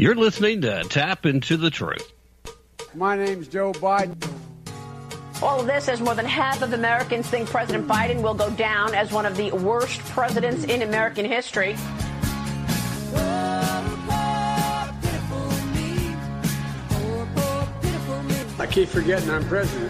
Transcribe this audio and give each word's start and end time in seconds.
You're 0.00 0.14
listening 0.14 0.62
to 0.62 0.82
Tapp 0.84 1.26
Into 1.26 1.58
the 1.58 1.68
Truth. 1.68 2.10
My 2.94 3.18
name's 3.18 3.48
Joe 3.48 3.72
Biden. 3.72 4.16
All 5.42 5.60
of 5.60 5.66
this 5.66 5.90
as 5.90 6.00
more 6.00 6.14
than 6.14 6.24
half 6.24 6.62
of 6.62 6.72
Americans 6.72 7.28
think 7.28 7.50
President 7.50 7.86
Biden 7.86 8.22
will 8.22 8.32
go 8.32 8.48
down 8.52 8.94
as 8.94 9.12
one 9.12 9.26
of 9.26 9.36
the 9.36 9.50
worst 9.52 10.00
presidents 10.06 10.64
in 10.64 10.80
American 10.80 11.26
history. 11.26 11.76
I 18.58 18.66
keep 18.70 18.88
forgetting 18.88 19.28
I'm 19.28 19.44
president. 19.48 19.89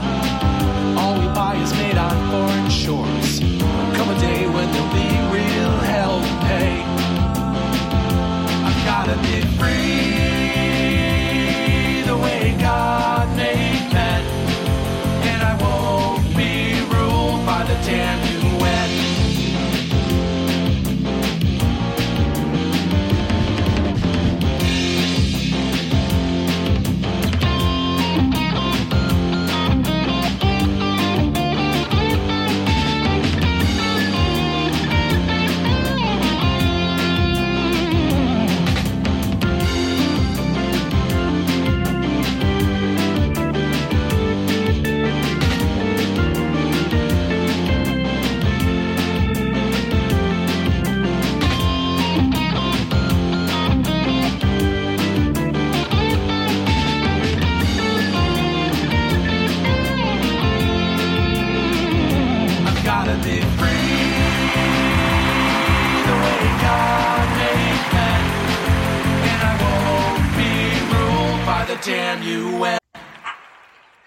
All 1.01 1.15
we 1.19 1.25
buy 1.33 1.55
is 1.55 1.73
made 1.73 1.97
on 1.97 2.15
foreign 2.29 2.69
shores. 2.69 3.39
Come 3.97 4.09
a 4.15 4.19
day 4.19 4.45
when 4.47 4.71
there'll 4.71 4.93
be 4.93 5.09
real 5.37 5.75
hell 5.91 6.21
to 6.21 6.33
pay. 6.47 6.83
I've 8.67 8.85
gotta 8.85 9.17
be 9.27 9.41
free 9.57 10.30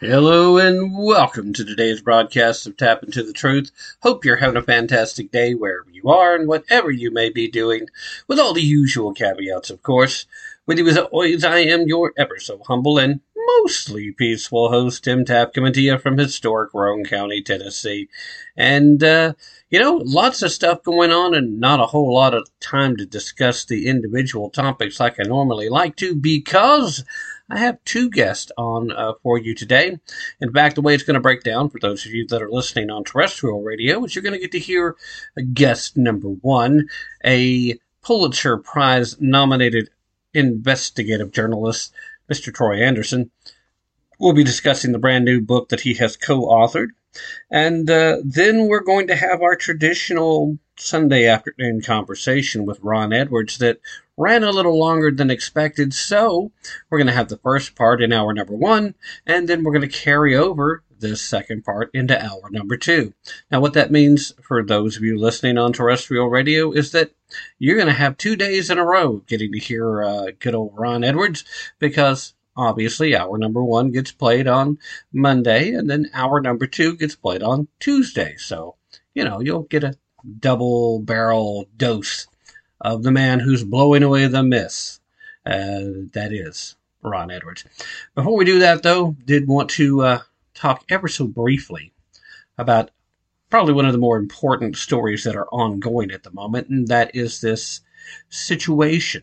Hello 0.06 0.58
and 0.58 0.94
welcome 0.94 1.54
to 1.54 1.64
today's 1.64 2.02
broadcast 2.02 2.66
of 2.66 2.76
Tapp 2.76 3.02
Into 3.02 3.22
the 3.22 3.32
Truth. 3.32 3.70
Hope 4.02 4.22
you're 4.22 4.36
having 4.36 4.58
a 4.58 4.62
fantastic 4.62 5.30
day 5.30 5.54
wherever 5.54 5.88
you 5.90 6.10
are 6.10 6.34
and 6.34 6.46
whatever 6.46 6.90
you 6.90 7.10
may 7.10 7.30
be 7.30 7.48
doing, 7.48 7.86
with 8.28 8.38
all 8.38 8.52
the 8.52 8.60
usual 8.60 9.14
caveats, 9.14 9.70
of 9.70 9.82
course. 9.82 10.26
With 10.66 10.76
you 10.76 10.86
as 10.88 10.98
always, 10.98 11.42
I 11.42 11.60
am 11.60 11.88
your 11.88 12.12
ever 12.18 12.38
so 12.38 12.60
humble 12.66 12.98
and 12.98 13.20
mostly 13.34 14.12
peaceful 14.12 14.68
host, 14.68 15.04
Tim 15.04 15.24
Tapp, 15.24 15.54
coming 15.54 15.72
to 15.72 15.80
you 15.80 15.96
from 15.96 16.18
historic 16.18 16.74
Roane 16.74 17.06
County, 17.06 17.40
Tennessee. 17.40 18.10
And, 18.58 19.02
uh, 19.02 19.32
you 19.70 19.80
know, 19.80 20.02
lots 20.04 20.42
of 20.42 20.52
stuff 20.52 20.82
going 20.82 21.12
on 21.12 21.34
and 21.34 21.58
not 21.58 21.80
a 21.80 21.86
whole 21.86 22.12
lot 22.12 22.34
of 22.34 22.50
time 22.60 22.98
to 22.98 23.06
discuss 23.06 23.64
the 23.64 23.86
individual 23.86 24.50
topics 24.50 25.00
like 25.00 25.18
I 25.18 25.22
normally 25.22 25.70
like 25.70 25.96
to 25.96 26.14
because 26.14 27.04
I 27.50 27.58
have 27.58 27.84
two 27.84 28.08
guests 28.08 28.50
on 28.56 28.90
uh, 28.90 29.12
for 29.22 29.38
you 29.38 29.54
today. 29.54 29.98
In 30.40 30.52
fact, 30.52 30.76
the 30.76 30.80
way 30.80 30.94
it's 30.94 31.02
going 31.02 31.14
to 31.14 31.20
break 31.20 31.42
down 31.42 31.68
for 31.68 31.78
those 31.78 32.06
of 32.06 32.12
you 32.12 32.26
that 32.28 32.42
are 32.42 32.50
listening 32.50 32.90
on 32.90 33.04
terrestrial 33.04 33.62
radio 33.62 34.02
is 34.04 34.14
you're 34.14 34.22
going 34.22 34.34
to 34.34 34.40
get 34.40 34.52
to 34.52 34.58
hear 34.58 34.96
a 35.36 35.42
guest 35.42 35.96
number 35.96 36.28
one, 36.28 36.88
a 37.24 37.78
Pulitzer 38.02 38.56
Prize 38.56 39.20
nominated 39.20 39.90
investigative 40.32 41.32
journalist, 41.32 41.92
Mr. 42.32 42.52
Troy 42.52 42.82
Anderson. 42.82 43.30
We'll 44.18 44.32
be 44.32 44.44
discussing 44.44 44.92
the 44.92 44.98
brand 44.98 45.26
new 45.26 45.40
book 45.40 45.68
that 45.68 45.80
he 45.80 45.94
has 45.94 46.16
co 46.16 46.42
authored. 46.42 46.88
And 47.50 47.90
uh, 47.90 48.18
then 48.24 48.68
we're 48.68 48.82
going 48.82 49.06
to 49.08 49.16
have 49.16 49.42
our 49.42 49.54
traditional 49.54 50.58
Sunday 50.76 51.26
afternoon 51.26 51.80
conversation 51.80 52.66
with 52.66 52.80
Ron 52.80 53.12
Edwards 53.12 53.58
that 53.58 53.80
ran 54.16 54.44
a 54.44 54.50
little 54.50 54.78
longer 54.78 55.10
than 55.10 55.30
expected. 55.30 55.94
So 55.94 56.52
we're 56.90 56.98
going 56.98 57.08
to 57.08 57.14
have 57.14 57.28
the 57.28 57.38
first 57.38 57.74
part 57.74 58.02
in 58.02 58.12
hour 58.12 58.32
number 58.32 58.54
one, 58.54 58.94
and 59.26 59.48
then 59.48 59.62
we're 59.62 59.72
going 59.72 59.88
to 59.88 59.96
carry 59.96 60.34
over 60.36 60.82
this 60.98 61.20
second 61.20 61.64
part 61.64 61.90
into 61.92 62.20
hour 62.20 62.48
number 62.50 62.76
two. 62.76 63.12
Now, 63.50 63.60
what 63.60 63.74
that 63.74 63.90
means 63.90 64.32
for 64.42 64.62
those 64.62 64.96
of 64.96 65.02
you 65.02 65.18
listening 65.18 65.58
on 65.58 65.72
terrestrial 65.72 66.28
radio 66.28 66.72
is 66.72 66.92
that 66.92 67.12
you're 67.58 67.76
going 67.76 67.88
to 67.88 67.92
have 67.92 68.16
two 68.16 68.36
days 68.36 68.70
in 68.70 68.78
a 68.78 68.84
row 68.84 69.18
getting 69.26 69.52
to 69.52 69.58
hear 69.58 70.02
uh, 70.02 70.26
good 70.38 70.54
old 70.54 70.72
Ron 70.74 71.04
Edwards 71.04 71.44
because 71.78 72.34
obviously 72.56 73.16
hour 73.16 73.36
number 73.36 73.62
one 73.62 73.90
gets 73.90 74.12
played 74.12 74.46
on 74.46 74.78
Monday 75.12 75.72
and 75.72 75.90
then 75.90 76.10
hour 76.14 76.40
number 76.40 76.66
two 76.66 76.96
gets 76.96 77.16
played 77.16 77.42
on 77.42 77.68
Tuesday. 77.80 78.36
So, 78.38 78.76
you 79.14 79.24
know, 79.24 79.40
you'll 79.40 79.62
get 79.62 79.84
a 79.84 79.96
double 80.40 81.00
barrel 81.00 81.66
dose 81.76 82.26
of 82.80 83.02
the 83.02 83.12
man 83.12 83.40
who's 83.40 83.64
blowing 83.64 84.02
away 84.02 84.26
the 84.26 84.42
myths. 84.42 85.00
Uh, 85.46 86.08
that 86.12 86.30
is 86.32 86.76
Ron 87.02 87.30
Edwards. 87.30 87.64
Before 88.14 88.36
we 88.36 88.44
do 88.44 88.58
that, 88.60 88.82
though, 88.82 89.16
did 89.24 89.46
want 89.46 89.70
to 89.70 90.02
uh, 90.02 90.20
talk 90.54 90.84
ever 90.88 91.08
so 91.08 91.26
briefly 91.26 91.92
about 92.56 92.90
probably 93.50 93.74
one 93.74 93.86
of 93.86 93.92
the 93.92 93.98
more 93.98 94.16
important 94.16 94.76
stories 94.76 95.24
that 95.24 95.36
are 95.36 95.48
ongoing 95.52 96.10
at 96.10 96.22
the 96.22 96.30
moment, 96.30 96.68
and 96.68 96.88
that 96.88 97.14
is 97.14 97.40
this 97.40 97.82
situation 98.28 99.22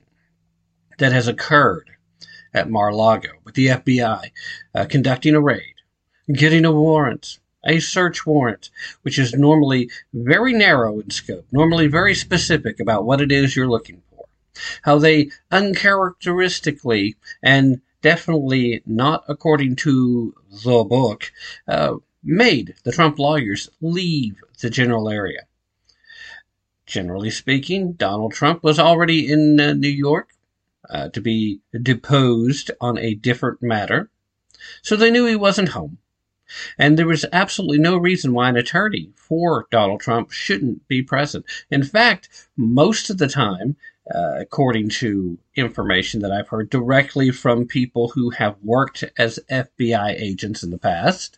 that 0.99 1.11
has 1.11 1.27
occurred 1.27 1.89
at 2.53 2.69
Mar-a-Lago 2.69 3.29
with 3.43 3.55
the 3.55 3.67
FBI 3.67 4.31
uh, 4.75 4.85
conducting 4.85 5.35
a 5.35 5.41
raid, 5.41 5.75
getting 6.31 6.65
a 6.65 6.71
warrant, 6.71 7.39
a 7.63 7.79
search 7.79 8.25
warrant, 8.25 8.69
which 9.03 9.19
is 9.19 9.33
normally 9.33 9.89
very 10.13 10.53
narrow 10.53 10.99
in 10.99 11.09
scope, 11.09 11.45
normally 11.51 11.87
very 11.87 12.15
specific 12.15 12.79
about 12.79 13.05
what 13.05 13.21
it 13.21 13.31
is 13.31 13.55
you're 13.55 13.69
looking 13.69 14.01
for. 14.09 14.25
How 14.83 14.97
they 14.97 15.31
uncharacteristically 15.51 17.15
and 17.41 17.81
definitely 18.01 18.81
not 18.85 19.23
according 19.27 19.75
to 19.77 20.33
the 20.63 20.83
book, 20.83 21.31
uh, 21.67 21.95
made 22.23 22.75
the 22.83 22.91
Trump 22.91 23.17
lawyers 23.19 23.69
leave 23.79 24.41
the 24.59 24.69
general 24.69 25.09
area. 25.09 25.41
Generally 26.85 27.31
speaking, 27.31 27.93
Donald 27.93 28.33
Trump 28.33 28.63
was 28.63 28.79
already 28.79 29.31
in 29.31 29.59
uh, 29.59 29.73
New 29.73 29.89
York 29.89 30.29
uh, 30.89 31.09
to 31.09 31.21
be 31.21 31.61
deposed 31.81 32.71
on 32.81 32.97
a 32.97 33.15
different 33.15 33.61
matter, 33.61 34.09
so 34.81 34.95
they 34.95 35.09
knew 35.09 35.25
he 35.25 35.35
wasn't 35.35 35.69
home. 35.69 35.97
And 36.77 36.97
there 36.97 37.07
was 37.07 37.25
absolutely 37.31 37.79
no 37.79 37.97
reason 37.97 38.33
why 38.33 38.49
an 38.49 38.57
attorney 38.57 39.09
for 39.15 39.67
Donald 39.71 40.01
Trump 40.01 40.31
shouldn't 40.31 40.87
be 40.87 41.01
present. 41.01 41.45
In 41.69 41.83
fact, 41.83 42.47
most 42.57 43.09
of 43.09 43.17
the 43.17 43.27
time, 43.27 43.75
uh, 44.13 44.39
according 44.39 44.89
to 44.89 45.37
information 45.55 46.21
that 46.21 46.31
I've 46.31 46.49
heard 46.49 46.69
directly 46.69 47.31
from 47.31 47.65
people 47.65 48.09
who 48.09 48.31
have 48.31 48.57
worked 48.63 49.03
as 49.17 49.39
FBI 49.49 50.19
agents 50.19 50.63
in 50.63 50.71
the 50.71 50.77
past, 50.77 51.37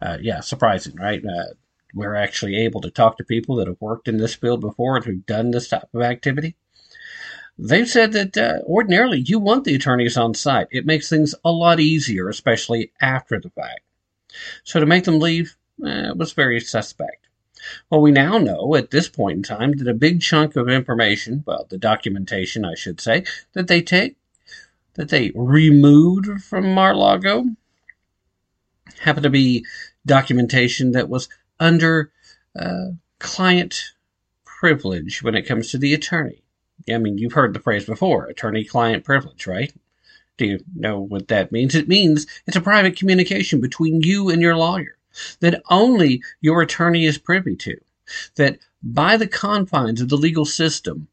uh, 0.00 0.18
yeah, 0.20 0.40
surprising, 0.40 0.94
right? 0.96 1.24
Uh, 1.24 1.54
we're 1.94 2.14
actually 2.14 2.56
able 2.56 2.80
to 2.82 2.90
talk 2.90 3.16
to 3.16 3.24
people 3.24 3.56
that 3.56 3.68
have 3.68 3.80
worked 3.80 4.08
in 4.08 4.18
this 4.18 4.34
field 4.34 4.60
before 4.60 4.96
and 4.96 5.04
who've 5.04 5.26
done 5.26 5.50
this 5.50 5.68
type 5.68 5.88
of 5.94 6.02
activity. 6.02 6.56
They've 7.56 7.88
said 7.88 8.12
that 8.12 8.36
uh, 8.36 8.58
ordinarily 8.64 9.20
you 9.20 9.38
want 9.38 9.64
the 9.64 9.76
attorneys 9.76 10.16
on 10.16 10.34
site. 10.34 10.66
It 10.72 10.86
makes 10.86 11.08
things 11.08 11.34
a 11.44 11.52
lot 11.52 11.78
easier, 11.78 12.28
especially 12.28 12.90
after 13.00 13.38
the 13.40 13.50
fact. 13.50 13.80
So 14.64 14.80
to 14.80 14.86
make 14.86 15.04
them 15.04 15.18
leave 15.18 15.56
eh, 15.84 16.12
was 16.12 16.32
very 16.32 16.60
suspect. 16.60 17.28
Well, 17.88 18.02
we 18.02 18.10
now 18.10 18.38
know 18.38 18.74
at 18.74 18.90
this 18.90 19.08
point 19.08 19.36
in 19.38 19.42
time 19.42 19.72
that 19.72 19.88
a 19.88 19.94
big 19.94 20.20
chunk 20.20 20.56
of 20.56 20.68
information, 20.68 21.44
well, 21.46 21.66
the 21.68 21.78
documentation, 21.78 22.64
I 22.64 22.74
should 22.74 23.00
say, 23.00 23.24
that 23.54 23.68
they 23.68 23.80
take, 23.80 24.16
that 24.94 25.08
they 25.08 25.32
removed 25.34 26.42
from 26.42 26.74
Mar-a-Lago, 26.74 27.46
happened 29.00 29.24
to 29.24 29.30
be 29.30 29.64
documentation 30.06 30.92
that 30.92 31.08
was 31.08 31.28
under 31.58 32.12
uh, 32.58 32.88
client 33.18 33.92
privilege 34.44 35.22
when 35.22 35.34
it 35.34 35.46
comes 35.46 35.70
to 35.70 35.78
the 35.78 35.94
attorney. 35.94 36.42
I 36.88 36.98
mean, 36.98 37.18
you've 37.18 37.32
heard 37.32 37.54
the 37.54 37.60
phrase 37.60 37.86
before, 37.86 38.26
attorney 38.26 38.64
client 38.64 39.04
privilege, 39.04 39.46
right? 39.46 39.72
Do 40.36 40.46
you 40.46 40.64
know 40.74 41.00
what 41.00 41.28
that 41.28 41.52
means? 41.52 41.74
It 41.74 41.88
means 41.88 42.26
it's 42.46 42.56
a 42.56 42.60
private 42.60 42.96
communication 42.96 43.60
between 43.60 44.02
you 44.02 44.30
and 44.30 44.42
your 44.42 44.56
lawyer 44.56 44.96
that 45.40 45.62
only 45.70 46.22
your 46.40 46.62
attorney 46.62 47.04
is 47.04 47.18
privy 47.18 47.56
to. 47.56 47.76
That 48.34 48.58
by 48.82 49.16
the 49.16 49.28
confines 49.28 50.00
of 50.00 50.08
the 50.08 50.16
legal 50.16 50.44
system, 50.44 51.08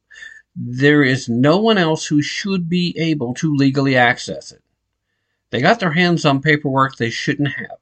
there 0.56 1.04
is 1.04 1.30
no 1.30 1.58
one 1.58 1.78
else 1.78 2.08
who 2.08 2.22
should 2.22 2.68
be 2.68 2.96
able 2.98 3.34
to 3.36 3.56
legally 3.56 3.96
access 3.96 4.52
it. 4.52 4.62
They 5.52 5.62
got 5.62 5.80
their 5.80 5.94
hands 5.94 6.26
on 6.26 6.42
paperwork 6.42 6.96
they 6.96 7.10
shouldn't 7.10 7.54
have. 7.54 7.78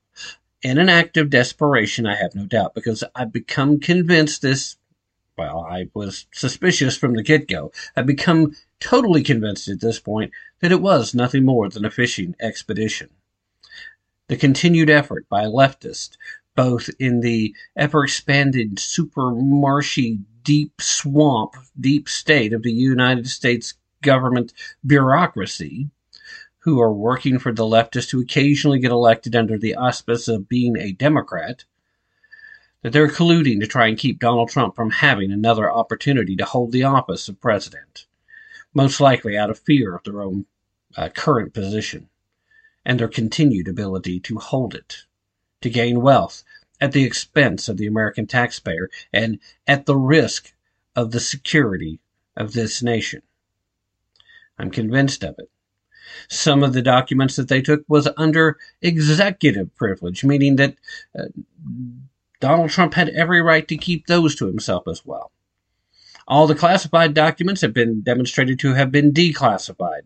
In 0.62 0.78
an 0.78 0.90
act 0.90 1.16
of 1.16 1.30
desperation, 1.30 2.06
I 2.06 2.16
have 2.16 2.36
no 2.36 2.46
doubt, 2.46 2.76
because 2.76 3.04
I've 3.16 3.32
become 3.32 3.80
convinced 3.80 4.42
this 4.42 4.76
well, 5.40 5.66
I 5.70 5.88
was 5.94 6.26
suspicious 6.34 6.98
from 6.98 7.14
the 7.14 7.24
get 7.24 7.48
go. 7.48 7.72
I've 7.96 8.06
become 8.06 8.58
totally 8.80 9.24
convinced 9.24 9.68
at 9.68 9.82
this 9.82 10.00
point 10.00 10.32
that 10.62 10.72
it 10.72 10.82
was 10.82 11.14
nothing 11.14 11.46
more 11.46 11.70
than 11.70 11.86
a 11.86 11.92
fishing 11.92 12.36
expedition. 12.40 13.10
The 14.28 14.38
continued 14.38 14.90
effort 14.90 15.28
by 15.30 15.46
leftists, 15.46 16.16
both 16.56 16.90
in 17.00 17.22
the 17.22 17.56
ever 17.76 18.04
expanded 18.04 18.80
super 18.80 19.32
marshy 19.32 20.20
deep 20.44 20.82
swamp, 20.82 21.56
deep 21.80 22.08
state 22.08 22.54
of 22.54 22.64
the 22.64 22.72
United 22.72 23.28
States 23.28 23.76
government 24.02 24.54
bureaucracy, 24.86 25.90
who 26.60 26.80
are 26.82 26.94
working 26.94 27.40
for 27.40 27.54
the 27.54 27.64
leftists 27.64 28.12
who 28.12 28.22
occasionally 28.22 28.80
get 28.80 28.92
elected 28.92 29.36
under 29.36 29.58
the 29.58 29.76
auspice 29.76 30.28
of 30.28 30.50
being 30.50 30.78
a 30.78 30.92
Democrat, 30.92 31.64
that 32.82 32.94
they're 32.94 33.08
colluding 33.08 33.60
to 33.60 33.68
try 33.68 33.88
and 33.88 33.98
keep 33.98 34.20
Donald 34.20 34.50
Trump 34.50 34.76
from 34.76 34.90
having 34.90 35.32
another 35.32 35.72
opportunity 35.72 36.36
to 36.36 36.46
hold 36.46 36.72
the 36.72 36.84
office 36.84 37.28
of 37.28 37.42
president, 37.42 38.06
most 38.74 39.00
likely 39.00 39.38
out 39.38 39.50
of 39.50 39.60
fear 39.60 39.96
of 39.96 40.04
their 40.04 40.22
own 40.22 40.46
uh, 40.98 41.10
current 41.10 41.54
position 41.54 42.10
and 42.86 43.00
their 43.00 43.08
continued 43.08 43.68
ability 43.68 44.20
to 44.20 44.38
hold 44.38 44.74
it, 44.74 44.98
to 45.62 45.70
gain 45.70 46.02
wealth 46.02 46.44
at 46.82 46.92
the 46.92 47.04
expense 47.04 47.68
of 47.68 47.78
the 47.78 47.88
American 47.88 48.26
taxpayer 48.26 48.90
and 49.12 49.40
at 49.68 49.86
the 49.86 49.98
risk 49.98 50.54
of 50.96 51.12
the 51.12 51.20
security 51.20 52.00
of 52.36 52.54
this 52.54 52.82
nation. 52.82 53.22
I'm 54.58 54.72
convinced 54.72 55.24
of 55.24 55.36
it. 55.38 55.50
Some 56.28 56.64
of 56.64 56.74
the 56.74 56.82
documents 56.82 57.36
that 57.36 57.48
they 57.48 57.62
took 57.62 57.84
was 57.88 58.08
under 58.18 58.58
executive 58.82 59.76
privilege, 59.76 60.24
meaning 60.24 60.56
that 60.56 60.76
uh, 61.18 61.26
Donald 62.40 62.70
Trump 62.70 62.94
had 62.94 63.10
every 63.10 63.42
right 63.42 63.68
to 63.68 63.78
keep 63.78 64.08
those 64.08 64.36
to 64.36 64.48
himself 64.48 64.88
as 64.88 65.06
well. 65.06 65.32
All 66.30 66.46
the 66.46 66.54
classified 66.54 67.16
documents 67.16 67.62
have 67.62 67.74
been 67.74 68.02
demonstrated 68.02 68.60
to 68.60 68.76
have 68.76 68.92
been 68.92 69.12
declassified. 69.12 70.04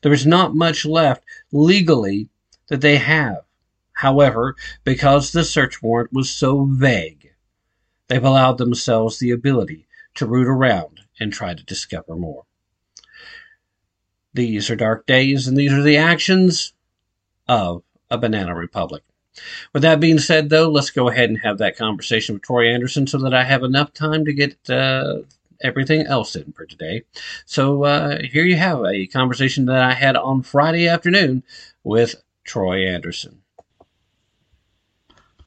There 0.00 0.12
is 0.12 0.26
not 0.26 0.56
much 0.56 0.86
left 0.86 1.22
legally 1.52 2.30
that 2.68 2.80
they 2.80 2.96
have. 2.96 3.44
However, 3.92 4.56
because 4.84 5.30
the 5.30 5.44
search 5.44 5.82
warrant 5.82 6.14
was 6.14 6.30
so 6.30 6.64
vague, 6.64 7.34
they've 8.06 8.24
allowed 8.24 8.56
themselves 8.56 9.18
the 9.18 9.30
ability 9.30 9.86
to 10.14 10.26
root 10.26 10.48
around 10.48 11.00
and 11.20 11.30
try 11.30 11.52
to 11.52 11.62
discover 11.62 12.16
more. 12.16 12.44
These 14.32 14.70
are 14.70 14.76
dark 14.76 15.04
days, 15.06 15.46
and 15.46 15.56
these 15.56 15.72
are 15.72 15.82
the 15.82 15.96
actions 15.96 16.72
of 17.46 17.82
a 18.10 18.16
banana 18.16 18.54
republic. 18.54 19.02
With 19.72 19.82
that 19.82 20.00
being 20.00 20.18
said, 20.18 20.50
though, 20.50 20.68
let's 20.68 20.90
go 20.90 21.08
ahead 21.08 21.30
and 21.30 21.38
have 21.40 21.58
that 21.58 21.76
conversation 21.76 22.34
with 22.34 22.42
Troy 22.42 22.68
Anderson 22.72 23.06
so 23.06 23.18
that 23.18 23.34
I 23.34 23.44
have 23.44 23.62
enough 23.62 23.92
time 23.92 24.24
to 24.24 24.32
get 24.32 24.70
uh, 24.70 25.18
everything 25.62 26.06
else 26.06 26.36
in 26.36 26.52
for 26.52 26.66
today. 26.66 27.02
So 27.46 27.84
uh, 27.84 28.18
here 28.22 28.44
you 28.44 28.56
have 28.56 28.84
a 28.84 29.06
conversation 29.06 29.66
that 29.66 29.82
I 29.82 29.94
had 29.94 30.16
on 30.16 30.42
Friday 30.42 30.88
afternoon 30.88 31.42
with 31.84 32.16
Troy 32.44 32.86
Anderson. 32.86 33.42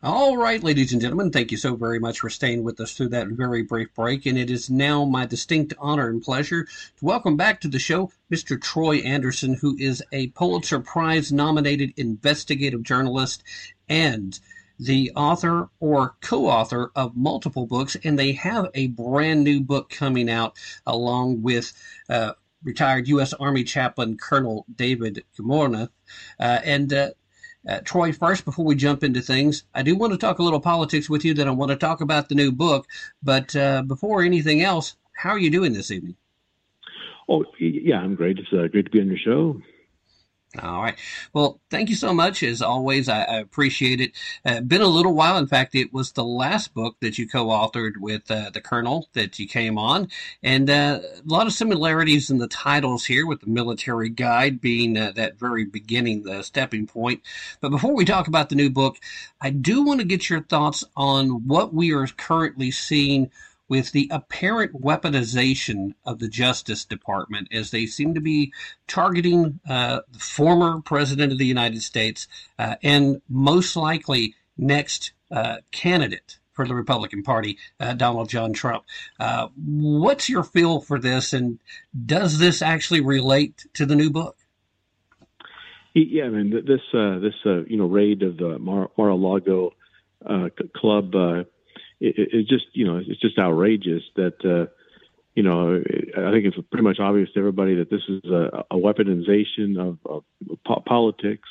All 0.04 0.36
right, 0.36 0.64
ladies 0.64 0.94
and 0.94 1.00
gentlemen, 1.00 1.30
thank 1.30 1.52
you 1.52 1.58
so 1.58 1.76
very 1.76 2.00
much 2.00 2.22
for 2.22 2.30
staying 2.32 2.64
with 2.64 2.80
us 2.80 2.94
through 2.94 3.10
that 3.10 3.28
very 3.28 3.62
brief 3.62 3.94
break. 3.94 4.26
And 4.26 4.36
it 4.36 4.50
is 4.50 4.68
now 4.68 5.06
my 5.06 5.28
distinct 5.28 5.76
honor 5.78 6.10
and 6.10 6.24
pleasure 6.24 6.64
to 6.64 7.06
welcome 7.06 7.38
back 7.38 7.62
to 7.62 7.68
the 7.68 7.78
show 7.78 8.12
Mr. 8.34 8.60
Troy 8.60 8.96
Anderson, 8.96 9.54
who 9.54 9.78
is 9.78 10.02
a 10.12 10.30
Pulitzer 10.30 10.80
Prize 10.80 11.32
nominated 11.32 11.94
investigative 11.98 12.82
journalist 12.82 13.44
and 13.92 14.40
the 14.80 15.12
author 15.16 15.70
or 15.80 16.16
co 16.22 16.48
author 16.48 16.92
of 16.96 17.16
multiple 17.16 17.68
books. 17.68 17.96
And 18.04 18.18
they 18.18 18.32
have 18.32 18.70
a 18.74 18.88
brand 18.88 19.44
new 19.44 19.62
book 19.62 19.92
coming 19.92 20.30
out 20.30 20.58
along 20.88 21.44
with 21.44 21.72
uh, 22.10 22.34
retired 22.64 23.08
U.S. 23.10 23.34
Army 23.34 23.64
chaplain 23.64 24.18
Colonel 24.18 24.66
David 24.76 25.24
Giammona. 25.38 25.90
Uh, 26.40 26.60
and 26.64 26.92
uh, 26.94 27.12
uh, 27.68 27.80
Troy, 27.84 28.14
first, 28.14 28.46
before 28.46 28.66
we 28.66 28.76
jump 28.76 29.04
into 29.04 29.22
things, 29.22 29.66
I 29.76 29.84
do 29.84 29.96
want 29.96 30.14
to 30.14 30.18
talk 30.18 30.40
a 30.40 30.44
little 30.44 30.62
politics 30.62 31.10
with 31.10 31.26
you. 31.26 31.34
Then 31.34 31.50
I 31.50 31.52
want 31.52 31.70
to 31.70 31.78
talk 31.78 32.02
about 32.02 32.30
the 32.30 32.36
new 32.36 32.52
book. 32.52 32.88
But 33.22 33.56
uh, 33.56 33.84
before 33.84 34.24
anything 34.24 34.62
else, 34.62 34.96
how 35.14 35.32
are 35.32 35.40
you 35.40 35.52
doing 35.52 35.74
this 35.74 35.92
evening? 35.92 36.16
Oh, 37.30 37.46
yeah, 37.60 38.00
I'm 38.00 38.16
great. 38.16 38.40
It's 38.40 38.52
uh, 38.52 38.68
great 38.68 38.86
to 38.86 38.92
be 38.92 39.02
on 39.02 39.08
your 39.08 39.18
show. 39.18 39.62
All 40.60 40.82
right. 40.82 40.98
Well, 41.32 41.62
thank 41.70 41.88
you 41.88 41.96
so 41.96 42.14
much. 42.14 42.44
As 42.44 42.62
always, 42.62 43.08
I, 43.08 43.22
I 43.24 43.38
appreciate 43.38 44.02
it. 44.02 44.12
Uh, 44.44 44.60
been 44.60 44.82
a 44.82 44.88
little 44.88 45.14
while. 45.14 45.38
In 45.38 45.48
fact, 45.48 45.76
it 45.76 45.94
was 45.94 46.12
the 46.12 46.26
last 46.26 46.74
book 46.74 46.98
that 47.00 47.18
you 47.18 47.26
co-authored 47.26 47.94
with 48.02 48.30
uh, 48.30 48.50
the 48.50 48.60
Colonel 48.60 49.08
that 49.14 49.40
you 49.40 49.48
came 49.48 49.78
on, 49.78 50.10
and 50.44 50.70
uh, 50.70 51.00
a 51.04 51.22
lot 51.26 51.48
of 51.48 51.54
similarities 51.54 52.30
in 52.30 52.38
the 52.38 52.50
titles 52.50 53.06
here, 53.06 53.26
with 53.26 53.40
the 53.40 53.48
military 53.48 54.10
guide 54.10 54.60
being 54.60 54.98
uh, 54.98 55.14
that 55.16 55.40
very 55.40 55.64
beginning, 55.64 56.24
the 56.24 56.44
stepping 56.44 56.86
point. 56.86 57.22
But 57.62 57.70
before 57.70 57.96
we 57.96 58.04
talk 58.04 58.28
about 58.28 58.50
the 58.50 58.56
new 58.56 58.70
book, 58.70 58.98
I 59.40 59.52
do 59.52 59.84
want 59.84 60.02
to 60.02 60.06
get 60.06 60.30
your 60.30 60.42
thoughts 60.42 60.84
on 60.98 61.48
what 61.48 61.74
we 61.74 61.94
are 61.94 62.08
currently 62.08 62.72
seeing 62.72 63.32
with 63.72 63.94
the 63.94 64.10
apparent 64.12 64.82
weaponization 64.82 65.94
of 66.04 66.20
the 66.20 66.28
Justice 66.28 66.84
Department 66.84 67.48
as 67.54 67.72
they 67.72 67.86
seem 67.86 68.14
to 68.14 68.20
be 68.20 68.52
targeting 68.86 69.62
uh, 69.70 70.02
the 70.12 70.20
former 70.20 70.82
President 70.82 71.32
of 71.32 71.38
the 71.38 71.46
United 71.46 71.82
States 71.82 72.28
uh, 72.60 72.76
and 72.84 73.22
most 73.30 73.78
likely 73.78 74.36
next 74.58 75.14
uh, 75.32 75.60
candidate 75.72 76.38
for 76.52 76.68
the 76.68 76.76
Republican 76.76 77.24
Party, 77.24 77.58
uh, 77.80 77.94
Donald 77.94 78.28
John 78.28 78.52
Trump. 78.52 78.84
Uh, 79.18 79.48
what's 79.56 80.28
your 80.28 80.44
feel 80.44 80.82
for 80.82 81.00
this, 81.00 81.32
and 81.32 81.58
does 82.06 82.40
this 82.40 82.62
actually 82.62 83.00
relate 83.00 83.68
to 83.76 83.86
the 83.86 83.96
new 83.96 84.10
book? 84.10 84.36
Yeah, 85.94 86.26
I 86.26 86.30
mean 86.30 86.50
this 86.52 86.82
uh, 86.94 87.20
this 87.20 87.36
you 87.46 87.78
know 87.78 87.86
raid 87.86 88.22
of 88.22 88.36
the 88.36 88.60
Mar- 88.60 88.92
Mar-a-Lago 88.98 89.72
club 90.76 91.46
it, 92.02 92.30
it 92.34 92.48
just 92.48 92.66
you 92.74 92.86
know 92.86 92.98
it's 92.98 93.22
just 93.22 93.40
outrageous 93.40 94.04
that 94.16 94.44
uh, 94.44 94.72
you 95.36 95.44
know, 95.44 95.78
I 95.78 96.32
think 96.32 96.46
it's 96.46 96.58
pretty 96.70 96.84
much 96.84 97.00
obvious 97.00 97.30
to 97.34 97.40
everybody 97.40 97.76
that 97.76 97.90
this 97.90 98.02
is 98.10 98.22
a, 98.30 98.66
a 98.70 98.76
weaponization 98.76 99.80
of, 99.80 99.98
of 100.06 100.24
po- 100.66 100.84
politics, 100.86 101.48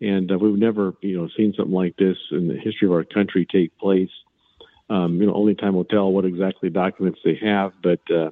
and 0.00 0.32
uh, 0.32 0.38
we've 0.38 0.58
never, 0.58 0.94
you 1.02 1.18
know, 1.18 1.28
seen 1.36 1.52
something 1.56 1.74
like 1.74 1.96
this 1.96 2.16
in 2.30 2.48
the 2.48 2.56
history 2.56 2.88
of 2.88 2.92
our 2.92 3.04
country 3.04 3.46
take 3.50 3.76
place. 3.76 4.10
Um, 4.88 5.20
you 5.20 5.26
know, 5.26 5.34
only 5.34 5.54
time 5.54 5.74
will 5.74 5.84
tell 5.84 6.10
what 6.10 6.24
exactly 6.24 6.70
documents 6.70 7.20
they 7.22 7.38
have, 7.42 7.72
but 7.82 8.00
uh, 8.10 8.30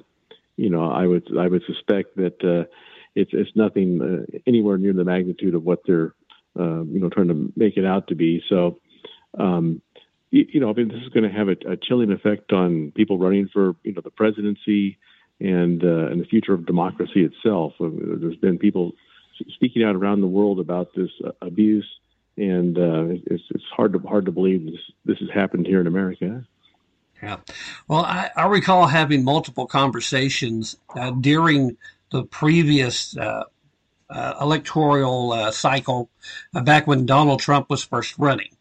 you 0.55 0.71
know, 0.71 0.89
I 0.91 1.05
would 1.05 1.27
I 1.37 1.47
would 1.47 1.63
suspect 1.67 2.15
that 2.15 2.43
uh, 2.43 2.67
it's 3.13 3.31
it's 3.33 3.55
nothing 3.55 4.01
uh, 4.01 4.37
anywhere 4.47 4.79
near 4.79 4.93
the 4.93 5.03
magnitude 5.03 5.53
of 5.53 5.63
what 5.63 5.81
they're 5.85 6.15
uh, 6.59 6.81
you 6.81 6.99
know 6.99 7.09
trying 7.09 7.27
to 7.27 7.53
make 7.55 7.77
it 7.77 7.85
out 7.85 8.07
to 8.07 8.15
be. 8.15 8.41
So, 8.49 8.79
um, 9.37 9.83
you, 10.31 10.59
know, 10.59 10.69
I 10.69 10.73
mean, 10.73 10.89
this 10.89 11.01
is 11.01 11.09
going 11.09 11.29
to 11.29 11.35
have 11.35 11.47
a, 11.47 11.73
a, 11.73 11.77
chilling 11.77 12.11
effect 12.11 12.51
on 12.51 12.91
people 12.95 13.17
running 13.17 13.49
for 13.51 13.75
you 13.83 13.93
know 13.93 14.01
the 14.01 14.11
presidency 14.11 14.97
and 15.39 15.83
uh, 15.83 16.07
and 16.07 16.21
the 16.21 16.25
future 16.25 16.53
of 16.53 16.65
democracy 16.65 17.23
itself. 17.23 17.73
Uh, 17.79 17.89
there's 17.91 18.37
been 18.37 18.57
people 18.57 18.93
speaking 19.49 19.83
out 19.83 19.95
around 19.95 20.21
the 20.21 20.27
world 20.27 20.59
about 20.59 20.89
this 20.95 21.09
uh, 21.25 21.31
abuse, 21.41 21.87
and 22.37 22.77
it's 23.27 23.43
it's 23.49 23.63
hard 23.75 23.93
to 23.93 23.99
hard 23.99 24.25
to 24.25 24.31
believe 24.31 24.65
this 24.65 24.81
this 25.05 25.17
has 25.19 25.29
happened 25.33 25.65
here 25.65 25.81
in 25.81 25.87
America. 25.87 26.45
Yeah. 27.21 27.37
Well, 27.87 28.05
I, 28.05 28.29
I 28.35 28.45
recall 28.45 28.85
having 28.87 29.23
multiple 29.23 29.65
conversations 29.65 30.77
uh, 30.95 31.11
during 31.11 31.77
the 32.11 32.23
previous 32.23 33.17
uh, 33.17 33.43
uh, 34.09 34.33
electoral 34.39 35.33
uh, 35.33 35.51
cycle 35.51 36.09
uh, 36.53 36.61
back 36.61 36.87
when 36.87 37.05
Donald 37.05 37.39
Trump 37.39 37.69
was 37.69 37.83
first 37.83 38.17
running. 38.17 38.56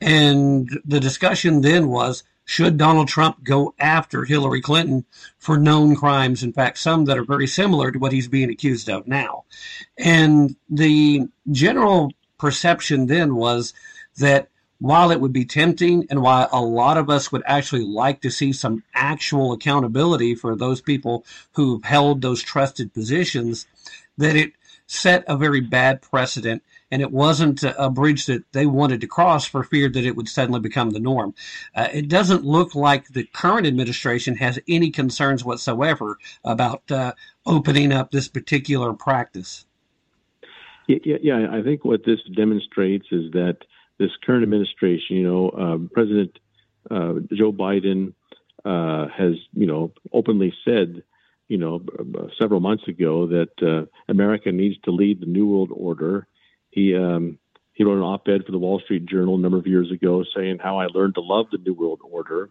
And 0.00 0.80
the 0.84 1.00
discussion 1.00 1.60
then 1.60 1.88
was 1.88 2.24
should 2.44 2.78
Donald 2.78 3.06
Trump 3.06 3.44
go 3.44 3.74
after 3.78 4.24
Hillary 4.24 4.60
Clinton 4.60 5.04
for 5.38 5.56
known 5.56 5.94
crimes? 5.94 6.42
In 6.42 6.52
fact, 6.52 6.78
some 6.78 7.04
that 7.04 7.16
are 7.16 7.24
very 7.24 7.46
similar 7.46 7.92
to 7.92 7.98
what 7.98 8.12
he's 8.12 8.26
being 8.26 8.50
accused 8.50 8.88
of 8.88 9.06
now. 9.06 9.44
And 9.96 10.56
the 10.68 11.28
general 11.52 12.12
perception 12.38 13.06
then 13.06 13.36
was 13.36 13.72
that 14.16 14.48
while 14.80 15.10
it 15.10 15.20
would 15.20 15.32
be 15.32 15.44
tempting 15.44 16.06
and 16.10 16.22
while 16.22 16.48
a 16.50 16.60
lot 16.60 16.96
of 16.96 17.08
us 17.08 17.30
would 17.30 17.42
actually 17.46 17.84
like 17.84 18.22
to 18.22 18.30
see 18.30 18.52
some 18.52 18.82
actual 18.94 19.52
accountability 19.52 20.34
for 20.34 20.56
those 20.56 20.80
people 20.80 21.24
who've 21.52 21.84
held 21.84 22.20
those 22.20 22.42
trusted 22.42 22.92
positions, 22.92 23.66
that 24.16 24.34
it 24.34 24.54
set 24.86 25.22
a 25.28 25.36
very 25.36 25.60
bad 25.60 26.02
precedent 26.02 26.64
and 26.90 27.02
it 27.02 27.12
wasn't 27.12 27.62
a 27.62 27.90
bridge 27.90 28.26
that 28.26 28.44
they 28.52 28.66
wanted 28.66 29.00
to 29.00 29.06
cross 29.06 29.46
for 29.46 29.62
fear 29.62 29.88
that 29.88 30.04
it 30.04 30.16
would 30.16 30.28
suddenly 30.28 30.60
become 30.60 30.90
the 30.90 31.00
norm. 31.00 31.34
Uh, 31.74 31.88
it 31.92 32.08
doesn't 32.08 32.44
look 32.44 32.74
like 32.74 33.08
the 33.08 33.24
current 33.24 33.66
administration 33.66 34.36
has 34.36 34.58
any 34.68 34.90
concerns 34.90 35.44
whatsoever 35.44 36.18
about 36.44 36.90
uh, 36.90 37.12
opening 37.46 37.92
up 37.92 38.10
this 38.10 38.28
particular 38.28 38.92
practice. 38.92 39.64
Yeah, 40.86 41.18
yeah, 41.22 41.46
I 41.52 41.62
think 41.62 41.84
what 41.84 42.04
this 42.04 42.18
demonstrates 42.34 43.06
is 43.12 43.30
that 43.32 43.58
this 43.98 44.10
current 44.24 44.42
administration, 44.42 45.16
you 45.16 45.22
know, 45.22 45.50
um, 45.50 45.90
President 45.92 46.38
uh, 46.90 47.14
Joe 47.32 47.52
Biden 47.52 48.14
uh, 48.64 49.06
has, 49.16 49.34
you 49.52 49.66
know, 49.66 49.92
openly 50.12 50.52
said, 50.64 51.02
you 51.48 51.58
know, 51.58 51.82
several 52.40 52.60
months 52.60 52.88
ago 52.88 53.26
that 53.26 53.50
uh, 53.62 53.86
America 54.08 54.50
needs 54.50 54.78
to 54.84 54.90
lead 54.90 55.20
the 55.20 55.26
New 55.26 55.46
World 55.46 55.70
Order. 55.72 56.26
He 56.70 56.94
um, 56.94 57.38
he 57.72 57.84
wrote 57.84 57.96
an 57.96 58.02
op-ed 58.02 58.44
for 58.44 58.52
the 58.52 58.58
Wall 58.58 58.80
Street 58.80 59.06
Journal 59.06 59.36
a 59.36 59.40
number 59.40 59.58
of 59.58 59.66
years 59.66 59.90
ago 59.90 60.24
saying 60.36 60.58
how 60.58 60.78
I 60.78 60.86
learned 60.86 61.14
to 61.14 61.20
love 61.20 61.46
the 61.50 61.58
New 61.58 61.74
World 61.74 62.00
Order. 62.04 62.50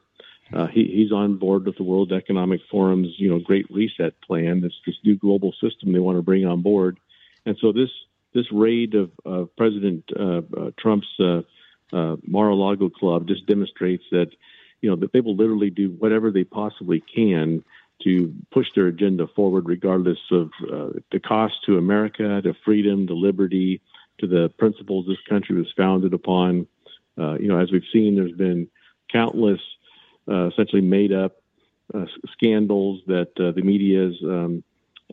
Uh, 0.51 0.65
he, 0.65 0.85
he's 0.85 1.11
on 1.11 1.37
board 1.37 1.65
with 1.65 1.77
the 1.77 1.83
World 1.83 2.11
Economic 2.11 2.61
Forum's, 2.71 3.13
you 3.17 3.29
know, 3.29 3.39
Great 3.39 3.69
Reset 3.69 4.19
plan. 4.21 4.61
This 4.61 4.73
this 4.85 4.95
new 5.03 5.15
global 5.15 5.53
system 5.61 5.93
they 5.93 5.99
want 5.99 6.17
to 6.17 6.23
bring 6.23 6.45
on 6.45 6.61
board, 6.61 6.99
and 7.45 7.57
so 7.61 7.71
this 7.71 7.91
this 8.33 8.51
raid 8.51 8.95
of, 8.95 9.11
of 9.25 9.55
President 9.55 10.03
uh, 10.19 10.41
uh, 10.57 10.71
Trump's 10.79 11.07
uh, 11.19 11.41
uh, 11.93 12.15
Mar-a-Lago 12.25 12.89
club 12.89 13.27
just 13.27 13.45
demonstrates 13.45 14.03
that 14.11 14.31
you 14.81 14.89
know 14.89 14.95
that 14.95 15.13
they 15.13 15.21
will 15.21 15.35
literally 15.35 15.69
do 15.69 15.91
whatever 15.91 16.31
they 16.31 16.43
possibly 16.43 17.01
can 17.01 17.63
to 18.03 18.33
push 18.51 18.67
their 18.75 18.87
agenda 18.87 19.27
forward, 19.27 19.67
regardless 19.67 20.19
of 20.31 20.49
uh, 20.63 20.89
the 21.11 21.19
cost 21.19 21.55
to 21.65 21.77
America, 21.77 22.41
to 22.41 22.53
freedom, 22.65 23.07
to 23.07 23.13
liberty, 23.13 23.81
to 24.19 24.27
the 24.27 24.49
principles 24.57 25.05
this 25.07 25.17
country 25.27 25.55
was 25.55 25.71
founded 25.75 26.13
upon. 26.13 26.67
Uh, 27.17 27.33
you 27.33 27.47
know, 27.47 27.59
as 27.59 27.71
we've 27.71 27.83
seen, 27.91 28.15
there's 28.15 28.31
been 28.31 28.67
countless 29.11 29.59
uh, 30.29 30.47
essentially 30.47 30.81
made 30.81 31.11
up 31.11 31.37
uh, 31.93 32.05
scandals 32.31 33.01
that 33.07 33.31
uh, 33.39 33.51
the 33.51 33.61
media 33.61 34.05
has, 34.05 34.15
um, 34.23 34.63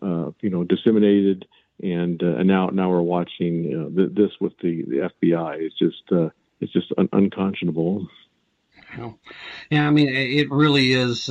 uh, 0.03 0.31
you 0.41 0.51
know, 0.51 0.63
disseminated 0.63 1.47
and 1.83 2.23
uh, 2.23 2.37
and 2.37 2.49
now 2.49 2.69
now 2.69 2.91
we're 2.91 3.03
watching 3.03 3.93
th- 3.95 4.11
this 4.15 4.31
with 4.41 4.53
the, 4.63 4.83
the 4.85 5.11
FBI. 5.23 5.61
It's 5.61 5.79
just 5.79 6.03
it's 6.61 6.73
just 6.73 6.93
un- 6.97 7.09
unconscionable. 7.13 8.07
Yeah, 9.71 9.87
I 9.87 9.91
mean, 9.91 10.09
it 10.09 10.51
really 10.51 10.93
is. 10.93 11.31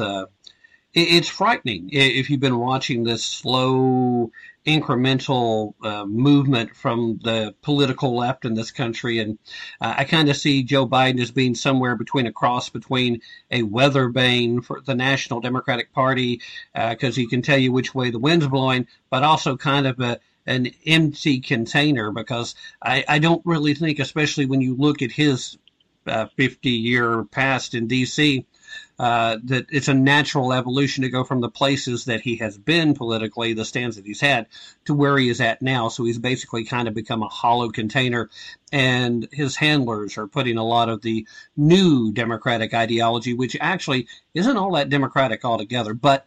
It, 0.95 1.09
it's 1.09 1.29
frightening 1.29 1.89
if 1.91 2.29
you've 2.29 2.39
been 2.39 2.57
watching 2.57 3.03
this 3.03 3.23
slow, 3.23 4.31
incremental 4.65 5.75
uh, 5.83 6.05
movement 6.05 6.75
from 6.75 7.19
the 7.23 7.53
political 7.61 8.15
left 8.15 8.45
in 8.45 8.55
this 8.55 8.71
country, 8.71 9.19
and 9.19 9.37
uh, 9.79 9.93
I 9.97 10.05
kind 10.05 10.29
of 10.29 10.37
see 10.37 10.63
Joe 10.63 10.87
Biden 10.87 11.21
as 11.21 11.29
being 11.29 11.53
somewhere 11.53 11.95
between 11.95 12.25
a 12.25 12.31
cross 12.31 12.69
between 12.69 13.21
a 13.51 13.61
weather 13.61 14.09
vane 14.09 14.61
for 14.61 14.81
the 14.81 14.95
National 14.95 15.41
Democratic 15.41 15.93
Party, 15.93 16.41
because 16.73 17.17
uh, 17.17 17.21
he 17.21 17.27
can 17.27 17.43
tell 17.43 17.59
you 17.59 17.71
which 17.71 17.93
way 17.93 18.09
the 18.09 18.19
wind's 18.19 18.47
blowing, 18.47 18.87
but 19.11 19.23
also 19.23 19.55
kind 19.55 19.85
of 19.85 19.99
a 19.99 20.19
an 20.47 20.67
empty 20.85 21.39
container 21.39 22.11
because 22.11 22.55
I, 22.81 23.03
I 23.07 23.19
don't 23.19 23.41
really 23.45 23.73
think, 23.73 23.99
especially 23.99 24.45
when 24.45 24.61
you 24.61 24.75
look 24.75 25.01
at 25.01 25.11
his 25.11 25.57
uh, 26.07 26.27
50 26.37 26.69
year 26.69 27.23
past 27.23 27.73
in 27.73 27.87
D.C., 27.87 28.45
uh, 28.97 29.37
that 29.43 29.67
it's 29.69 29.87
a 29.87 29.93
natural 29.93 30.53
evolution 30.53 31.03
to 31.03 31.09
go 31.09 31.23
from 31.23 31.41
the 31.41 31.49
places 31.49 32.05
that 32.05 32.21
he 32.21 32.37
has 32.37 32.57
been 32.57 32.93
politically, 32.93 33.53
the 33.53 33.65
stands 33.65 33.95
that 33.97 34.05
he's 34.05 34.21
had, 34.21 34.47
to 34.85 34.93
where 34.93 35.17
he 35.17 35.29
is 35.29 35.41
at 35.41 35.61
now. 35.61 35.89
So 35.89 36.05
he's 36.05 36.17
basically 36.17 36.63
kind 36.63 36.87
of 36.87 36.93
become 36.93 37.21
a 37.21 37.27
hollow 37.27 37.69
container, 37.69 38.29
and 38.71 39.27
his 39.31 39.55
handlers 39.55 40.17
are 40.17 40.27
putting 40.27 40.57
a 40.57 40.63
lot 40.63 40.89
of 40.89 41.01
the 41.01 41.27
new 41.57 42.11
democratic 42.11 42.73
ideology, 42.73 43.33
which 43.33 43.57
actually 43.59 44.07
isn't 44.33 44.57
all 44.57 44.73
that 44.73 44.89
democratic 44.89 45.43
altogether. 45.43 45.93
But 45.93 46.25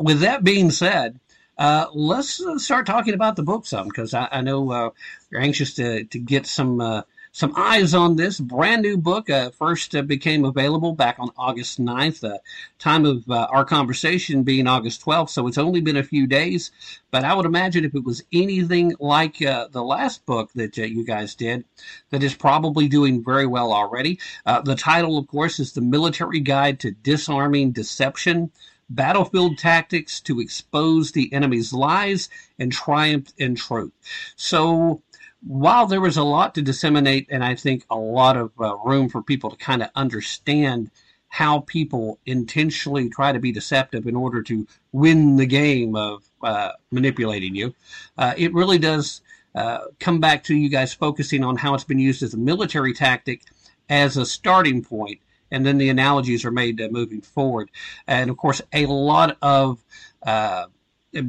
with 0.00 0.20
that 0.20 0.44
being 0.44 0.70
said, 0.70 1.20
uh, 1.58 1.86
let's 1.94 2.42
start 2.58 2.86
talking 2.86 3.14
about 3.14 3.36
the 3.36 3.42
book 3.42 3.66
some 3.66 3.88
because 3.88 4.12
I, 4.12 4.28
I, 4.30 4.40
know 4.42 4.70
uh, 4.70 4.90
you're 5.30 5.40
anxious 5.40 5.74
to, 5.74 6.04
to 6.04 6.18
get 6.18 6.46
some 6.46 6.80
uh, 6.82 7.02
some 7.36 7.52
eyes 7.54 7.92
on 7.92 8.16
this 8.16 8.40
brand 8.40 8.80
new 8.80 8.96
book. 8.96 9.28
Uh, 9.28 9.50
first 9.50 9.94
uh, 9.94 10.00
became 10.00 10.46
available 10.46 10.94
back 10.94 11.16
on 11.18 11.28
August 11.36 11.78
9th, 11.78 12.24
uh, 12.24 12.38
time 12.78 13.04
of 13.04 13.30
uh, 13.30 13.46
our 13.50 13.62
conversation 13.62 14.42
being 14.42 14.66
August 14.66 15.04
12th, 15.04 15.28
so 15.28 15.46
it's 15.46 15.58
only 15.58 15.82
been 15.82 15.98
a 15.98 16.02
few 16.02 16.26
days. 16.26 16.70
But 17.10 17.24
I 17.24 17.34
would 17.34 17.44
imagine 17.44 17.84
if 17.84 17.94
it 17.94 18.04
was 18.04 18.24
anything 18.32 18.94
like 19.00 19.42
uh, 19.42 19.68
the 19.70 19.84
last 19.84 20.24
book 20.24 20.50
that 20.54 20.78
you 20.78 21.04
guys 21.04 21.34
did, 21.34 21.66
that 22.08 22.22
is 22.22 22.34
probably 22.34 22.88
doing 22.88 23.22
very 23.22 23.46
well 23.46 23.70
already. 23.70 24.18
the 24.46 24.74
title, 24.74 25.18
of 25.18 25.26
course, 25.26 25.60
is 25.60 25.74
The 25.74 25.82
Military 25.82 26.40
Guide 26.40 26.80
to 26.80 26.92
Disarming 26.92 27.72
Deception 27.72 28.50
battlefield 28.88 29.58
tactics 29.58 30.20
to 30.20 30.40
expose 30.40 31.12
the 31.12 31.32
enemy's 31.32 31.72
lies 31.72 32.28
and 32.58 32.72
triumph 32.72 33.32
in 33.36 33.54
truth. 33.54 33.92
So, 34.36 35.02
while 35.42 35.86
there 35.86 36.00
was 36.00 36.16
a 36.16 36.22
lot 36.22 36.54
to 36.54 36.62
disseminate, 36.62 37.26
and 37.30 37.44
I 37.44 37.54
think 37.54 37.84
a 37.90 37.96
lot 37.96 38.36
of 38.36 38.52
uh, 38.60 38.76
room 38.78 39.08
for 39.08 39.22
people 39.22 39.50
to 39.50 39.56
kind 39.56 39.82
of 39.82 39.90
understand 39.94 40.90
how 41.28 41.60
people 41.60 42.18
intentionally 42.24 43.08
try 43.10 43.32
to 43.32 43.38
be 43.38 43.52
deceptive 43.52 44.06
in 44.06 44.16
order 44.16 44.42
to 44.42 44.66
win 44.92 45.36
the 45.36 45.46
game 45.46 45.96
of 45.96 46.24
uh, 46.42 46.72
manipulating 46.90 47.54
you, 47.54 47.74
uh, 48.16 48.32
it 48.36 48.54
really 48.54 48.78
does 48.78 49.20
uh, 49.54 49.80
come 49.98 50.20
back 50.20 50.44
to 50.44 50.54
you 50.54 50.68
guys 50.68 50.94
focusing 50.94 51.42
on 51.42 51.56
how 51.56 51.74
it's 51.74 51.84
been 51.84 51.98
used 51.98 52.22
as 52.22 52.34
a 52.34 52.38
military 52.38 52.92
tactic 52.92 53.42
as 53.88 54.16
a 54.16 54.26
starting 54.26 54.82
point 54.82 55.20
and 55.50 55.64
then 55.64 55.78
the 55.78 55.88
analogies 55.88 56.44
are 56.44 56.50
made 56.50 56.80
uh, 56.80 56.88
moving 56.90 57.20
forward. 57.20 57.70
And 58.06 58.30
of 58.30 58.36
course, 58.36 58.60
a 58.72 58.86
lot 58.86 59.36
of 59.42 59.84
uh, 60.24 60.66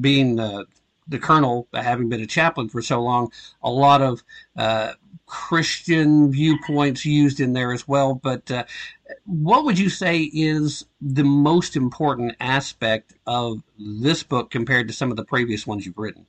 being 0.01 0.39
uh, 0.39 0.63
the 1.07 1.19
colonel, 1.19 1.67
having 1.73 2.09
been 2.09 2.21
a 2.21 2.27
chaplain 2.27 2.69
for 2.69 2.81
so 2.81 3.01
long, 3.01 3.31
a 3.63 3.69
lot 3.69 4.01
of 4.01 4.23
uh, 4.57 4.93
Christian 5.25 6.31
viewpoints 6.31 7.05
used 7.05 7.39
in 7.39 7.53
there 7.53 7.73
as 7.73 7.87
well. 7.87 8.15
But 8.15 8.49
uh, 8.49 8.63
what 9.25 9.65
would 9.65 9.77
you 9.77 9.89
say 9.89 10.21
is 10.21 10.85
the 11.01 11.23
most 11.23 11.75
important 11.75 12.35
aspect 12.39 13.13
of 13.25 13.61
this 13.77 14.23
book 14.23 14.49
compared 14.49 14.87
to 14.87 14.93
some 14.93 15.11
of 15.11 15.17
the 15.17 15.25
previous 15.25 15.67
ones 15.67 15.85
you've 15.85 15.97
written? 15.97 16.25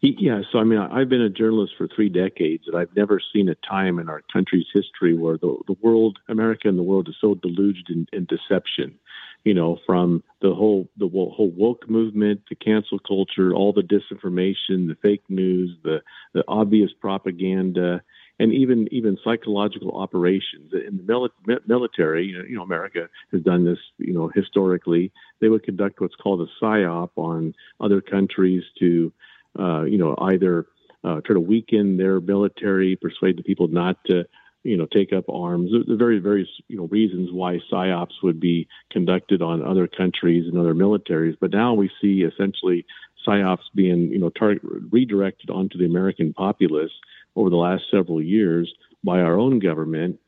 Yeah, 0.00 0.42
so 0.52 0.58
I 0.58 0.64
mean, 0.64 0.78
I've 0.78 1.08
been 1.08 1.22
a 1.22 1.30
journalist 1.30 1.74
for 1.78 1.88
three 1.88 2.10
decades, 2.10 2.64
and 2.66 2.76
I've 2.76 2.94
never 2.94 3.20
seen 3.32 3.48
a 3.48 3.54
time 3.66 3.98
in 3.98 4.10
our 4.10 4.20
country's 4.30 4.66
history 4.74 5.16
where 5.16 5.38
the, 5.38 5.56
the 5.66 5.76
world, 5.80 6.18
America 6.28 6.68
and 6.68 6.78
the 6.78 6.82
world, 6.82 7.08
is 7.08 7.16
so 7.22 7.34
deluged 7.36 7.88
in, 7.88 8.06
in 8.12 8.26
deception. 8.26 8.98
You 9.44 9.52
know, 9.52 9.78
from 9.86 10.22
the 10.40 10.54
whole 10.54 10.88
the 10.96 11.08
whole 11.08 11.52
woke 11.54 11.88
movement, 11.88 12.40
the 12.48 12.54
cancel 12.54 12.98
culture, 12.98 13.52
all 13.52 13.72
the 13.72 13.82
disinformation, 13.82 14.88
the 14.88 14.96
fake 15.02 15.24
news, 15.28 15.76
the 15.84 16.02
the 16.32 16.42
obvious 16.48 16.90
propaganda, 16.98 18.02
and 18.38 18.52
even 18.52 18.88
even 18.90 19.18
psychological 19.22 19.92
operations 20.00 20.72
in 20.72 20.96
the 20.96 21.60
military. 21.66 22.26
You 22.26 22.56
know, 22.56 22.62
America 22.62 23.08
has 23.32 23.42
done 23.42 23.64
this. 23.64 23.78
You 23.98 24.14
know, 24.14 24.30
historically, 24.34 25.12
they 25.40 25.48
would 25.48 25.62
conduct 25.62 26.00
what's 26.00 26.16
called 26.16 26.40
a 26.40 26.64
psyop 26.64 27.10
on 27.16 27.54
other 27.80 28.00
countries 28.00 28.62
to, 28.78 29.12
uh, 29.58 29.82
you 29.82 29.98
know, 29.98 30.16
either 30.22 30.66
uh, 31.04 31.20
try 31.20 31.34
to 31.34 31.40
weaken 31.40 31.98
their 31.98 32.18
military, 32.18 32.96
persuade 32.96 33.36
the 33.36 33.42
people 33.42 33.68
not 33.68 33.98
to 34.06 34.24
you 34.64 34.76
know, 34.76 34.86
take 34.86 35.12
up 35.12 35.28
arms. 35.28 35.70
The 35.70 35.92
are 35.92 35.96
very, 35.96 36.18
very, 36.18 36.48
you 36.68 36.76
know, 36.76 36.86
reasons 36.86 37.30
why 37.30 37.60
psyops 37.70 38.22
would 38.22 38.40
be 38.40 38.66
conducted 38.90 39.42
on 39.42 39.62
other 39.62 39.86
countries 39.86 40.46
and 40.48 40.58
other 40.58 40.74
militaries. 40.74 41.36
But 41.40 41.52
now 41.52 41.74
we 41.74 41.90
see 42.00 42.22
essentially 42.22 42.84
psyops 43.26 43.64
being, 43.74 44.10
you 44.10 44.18
know, 44.18 44.30
tar- 44.30 44.60
redirected 44.90 45.50
onto 45.50 45.78
the 45.78 45.84
American 45.84 46.32
populace 46.32 46.92
over 47.36 47.50
the 47.50 47.56
last 47.56 47.84
several 47.90 48.22
years 48.22 48.72
by 49.04 49.20
our 49.20 49.38
own 49.38 49.58
government 49.58 50.18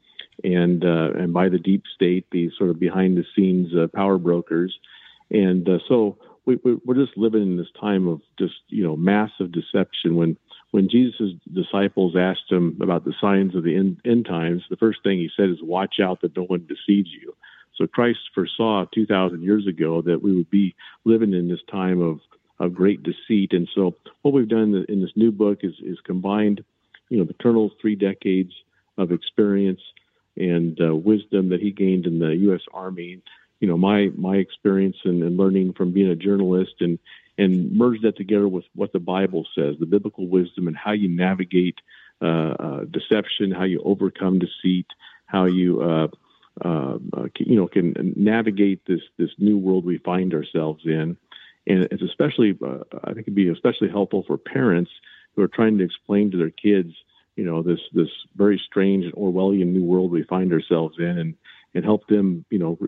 and 0.44 0.84
uh, 0.84 1.12
and 1.14 1.32
by 1.32 1.48
the 1.48 1.58
deep 1.58 1.84
state, 1.94 2.26
these 2.30 2.52
sort 2.58 2.70
of 2.70 2.78
behind 2.78 3.16
the 3.16 3.24
scenes 3.34 3.74
uh, 3.74 3.86
power 3.94 4.18
brokers. 4.18 4.78
And 5.30 5.68
uh, 5.68 5.78
so 5.88 6.18
we, 6.44 6.58
we're 6.62 6.94
just 6.94 7.16
living 7.16 7.42
in 7.42 7.56
this 7.56 7.70
time 7.80 8.06
of 8.06 8.20
just, 8.38 8.54
you 8.68 8.84
know, 8.84 8.96
massive 8.96 9.50
deception 9.50 10.14
when 10.14 10.36
when 10.70 10.88
Jesus' 10.88 11.32
disciples 11.52 12.16
asked 12.16 12.50
him 12.50 12.78
about 12.82 13.04
the 13.04 13.14
signs 13.20 13.54
of 13.54 13.64
the 13.64 13.76
end, 13.76 14.00
end, 14.04 14.26
times, 14.26 14.62
the 14.68 14.76
first 14.76 15.02
thing 15.02 15.18
he 15.18 15.30
said 15.36 15.48
is, 15.48 15.62
Watch 15.62 16.00
out 16.02 16.20
that 16.22 16.36
no 16.36 16.44
one 16.44 16.66
deceives 16.66 17.10
you. 17.10 17.34
So 17.76 17.86
Christ 17.86 18.18
foresaw 18.34 18.86
2,000 18.94 19.42
years 19.42 19.66
ago 19.66 20.02
that 20.02 20.22
we 20.22 20.34
would 20.34 20.50
be 20.50 20.74
living 21.04 21.34
in 21.34 21.48
this 21.48 21.60
time 21.70 22.00
of, 22.00 22.20
of 22.58 22.74
great 22.74 23.02
deceit. 23.02 23.52
And 23.52 23.68
so 23.74 23.94
what 24.22 24.32
we've 24.32 24.48
done 24.48 24.84
in, 24.88 25.02
this 25.02 25.12
new 25.14 25.30
book 25.30 25.60
is, 25.62 25.74
is 25.82 25.98
combined, 26.04 26.64
you 27.10 27.18
know, 27.18 27.24
the 27.24 27.34
Colonel's 27.34 27.72
three 27.80 27.94
decades 27.94 28.52
of 28.98 29.12
experience 29.12 29.80
and 30.36 30.78
uh, 30.80 30.94
wisdom 30.94 31.50
that 31.50 31.60
he 31.60 31.70
gained 31.70 32.06
in 32.06 32.18
the 32.18 32.34
U.S. 32.36 32.62
Army. 32.72 33.22
You 33.60 33.68
know, 33.68 33.78
my 33.78 34.10
my 34.16 34.36
experience 34.36 34.96
and, 35.04 35.22
and 35.22 35.36
learning 35.36 35.72
from 35.74 35.92
being 35.92 36.10
a 36.10 36.16
journalist 36.16 36.74
and 36.80 36.98
and 37.38 37.72
merge 37.72 38.00
that 38.02 38.16
together 38.16 38.48
with 38.48 38.64
what 38.74 38.92
the 38.92 38.98
Bible 38.98 39.46
says, 39.54 39.76
the 39.78 39.86
biblical 39.86 40.26
wisdom, 40.28 40.68
and 40.68 40.76
how 40.76 40.92
you 40.92 41.08
navigate 41.08 41.78
uh, 42.22 42.54
uh, 42.58 42.84
deception, 42.84 43.50
how 43.50 43.64
you 43.64 43.82
overcome 43.84 44.38
deceit, 44.38 44.86
how 45.26 45.44
you 45.44 45.82
uh, 45.82 46.08
uh, 46.64 46.98
you 47.38 47.56
know 47.56 47.68
can 47.68 48.14
navigate 48.16 48.80
this 48.86 49.02
this 49.18 49.30
new 49.38 49.58
world 49.58 49.84
we 49.84 49.98
find 49.98 50.32
ourselves 50.32 50.82
in. 50.86 51.16
And 51.68 51.88
it's 51.90 52.02
especially, 52.02 52.56
I 53.04 53.06
think, 53.12 53.22
it'd 53.22 53.34
be 53.34 53.48
especially 53.48 53.88
helpful 53.88 54.22
for 54.24 54.38
parents 54.38 54.90
who 55.34 55.42
are 55.42 55.48
trying 55.48 55.76
to 55.78 55.84
explain 55.84 56.30
to 56.30 56.38
their 56.38 56.50
kids, 56.50 56.94
you 57.34 57.44
know, 57.44 57.62
this 57.62 57.80
this 57.92 58.08
very 58.36 58.58
strange 58.64 59.04
and 59.04 59.14
Orwellian 59.14 59.72
new 59.72 59.84
world 59.84 60.10
we 60.10 60.22
find 60.22 60.52
ourselves 60.52 60.96
in, 60.98 61.18
and 61.18 61.34
and 61.74 61.84
help 61.84 62.06
them, 62.06 62.46
you 62.48 62.58
know, 62.58 62.78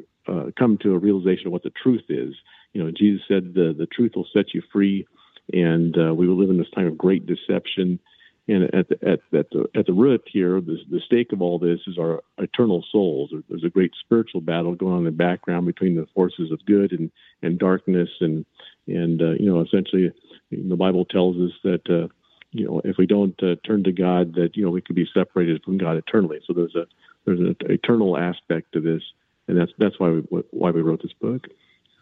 come 0.58 0.78
to 0.82 0.94
a 0.94 0.98
realization 0.98 1.46
of 1.46 1.52
what 1.52 1.62
the 1.62 1.72
truth 1.82 2.04
is 2.08 2.34
you 2.72 2.82
know, 2.82 2.90
Jesus 2.90 3.22
said 3.26 3.54
the 3.54 3.74
the 3.76 3.86
truth 3.86 4.12
will 4.14 4.28
set 4.32 4.54
you 4.54 4.62
free, 4.72 5.06
and 5.52 5.96
uh, 5.98 6.14
we 6.14 6.28
will 6.28 6.36
live 6.36 6.50
in 6.50 6.58
this 6.58 6.70
time 6.74 6.86
of 6.86 6.98
great 6.98 7.26
deception. 7.26 7.98
And 8.46 8.64
at 8.74 8.88
the 8.88 8.98
at, 9.02 9.20
at 9.36 9.50
the 9.50 9.66
at 9.74 9.86
the 9.86 9.92
root 9.92 10.22
here, 10.30 10.60
the, 10.60 10.78
the 10.90 11.00
stake 11.04 11.32
of 11.32 11.42
all 11.42 11.58
this 11.58 11.80
is 11.86 11.98
our 11.98 12.22
eternal 12.38 12.84
souls. 12.90 13.32
There's 13.48 13.64
a 13.64 13.70
great 13.70 13.92
spiritual 14.00 14.40
battle 14.40 14.74
going 14.74 14.92
on 14.92 14.98
in 15.00 15.04
the 15.04 15.10
background 15.10 15.66
between 15.66 15.96
the 15.96 16.06
forces 16.14 16.50
of 16.50 16.64
good 16.66 16.92
and 16.92 17.10
and 17.42 17.58
darkness, 17.58 18.08
and 18.20 18.44
and 18.86 19.20
uh, 19.20 19.32
you 19.32 19.52
know, 19.52 19.60
essentially, 19.60 20.12
the 20.50 20.76
Bible 20.76 21.04
tells 21.04 21.36
us 21.36 21.52
that. 21.64 21.88
Uh, 21.88 22.08
you 22.50 22.64
know, 22.64 22.80
if 22.82 22.96
we 22.96 23.04
don't 23.04 23.34
uh, 23.42 23.56
turn 23.66 23.84
to 23.84 23.92
God, 23.92 24.32
that 24.36 24.56
you 24.56 24.64
know 24.64 24.70
we 24.70 24.80
could 24.80 24.96
be 24.96 25.06
separated 25.12 25.62
from 25.62 25.76
God 25.76 25.98
eternally. 25.98 26.40
So 26.46 26.54
there's 26.54 26.74
a 26.74 26.86
there's 27.26 27.40
an 27.40 27.54
eternal 27.60 28.16
aspect 28.16 28.72
to 28.72 28.80
this, 28.80 29.02
and 29.48 29.58
that's 29.58 29.72
that's 29.78 29.98
why 29.98 30.10
we 30.10 30.42
why 30.50 30.70
we 30.70 30.82
wrote 30.82 31.02
this 31.02 31.12
book. 31.14 31.46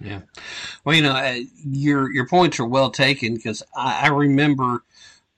Yeah. 0.00 0.20
Well, 0.84 0.94
you 0.94 1.02
know, 1.02 1.12
uh, 1.12 1.38
your 1.64 2.12
your 2.12 2.26
points 2.26 2.60
are 2.60 2.66
well 2.66 2.90
taken 2.90 3.34
because 3.34 3.62
I, 3.74 4.06
I, 4.06 4.08
remember 4.08 4.82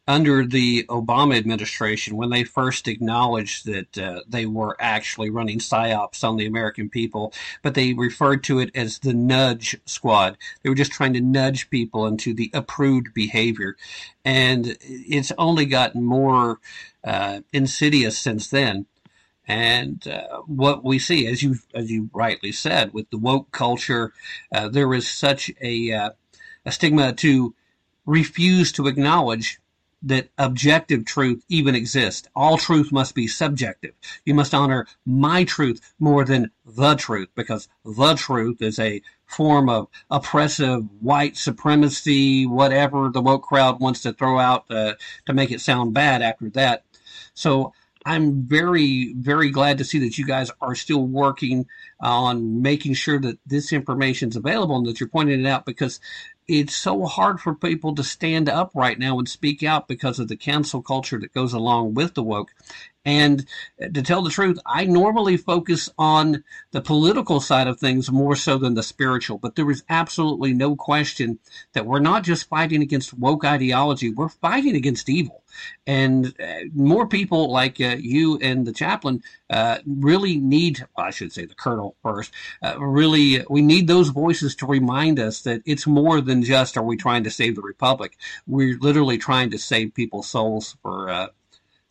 under 0.08 0.44
the 0.44 0.84
Obama 0.84 1.36
administration 1.36 2.16
when 2.16 2.30
they 2.30 2.42
first 2.42 2.88
acknowledged 2.88 3.66
that 3.66 3.98
uh, 3.98 4.22
they 4.26 4.46
were 4.46 4.74
actually 4.80 5.30
running 5.30 5.58
psyops 5.58 6.24
on 6.24 6.36
the 6.36 6.46
American 6.46 6.88
people, 6.88 7.32
but 7.62 7.74
they 7.74 7.92
referred 7.92 8.42
to 8.42 8.58
it 8.58 8.70
as 8.74 8.98
the 8.98 9.12
nudge 9.12 9.76
squad. 9.84 10.36
They 10.62 10.70
were 10.70 10.74
just 10.74 10.92
trying 10.92 11.12
to 11.12 11.20
nudge 11.20 11.70
people 11.70 12.06
into 12.06 12.34
the 12.34 12.50
approved 12.52 13.14
behavior, 13.14 13.76
and 14.24 14.76
it's 14.80 15.30
only 15.38 15.66
gotten 15.66 16.02
more 16.02 16.58
uh, 17.04 17.42
insidious 17.52 18.18
since 18.18 18.48
then. 18.48 18.86
And 19.48 20.06
uh, 20.06 20.42
what 20.46 20.84
we 20.84 20.98
see, 20.98 21.26
as 21.26 21.42
you 21.42 21.56
as 21.74 21.90
you 21.90 22.10
rightly 22.12 22.52
said, 22.52 22.92
with 22.92 23.08
the 23.08 23.16
woke 23.16 23.50
culture, 23.50 24.12
uh, 24.52 24.68
there 24.68 24.92
is 24.92 25.08
such 25.08 25.50
a 25.62 25.90
uh, 25.90 26.10
a 26.66 26.70
stigma 26.72 27.14
to 27.14 27.54
refuse 28.04 28.70
to 28.72 28.86
acknowledge 28.86 29.58
that 30.02 30.28
objective 30.38 31.04
truth 31.04 31.44
even 31.48 31.74
exists. 31.74 32.28
All 32.36 32.56
truth 32.56 32.92
must 32.92 33.14
be 33.14 33.26
subjective. 33.26 33.94
You 34.24 34.34
must 34.34 34.54
honor 34.54 34.86
my 35.04 35.44
truth 35.44 35.80
more 35.98 36.24
than 36.24 36.50
the 36.64 36.94
truth 36.94 37.28
because 37.34 37.68
the 37.84 38.14
truth 38.14 38.62
is 38.62 38.78
a 38.78 39.02
form 39.26 39.68
of 39.68 39.88
oppressive 40.10 40.84
white 41.00 41.36
supremacy, 41.36 42.46
whatever 42.46 43.08
the 43.08 43.20
woke 43.20 43.42
crowd 43.42 43.80
wants 43.80 44.02
to 44.02 44.12
throw 44.12 44.38
out 44.38 44.70
uh, 44.70 44.94
to 45.26 45.32
make 45.32 45.50
it 45.50 45.60
sound 45.60 45.94
bad 45.94 46.22
after 46.22 46.48
that. 46.50 46.84
So 47.34 47.72
I'm 48.04 48.42
very, 48.42 49.14
very 49.14 49.50
glad 49.50 49.78
to 49.78 49.84
see 49.84 49.98
that 50.00 50.18
you 50.18 50.26
guys 50.26 50.50
are 50.60 50.74
still 50.74 51.04
working 51.04 51.66
on 52.00 52.62
making 52.62 52.94
sure 52.94 53.18
that 53.20 53.38
this 53.46 53.72
information 53.72 54.28
is 54.28 54.36
available 54.36 54.76
and 54.76 54.86
that 54.86 55.00
you're 55.00 55.08
pointing 55.08 55.40
it 55.40 55.46
out 55.46 55.66
because 55.66 56.00
it's 56.46 56.74
so 56.74 57.04
hard 57.04 57.40
for 57.40 57.54
people 57.54 57.94
to 57.94 58.02
stand 58.02 58.48
up 58.48 58.70
right 58.74 58.98
now 58.98 59.18
and 59.18 59.28
speak 59.28 59.62
out 59.62 59.88
because 59.88 60.18
of 60.18 60.28
the 60.28 60.36
cancel 60.36 60.80
culture 60.80 61.18
that 61.18 61.34
goes 61.34 61.52
along 61.52 61.94
with 61.94 62.14
the 62.14 62.22
woke. 62.22 62.50
And 63.04 63.46
to 63.80 64.02
tell 64.02 64.22
the 64.22 64.30
truth, 64.30 64.58
I 64.66 64.84
normally 64.84 65.36
focus 65.36 65.88
on 65.98 66.44
the 66.72 66.80
political 66.80 67.40
side 67.40 67.66
of 67.66 67.78
things 67.78 68.10
more 68.10 68.36
so 68.36 68.58
than 68.58 68.74
the 68.74 68.82
spiritual. 68.82 69.38
But 69.38 69.56
there 69.56 69.70
is 69.70 69.84
absolutely 69.88 70.52
no 70.52 70.76
question 70.76 71.38
that 71.72 71.86
we're 71.86 72.00
not 72.00 72.24
just 72.24 72.48
fighting 72.48 72.82
against 72.82 73.14
woke 73.14 73.44
ideology, 73.44 74.10
we're 74.10 74.28
fighting 74.28 74.76
against 74.76 75.08
evil. 75.08 75.42
And 75.86 76.34
uh, 76.40 76.66
more 76.74 77.06
people 77.06 77.50
like 77.50 77.80
uh, 77.80 77.96
you 77.98 78.38
and 78.38 78.66
the 78.66 78.72
chaplain 78.72 79.22
uh, 79.48 79.78
really 79.86 80.36
need, 80.36 80.86
I 80.96 81.10
should 81.10 81.32
say 81.32 81.46
the 81.46 81.54
colonel 81.54 81.96
first, 82.02 82.32
uh, 82.62 82.78
really, 82.78 83.44
we 83.48 83.62
need 83.62 83.88
those 83.88 84.10
voices 84.10 84.54
to 84.56 84.66
remind 84.66 85.18
us 85.18 85.40
that 85.42 85.62
it's 85.64 85.86
more 85.86 86.20
than 86.20 86.42
just 86.42 86.76
are 86.76 86.82
we 86.82 86.96
trying 86.96 87.24
to 87.24 87.30
save 87.30 87.56
the 87.56 87.62
republic. 87.62 88.16
We're 88.46 88.78
literally 88.78 89.18
trying 89.18 89.50
to 89.50 89.58
save 89.58 89.94
people's 89.94 90.28
souls 90.28 90.76
for 90.82 91.08
uh, 91.08 91.28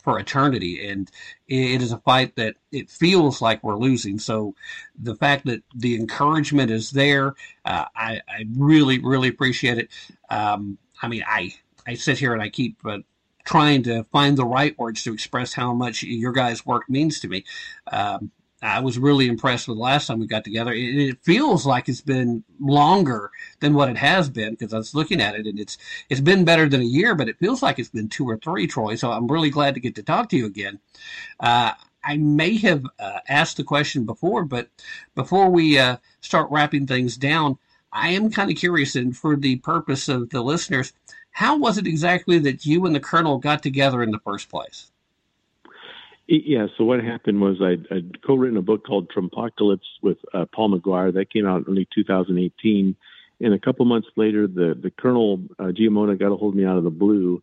for 0.07 0.19
eternity. 0.19 0.87
And 0.87 1.11
it 1.49 1.81
is 1.81 1.91
a 1.91 1.97
fight 1.97 2.37
that 2.37 2.55
it 2.71 2.89
feels 2.89 3.41
like 3.41 3.61
we're 3.61 3.75
losing. 3.75 4.19
So 4.19 4.55
the 4.97 5.17
fact 5.17 5.45
that 5.47 5.63
the 5.75 5.97
encouragement 5.97 6.71
is 6.71 6.91
there, 6.91 7.35
uh, 7.65 7.83
I, 7.93 8.21
I, 8.25 8.45
really, 8.55 8.99
really 8.99 9.27
appreciate 9.27 9.77
it. 9.77 9.89
Um, 10.29 10.77
I 11.01 11.09
mean, 11.09 11.25
I, 11.27 11.53
I 11.85 11.95
sit 11.95 12.19
here 12.19 12.31
and 12.31 12.41
I 12.41 12.47
keep 12.47 12.77
uh, 12.85 12.99
trying 13.43 13.83
to 13.83 14.05
find 14.05 14.37
the 14.37 14.45
right 14.45 14.79
words 14.79 15.03
to 15.03 15.13
express 15.13 15.51
how 15.51 15.73
much 15.73 16.03
your 16.03 16.31
guys' 16.31 16.65
work 16.65 16.89
means 16.89 17.19
to 17.19 17.27
me. 17.27 17.43
Um, 17.91 18.31
I 18.61 18.79
was 18.79 18.97
really 18.97 19.27
impressed 19.27 19.67
with 19.67 19.77
the 19.77 19.83
last 19.83 20.07
time 20.07 20.19
we 20.19 20.25
got 20.25 20.43
together. 20.43 20.73
It, 20.73 21.09
it, 21.09 21.23
feels 21.23 21.65
like 21.65 21.87
it's 21.87 22.01
been 22.01 22.43
longer 22.59 23.29
than 23.59 23.75
what 23.75 23.89
it 23.89 23.97
has 23.97 24.29
been 24.29 24.51
because 24.51 24.73
I 24.73 24.77
was 24.77 24.95
looking 24.95 25.21
at 25.21 25.35
it 25.35 25.45
and 25.45 25.59
it's 25.59 25.77
it's 26.09 26.21
been 26.21 26.43
better 26.43 26.67
than 26.67 26.81
a 26.81 26.85
year, 26.85 27.13
but 27.13 27.29
it 27.29 27.37
feels 27.37 27.61
like 27.61 27.77
it's 27.77 27.89
been 27.89 28.09
two 28.09 28.27
or 28.27 28.37
three, 28.37 28.65
Troy. 28.65 28.95
So 28.95 29.11
I'm 29.11 29.27
really 29.27 29.51
glad 29.51 29.75
to 29.75 29.79
get 29.79 29.93
to 29.95 30.03
talk 30.03 30.29
to 30.29 30.37
you 30.37 30.47
again. 30.47 30.79
Uh, 31.39 31.73
I 32.03 32.17
may 32.17 32.57
have 32.57 32.85
uh, 32.97 33.19
asked 33.27 33.57
the 33.57 33.63
question 33.63 34.05
before, 34.05 34.43
but 34.43 34.69
before 35.13 35.49
we 35.49 35.77
uh, 35.77 35.97
start 36.21 36.49
wrapping 36.49 36.87
things 36.87 37.17
down, 37.17 37.57
I 37.91 38.09
am 38.09 38.31
kind 38.31 38.49
of 38.49 38.57
curious, 38.57 38.95
and 38.95 39.15
for 39.15 39.35
the 39.35 39.57
purpose 39.57 40.07
of 40.07 40.29
the 40.29 40.41
listeners, 40.41 40.93
how 41.31 41.57
was 41.57 41.77
it 41.77 41.85
exactly 41.85 42.39
that 42.39 42.65
you 42.65 42.85
and 42.85 42.95
the 42.95 42.99
colonel 42.99 43.37
got 43.37 43.61
together 43.61 44.01
in 44.01 44.11
the 44.11 44.19
first 44.19 44.49
place? 44.49 44.91
Yeah, 46.27 46.67
so 46.77 46.83
what 46.83 47.01
happened 47.01 47.39
was 47.39 47.61
I'd, 47.61 47.87
I'd 47.89 48.21
co-written 48.21 48.57
a 48.57 48.61
book 48.61 48.85
called 48.85 49.09
Trumpocalypse 49.09 49.79
with 50.01 50.17
uh, 50.33 50.45
Paul 50.53 50.77
McGuire. 50.77 51.13
That 51.13 51.31
came 51.31 51.47
out 51.47 51.65
in 51.65 51.71
early 51.71 51.87
2018. 51.95 52.95
And 53.39 53.53
a 53.53 53.59
couple 53.59 53.85
months 53.85 54.09
later, 54.17 54.45
the, 54.45 54.77
the 54.81 54.91
Colonel 54.91 55.39
uh, 55.57 55.65
Giammona 55.65 56.19
got 56.19 56.33
a 56.33 56.35
hold 56.35 56.53
of 56.53 56.57
me 56.57 56.65
out 56.65 56.77
of 56.77 56.83
the 56.83 56.89
blue. 56.89 57.41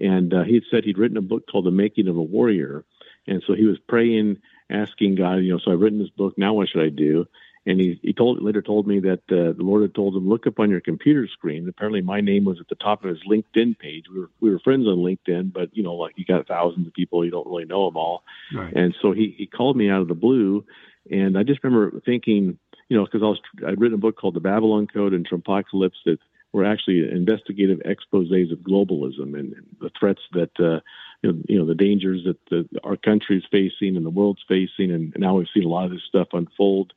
And 0.00 0.32
uh, 0.32 0.44
he 0.44 0.54
had 0.54 0.62
said 0.70 0.84
he'd 0.84 0.96
written 0.96 1.18
a 1.18 1.22
book 1.22 1.46
called 1.50 1.66
The 1.66 1.70
Making 1.70 2.08
of 2.08 2.16
a 2.16 2.22
Warrior. 2.22 2.84
And 3.26 3.42
so 3.46 3.54
he 3.54 3.66
was 3.66 3.78
praying, 3.86 4.38
asking 4.70 5.16
God, 5.16 5.36
you 5.36 5.52
know, 5.52 5.60
so 5.62 5.70
I've 5.70 5.80
written 5.80 5.98
this 5.98 6.08
book. 6.08 6.38
Now 6.38 6.54
what 6.54 6.68
should 6.70 6.82
I 6.82 6.88
do? 6.88 7.26
And 7.64 7.80
he 7.80 7.98
he 8.02 8.12
told 8.12 8.42
later 8.42 8.60
told 8.60 8.86
me 8.86 9.00
that 9.00 9.20
uh, 9.30 9.52
the 9.56 9.62
Lord 9.62 9.82
had 9.82 9.94
told 9.94 10.16
him 10.16 10.28
look 10.28 10.46
up 10.46 10.58
on 10.58 10.70
your 10.70 10.80
computer 10.80 11.28
screen. 11.32 11.68
Apparently, 11.68 12.00
my 12.00 12.20
name 12.20 12.44
was 12.44 12.58
at 12.60 12.68
the 12.68 12.74
top 12.74 13.04
of 13.04 13.10
his 13.10 13.20
LinkedIn 13.28 13.78
page. 13.78 14.06
We 14.12 14.20
were 14.20 14.30
we 14.40 14.50
were 14.50 14.58
friends 14.58 14.86
on 14.86 14.96
LinkedIn, 14.96 15.52
but 15.52 15.76
you 15.76 15.82
know, 15.82 15.94
like 15.94 16.14
you 16.16 16.24
got 16.24 16.46
thousands 16.48 16.86
of 16.86 16.92
people, 16.92 17.24
you 17.24 17.30
don't 17.30 17.46
really 17.46 17.64
know 17.64 17.86
them 17.86 17.96
all. 17.96 18.24
Right. 18.54 18.72
And 18.74 18.94
so 19.00 19.12
he 19.12 19.34
he 19.36 19.46
called 19.46 19.76
me 19.76 19.90
out 19.90 20.02
of 20.02 20.08
the 20.08 20.14
blue, 20.14 20.64
and 21.10 21.38
I 21.38 21.44
just 21.44 21.62
remember 21.62 22.00
thinking, 22.00 22.58
you 22.88 22.96
know, 22.96 23.04
because 23.04 23.22
I 23.22 23.26
was 23.26 23.40
I'd 23.66 23.80
written 23.80 23.94
a 23.94 24.00
book 24.00 24.16
called 24.16 24.34
The 24.34 24.40
Babylon 24.40 24.88
Code 24.92 25.12
and 25.12 25.28
Trumpocalypse 25.28 26.02
that 26.04 26.18
were 26.52 26.64
actually 26.64 27.08
investigative 27.10 27.78
exposés 27.78 28.52
of 28.52 28.58
globalism 28.58 29.38
and, 29.38 29.52
and 29.54 29.66
the 29.80 29.90
threats 29.98 30.22
that. 30.32 30.50
Uh, 30.58 30.80
you 31.22 31.32
know, 31.32 31.42
you 31.48 31.56
know 31.56 31.66
the 31.66 31.76
dangers 31.76 32.24
that 32.24 32.36
the, 32.50 32.68
our 32.82 32.96
country 32.96 33.38
is 33.38 33.44
facing 33.48 33.96
and 33.96 34.04
the 34.04 34.10
world's 34.10 34.42
facing, 34.48 34.90
and 34.90 35.14
now 35.16 35.36
we've 35.36 35.46
seen 35.54 35.62
a 35.62 35.68
lot 35.68 35.84
of 35.84 35.92
this 35.92 36.02
stuff 36.08 36.26
unfold 36.32 36.92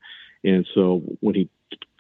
and 0.46 0.66
so 0.74 1.02
when 1.22 1.36
he 1.36 1.50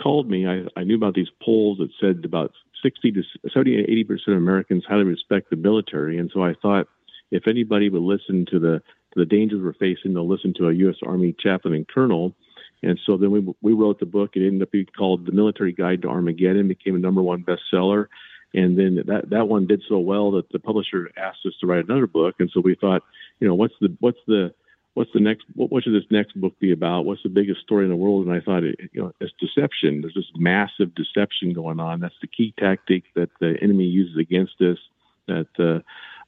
called 0.01 0.29
me, 0.29 0.47
I, 0.47 0.65
I 0.79 0.84
knew 0.84 0.95
about 0.95 1.15
these 1.15 1.29
polls 1.43 1.79
that 1.79 1.89
said 1.99 2.23
about 2.23 2.51
60 2.84 3.12
to 3.12 3.23
70 3.51 3.77
to 3.77 3.91
80 3.91 4.03
percent 4.03 4.38
of 4.38 4.38
Americans 4.38 4.86
highly 4.88 5.03
respect 5.03 5.49
the 5.49 5.55
military. 5.55 6.19
And 6.19 6.29
so 6.34 6.43
I 6.43 6.53
thought, 6.62 6.88
if 7.31 7.47
anybody 7.47 7.89
would 7.89 8.03
listen 8.03 8.45
to 8.51 8.60
the 8.60 8.81
to 9.13 9.19
the 9.19 9.25
dangers 9.25 9.62
we're 9.63 9.73
facing, 9.73 10.13
they'll 10.13 10.27
listen 10.27 10.53
to 10.58 10.67
a 10.67 10.73
U.S. 10.73 10.97
Army 11.05 11.36
chaplain 11.38 11.73
and 11.73 11.88
colonel. 11.88 12.36
And 12.84 12.99
so 13.05 13.17
then 13.17 13.31
we 13.31 13.53
we 13.62 13.73
wrote 13.73 13.99
the 13.99 14.05
book. 14.05 14.31
It 14.36 14.45
ended 14.45 14.62
up 14.62 14.71
being 14.71 14.88
called 14.95 15.25
The 15.25 15.31
Military 15.31 15.73
Guide 15.73 16.03
to 16.03 16.08
Armageddon. 16.08 16.67
Became 16.67 16.95
a 16.95 16.99
number 16.99 17.23
one 17.23 17.43
bestseller. 17.43 18.08
And 18.53 18.77
then 18.77 19.03
that 19.08 19.31
that 19.31 19.47
one 19.47 19.65
did 19.65 19.81
so 19.89 19.97
well 19.97 20.31
that 20.31 20.51
the 20.51 20.60
publisher 20.60 21.10
asked 21.17 21.45
us 21.47 21.53
to 21.62 21.67
write 21.67 21.86
another 21.86 22.08
book. 22.08 22.36
And 22.39 22.51
so 22.53 22.62
we 22.62 22.75
thought, 22.75 23.01
you 23.39 23.47
know, 23.47 23.55
what's 23.55 23.73
the 23.81 23.95
what's 24.01 24.19
the 24.27 24.53
what's 24.95 25.12
the 25.13 25.19
next 25.19 25.45
what, 25.53 25.71
what 25.71 25.84
should 25.84 25.93
this 25.93 26.10
next 26.10 26.39
book 26.39 26.58
be 26.60 26.71
about? 26.71 27.05
What's 27.05 27.23
the 27.23 27.29
biggest 27.29 27.62
story 27.62 27.86
in 27.86 27.91
the 27.91 27.95
world? 27.95 28.25
And 28.25 28.36
i 28.36 28.41
thought 28.41 28.63
it, 28.63 28.79
you 28.91 29.01
know 29.01 29.13
it's 29.21 29.34
deception. 29.39 30.01
There's 30.01 30.15
this 30.15 30.31
massive 30.36 30.95
deception 30.95 31.53
going 31.53 31.79
on. 31.79 31.99
That's 31.99 32.19
the 32.21 32.27
key 32.27 32.53
tactic 32.60 33.03
that 33.15 33.29
the 33.39 33.55
enemy 33.62 33.86
uses 33.86 34.17
against 34.17 34.60
us 34.62 34.79
that 35.27 35.47
uh, 35.60 35.81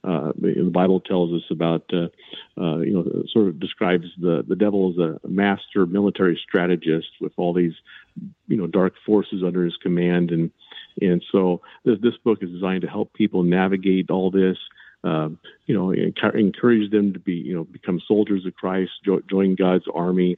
uh, 0.08 0.32
the 0.40 0.70
Bible 0.72 1.00
tells 1.00 1.34
us 1.34 1.44
about, 1.50 1.84
uh, 1.92 2.08
uh, 2.62 2.78
you 2.80 2.94
know, 2.94 3.24
sort 3.32 3.48
of 3.48 3.60
describes 3.60 4.06
the, 4.20 4.44
the 4.48 4.56
devil 4.56 4.92
as 4.92 4.98
a 4.98 5.28
master 5.28 5.86
military 5.86 6.40
strategist 6.48 7.10
with 7.20 7.34
all 7.38 7.54
these, 7.54 7.74
you 8.48 8.58
know, 8.58 8.68
dark 8.68 8.94
forces 9.06 9.44
under 9.46 9.64
his 9.66 9.76
command. 9.78 10.32
And, 10.32 10.52
and 11.02 11.24
so 11.32 11.62
this, 11.84 11.98
this 12.02 12.16
book 12.24 12.40
is 12.42 12.50
designed 12.50 12.84
to 12.84 12.88
help 12.88 13.14
people 13.14 13.44
navigate 13.44 14.10
all 14.10 14.32
this, 14.32 14.58
um, 15.04 15.40
you 15.66 15.76
know, 15.76 15.92
encourage 15.92 16.92
them 16.92 17.14
to 17.14 17.20
be, 17.20 17.34
you 17.34 17.56
know, 17.56 17.64
become 17.64 18.02
soldiers 18.08 18.46
of 18.46 18.56
Christ, 18.56 18.92
jo- 19.06 19.22
join 19.30 19.56
God's 19.56 19.86
army, 19.94 20.38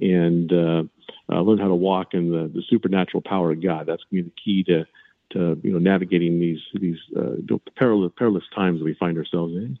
and 0.00 0.52
uh, 0.52 0.82
uh, 1.30 1.40
learn 1.40 1.58
how 1.58 1.68
to 1.68 1.74
walk 1.74 2.14
in 2.14 2.30
the, 2.30 2.50
the 2.52 2.62
supernatural 2.68 3.22
power 3.22 3.52
of 3.52 3.62
God. 3.62 3.86
That's 3.86 4.02
going 4.10 4.24
to 4.24 4.30
be 4.30 4.30
the 4.30 4.42
key 4.42 4.64
to, 4.64 4.86
to 5.32 5.60
you 5.62 5.72
know, 5.72 5.78
navigating 5.78 6.40
these 6.40 6.60
these 6.80 6.98
uh, 7.16 7.56
perilous 7.76 8.12
perilous 8.16 8.44
times 8.54 8.82
we 8.82 8.94
find 8.94 9.18
ourselves 9.18 9.54
in. 9.54 9.78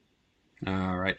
All 0.66 0.96
right. 0.96 1.16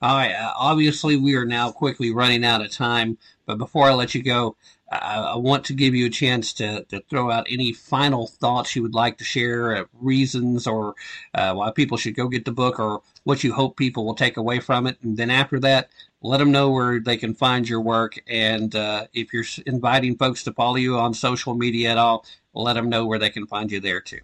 All 0.00 0.16
right. 0.16 0.32
Uh, 0.32 0.52
obviously, 0.56 1.16
we 1.16 1.34
are 1.34 1.44
now 1.44 1.70
quickly 1.70 2.10
running 2.10 2.44
out 2.44 2.64
of 2.64 2.70
time. 2.70 3.18
But 3.44 3.58
before 3.58 3.88
I 3.88 3.94
let 3.94 4.14
you 4.14 4.22
go, 4.22 4.56
I 4.90 5.36
want 5.36 5.66
to 5.66 5.74
give 5.74 5.94
you 5.94 6.06
a 6.06 6.10
chance 6.10 6.54
to, 6.54 6.84
to 6.84 7.00
throw 7.10 7.30
out 7.30 7.46
any 7.50 7.74
final 7.74 8.26
thoughts 8.26 8.74
you 8.74 8.82
would 8.82 8.94
like 8.94 9.18
to 9.18 9.24
share, 9.24 9.76
uh, 9.76 9.84
reasons 9.92 10.66
or 10.66 10.94
uh, 11.34 11.52
why 11.52 11.70
people 11.72 11.98
should 11.98 12.16
go 12.16 12.28
get 12.28 12.46
the 12.46 12.52
book, 12.52 12.78
or 12.78 13.02
what 13.24 13.44
you 13.44 13.52
hope 13.52 13.76
people 13.76 14.06
will 14.06 14.14
take 14.14 14.38
away 14.38 14.60
from 14.60 14.86
it. 14.86 14.96
And 15.02 15.16
then 15.16 15.28
after 15.28 15.60
that, 15.60 15.90
let 16.22 16.38
them 16.38 16.50
know 16.50 16.70
where 16.70 17.00
they 17.00 17.18
can 17.18 17.34
find 17.34 17.68
your 17.68 17.82
work. 17.82 18.18
And 18.26 18.74
uh, 18.74 19.08
if 19.12 19.34
you're 19.34 19.44
inviting 19.66 20.16
folks 20.16 20.42
to 20.44 20.52
follow 20.52 20.76
you 20.76 20.98
on 20.98 21.12
social 21.12 21.54
media 21.54 21.90
at 21.90 21.98
all, 21.98 22.24
let 22.54 22.72
them 22.72 22.88
know 22.88 23.04
where 23.04 23.18
they 23.18 23.30
can 23.30 23.46
find 23.46 23.70
you 23.70 23.80
there 23.80 24.00
too. 24.00 24.20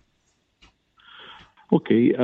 Okay. 1.72 2.14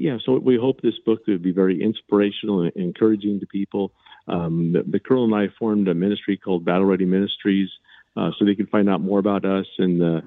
Yeah, 0.00 0.16
so 0.24 0.38
we 0.38 0.56
hope 0.56 0.80
this 0.80 0.98
book 1.04 1.20
would 1.28 1.42
be 1.42 1.52
very 1.52 1.82
inspirational 1.82 2.62
and 2.62 2.72
encouraging 2.74 3.40
to 3.40 3.46
people. 3.46 3.92
Um, 4.26 4.72
the, 4.72 4.82
the 4.84 4.98
Colonel 4.98 5.24
and 5.24 5.34
I 5.34 5.52
formed 5.58 5.86
a 5.88 5.94
ministry 5.94 6.38
called 6.38 6.64
Battle 6.64 6.86
Ready 6.86 7.04
Ministries, 7.04 7.68
uh, 8.16 8.30
so 8.38 8.44
they 8.44 8.54
can 8.54 8.66
find 8.68 8.88
out 8.88 9.02
more 9.02 9.18
about 9.18 9.44
us 9.44 9.66
and 9.78 10.00
the 10.00 10.22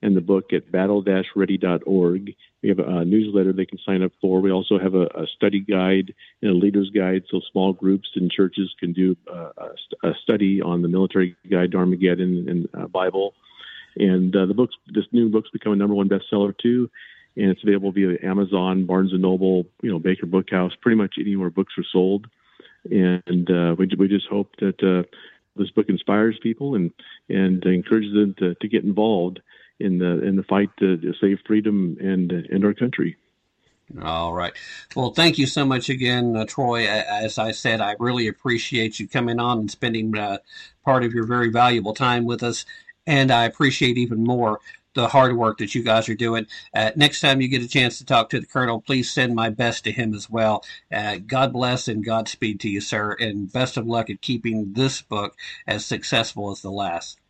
and 0.00 0.16
the 0.16 0.20
book 0.20 0.52
at 0.52 0.70
battle-ready.org. 0.70 2.34
We 2.62 2.68
have 2.68 2.78
a, 2.78 3.04
newsletter 3.04 3.52
they 3.52 3.66
can 3.66 3.80
sign 3.84 4.04
up 4.04 4.12
for. 4.20 4.40
We 4.40 4.52
also 4.52 4.78
have 4.78 4.94
a, 4.94 5.06
a, 5.06 5.26
study 5.34 5.58
guide 5.58 6.14
and 6.40 6.52
a 6.52 6.54
leader's 6.54 6.90
guide, 6.90 7.24
so 7.28 7.40
small 7.50 7.72
groups 7.72 8.08
and 8.14 8.30
churches 8.30 8.72
can 8.78 8.92
do 8.92 9.16
uh, 9.28 9.50
a, 9.58 10.08
a, 10.08 10.14
study 10.22 10.62
on 10.62 10.82
the 10.82 10.88
military 10.88 11.34
guide 11.50 11.74
Armageddon 11.74 12.48
and 12.48 12.68
uh, 12.80 12.86
Bible. 12.86 13.34
And 13.96 14.36
uh, 14.36 14.46
the 14.46 14.54
books, 14.54 14.76
this 14.86 15.06
new 15.10 15.30
book's 15.30 15.50
become 15.50 15.72
a 15.72 15.76
number 15.76 15.96
one 15.96 16.08
bestseller 16.08 16.56
too 16.56 16.88
and 17.36 17.50
it's 17.50 17.62
available 17.62 17.92
via 17.92 18.16
Amazon, 18.22 18.86
Barnes 18.86 19.12
and 19.12 19.22
Noble, 19.22 19.66
you 19.82 19.90
know, 19.90 19.98
Baker 19.98 20.26
Bookhouse, 20.26 20.72
pretty 20.80 20.96
much 20.96 21.14
anywhere 21.20 21.50
books 21.50 21.74
are 21.78 21.84
sold. 21.92 22.26
And 22.90 23.50
uh, 23.50 23.74
we 23.78 23.88
we 23.98 24.08
just 24.08 24.26
hope 24.28 24.54
that 24.60 24.82
uh, 24.82 25.02
this 25.56 25.70
book 25.70 25.86
inspires 25.88 26.38
people 26.42 26.74
and 26.74 26.90
and 27.28 27.64
encourages 27.64 28.12
them 28.12 28.34
to, 28.38 28.54
to 28.54 28.68
get 28.68 28.84
involved 28.84 29.40
in 29.80 29.98
the 29.98 30.24
in 30.24 30.36
the 30.36 30.42
fight 30.42 30.70
to, 30.78 30.96
to 30.96 31.12
save 31.20 31.38
freedom 31.46 31.96
and 32.00 32.32
and 32.32 32.64
our 32.64 32.74
country. 32.74 33.16
All 34.02 34.34
right. 34.34 34.52
Well, 34.94 35.12
thank 35.12 35.38
you 35.38 35.46
so 35.46 35.64
much 35.64 35.88
again, 35.88 36.36
uh, 36.36 36.44
Troy. 36.44 36.86
As 36.86 37.38
I 37.38 37.52
said, 37.52 37.80
I 37.80 37.96
really 37.98 38.28
appreciate 38.28 39.00
you 39.00 39.08
coming 39.08 39.40
on 39.40 39.60
and 39.60 39.70
spending 39.70 40.16
uh, 40.16 40.38
part 40.84 41.04
of 41.04 41.14
your 41.14 41.24
very 41.24 41.50
valuable 41.50 41.94
time 41.94 42.26
with 42.26 42.42
us. 42.42 42.66
And 43.06 43.30
I 43.30 43.44
appreciate 43.44 43.96
even 43.96 44.22
more 44.22 44.60
the 44.98 45.08
hard 45.08 45.36
work 45.36 45.58
that 45.58 45.76
you 45.76 45.82
guys 45.84 46.08
are 46.08 46.16
doing. 46.16 46.44
Uh, 46.74 46.90
next 46.96 47.20
time 47.20 47.40
you 47.40 47.46
get 47.46 47.62
a 47.62 47.68
chance 47.68 47.98
to 47.98 48.04
talk 48.04 48.30
to 48.30 48.40
the 48.40 48.46
colonel, 48.46 48.80
please 48.80 49.08
send 49.08 49.32
my 49.32 49.48
best 49.48 49.84
to 49.84 49.92
him 49.92 50.12
as 50.12 50.28
well. 50.28 50.64
Uh, 50.92 51.18
God 51.24 51.52
bless 51.52 51.86
and 51.86 52.04
Godspeed 52.04 52.58
to 52.60 52.68
you, 52.68 52.80
sir, 52.80 53.12
and 53.12 53.50
best 53.52 53.76
of 53.76 53.86
luck 53.86 54.10
at 54.10 54.20
keeping 54.20 54.72
this 54.72 55.00
book 55.00 55.36
as 55.68 55.86
successful 55.86 56.50
as 56.50 56.62
the 56.62 56.72
last. 56.72 57.20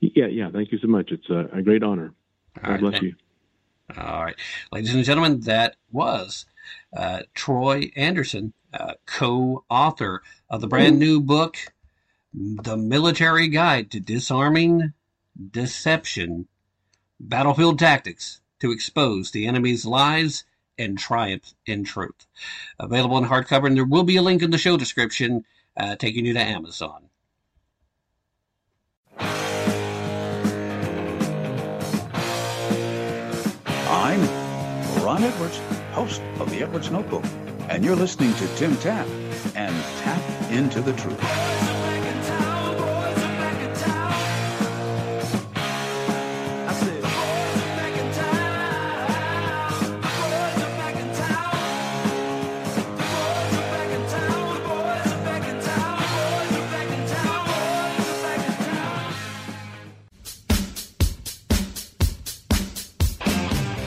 Yeah, 0.00 0.26
yeah. 0.26 0.50
Thank 0.50 0.72
you 0.72 0.78
so 0.78 0.88
much. 0.88 1.12
It's 1.12 1.28
a, 1.28 1.50
a 1.52 1.60
great 1.60 1.82
honor. 1.82 2.14
God 2.62 2.70
right, 2.70 2.80
bless 2.80 3.02
you. 3.02 3.14
All 3.98 4.24
right, 4.24 4.36
ladies 4.72 4.94
and 4.94 5.04
gentlemen, 5.04 5.40
that 5.40 5.76
was 5.92 6.46
uh, 6.96 7.22
Troy 7.34 7.90
Anderson, 7.94 8.54
uh, 8.72 8.94
co-author 9.04 10.22
of 10.48 10.62
the 10.62 10.66
brand 10.66 10.98
new 10.98 11.20
book, 11.20 11.56
"The 12.32 12.76
Military 12.78 13.48
Guide 13.48 13.90
to 13.90 14.00
Disarming 14.00 14.94
deception, 15.50 16.48
battlefield 17.20 17.78
tactics 17.78 18.40
to 18.60 18.72
expose 18.72 19.30
the 19.30 19.46
enemy's 19.46 19.86
lies 19.86 20.44
and 20.78 20.98
triumph 20.98 21.54
in 21.66 21.84
truth. 21.84 22.26
Available 22.78 23.18
in 23.18 23.24
hardcover, 23.24 23.66
and 23.66 23.76
there 23.76 23.84
will 23.84 24.04
be 24.04 24.16
a 24.16 24.22
link 24.22 24.42
in 24.42 24.50
the 24.50 24.58
show 24.58 24.76
description 24.76 25.44
uh, 25.76 25.96
taking 25.96 26.24
you 26.24 26.32
to 26.32 26.40
Amazon. 26.40 27.04
I'm 33.90 34.20
Ron 35.02 35.24
Edwards, 35.24 35.58
host 35.92 36.20
of 36.38 36.50
the 36.50 36.62
Edwards 36.62 36.90
Notebook, 36.90 37.24
and 37.68 37.84
you're 37.84 37.96
listening 37.96 38.34
to 38.34 38.46
Tim 38.56 38.76
Tapp 38.76 39.06
and 39.54 39.74
Tapp 40.00 40.52
into 40.52 40.80
the 40.80 40.92
Truth. 40.92 41.77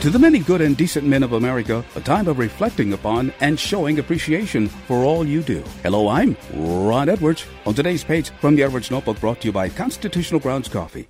To 0.02 0.10
the 0.10 0.18
many 0.18 0.40
good 0.40 0.60
and 0.60 0.76
decent 0.76 1.06
men 1.06 1.22
of 1.22 1.34
America, 1.34 1.84
a 1.94 2.00
time 2.00 2.26
of 2.26 2.40
reflecting 2.40 2.92
upon 2.92 3.32
and 3.38 3.56
showing 3.56 4.00
appreciation 4.00 4.66
for 4.66 5.04
all 5.04 5.24
you 5.24 5.42
do. 5.42 5.62
Hello, 5.84 6.08
I'm 6.08 6.36
Ron 6.52 7.08
Edwards. 7.08 7.46
On 7.66 7.72
today's 7.72 8.02
page 8.02 8.30
from 8.40 8.56
the 8.56 8.64
Edwards 8.64 8.90
Notebook 8.90 9.20
brought 9.20 9.40
to 9.42 9.46
you 9.46 9.52
by 9.52 9.68
Constitutional 9.68 10.40
Grounds 10.40 10.68
Coffee. 10.68 11.06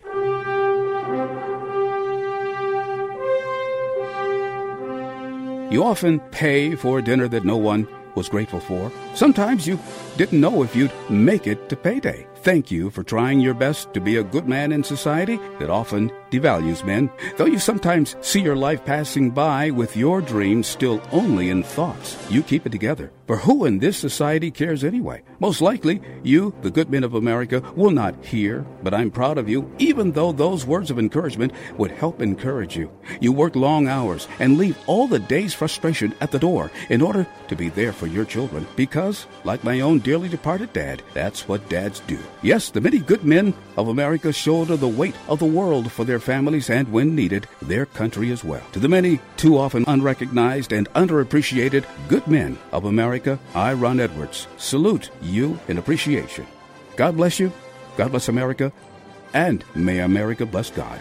You 5.74 5.84
often 5.84 6.20
pay 6.30 6.74
for 6.74 6.98
a 6.98 7.02
dinner 7.02 7.28
that 7.28 7.46
no 7.46 7.56
one 7.56 7.88
was 8.14 8.28
grateful 8.28 8.60
for. 8.60 8.92
Sometimes 9.14 9.66
you 9.66 9.78
didn't 10.16 10.40
know 10.40 10.62
if 10.62 10.76
you'd 10.76 10.92
make 11.10 11.46
it 11.46 11.68
to 11.68 11.76
payday. 11.76 12.26
thank 12.42 12.72
you 12.72 12.90
for 12.90 13.04
trying 13.04 13.38
your 13.38 13.54
best 13.54 13.94
to 13.94 14.00
be 14.00 14.16
a 14.16 14.24
good 14.24 14.48
man 14.48 14.72
in 14.72 14.82
society 14.82 15.38
that 15.60 15.70
often 15.70 16.10
devalues 16.30 16.84
men. 16.84 17.08
Though 17.36 17.46
you 17.46 17.58
sometimes 17.58 18.16
see 18.20 18.40
your 18.40 18.56
life 18.56 18.84
passing 18.84 19.30
by 19.30 19.70
with 19.70 19.96
your 19.96 20.20
dreams 20.20 20.66
still 20.66 21.00
only 21.12 21.50
in 21.50 21.62
thoughts, 21.62 22.18
you 22.28 22.42
keep 22.42 22.66
it 22.66 22.72
together. 22.72 23.12
For 23.26 23.36
who 23.36 23.64
in 23.64 23.78
this 23.78 23.96
society 23.96 24.50
cares 24.50 24.82
anyway? 24.82 25.22
Most 25.38 25.60
likely, 25.60 26.02
you, 26.24 26.52
the 26.62 26.70
good 26.70 26.90
men 26.90 27.04
of 27.04 27.14
America, 27.14 27.62
will 27.76 27.92
not 27.92 28.24
hear, 28.24 28.66
but 28.82 28.92
I'm 28.92 29.10
proud 29.10 29.38
of 29.38 29.48
you, 29.48 29.70
even 29.78 30.10
though 30.10 30.32
those 30.32 30.66
words 30.66 30.90
of 30.90 30.98
encouragement 30.98 31.52
would 31.78 31.92
help 31.92 32.20
encourage 32.20 32.76
you. 32.76 32.90
You 33.20 33.32
work 33.32 33.54
long 33.54 33.86
hours 33.86 34.26
and 34.40 34.58
leave 34.58 34.76
all 34.86 35.06
the 35.06 35.20
day's 35.20 35.54
frustration 35.54 36.12
at 36.20 36.32
the 36.32 36.40
door 36.40 36.72
in 36.88 37.00
order 37.00 37.26
to 37.48 37.54
be 37.54 37.68
there 37.68 37.92
for 37.92 38.08
your 38.08 38.24
children, 38.24 38.66
because, 38.74 39.26
like 39.44 39.62
my 39.62 39.80
own 39.80 40.00
dearly 40.12 40.28
departed 40.28 40.70
dad, 40.74 41.02
that's 41.14 41.48
what 41.48 41.66
dads 41.70 42.00
do. 42.00 42.18
Yes, 42.42 42.68
the 42.68 42.82
many 42.82 42.98
good 42.98 43.24
men 43.24 43.54
of 43.78 43.88
America 43.88 44.30
shoulder 44.30 44.76
the 44.76 44.86
weight 44.86 45.14
of 45.26 45.38
the 45.38 45.46
world 45.46 45.90
for 45.90 46.04
their 46.04 46.18
families 46.18 46.68
and, 46.68 46.86
when 46.92 47.14
needed, 47.14 47.46
their 47.62 47.86
country 47.86 48.30
as 48.30 48.44
well. 48.44 48.60
To 48.72 48.78
the 48.78 48.90
many, 48.90 49.20
too 49.38 49.56
often 49.56 49.86
unrecognized 49.86 50.70
and 50.70 50.86
underappreciated 50.92 51.86
good 52.08 52.26
men 52.26 52.58
of 52.72 52.84
America, 52.84 53.38
I, 53.54 53.72
Ron 53.72 54.00
Edwards, 54.00 54.48
salute 54.58 55.08
you 55.22 55.58
in 55.68 55.78
appreciation. 55.78 56.46
God 56.96 57.16
bless 57.16 57.40
you, 57.40 57.50
God 57.96 58.10
bless 58.10 58.28
America, 58.28 58.70
and 59.32 59.64
may 59.74 60.00
America 60.00 60.44
bless 60.44 60.68
God. 60.68 61.00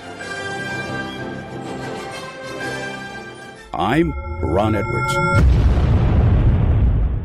I'm 3.73 4.13
Ron 4.39 4.73
Edwards. 4.73 5.80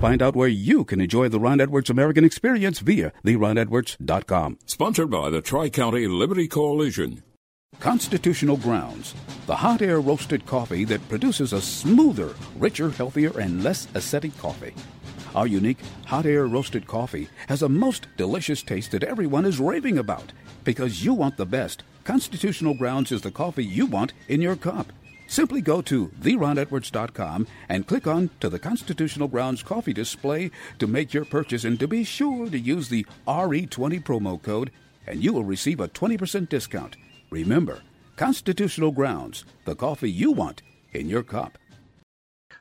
Find 0.00 0.20
out 0.20 0.36
where 0.36 0.48
you 0.48 0.84
can 0.84 1.00
enjoy 1.00 1.30
the 1.30 1.40
Ron 1.40 1.58
Edwards 1.58 1.88
American 1.88 2.22
experience 2.22 2.80
via 2.80 3.12
theronedwards.com. 3.24 4.58
Sponsored 4.66 5.10
by 5.10 5.30
the 5.30 5.40
Tri 5.40 5.70
County 5.70 6.06
Liberty 6.06 6.46
Coalition. 6.46 7.22
Constitutional 7.80 8.58
Grounds, 8.58 9.14
the 9.46 9.56
hot 9.56 9.80
air 9.80 10.00
roasted 10.00 10.44
coffee 10.44 10.84
that 10.84 11.08
produces 11.08 11.54
a 11.54 11.62
smoother, 11.62 12.34
richer, 12.58 12.90
healthier, 12.90 13.38
and 13.38 13.64
less 13.64 13.86
acidic 13.88 14.36
coffee. 14.38 14.74
Our 15.34 15.46
unique 15.46 15.78
hot 16.04 16.26
air 16.26 16.46
roasted 16.46 16.86
coffee 16.86 17.28
has 17.48 17.62
a 17.62 17.68
most 17.68 18.06
delicious 18.18 18.62
taste 18.62 18.90
that 18.92 19.02
everyone 19.02 19.46
is 19.46 19.60
raving 19.60 19.96
about. 19.96 20.30
Because 20.62 21.04
you 21.04 21.14
want 21.14 21.38
the 21.38 21.46
best, 21.46 21.84
Constitutional 22.04 22.74
Grounds 22.74 23.12
is 23.12 23.22
the 23.22 23.30
coffee 23.30 23.64
you 23.64 23.86
want 23.86 24.12
in 24.28 24.42
your 24.42 24.56
cup. 24.56 24.92
Simply 25.26 25.60
go 25.60 25.82
to 25.82 26.08
theronedwards.com 26.20 27.46
and 27.68 27.86
click 27.86 28.06
on 28.06 28.30
to 28.40 28.48
the 28.48 28.58
Constitutional 28.58 29.28
Grounds 29.28 29.62
coffee 29.62 29.92
display 29.92 30.50
to 30.78 30.86
make 30.86 31.12
your 31.12 31.24
purchase 31.24 31.64
and 31.64 31.78
to 31.80 31.88
be 31.88 32.04
sure 32.04 32.48
to 32.48 32.58
use 32.58 32.88
the 32.88 33.06
RE20 33.26 34.02
promo 34.02 34.40
code 34.40 34.70
and 35.06 35.22
you 35.22 35.32
will 35.32 35.44
receive 35.44 35.80
a 35.80 35.88
20% 35.88 36.48
discount. 36.48 36.96
Remember, 37.30 37.80
Constitutional 38.16 38.92
Grounds, 38.92 39.44
the 39.64 39.74
coffee 39.74 40.10
you 40.10 40.32
want 40.32 40.62
in 40.92 41.08
your 41.08 41.22
cup. 41.22 41.58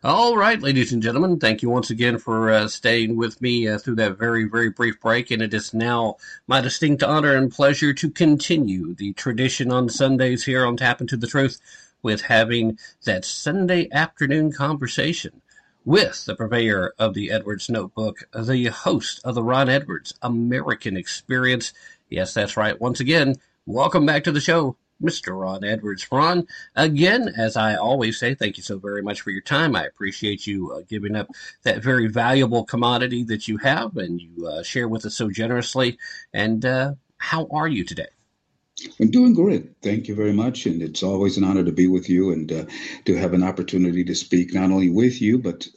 All 0.04 0.38
right, 0.38 0.62
ladies 0.62 0.93
and 0.93 1.01
gentlemen, 1.01 1.39
thank 1.39 1.63
you 1.63 1.69
once 1.71 1.89
again 1.89 2.19
for 2.19 2.51
uh, 2.51 2.67
staying 2.67 3.15
with 3.15 3.41
me 3.41 3.67
uh, 3.67 3.80
through 3.80 3.95
that 3.95 4.19
very, 4.19 4.43
very 4.43 4.69
brief 4.69 4.99
break. 4.99 5.32
And 5.32 5.41
it 5.41 5.51
is 5.51 5.73
now 5.73 6.17
my 6.45 6.62
distinct 6.62 7.01
honor 7.01 7.36
and 7.36 7.51
pleasure 7.51 7.91
to 7.93 8.12
continue 8.12 8.93
the 8.93 9.13
tradition 9.13 9.71
on 9.71 9.89
Sundays 9.89 10.45
here 10.45 10.63
on 10.63 10.78
Tapp 10.78 11.01
Into 11.01 11.17
the 11.17 11.25
Truth 11.25 11.60
with 12.05 12.21
having 12.21 12.77
that 13.05 13.25
Sunday 13.25 13.89
afternoon 13.91 14.51
conversation 14.51 15.41
with 15.85 16.23
the 16.25 16.35
purveyor 16.35 16.93
of 16.99 17.15
the 17.15 17.31
Edwards 17.31 17.67
Notebook, 17.67 18.19
the 18.31 18.65
host 18.65 19.21
of 19.25 19.33
the 19.33 19.41
Ron 19.41 19.69
Edwards 19.69 20.13
American 20.21 20.97
Experience. 20.97 21.73
Yes, 22.07 22.31
that's 22.35 22.57
right. 22.57 22.79
Once 22.79 22.99
again, 22.99 23.37
welcome 23.65 24.05
back 24.05 24.23
to 24.25 24.31
the 24.31 24.39
show, 24.39 24.77
Mr. 25.01 25.41
Ron 25.41 25.63
Edwards. 25.63 26.07
Ron, 26.11 26.45
again, 26.75 27.33
as 27.35 27.57
I 27.57 27.73
always 27.73 28.19
say, 28.19 28.35
thank 28.35 28.57
you 28.57 28.63
so 28.63 28.77
very 28.77 29.01
much 29.01 29.21
for 29.21 29.31
your 29.31 29.41
time. 29.41 29.75
I 29.75 29.87
appreciate 29.87 30.45
you 30.45 30.73
uh, 30.73 30.81
giving 30.87 31.15
up 31.15 31.29
that 31.63 31.81
very 31.81 32.05
valuable 32.07 32.65
commodity 32.65 33.23
that 33.23 33.47
you 33.47 33.57
have 33.57 33.97
and 33.97 34.21
you 34.21 34.47
uh, 34.47 34.61
share 34.61 34.87
with 34.87 35.07
us 35.07 35.15
so 35.15 35.31
generously. 35.31 35.97
And 36.31 36.63
uh, 36.63 36.93
how 37.17 37.47
are 37.49 37.67
you 37.67 37.83
today? 37.83 38.14
I'm 38.99 39.09
doing 39.09 39.33
great. 39.33 39.71
Thank 39.81 40.07
you 40.07 40.15
very 40.15 40.33
much. 40.33 40.65
And 40.65 40.81
it's 40.81 41.01
always 41.01 41.38
an 41.38 41.45
honor 41.45 41.63
to 41.63 41.71
be 41.71 41.88
with 41.88 42.09
you 42.09 42.31
and 42.31 42.51
uh, 42.51 42.65
to 43.05 43.15
have 43.15 43.33
an 43.33 43.43
opportunity 43.43 44.03
to 44.03 44.15
speak 44.15 44.53
not 44.53 44.71
only 44.71 44.89
with 44.89 45.21
you, 45.21 45.38
but 45.38 45.67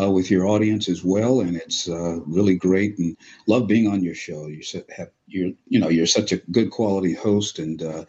uh, 0.00 0.10
with 0.10 0.30
your 0.30 0.46
audience 0.46 0.88
as 0.88 1.02
well. 1.04 1.40
And 1.40 1.56
it's 1.56 1.88
uh, 1.88 2.20
really 2.26 2.54
great 2.54 2.96
and 2.98 3.16
love 3.48 3.66
being 3.66 3.88
on 3.88 4.04
your 4.04 4.14
show. 4.14 4.46
You 4.46 4.62
have, 4.96 5.10
you're, 5.26 5.50
you 5.66 5.80
know, 5.80 5.88
you're 5.88 6.06
such 6.06 6.30
a 6.30 6.36
good 6.36 6.70
quality 6.70 7.12
host 7.12 7.58
and 7.58 7.82
uh, 7.82 8.04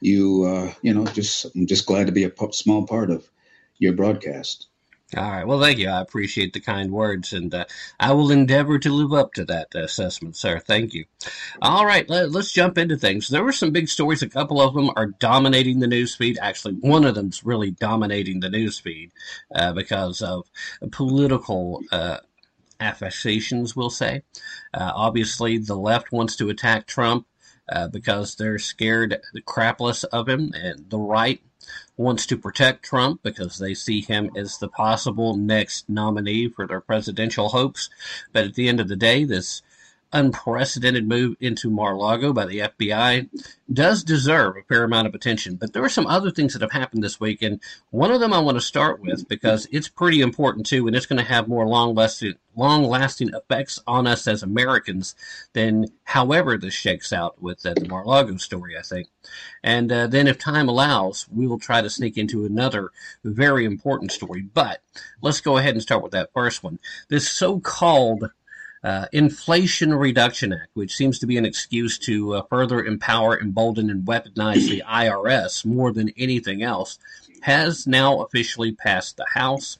you, 0.00 0.44
uh, 0.44 0.72
you 0.82 0.92
know, 0.92 1.04
just, 1.06 1.46
I'm 1.54 1.66
just 1.66 1.86
glad 1.86 2.06
to 2.06 2.12
be 2.12 2.24
a 2.24 2.32
small 2.52 2.86
part 2.86 3.10
of 3.10 3.30
your 3.78 3.92
broadcast. 3.92 4.66
All 5.16 5.30
right. 5.30 5.46
Well, 5.46 5.60
thank 5.60 5.78
you. 5.78 5.88
I 5.88 6.00
appreciate 6.00 6.52
the 6.52 6.60
kind 6.60 6.90
words, 6.90 7.32
and 7.32 7.54
uh, 7.54 7.66
I 8.00 8.12
will 8.12 8.30
endeavor 8.30 8.78
to 8.80 8.90
live 8.90 9.12
up 9.12 9.34
to 9.34 9.44
that 9.44 9.74
assessment, 9.74 10.36
sir. 10.36 10.58
Thank 10.58 10.92
you. 10.92 11.04
All 11.62 11.86
right. 11.86 12.08
Let, 12.08 12.34
us 12.34 12.50
jump 12.50 12.78
into 12.78 12.96
things. 12.96 13.28
There 13.28 13.44
were 13.44 13.52
some 13.52 13.70
big 13.70 13.88
stories. 13.88 14.22
A 14.22 14.28
couple 14.28 14.60
of 14.60 14.74
them 14.74 14.90
are 14.96 15.06
dominating 15.06 15.78
the 15.78 15.86
news 15.86 16.14
feed. 16.16 16.38
Actually, 16.40 16.74
one 16.74 17.04
of 17.04 17.14
them's 17.14 17.44
really 17.44 17.70
dominating 17.70 18.40
the 18.40 18.50
news 18.50 18.78
feed 18.78 19.12
uh, 19.54 19.72
because 19.72 20.20
of 20.20 20.50
political 20.90 21.80
uh, 21.92 22.18
affectations, 22.80 23.76
we'll 23.76 23.90
say. 23.90 24.22
Uh, 24.72 24.92
obviously, 24.94 25.58
the 25.58 25.76
left 25.76 26.12
wants 26.12 26.36
to 26.36 26.48
attack 26.48 26.86
Trump 26.86 27.26
uh, 27.68 27.88
because 27.88 28.34
they're 28.34 28.58
scared 28.58 29.20
crapless 29.46 30.04
of 30.04 30.28
him, 30.28 30.52
and 30.54 30.88
the 30.90 30.98
right 30.98 31.40
wants 31.96 32.26
to 32.26 32.36
protect 32.36 32.82
Trump 32.82 33.22
because 33.22 33.58
they 33.58 33.74
see 33.74 34.00
him 34.00 34.30
as 34.36 34.58
the 34.58 34.68
possible 34.68 35.36
next 35.36 35.88
nominee 35.88 36.48
for 36.48 36.66
their 36.66 36.80
presidential 36.80 37.48
hopes. 37.48 37.88
But 38.32 38.44
at 38.44 38.54
the 38.54 38.68
end 38.68 38.80
of 38.80 38.88
the 38.88 38.96
day, 38.96 39.24
this 39.24 39.62
unprecedented 40.14 41.06
move 41.06 41.36
into 41.40 41.68
Mar-a-Lago 41.68 42.32
by 42.32 42.46
the 42.46 42.60
FBI 42.60 43.28
does 43.72 44.04
deserve 44.04 44.56
a 44.56 44.62
fair 44.62 44.84
amount 44.84 45.08
of 45.08 45.14
attention. 45.14 45.56
But 45.56 45.72
there 45.72 45.82
are 45.82 45.88
some 45.88 46.06
other 46.06 46.30
things 46.30 46.52
that 46.52 46.62
have 46.62 46.70
happened 46.70 47.02
this 47.02 47.18
week, 47.18 47.42
and 47.42 47.60
one 47.90 48.12
of 48.12 48.20
them 48.20 48.32
I 48.32 48.38
want 48.38 48.56
to 48.56 48.62
start 48.62 49.00
with 49.00 49.28
because 49.28 49.66
it's 49.72 49.88
pretty 49.88 50.20
important 50.20 50.66
too, 50.66 50.86
and 50.86 50.94
it's 50.94 51.06
going 51.06 51.18
to 51.18 51.28
have 51.28 51.48
more 51.48 51.66
long-lasting, 51.66 52.34
long-lasting 52.54 53.30
effects 53.34 53.80
on 53.86 54.06
us 54.06 54.28
as 54.28 54.42
Americans 54.42 55.16
than 55.52 55.86
however 56.04 56.56
this 56.56 56.74
shakes 56.74 57.12
out 57.12 57.42
with 57.42 57.66
uh, 57.66 57.74
the 57.74 57.88
Mar-a-Lago 57.88 58.36
story, 58.36 58.78
I 58.78 58.82
think. 58.82 59.08
And 59.64 59.90
uh, 59.90 60.06
then, 60.06 60.28
if 60.28 60.38
time 60.38 60.68
allows, 60.68 61.26
we 61.34 61.48
will 61.48 61.58
try 61.58 61.82
to 61.82 61.90
sneak 61.90 62.16
into 62.16 62.44
another 62.44 62.90
very 63.24 63.64
important 63.64 64.12
story. 64.12 64.42
But 64.42 64.80
let's 65.20 65.40
go 65.40 65.56
ahead 65.56 65.74
and 65.74 65.82
start 65.82 66.02
with 66.02 66.12
that 66.12 66.32
first 66.32 66.62
one. 66.62 66.78
This 67.08 67.28
so-called 67.28 68.30
uh, 68.84 69.06
Inflation 69.12 69.94
Reduction 69.94 70.52
Act, 70.52 70.68
which 70.74 70.94
seems 70.94 71.18
to 71.18 71.26
be 71.26 71.38
an 71.38 71.46
excuse 71.46 71.98
to 72.00 72.34
uh, 72.34 72.42
further 72.50 72.84
empower, 72.84 73.40
embolden, 73.40 73.88
and 73.88 74.06
weaponize 74.06 74.68
the 74.68 74.82
IRS 74.86 75.64
more 75.64 75.90
than 75.90 76.12
anything 76.18 76.62
else, 76.62 76.98
has 77.40 77.86
now 77.86 78.20
officially 78.20 78.72
passed 78.72 79.16
the 79.16 79.26
House, 79.32 79.78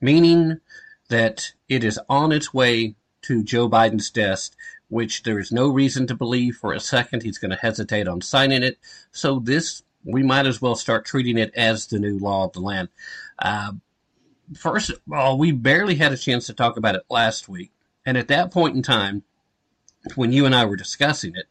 meaning 0.00 0.60
that 1.08 1.52
it 1.70 1.84
is 1.84 1.98
on 2.10 2.32
its 2.32 2.52
way 2.52 2.94
to 3.22 3.42
Joe 3.42 3.68
Biden's 3.68 4.10
desk, 4.10 4.54
which 4.88 5.22
there 5.22 5.38
is 5.38 5.50
no 5.50 5.68
reason 5.68 6.06
to 6.06 6.14
believe 6.14 6.56
for 6.56 6.74
a 6.74 6.80
second 6.80 7.22
he's 7.22 7.38
going 7.38 7.50
to 7.50 7.56
hesitate 7.56 8.08
on 8.08 8.20
signing 8.20 8.62
it. 8.62 8.78
So 9.10 9.38
this, 9.38 9.82
we 10.04 10.22
might 10.22 10.46
as 10.46 10.60
well 10.60 10.74
start 10.74 11.06
treating 11.06 11.38
it 11.38 11.54
as 11.54 11.86
the 11.86 11.98
new 11.98 12.18
law 12.18 12.44
of 12.44 12.52
the 12.52 12.60
land. 12.60 12.88
Uh, 13.38 13.72
first 14.56 14.90
of 14.90 15.00
all, 15.12 15.38
we 15.38 15.52
barely 15.52 15.96
had 15.96 16.12
a 16.12 16.16
chance 16.16 16.46
to 16.46 16.54
talk 16.54 16.76
about 16.76 16.94
it 16.94 17.02
last 17.10 17.48
week. 17.48 17.70
And 18.06 18.16
at 18.16 18.28
that 18.28 18.50
point 18.50 18.76
in 18.76 18.82
time, 18.82 19.22
when 20.14 20.32
you 20.32 20.46
and 20.46 20.54
I 20.54 20.64
were 20.64 20.76
discussing 20.76 21.34
it, 21.36 21.46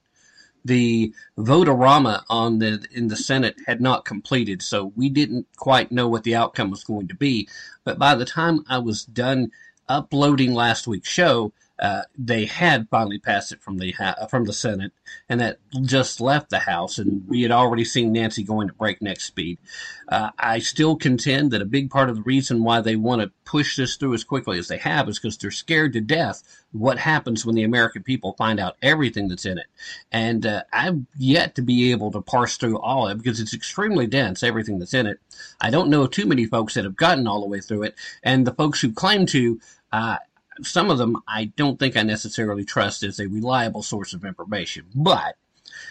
the 0.66 1.14
vote-a-rama 1.38 2.26
on 2.30 2.60
the 2.60 2.86
in 2.92 3.08
the 3.08 3.16
Senate 3.16 3.56
had 3.68 3.80
not 3.80 4.06
completed, 4.06 4.62
so 4.62 4.92
we 4.96 5.08
didn't 5.08 5.48
quite 5.56 5.92
know 5.92 6.08
what 6.08 6.24
the 6.24 6.36
outcome 6.36 6.70
was 6.72 6.84
going 6.84 7.08
to 7.08 7.16
be. 7.16 7.48
But 7.84 7.98
by 7.98 8.16
the 8.16 8.26
time 8.26 8.66
I 8.68 8.80
was 8.80 9.06
done 9.06 9.52
uploading 9.88 10.54
last 10.54 10.88
week's 10.88 11.10
show, 11.10 11.54
uh, 11.80 12.04
they 12.18 12.46
had 12.46 12.90
finally 12.90 13.20
passed 13.20 13.52
it 13.52 13.62
from 13.62 13.78
the 13.78 13.94
from 14.30 14.46
the 14.46 14.54
Senate, 14.54 14.92
and 15.30 15.40
that 15.40 15.60
just 15.84 16.20
left 16.20 16.50
the 16.50 16.60
House, 16.60 16.98
and 16.98 17.28
we 17.28 17.44
had 17.44 17.52
already 17.52 17.86
seen 17.86 18.12
Nancy 18.12 18.44
going 18.44 18.70
at 18.70 18.78
breakneck 18.78 19.20
speed. 19.20 19.60
Uh, 20.08 20.32
I 20.40 20.60
still 20.60 20.96
contend 20.96 21.52
that 21.52 21.62
a 21.62 21.66
big 21.66 21.90
part 21.90 22.10
of 22.10 22.16
the 22.16 22.22
reason 22.22 22.63
why 22.63 22.82
they 22.82 22.96
want 22.96 23.22
to 23.22 23.32
push 23.46 23.76
this 23.76 23.96
through 23.96 24.13
as 24.13 24.24
quickly 24.24 24.58
as 24.58 24.68
they 24.68 24.78
have 24.78 25.08
is 25.08 25.20
because 25.20 25.38
they're 25.38 25.52
scared 25.52 25.94
to 25.94 26.02
death 26.02 26.44
what 26.72 26.98
happens 26.98 27.46
when 27.46 27.56
the 27.56 27.63
American 27.63 28.04
people 28.04 28.34
find 28.34 28.60
out 28.60 28.78
everything 28.82 29.28
that's 29.28 29.46
in 29.46 29.58
it. 29.58 29.68
And 30.12 30.46
uh, 30.46 30.63
I've 30.72 31.02
yet 31.18 31.56
to 31.56 31.62
be 31.62 31.92
able 31.92 32.12
to 32.12 32.22
parse 32.22 32.58
through 32.58 32.80
all 32.80 33.08
of 33.08 33.12
it 33.12 33.24
because 33.24 33.40
it's 33.40 33.54
extremely 33.54 34.08
dense, 34.08 34.44
everything 34.44 34.80
that's 34.80 34.94
in 34.94 35.08
it. 35.08 35.20
I 35.62 35.70
don't 35.70 35.90
know 35.90 36.08
too 36.08 36.26
many 36.26 36.46
folks 36.46 36.74
that 36.74 36.84
have 36.84 36.96
gotten 36.96 37.28
all 37.28 37.42
the 37.42 37.48
way 37.48 37.62
through 37.62 37.84
it, 37.84 37.96
and 38.24 38.46
the 38.46 38.54
folks 38.54 38.82
who 38.82 38.92
claim 38.92 39.26
to, 39.28 39.60
uh, 39.92 40.18
some 40.63 40.89
of 40.89 40.98
them 40.98 41.17
I 41.28 41.46
don't 41.56 41.80
think 41.80 41.98
I 41.98 42.04
necessarily 42.04 42.65
trust 42.65 43.04
as 43.04 43.20
a 43.20 43.28
reliable 43.28 43.84
source 43.84 44.13
of 44.13 44.26
information. 44.26 44.86
But 44.96 45.36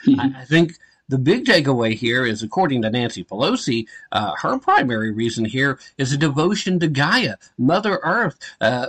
mm-hmm. 0.05 0.21
I, 0.21 0.41
I, 0.41 0.45
think 0.45 0.73
the 1.09 1.19
big 1.19 1.45
takeaway 1.45 1.95
here 1.95 2.27
is, 2.27 2.43
according 2.43 2.83
to 2.83 2.91
Nancy 2.91 3.23
Pelosi, 3.23 3.87
uh, 4.13 4.33
her 4.41 4.59
primary 4.59 5.13
reason 5.13 5.45
here 5.45 5.79
is 5.99 6.13
a 6.13 6.17
devotion 6.17 6.81
to 6.81 6.89
Gaia, 6.89 7.37
Mother 7.59 8.01
Earth. 8.03 8.39
Uh, 8.61 8.89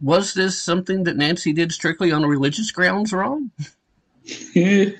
was 0.00 0.32
this 0.34 0.58
something 0.58 1.04
that 1.04 1.16
Nancy 1.16 1.52
did 1.52 1.72
strictly 1.72 2.10
on 2.10 2.24
religious 2.24 2.70
grounds 2.70 3.12
wrong? 3.12 3.50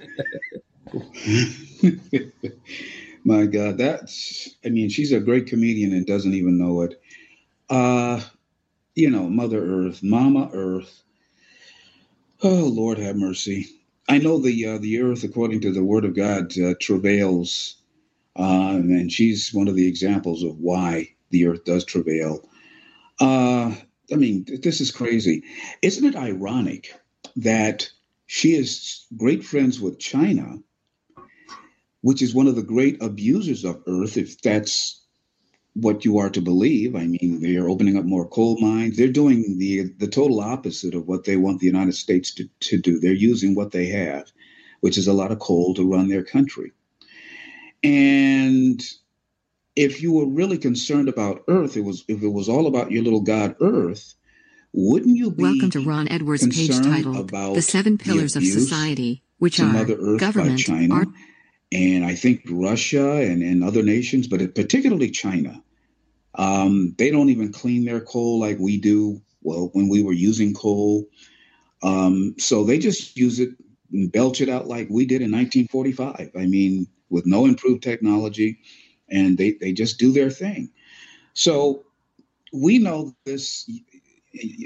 My 3.24 3.46
God, 3.46 3.78
that's, 3.78 4.50
I 4.64 4.68
mean, 4.68 4.88
she's 4.88 5.12
a 5.12 5.20
great 5.20 5.46
comedian 5.46 5.92
and 5.92 6.04
doesn't 6.04 6.34
even 6.34 6.58
know 6.58 6.82
it. 6.82 7.00
Uh, 7.70 8.20
you 8.94 9.10
know, 9.10 9.28
Mother 9.28 9.64
Earth, 9.64 10.02
Mama 10.02 10.50
Earth. 10.52 11.02
Oh, 12.42 12.66
Lord 12.66 12.98
have 12.98 13.16
mercy. 13.16 13.68
I 14.08 14.18
know 14.18 14.38
the 14.38 14.66
uh, 14.66 14.78
the 14.78 15.00
earth, 15.00 15.24
according 15.24 15.60
to 15.62 15.72
the 15.72 15.84
Word 15.84 16.04
of 16.04 16.14
God, 16.14 16.58
uh, 16.58 16.74
travails, 16.80 17.76
uh, 18.38 18.74
and 18.76 19.12
she's 19.12 19.54
one 19.54 19.68
of 19.68 19.76
the 19.76 19.86
examples 19.86 20.42
of 20.42 20.58
why 20.58 21.10
the 21.30 21.46
earth 21.46 21.64
does 21.64 21.84
travail. 21.84 22.48
Uh, 23.20 23.74
I 24.12 24.16
mean, 24.16 24.46
this 24.62 24.80
is 24.80 24.90
crazy. 24.90 25.44
Isn't 25.82 26.06
it 26.06 26.16
ironic 26.16 26.94
that 27.36 27.90
she 28.26 28.54
is 28.54 29.06
great 29.16 29.44
friends 29.44 29.80
with 29.80 29.98
China, 29.98 30.58
which 32.02 32.22
is 32.22 32.34
one 32.34 32.48
of 32.48 32.56
the 32.56 32.62
great 32.62 33.02
abusers 33.02 33.64
of 33.64 33.82
Earth, 33.86 34.16
if 34.16 34.42
that's 34.42 35.01
what 35.74 36.04
you 36.04 36.18
are 36.18 36.30
to 36.30 36.40
believe. 36.40 36.94
I 36.94 37.06
mean, 37.06 37.40
they 37.40 37.56
are 37.56 37.68
opening 37.68 37.96
up 37.96 38.04
more 38.04 38.26
coal 38.26 38.58
mines. 38.60 38.96
They're 38.96 39.08
doing 39.08 39.58
the 39.58 39.92
the 39.98 40.08
total 40.08 40.40
opposite 40.40 40.94
of 40.94 41.08
what 41.08 41.24
they 41.24 41.36
want 41.36 41.60
the 41.60 41.66
United 41.66 41.94
States 41.94 42.34
to, 42.34 42.48
to 42.60 42.78
do. 42.78 43.00
They're 43.00 43.12
using 43.12 43.54
what 43.54 43.72
they 43.72 43.86
have, 43.86 44.30
which 44.80 44.98
is 44.98 45.06
a 45.06 45.12
lot 45.12 45.32
of 45.32 45.38
coal 45.38 45.74
to 45.74 45.90
run 45.90 46.08
their 46.08 46.24
country. 46.24 46.72
And 47.82 48.82
if 49.74 50.02
you 50.02 50.12
were 50.12 50.26
really 50.26 50.58
concerned 50.58 51.08
about 51.08 51.42
Earth, 51.48 51.76
it 51.76 51.84
was 51.84 52.04
if 52.08 52.22
it 52.22 52.28
was 52.28 52.48
all 52.48 52.66
about 52.66 52.90
your 52.90 53.02
little 53.02 53.22
god 53.22 53.56
Earth, 53.60 54.14
wouldn't 54.72 55.16
you 55.16 55.30
be 55.30 55.42
Welcome 55.42 55.70
to 55.70 55.80
Ron 55.80 56.08
Edwards' 56.08 56.46
page 56.54 56.76
titled 56.78 57.30
The 57.30 57.62
Seven 57.62 57.98
Pillars 57.98 58.36
of 58.36 58.44
Society, 58.44 59.22
which 59.38 59.58
are 59.58 59.72
Mother 59.72 59.96
Earth 59.98 60.20
government, 60.20 60.58
by 60.58 60.62
China, 60.62 60.94
art, 60.94 61.08
and 61.72 62.04
I 62.04 62.14
think 62.14 62.42
Russia 62.50 63.14
and, 63.14 63.42
and 63.42 63.64
other 63.64 63.82
nations, 63.82 64.28
but 64.28 64.54
particularly 64.54 65.10
China. 65.10 65.62
Um, 66.34 66.94
they 66.98 67.10
don't 67.10 67.30
even 67.30 67.52
clean 67.52 67.84
their 67.84 68.00
coal 68.00 68.38
like 68.38 68.58
we 68.58 68.78
do. 68.78 69.20
Well, 69.42 69.70
when 69.72 69.88
we 69.88 70.02
were 70.02 70.12
using 70.12 70.54
coal, 70.54 71.08
um, 71.82 72.34
so 72.38 72.62
they 72.62 72.78
just 72.78 73.16
use 73.16 73.40
it 73.40 73.50
and 73.92 74.12
belch 74.12 74.40
it 74.40 74.48
out 74.48 74.68
like 74.68 74.88
we 74.90 75.04
did 75.04 75.22
in 75.22 75.32
1945. 75.32 76.30
I 76.36 76.46
mean, 76.46 76.86
with 77.10 77.26
no 77.26 77.46
improved 77.46 77.82
technology, 77.82 78.58
and 79.08 79.36
they 79.36 79.52
they 79.52 79.72
just 79.72 79.98
do 79.98 80.12
their 80.12 80.30
thing. 80.30 80.70
So 81.34 81.84
we 82.52 82.78
know 82.78 83.14
this. 83.24 83.68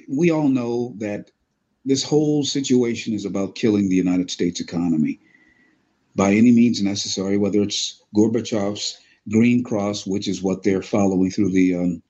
We 0.09 0.31
all 0.31 0.49
know 0.49 0.95
that 0.99 1.31
this 1.85 2.03
whole 2.03 2.45
situation 2.45 3.15
is 3.15 3.25
about 3.25 3.55
killing 3.55 3.89
the 3.89 3.97
United 3.97 4.31
States 4.31 4.61
economy 4.61 5.21
by 6.17 6.33
any 6.33 6.51
means 6.53 6.83
necessary, 6.83 7.39
whether 7.39 7.63
it's 7.63 8.03
Gorbachev's 8.17 8.99
Green 9.31 9.63
Cross, 9.63 10.07
which 10.07 10.29
is 10.29 10.43
what 10.43 10.65
they're 10.65 10.83
following 10.83 11.31
through 11.31 11.53
the 11.53 11.77
um, 11.77 12.03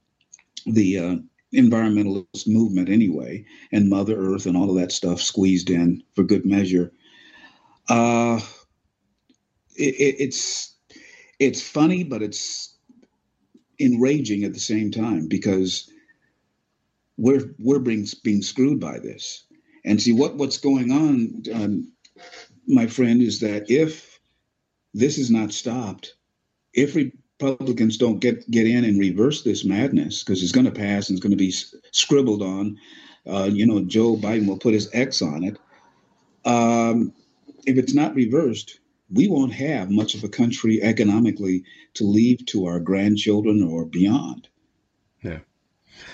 the 0.67 0.99
uh, 0.99 1.17
environmentalist 1.55 2.47
movement 2.49 2.89
anyway, 2.89 3.45
and 3.73 3.91
Mother 3.91 4.17
Earth 4.17 4.47
and 4.47 4.57
all 4.57 4.71
of 4.71 4.77
that 4.77 4.93
stuff 4.93 5.21
squeezed 5.21 5.71
in 5.71 6.03
for 6.15 6.25
good 6.25 6.47
measure. 6.47 6.93
Uh, 7.89 8.41
it, 9.77 9.95
it, 9.97 10.17
it's 10.21 10.75
it's 11.39 11.63
funny, 11.69 12.05
but 12.05 12.23
it's 12.23 12.77
enraging 13.81 14.45
at 14.45 14.55
the 14.55 14.61
same 14.61 14.91
time 14.91 15.29
because 15.29 15.91
we're 17.17 17.55
we're 17.59 17.81
being 17.81 18.07
being 18.25 18.43
screwed 18.43 18.81
by 18.81 18.99
this. 18.99 19.45
And 19.85 20.03
see 20.03 20.13
what 20.13 20.37
what's 20.37 20.59
going 20.59 20.91
on. 20.91 21.43
Um, 21.55 21.93
my 22.67 22.87
friend, 22.87 23.23
is 23.23 23.41
that 23.41 23.71
if 23.71 24.21
this 24.95 25.19
is 25.19 25.31
not 25.31 25.53
stopped, 25.53 26.15
if 26.73 26.95
Republicans 26.95 27.99
don't 27.99 28.19
get 28.19 28.51
get 28.51 28.67
in 28.67 28.85
and 28.85 28.99
reverse 28.99 29.43
this 29.43 29.65
madness, 29.65 30.23
because 30.23 30.43
it's 30.43 30.53
going 30.53 30.67
to 30.67 30.73
pass 30.73 31.09
and 31.09 31.17
it's 31.17 31.23
going 31.23 31.31
to 31.31 31.37
be 31.37 31.55
scribbled 31.93 32.43
on, 32.43 32.79
uh, 33.27 33.49
you 33.53 33.67
know, 33.67 33.83
Joe 33.85 34.17
Biden 34.17 34.47
will 34.47 34.59
put 34.59 34.75
his 34.75 34.89
X 34.93 35.23
on 35.23 35.45
it. 35.45 35.59
Um, 36.45 37.13
if 37.67 37.77
it's 37.77 37.95
not 37.95 38.15
reversed, 38.15 38.79
we 39.11 39.29
won't 39.29 39.53
have 39.53 39.91
much 39.91 40.15
of 40.15 40.25
a 40.25 40.29
country 40.29 40.83
economically 40.83 41.65
to 41.95 42.05
leave 42.05 42.45
to 42.47 42.67
our 42.67 42.81
grandchildren 42.81 43.63
or 43.63 43.85
beyond. 43.85 44.49
Yeah. 45.23 45.39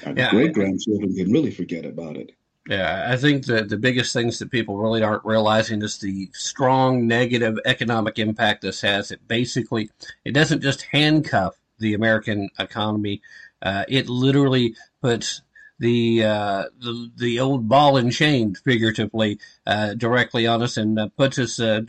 Our 0.07 0.15
yeah, 0.17 0.31
great 0.31 0.53
grandchildren 0.53 1.15
can 1.15 1.33
really 1.33 1.51
forget 1.51 1.85
about 1.85 2.17
it. 2.17 2.33
Yeah, 2.69 3.07
I 3.09 3.17
think 3.17 3.47
that 3.47 3.69
the 3.69 3.77
biggest 3.77 4.13
things 4.13 4.39
that 4.39 4.51
people 4.51 4.77
really 4.77 5.03
aren't 5.03 5.25
realizing 5.25 5.83
is 5.83 5.99
the 5.99 6.31
strong 6.33 7.09
negative 7.09 7.59
economic 7.65 8.21
impact 8.21 8.63
this 8.63 8.81
has. 8.83 9.11
It 9.11 9.27
basically 9.27 9.91
it 10.25 10.33
doesn't 10.33 10.63
just 10.63 10.83
handcuff 10.83 11.57
the 11.79 11.95
American 11.95 12.51
economy; 12.61 13.21
uh, 13.63 13.85
it 13.89 14.09
literally 14.09 14.77
puts 15.01 15.43
the, 15.81 16.25
uh, 16.25 16.65
the 16.79 17.11
the 17.17 17.41
old 17.41 17.69
ball 17.69 17.97
and 17.97 18.13
chain, 18.13 18.55
figuratively, 18.55 19.41
uh, 19.67 19.95
directly 19.95 20.47
on 20.47 20.63
us 20.63 20.77
and 20.77 20.97
uh, 20.97 21.09
puts 21.17 21.41
us 21.41 21.59
uh, 21.59 21.81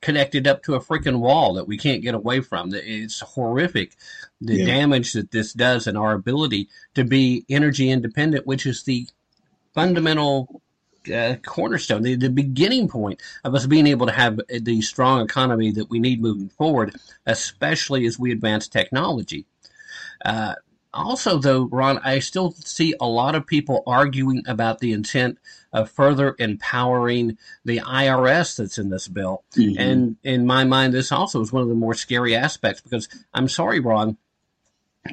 connected 0.00 0.48
up 0.48 0.64
to 0.64 0.74
a 0.74 0.80
freaking 0.80 1.20
wall 1.20 1.54
that 1.54 1.68
we 1.68 1.78
can't 1.78 2.02
get 2.02 2.16
away 2.16 2.40
from. 2.40 2.74
It's 2.74 3.20
horrific 3.20 3.94
the 4.40 4.56
yeah. 4.56 4.66
damage 4.66 5.12
that 5.12 5.30
this 5.30 5.52
does 5.52 5.86
and 5.86 5.96
our 5.96 6.12
ability 6.12 6.68
to 6.94 7.04
be 7.04 7.44
energy 7.48 7.90
independent, 7.90 8.46
which 8.46 8.66
is 8.66 8.82
the 8.82 9.06
fundamental 9.78 10.60
uh, 11.14 11.36
cornerstone, 11.46 12.02
the, 12.02 12.16
the 12.16 12.28
beginning 12.28 12.88
point 12.88 13.20
of 13.44 13.54
us 13.54 13.64
being 13.64 13.86
able 13.86 14.06
to 14.06 14.12
have 14.12 14.40
the 14.48 14.80
strong 14.80 15.20
economy 15.20 15.70
that 15.70 15.88
we 15.88 16.00
need 16.00 16.20
moving 16.20 16.48
forward, 16.48 16.96
especially 17.26 18.04
as 18.04 18.18
we 18.18 18.32
advance 18.32 18.66
technology. 18.66 19.46
Uh, 20.24 20.56
also, 20.92 21.38
though, 21.38 21.68
Ron, 21.70 21.98
I 21.98 22.18
still 22.18 22.50
see 22.50 22.92
a 23.00 23.06
lot 23.06 23.36
of 23.36 23.46
people 23.46 23.84
arguing 23.86 24.42
about 24.48 24.80
the 24.80 24.92
intent 24.92 25.38
of 25.72 25.92
further 25.92 26.34
empowering 26.40 27.38
the 27.64 27.78
IRS 27.78 28.56
that's 28.56 28.78
in 28.78 28.90
this 28.90 29.06
bill. 29.06 29.44
Mm-hmm. 29.56 29.80
And 29.80 30.16
in 30.24 30.44
my 30.44 30.64
mind, 30.64 30.92
this 30.92 31.12
also 31.12 31.40
is 31.40 31.52
one 31.52 31.62
of 31.62 31.68
the 31.68 31.76
more 31.76 31.94
scary 31.94 32.34
aspects 32.34 32.80
because 32.80 33.08
I'm 33.32 33.48
sorry, 33.48 33.78
Ron. 33.78 34.16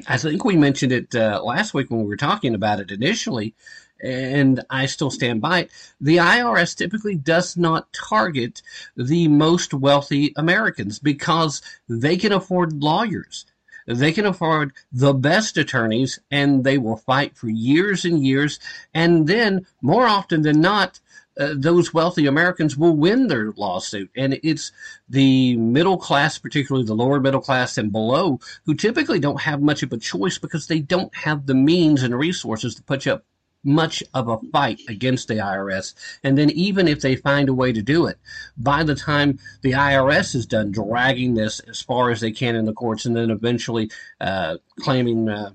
I 0.08 0.18
think 0.18 0.44
we 0.44 0.56
mentioned 0.56 0.92
it 0.92 1.14
uh, 1.14 1.40
last 1.42 1.72
week 1.72 1.88
when 1.88 2.00
we 2.00 2.06
were 2.06 2.16
talking 2.16 2.54
about 2.54 2.80
it 2.80 2.90
initially 2.90 3.54
and 4.02 4.64
I 4.70 4.86
still 4.86 5.10
stand 5.10 5.40
by 5.40 5.60
it. 5.60 5.70
The 6.00 6.18
IRS 6.18 6.76
typically 6.76 7.16
does 7.16 7.56
not 7.56 7.92
target 7.92 8.62
the 8.96 9.28
most 9.28 9.72
wealthy 9.74 10.32
Americans 10.36 10.98
because 10.98 11.62
they 11.88 12.16
can 12.16 12.32
afford 12.32 12.82
lawyers. 12.82 13.46
They 13.86 14.12
can 14.12 14.26
afford 14.26 14.72
the 14.92 15.14
best 15.14 15.56
attorneys 15.56 16.18
and 16.30 16.64
they 16.64 16.76
will 16.76 16.96
fight 16.96 17.36
for 17.36 17.48
years 17.48 18.04
and 18.04 18.24
years. 18.24 18.58
And 18.92 19.28
then, 19.28 19.66
more 19.80 20.06
often 20.06 20.42
than 20.42 20.60
not, 20.60 20.98
uh, 21.38 21.54
those 21.54 21.92
wealthy 21.92 22.26
Americans 22.26 22.76
will 22.76 22.96
win 22.96 23.28
their 23.28 23.52
lawsuit. 23.52 24.10
And 24.16 24.40
it's 24.42 24.72
the 25.08 25.56
middle 25.56 25.98
class, 25.98 26.38
particularly 26.38 26.86
the 26.86 26.94
lower 26.94 27.20
middle 27.20 27.40
class 27.40 27.78
and 27.78 27.92
below, 27.92 28.40
who 28.64 28.74
typically 28.74 29.20
don't 29.20 29.42
have 29.42 29.60
much 29.60 29.82
of 29.82 29.92
a 29.92 29.98
choice 29.98 30.38
because 30.38 30.66
they 30.66 30.80
don't 30.80 31.14
have 31.14 31.46
the 31.46 31.54
means 31.54 32.02
and 32.02 32.18
resources 32.18 32.74
to 32.74 32.82
put 32.82 33.06
up 33.06 33.24
much 33.66 34.02
of 34.14 34.28
a 34.28 34.38
fight 34.52 34.80
against 34.88 35.28
the 35.28 35.34
IRS. 35.34 35.94
And 36.22 36.38
then 36.38 36.50
even 36.50 36.88
if 36.88 37.00
they 37.00 37.16
find 37.16 37.48
a 37.48 37.54
way 37.54 37.72
to 37.72 37.82
do 37.82 38.06
it, 38.06 38.18
by 38.56 38.84
the 38.84 38.94
time 38.94 39.38
the 39.62 39.72
IRS 39.72 40.34
is 40.34 40.46
done 40.46 40.70
dragging 40.70 41.34
this 41.34 41.60
as 41.60 41.82
far 41.82 42.10
as 42.10 42.20
they 42.20 42.30
can 42.30 42.54
in 42.54 42.64
the 42.64 42.72
courts 42.72 43.04
and 43.04 43.16
then 43.16 43.30
eventually 43.30 43.90
uh, 44.20 44.56
claiming 44.80 45.28
uh, 45.28 45.50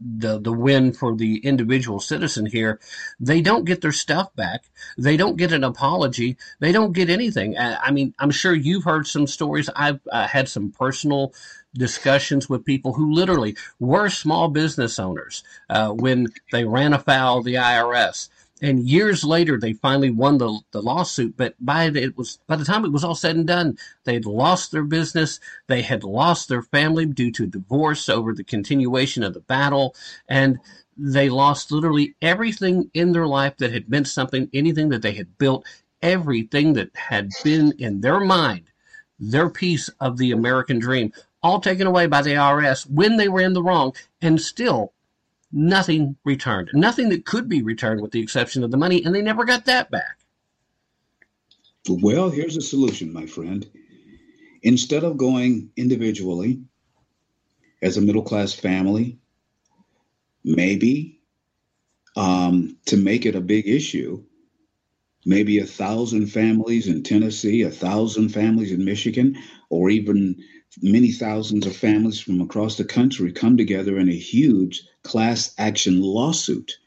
the 0.00 0.38
the 0.38 0.52
win 0.52 0.92
for 0.92 1.16
the 1.16 1.38
individual 1.38 2.00
citizen 2.00 2.46
here, 2.46 2.80
they 3.18 3.40
don't 3.40 3.64
get 3.64 3.80
their 3.80 3.92
stuff 3.92 4.34
back. 4.34 4.64
They 4.98 5.16
don't 5.16 5.36
get 5.36 5.52
an 5.52 5.64
apology. 5.64 6.36
They 6.60 6.72
don't 6.72 6.92
get 6.92 7.10
anything. 7.10 7.56
I 7.58 7.90
mean, 7.90 8.14
I'm 8.18 8.30
sure 8.30 8.54
you've 8.54 8.84
heard 8.84 9.06
some 9.06 9.26
stories. 9.26 9.70
I've 9.74 10.00
uh, 10.10 10.26
had 10.26 10.48
some 10.48 10.70
personal 10.70 11.32
discussions 11.76 12.48
with 12.48 12.64
people 12.64 12.94
who 12.94 13.12
literally 13.12 13.56
were 13.78 14.08
small 14.08 14.48
business 14.48 14.98
owners 14.98 15.42
uh, 15.70 15.90
when 15.90 16.28
they 16.52 16.64
ran 16.64 16.92
afoul 16.92 17.38
of 17.38 17.44
the 17.44 17.54
IRS. 17.54 18.28
And 18.62 18.88
years 18.88 19.22
later, 19.22 19.58
they 19.58 19.74
finally 19.74 20.10
won 20.10 20.38
the, 20.38 20.60
the 20.70 20.80
lawsuit. 20.80 21.36
But 21.36 21.54
by 21.60 21.90
the, 21.90 22.02
it 22.02 22.16
was 22.16 22.38
by 22.46 22.56
the 22.56 22.64
time 22.64 22.84
it 22.84 22.92
was 22.92 23.04
all 23.04 23.14
said 23.14 23.36
and 23.36 23.46
done, 23.46 23.76
they 24.04 24.14
had 24.14 24.24
lost 24.24 24.72
their 24.72 24.84
business. 24.84 25.40
They 25.66 25.82
had 25.82 26.04
lost 26.04 26.48
their 26.48 26.62
family 26.62 27.04
due 27.04 27.30
to 27.32 27.46
divorce 27.46 28.08
over 28.08 28.32
the 28.32 28.44
continuation 28.44 29.22
of 29.22 29.34
the 29.34 29.40
battle, 29.40 29.94
and 30.26 30.58
they 30.96 31.28
lost 31.28 31.70
literally 31.70 32.14
everything 32.22 32.90
in 32.94 33.12
their 33.12 33.26
life 33.26 33.58
that 33.58 33.72
had 33.72 33.90
meant 33.90 34.08
something, 34.08 34.48
anything 34.54 34.88
that 34.88 35.02
they 35.02 35.12
had 35.12 35.36
built, 35.36 35.66
everything 36.00 36.72
that 36.74 36.90
had 36.96 37.30
been 37.44 37.72
in 37.78 38.00
their 38.00 38.20
mind, 38.20 38.70
their 39.18 39.50
piece 39.50 39.90
of 40.00 40.16
the 40.16 40.32
American 40.32 40.78
dream, 40.78 41.12
all 41.46 41.60
taken 41.60 41.86
away 41.86 42.06
by 42.06 42.22
the 42.22 42.34
IRS 42.34 42.90
when 42.90 43.16
they 43.16 43.28
were 43.28 43.40
in 43.40 43.52
the 43.52 43.62
wrong, 43.62 43.94
and 44.20 44.40
still 44.40 44.92
nothing 45.52 46.16
returned. 46.24 46.70
Nothing 46.74 47.08
that 47.10 47.24
could 47.24 47.48
be 47.48 47.62
returned 47.62 48.00
with 48.00 48.10
the 48.10 48.20
exception 48.20 48.64
of 48.64 48.72
the 48.72 48.76
money, 48.76 49.04
and 49.04 49.14
they 49.14 49.22
never 49.22 49.44
got 49.44 49.64
that 49.66 49.90
back. 49.90 50.18
Well, 51.88 52.30
here's 52.30 52.56
a 52.56 52.60
solution, 52.60 53.12
my 53.12 53.26
friend. 53.26 53.64
Instead 54.62 55.04
of 55.04 55.16
going 55.16 55.70
individually 55.76 56.62
as 57.80 57.96
a 57.96 58.00
middle 58.00 58.22
class 58.22 58.52
family, 58.52 59.18
maybe 60.44 61.20
um, 62.16 62.76
to 62.86 62.96
make 62.96 63.24
it 63.24 63.36
a 63.36 63.40
big 63.40 63.68
issue, 63.68 64.24
maybe 65.24 65.60
a 65.60 65.66
thousand 65.66 66.26
families 66.26 66.88
in 66.88 67.04
Tennessee, 67.04 67.62
a 67.62 67.70
thousand 67.70 68.30
families 68.30 68.72
in 68.72 68.84
Michigan, 68.84 69.36
or 69.70 69.90
even 69.90 70.42
many 70.82 71.10
thousands 71.10 71.66
of 71.66 71.76
families 71.76 72.20
from 72.20 72.40
across 72.40 72.76
the 72.76 72.84
country 72.84 73.32
come 73.32 73.56
together 73.56 73.98
in 73.98 74.08
a 74.08 74.16
huge 74.16 74.82
class 75.02 75.54
action 75.58 76.00
lawsuit. 76.00 76.78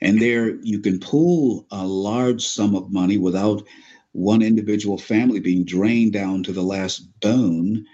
And 0.00 0.20
there 0.20 0.56
you 0.56 0.80
can 0.80 1.00
pool 1.00 1.66
a 1.70 1.86
large 1.86 2.44
sum 2.44 2.74
of 2.74 2.92
money 2.92 3.16
without 3.16 3.66
one 4.12 4.42
individual 4.42 4.98
family 4.98 5.40
being 5.40 5.64
drained 5.64 6.12
down 6.12 6.42
to 6.44 6.52
the 6.52 6.62
last 6.62 7.00
bone 7.20 7.86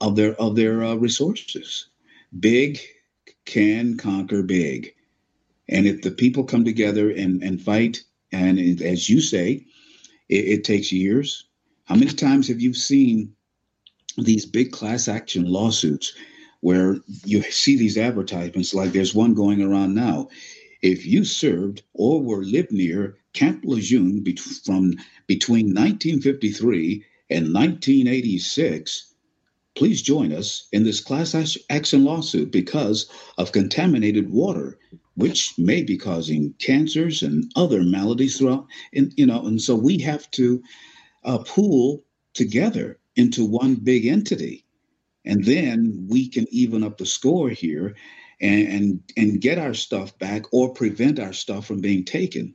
of 0.00 0.16
their 0.16 0.34
of 0.34 0.56
their 0.56 0.82
uh, 0.82 0.94
resources. 0.94 1.88
Big 2.38 2.80
can 3.44 3.96
conquer 3.96 4.42
big. 4.42 4.94
And 5.68 5.86
if 5.86 6.02
the 6.02 6.10
people 6.10 6.44
come 6.44 6.64
together 6.64 7.10
and, 7.10 7.42
and 7.42 7.60
fight, 7.60 8.02
and 8.32 8.58
it, 8.58 8.82
as 8.82 9.08
you 9.08 9.20
say, 9.20 9.64
it, 10.28 10.44
it 10.48 10.64
takes 10.64 10.92
years. 10.92 11.46
How 11.84 11.94
many 11.94 12.12
times 12.12 12.48
have 12.48 12.60
you 12.60 12.74
seen 12.74 13.34
these 14.18 14.46
big 14.46 14.72
class 14.72 15.08
action 15.08 15.46
lawsuits 15.46 16.12
where 16.60 16.98
you 17.24 17.42
see 17.42 17.76
these 17.76 17.98
advertisements 17.98 18.72
like 18.72 18.92
there's 18.92 19.14
one 19.14 19.34
going 19.34 19.60
around 19.62 19.94
now. 19.94 20.28
If 20.82 21.04
you 21.06 21.24
served 21.24 21.82
or 21.92 22.22
were 22.22 22.44
lived 22.44 22.72
near 22.72 23.16
Camp 23.32 23.64
Lejeune 23.64 24.22
be- 24.22 24.36
from 24.36 24.94
between 25.26 25.66
1953 25.66 27.04
and 27.30 27.52
1986, 27.52 29.12
please 29.74 30.00
join 30.02 30.32
us 30.32 30.68
in 30.72 30.84
this 30.84 31.00
class 31.00 31.34
action 31.68 32.04
lawsuit 32.04 32.50
because 32.50 33.10
of 33.38 33.52
contaminated 33.52 34.30
water, 34.30 34.78
which 35.16 35.52
may 35.58 35.82
be 35.82 35.96
causing 35.96 36.54
cancers 36.58 37.22
and 37.22 37.50
other 37.56 37.82
maladies 37.82 38.38
throughout. 38.38 38.66
And 38.94 39.12
you 39.16 39.26
know, 39.26 39.44
and 39.46 39.60
so 39.60 39.74
we 39.74 39.98
have 39.98 40.30
to 40.32 40.62
uh, 41.24 41.38
pool 41.38 42.04
together 42.34 42.98
into 43.16 43.44
one 43.44 43.76
big 43.76 44.06
entity. 44.06 44.64
And 45.24 45.44
then 45.44 46.06
we 46.08 46.28
can 46.28 46.46
even 46.50 46.84
up 46.84 46.98
the 46.98 47.06
score 47.06 47.48
here 47.48 47.94
and, 48.40 48.68
and, 48.68 49.12
and 49.16 49.40
get 49.40 49.58
our 49.58 49.74
stuff 49.74 50.16
back 50.18 50.42
or 50.52 50.72
prevent 50.72 51.18
our 51.18 51.32
stuff 51.32 51.66
from 51.66 51.80
being 51.80 52.04
taken. 52.04 52.54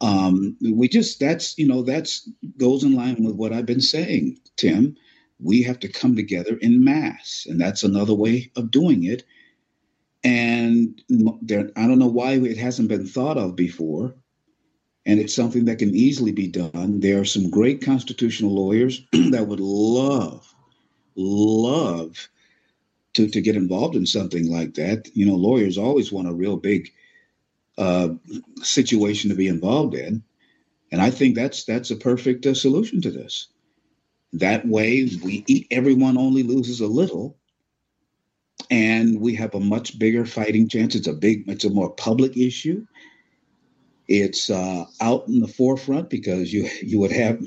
Um, 0.00 0.56
we 0.60 0.88
just, 0.88 1.18
that's, 1.18 1.58
you 1.58 1.66
know, 1.66 1.82
that's 1.82 2.28
goes 2.56 2.84
in 2.84 2.94
line 2.94 3.22
with 3.24 3.34
what 3.34 3.52
I've 3.52 3.66
been 3.66 3.80
saying, 3.80 4.38
Tim. 4.56 4.96
We 5.40 5.62
have 5.62 5.78
to 5.80 5.88
come 5.88 6.16
together 6.16 6.56
in 6.58 6.84
mass, 6.84 7.46
and 7.48 7.60
that's 7.60 7.84
another 7.84 8.14
way 8.14 8.50
of 8.56 8.70
doing 8.70 9.04
it. 9.04 9.24
And 10.24 11.00
there, 11.42 11.70
I 11.76 11.86
don't 11.86 12.00
know 12.00 12.06
why 12.08 12.32
it 12.32 12.58
hasn't 12.58 12.88
been 12.88 13.06
thought 13.06 13.38
of 13.38 13.54
before 13.54 14.14
and 15.06 15.18
it's 15.18 15.34
something 15.34 15.64
that 15.66 15.78
can 15.78 15.94
easily 15.94 16.32
be 16.32 16.48
done. 16.48 17.00
There 17.00 17.20
are 17.20 17.24
some 17.24 17.50
great 17.50 17.82
constitutional 17.82 18.54
lawyers 18.54 19.02
that 19.30 19.46
would 19.46 19.60
love, 19.60 20.54
love 21.16 22.28
to, 23.14 23.28
to 23.28 23.40
get 23.40 23.56
involved 23.56 23.96
in 23.96 24.06
something 24.06 24.50
like 24.50 24.74
that. 24.74 25.08
You 25.14 25.26
know, 25.26 25.34
lawyers 25.34 25.78
always 25.78 26.12
want 26.12 26.28
a 26.28 26.34
real 26.34 26.56
big 26.56 26.92
uh, 27.78 28.10
situation 28.62 29.30
to 29.30 29.36
be 29.36 29.48
involved 29.48 29.94
in, 29.94 30.22
and 30.92 31.00
I 31.00 31.10
think 31.10 31.36
that's 31.36 31.64
that's 31.64 31.90
a 31.90 31.96
perfect 31.96 32.44
uh, 32.44 32.54
solution 32.54 33.00
to 33.02 33.10
this. 33.10 33.48
That 34.32 34.66
way, 34.66 35.08
we 35.22 35.44
eat, 35.46 35.68
everyone 35.70 36.18
only 36.18 36.42
loses 36.42 36.80
a 36.80 36.86
little, 36.86 37.38
and 38.70 39.20
we 39.20 39.34
have 39.36 39.54
a 39.54 39.60
much 39.60 39.98
bigger 39.98 40.26
fighting 40.26 40.68
chance. 40.68 40.94
It's 40.94 41.06
a 41.06 41.14
big, 41.14 41.48
it's 41.48 41.64
a 41.64 41.70
more 41.70 41.90
public 41.90 42.36
issue 42.36 42.84
it's 44.08 44.48
uh, 44.48 44.86
out 45.00 45.28
in 45.28 45.40
the 45.40 45.48
forefront 45.48 46.10
because 46.10 46.52
you 46.52 46.68
you 46.82 46.98
would 46.98 47.12
have, 47.12 47.40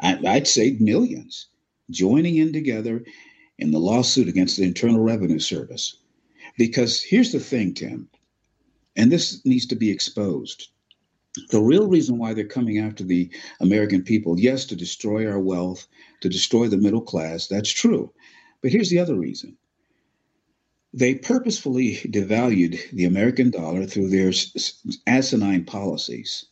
I'd 0.00 0.48
say, 0.48 0.76
millions 0.80 1.46
joining 1.90 2.36
in 2.36 2.52
together 2.52 3.04
in 3.58 3.70
the 3.70 3.78
lawsuit 3.78 4.28
against 4.28 4.56
the 4.56 4.64
Internal 4.64 5.00
Revenue 5.00 5.38
Service. 5.38 5.98
Because 6.58 7.02
here's 7.02 7.32
the 7.32 7.40
thing, 7.40 7.74
Tim, 7.74 8.08
and 8.96 9.12
this 9.12 9.44
needs 9.44 9.66
to 9.66 9.76
be 9.76 9.90
exposed. 9.90 10.68
The 11.50 11.60
real 11.60 11.86
reason 11.86 12.16
why 12.16 12.32
they're 12.32 12.46
coming 12.46 12.78
after 12.78 13.04
the 13.04 13.30
American 13.60 14.02
people, 14.02 14.40
yes, 14.40 14.64
to 14.66 14.76
destroy 14.76 15.30
our 15.30 15.38
wealth, 15.38 15.86
to 16.22 16.30
destroy 16.30 16.68
the 16.68 16.78
middle 16.78 17.02
class, 17.02 17.46
that's 17.46 17.70
true. 17.70 18.10
But 18.62 18.72
here's 18.72 18.88
the 18.88 18.98
other 18.98 19.14
reason 19.14 19.58
they 20.96 21.14
purposefully 21.14 21.96
devalued 22.06 22.90
the 22.90 23.04
American 23.04 23.50
dollar 23.50 23.84
through 23.84 24.08
their 24.08 24.32
asinine 25.06 25.62
policies. 25.62 26.46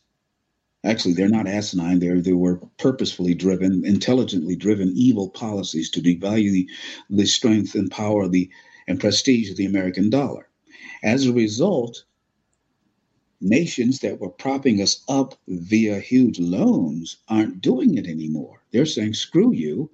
Actually, 0.83 1.15
they're 1.15 1.27
not 1.27 1.47
asinine. 1.47 1.97
They're, 1.97 2.21
they 2.21 2.31
were 2.31 2.61
purposefully 2.77 3.33
driven, 3.33 3.83
intelligently 3.83 4.55
driven, 4.55 4.93
evil 4.95 5.31
policies 5.31 5.89
to 5.91 5.99
devalue 5.99 6.51
the, 6.51 6.69
the 7.09 7.25
strength 7.25 7.73
and 7.73 7.89
power 7.89 8.27
the, 8.27 8.51
and 8.87 8.99
prestige 8.99 9.49
of 9.49 9.57
the 9.57 9.65
American 9.65 10.11
dollar. 10.11 10.47
As 11.03 11.25
a 11.25 11.33
result, 11.33 12.03
nations 13.41 14.01
that 14.01 14.19
were 14.19 14.29
propping 14.29 14.79
us 14.79 15.03
up 15.09 15.39
via 15.47 15.99
huge 15.99 16.39
loans 16.39 17.17
aren't 17.27 17.61
doing 17.61 17.97
it 17.97 18.05
anymore. 18.05 18.61
They're 18.71 18.85
saying, 18.85 19.15
screw 19.15 19.53
you. 19.53 19.89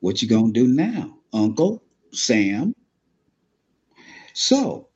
What 0.00 0.20
you 0.20 0.28
gonna 0.28 0.52
do 0.52 0.66
now, 0.66 1.18
Uncle 1.32 1.84
Sam? 2.12 2.74
So 4.38 4.88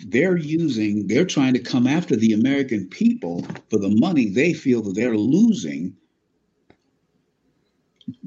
they're 0.00 0.36
using, 0.36 1.06
they're 1.06 1.24
trying 1.24 1.54
to 1.54 1.60
come 1.60 1.86
after 1.86 2.16
the 2.16 2.32
American 2.32 2.88
people 2.88 3.46
for 3.70 3.78
the 3.78 3.94
money 3.96 4.28
they 4.28 4.52
feel 4.52 4.82
that 4.82 4.96
they're 4.96 5.16
losing 5.16 5.96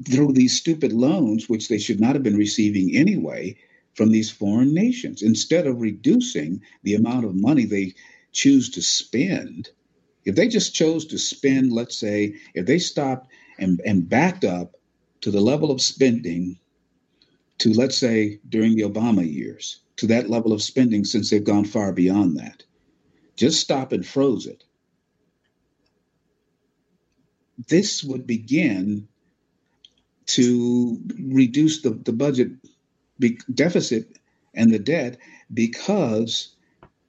through 0.08 0.32
these 0.32 0.56
stupid 0.56 0.94
loans, 0.94 1.46
which 1.46 1.68
they 1.68 1.76
should 1.76 2.00
not 2.00 2.14
have 2.14 2.22
been 2.22 2.38
receiving 2.38 2.96
anyway 2.96 3.54
from 3.92 4.12
these 4.12 4.30
foreign 4.30 4.72
nations. 4.72 5.20
Instead 5.20 5.66
of 5.66 5.82
reducing 5.82 6.62
the 6.84 6.94
amount 6.94 7.26
of 7.26 7.34
money 7.34 7.66
they 7.66 7.92
choose 8.32 8.70
to 8.70 8.80
spend, 8.80 9.68
if 10.24 10.36
they 10.36 10.48
just 10.48 10.74
chose 10.74 11.04
to 11.04 11.18
spend, 11.18 11.70
let's 11.70 11.98
say, 11.98 12.34
if 12.54 12.64
they 12.64 12.78
stopped 12.78 13.30
and, 13.58 13.82
and 13.84 14.08
backed 14.08 14.42
up 14.42 14.78
to 15.20 15.30
the 15.30 15.42
level 15.42 15.70
of 15.70 15.82
spending 15.82 16.58
to, 17.62 17.72
let's 17.74 17.96
say, 17.96 18.40
during 18.48 18.74
the 18.74 18.82
Obama 18.82 19.24
years, 19.24 19.78
to 19.94 20.08
that 20.08 20.28
level 20.28 20.52
of 20.52 20.60
spending 20.60 21.04
since 21.04 21.30
they've 21.30 21.44
gone 21.44 21.64
far 21.64 21.92
beyond 21.92 22.36
that. 22.36 22.64
Just 23.36 23.60
stop 23.60 23.92
and 23.92 24.04
froze 24.04 24.46
it. 24.46 24.64
This 27.68 28.02
would 28.02 28.26
begin 28.26 29.06
to 30.26 31.00
reduce 31.20 31.82
the, 31.82 31.90
the 31.90 32.12
budget 32.12 32.50
be- 33.20 33.38
deficit 33.54 34.18
and 34.54 34.72
the 34.72 34.80
debt 34.80 35.18
because 35.54 36.56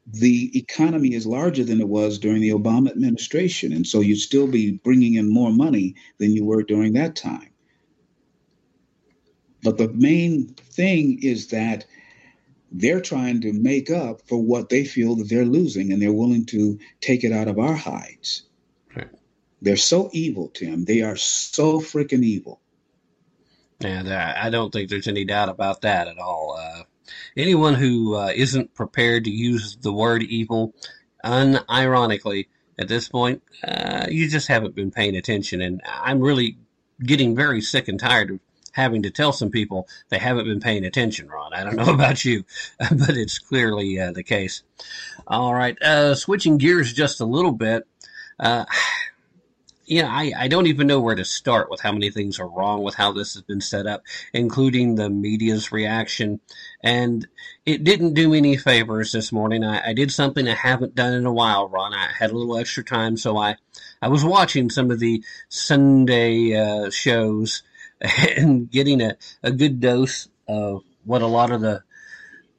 the 0.06 0.56
economy 0.56 1.16
is 1.16 1.26
larger 1.26 1.64
than 1.64 1.82
it 1.82 1.90
was 1.90 2.20
during 2.20 2.42
the 2.42 2.52
Obama 2.52 2.92
administration. 2.92 3.74
And 3.74 3.88
so 3.88 4.02
you'd 4.02 4.18
still 4.18 4.48
be 4.48 4.74
bringing 4.84 5.16
in 5.16 5.34
more 5.34 5.52
money 5.52 5.96
than 6.20 6.32
you 6.32 6.46
were 6.46 6.62
during 6.62 6.94
that 6.94 7.16
time. 7.16 7.53
But 9.64 9.78
the 9.78 9.90
main 9.90 10.48
thing 10.48 11.20
is 11.22 11.48
that 11.48 11.86
they're 12.72 13.02
trying 13.02 13.42
to 13.42 13.54
make 13.54 13.90
up 13.90 14.28
for 14.28 14.38
what 14.38 14.70
they 14.70 14.84
feel 14.84 15.16
that 15.16 15.30
they're 15.30 15.46
losing 15.46 15.92
and 15.92 16.02
they're 16.02 16.12
willing 16.12 16.46
to 16.48 16.80
take 17.02 17.24
it 17.24 17.32
out 17.32 17.48
of 17.48 17.60
our 17.60 17.76
hides. 17.76 18.44
Right. 18.96 19.10
They're 19.62 19.78
so 19.78 20.10
evil, 20.12 20.50
Tim. 20.50 20.86
They 20.86 21.02
are 21.02 21.16
so 21.16 21.80
freaking 21.80 22.24
evil. 22.24 22.60
And 23.82 24.08
uh, 24.08 24.34
I 24.36 24.50
don't 24.50 24.72
think 24.72 24.90
there's 24.90 25.08
any 25.08 25.26
doubt 25.26 25.50
about 25.50 25.82
that 25.82 26.08
at 26.08 26.18
all. 26.18 26.58
Uh, 26.60 26.84
anyone 27.38 27.76
who 27.76 28.16
uh, 28.16 28.34
not 28.54 28.74
prepared 28.74 29.26
to 29.26 29.32
use 29.32 29.78
the 29.78 29.94
word 29.94 30.24
evil, 30.24 30.74
unironically, 31.24 32.48
at 32.80 32.88
this 32.88 33.08
point, 33.08 33.44
uh, 33.68 34.08
you 34.10 34.28
just 34.28 34.48
haven't 34.48 34.76
been 34.76 34.92
paying 34.92 35.16
attention. 35.16 35.62
And 35.62 35.82
I'm 35.86 36.20
really 36.20 36.58
getting 37.04 37.36
very 37.36 37.62
sick 37.62 37.88
and 37.88 38.00
tired 38.00 38.32
of 38.32 38.40
having 38.74 39.04
to 39.04 39.12
tell 39.12 39.32
some 39.32 39.50
people 39.50 39.88
they 40.10 40.18
haven't 40.18 40.46
been 40.46 40.60
paying 40.60 40.84
attention, 40.84 41.30
Ron. 41.30 41.54
I 41.54 41.64
don't 41.64 41.76
know 41.86 41.94
about 41.94 42.26
you, 42.26 42.44
but 42.78 43.12
it's 43.18 43.40
clearly 43.40 44.00
uh, 44.00 44.12
the 44.12 44.24
case. 44.24 44.64
All 45.26 45.54
right, 45.54 45.82
uh, 45.82 46.16
switching 46.16 46.58
gears 46.58 46.92
just 46.92 47.22
a 47.22 47.26
little 47.26 47.54
bit. 47.54 47.88
Uh, 48.40 48.66
yeah, 49.86 50.08
I, 50.08 50.32
I 50.38 50.48
don't 50.48 50.68
even 50.68 50.88
know 50.88 51.02
where 51.02 51.16
to 51.16 51.26
start 51.26 51.70
with 51.70 51.82
how 51.82 51.92
many 51.92 52.10
things 52.10 52.40
are 52.40 52.48
wrong 52.48 52.84
with 52.84 52.96
how 52.96 53.12
this 53.12 53.34
has 53.34 53.44
been 53.44 53.60
set 53.60 53.86
up, 53.86 54.04
including 54.34 54.96
the 54.96 55.10
media's 55.10 55.72
reaction. 55.74 56.40
And 56.82 57.28
it 57.66 57.84
didn't 57.84 58.14
do 58.14 58.34
any 58.34 58.56
favors 58.56 59.12
this 59.12 59.32
morning. 59.34 59.64
I, 59.64 59.90
I 59.90 59.94
did 59.94 60.12
something 60.12 60.48
I 60.48 60.56
haven't 60.56 60.96
done 60.96 61.14
in 61.14 61.26
a 61.26 61.34
while, 61.34 61.68
Ron. 61.68 61.94
I 61.94 62.10
had 62.18 62.32
a 62.32 62.38
little 62.38 62.58
extra 62.58 62.84
time, 62.84 63.18
so 63.18 63.38
I, 63.38 63.58
I 64.02 64.08
was 64.08 64.24
watching 64.24 64.70
some 64.70 64.90
of 64.90 65.00
the 65.00 65.22
Sunday 65.50 66.56
uh, 66.56 66.90
shows 66.90 67.62
and 68.38 68.70
getting 68.70 69.02
a, 69.02 69.18
a 69.42 69.52
good 69.52 69.80
dose 69.80 70.28
of 70.48 70.84
what 71.06 71.22
a 71.22 71.28
lot 71.28 71.52
of 71.52 71.62
the 71.62 71.84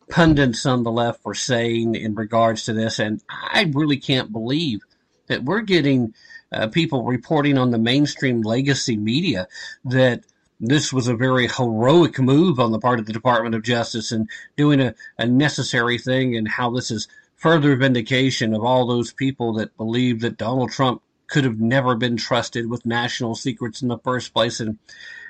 pundits 0.09 0.67
on 0.67 0.83
the 0.83 0.91
left 0.91 1.25
were 1.25 1.35
saying 1.35 1.95
in 1.95 2.15
regards 2.15 2.65
to 2.65 2.73
this. 2.73 2.99
And 2.99 3.23
I 3.31 3.71
really 3.73 3.99
can't 3.99 4.33
believe 4.33 4.81
that 5.29 5.45
we're 5.45 5.63
getting– 5.63 6.15
uh, 6.55 6.69
people 6.69 7.05
reporting 7.05 7.59
on 7.59 7.71
the 7.71 7.79
mainstream 7.79 8.43
legacy 8.43 8.97
media 8.97 9.49
that 9.85 10.23
this 10.61 10.93
was 10.93 11.09
a 11.09 11.17
very 11.17 11.49
heroic 11.49 12.19
move 12.19 12.61
on 12.61 12.71
the 12.71 12.79
part 12.79 13.01
of 13.01 13.07
the 13.07 13.13
Department 13.13 13.55
of 13.55 13.63
Justice 13.63 14.13
and 14.13 14.29
doing 14.57 14.81
a, 14.81 14.95
a 15.19 15.27
necessary 15.27 15.99
thing, 15.99 16.37
and 16.37 16.47
how 16.47 16.71
this 16.71 16.91
is 16.91 17.09
further 17.37 17.75
vindication 17.75 18.55
of 18.55 18.63
all 18.63 18.87
those 18.87 19.13
people 19.13 19.55
that 19.55 19.77
believe 19.77 20.21
that 20.21 20.39
Donald 20.39 20.71
Trump 20.71 21.03
could 21.27 21.45
have 21.45 21.59
never 21.59 21.97
been 21.97 22.17
trusted 22.17 22.71
with 22.71 22.87
national 22.87 23.35
secrets 23.35 23.83
in 23.83 23.89
the 23.89 23.99
first 23.99 24.33
place, 24.33 24.61
and 24.61 24.79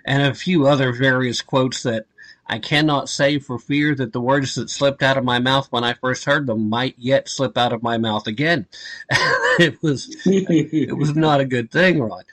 and 0.05 0.23
a 0.23 0.35
few 0.35 0.67
other 0.67 0.93
various 0.93 1.43
quotes 1.43 1.83
that 1.83 2.07
I 2.47 2.59
cannot 2.59 3.09
say 3.09 3.39
for 3.39 3.59
fear 3.59 3.95
that 3.95 4.13
the 4.13 4.21
words 4.21 4.55
that 4.57 4.69
slipped 4.69 5.03
out 5.03 5.17
of 5.17 5.25
my 5.25 5.39
mouth 5.39 5.69
when 5.71 5.85
I 5.85 5.95
first 5.95 6.25
heard 6.25 6.47
them 6.47 6.69
might 6.69 6.95
yet 6.99 7.29
slip 7.29 7.57
out 7.57 7.73
of 7.73 7.83
my 7.83 7.97
mouth 7.97 8.27
again. 8.27 8.67
it 9.59 9.83
was 9.83 10.15
it 10.27 10.97
was 10.97 11.17
not 11.17 11.41
a 11.41 11.47
good 11.47 11.71
thing, 11.71 12.01
Rod. 12.01 12.25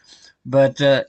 But 0.45 0.81
uh, 0.81 1.03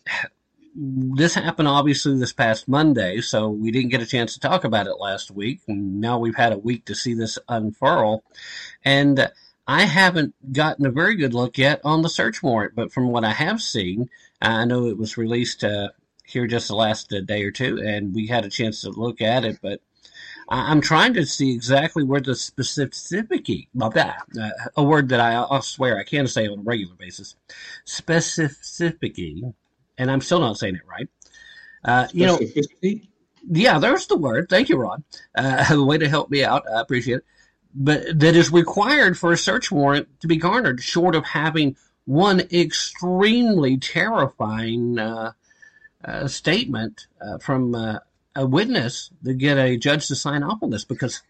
this 0.75 1.35
happened 1.35 1.69
obviously 1.69 2.17
this 2.17 2.33
past 2.33 2.69
Monday, 2.69 3.21
so 3.21 3.49
we 3.49 3.71
didn't 3.71 3.91
get 3.91 4.03
a 4.03 4.07
chance 4.07 4.35
to 4.35 4.41
talk 4.41 4.65
about 4.65 4.87
it 4.87 5.01
last 5.01 5.31
week. 5.31 5.61
Now 5.67 6.19
we've 6.19 6.37
had 6.37 6.53
a 6.53 6.59
week 6.59 6.85
to 6.87 6.95
see 6.95 7.15
this 7.15 7.39
unfurl, 7.49 8.23
and 8.85 9.31
I 9.67 9.83
haven't 9.85 10.35
gotten 10.53 10.87
a 10.87 10.91
very 10.91 11.17
good 11.17 11.35
look 11.35 11.59
yet 11.59 11.81
on 11.85 12.03
the 12.03 12.09
search 12.09 12.43
warrant. 12.43 12.75
But 12.75 12.93
from 12.93 13.09
what 13.09 13.25
I 13.25 13.33
have 13.33 13.61
seen, 13.61 14.09
I 14.41 14.65
know 14.65 14.87
it 14.87 14.99
was 14.99 15.17
released 15.17 15.65
uh, 15.65 15.89
here 16.25 16.47
just 16.47 16.68
the 16.68 16.77
last 16.77 17.12
uh, 17.12 17.20
day 17.20 17.43
or 17.45 17.51
two, 17.51 17.81
and 17.85 18.14
we 18.14 18.27
had 18.27 18.45
a 18.45 18.51
chance 18.51 18.83
to 18.83 18.91
look 18.91 19.20
at 19.20 19.45
it. 19.45 19.59
But 19.62 19.81
I'm 20.49 20.81
trying 20.81 21.14
to 21.14 21.27
see 21.27 21.53
exactly 21.53 22.05
where 22.05 22.20
the 22.20 22.35
specific, 22.35 23.49
uh, 23.81 24.51
a 24.77 24.83
word 24.83 25.09
that 25.11 25.20
I, 25.20 25.43
I 25.43 25.61
swear 25.61 25.99
I 25.99 26.05
can't 26.05 26.29
say 26.29 26.47
on 26.47 26.61
a 26.61 26.62
regular 26.62 26.95
basis, 26.95 27.37
specific, 27.85 29.18
and 29.99 30.11
I'm 30.11 30.20
still 30.20 30.41
not 30.41 30.59
saying 30.59 30.77
it 30.77 30.83
right. 30.87 31.09
Uh, 31.85 32.09
you 32.12 32.27
know, 32.27 32.39
yeah, 33.51 33.79
there's 33.79 34.07
the 34.07 34.16
word. 34.16 34.49
Thank 34.49 34.68
you, 34.68 34.77
Rod. 34.77 35.03
Uh, 35.35 35.64
a 35.70 35.83
way 35.83 35.99
to 35.99 36.09
help 36.09 36.31
me 36.31 36.45
out. 36.45 36.64
I 36.73 36.81
appreciate 36.81 37.18
it. 37.18 37.25
But 37.75 38.20
that 38.20 38.37
is 38.37 38.53
required 38.53 39.18
for 39.18 39.33
a 39.33 39.39
search 39.39 39.73
warrant 39.73 40.20
to 40.20 40.27
be 40.27 40.37
garnered, 40.37 40.83
short 40.83 41.14
of 41.14 41.25
having 41.25 41.77
one 42.05 42.41
extremely 42.53 43.79
terrifying 43.79 44.99
uh, 44.99 45.33
a 46.05 46.29
statement 46.29 47.07
uh, 47.21 47.39
from 47.39 47.75
uh, 47.75 47.99
a 48.35 48.47
witness 48.47 49.11
to 49.25 49.35
get 49.35 49.59
a 49.59 49.77
judge 49.77 50.09
to 50.09 50.17
sign 50.17 50.43
off 50.43 50.63
on 50.63 50.71
this 50.71 50.85
because 50.85 51.23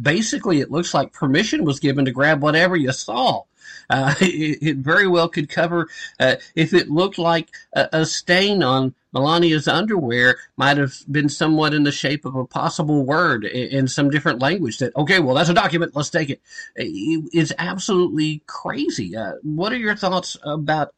basically 0.00 0.60
it 0.60 0.70
looks 0.70 0.94
like 0.94 1.12
permission 1.12 1.64
was 1.64 1.80
given 1.80 2.04
to 2.04 2.10
grab 2.10 2.42
whatever 2.42 2.76
you 2.76 2.92
saw. 2.92 3.42
Uh, 3.90 4.14
it, 4.20 4.58
it, 4.62 4.76
very 4.78 5.06
well 5.06 5.28
could 5.28 5.48
cover 5.48 5.88
uh, 6.20 6.36
if 6.54 6.74
it 6.74 6.90
looked 6.90 7.18
like 7.18 7.48
a, 7.74 7.88
a, 7.92 8.06
stain 8.06 8.62
on 8.62 8.94
Melania's 9.14 9.68
underwear 9.68 10.36
might 10.56 10.76
have 10.76 10.94
been 11.10 11.28
somewhat 11.28 11.74
in 11.74 11.84
the 11.84 11.92
shape 11.92 12.24
of 12.24 12.34
a 12.34 12.46
possible 12.46 13.04
word 13.04 13.44
in, 13.44 13.88
some 13.88 14.10
different 14.10 14.40
language 14.40 14.78
that 14.78 14.94
okay 14.96 15.20
well 15.20 15.34
that's 15.34 15.48
a 15.48 15.54
document. 15.54 15.94
Let's 15.94 16.10
take 16.10 16.30
it, 16.30 16.40
it 16.76 17.30
it's 17.32 17.52
absolutely 17.58 18.42
crazy. 18.46 19.16
Uh, 19.16 19.34
what 19.42 19.72
are 19.72 19.78
your 19.78 19.96
thoughts 19.96 20.36
about 20.42 20.94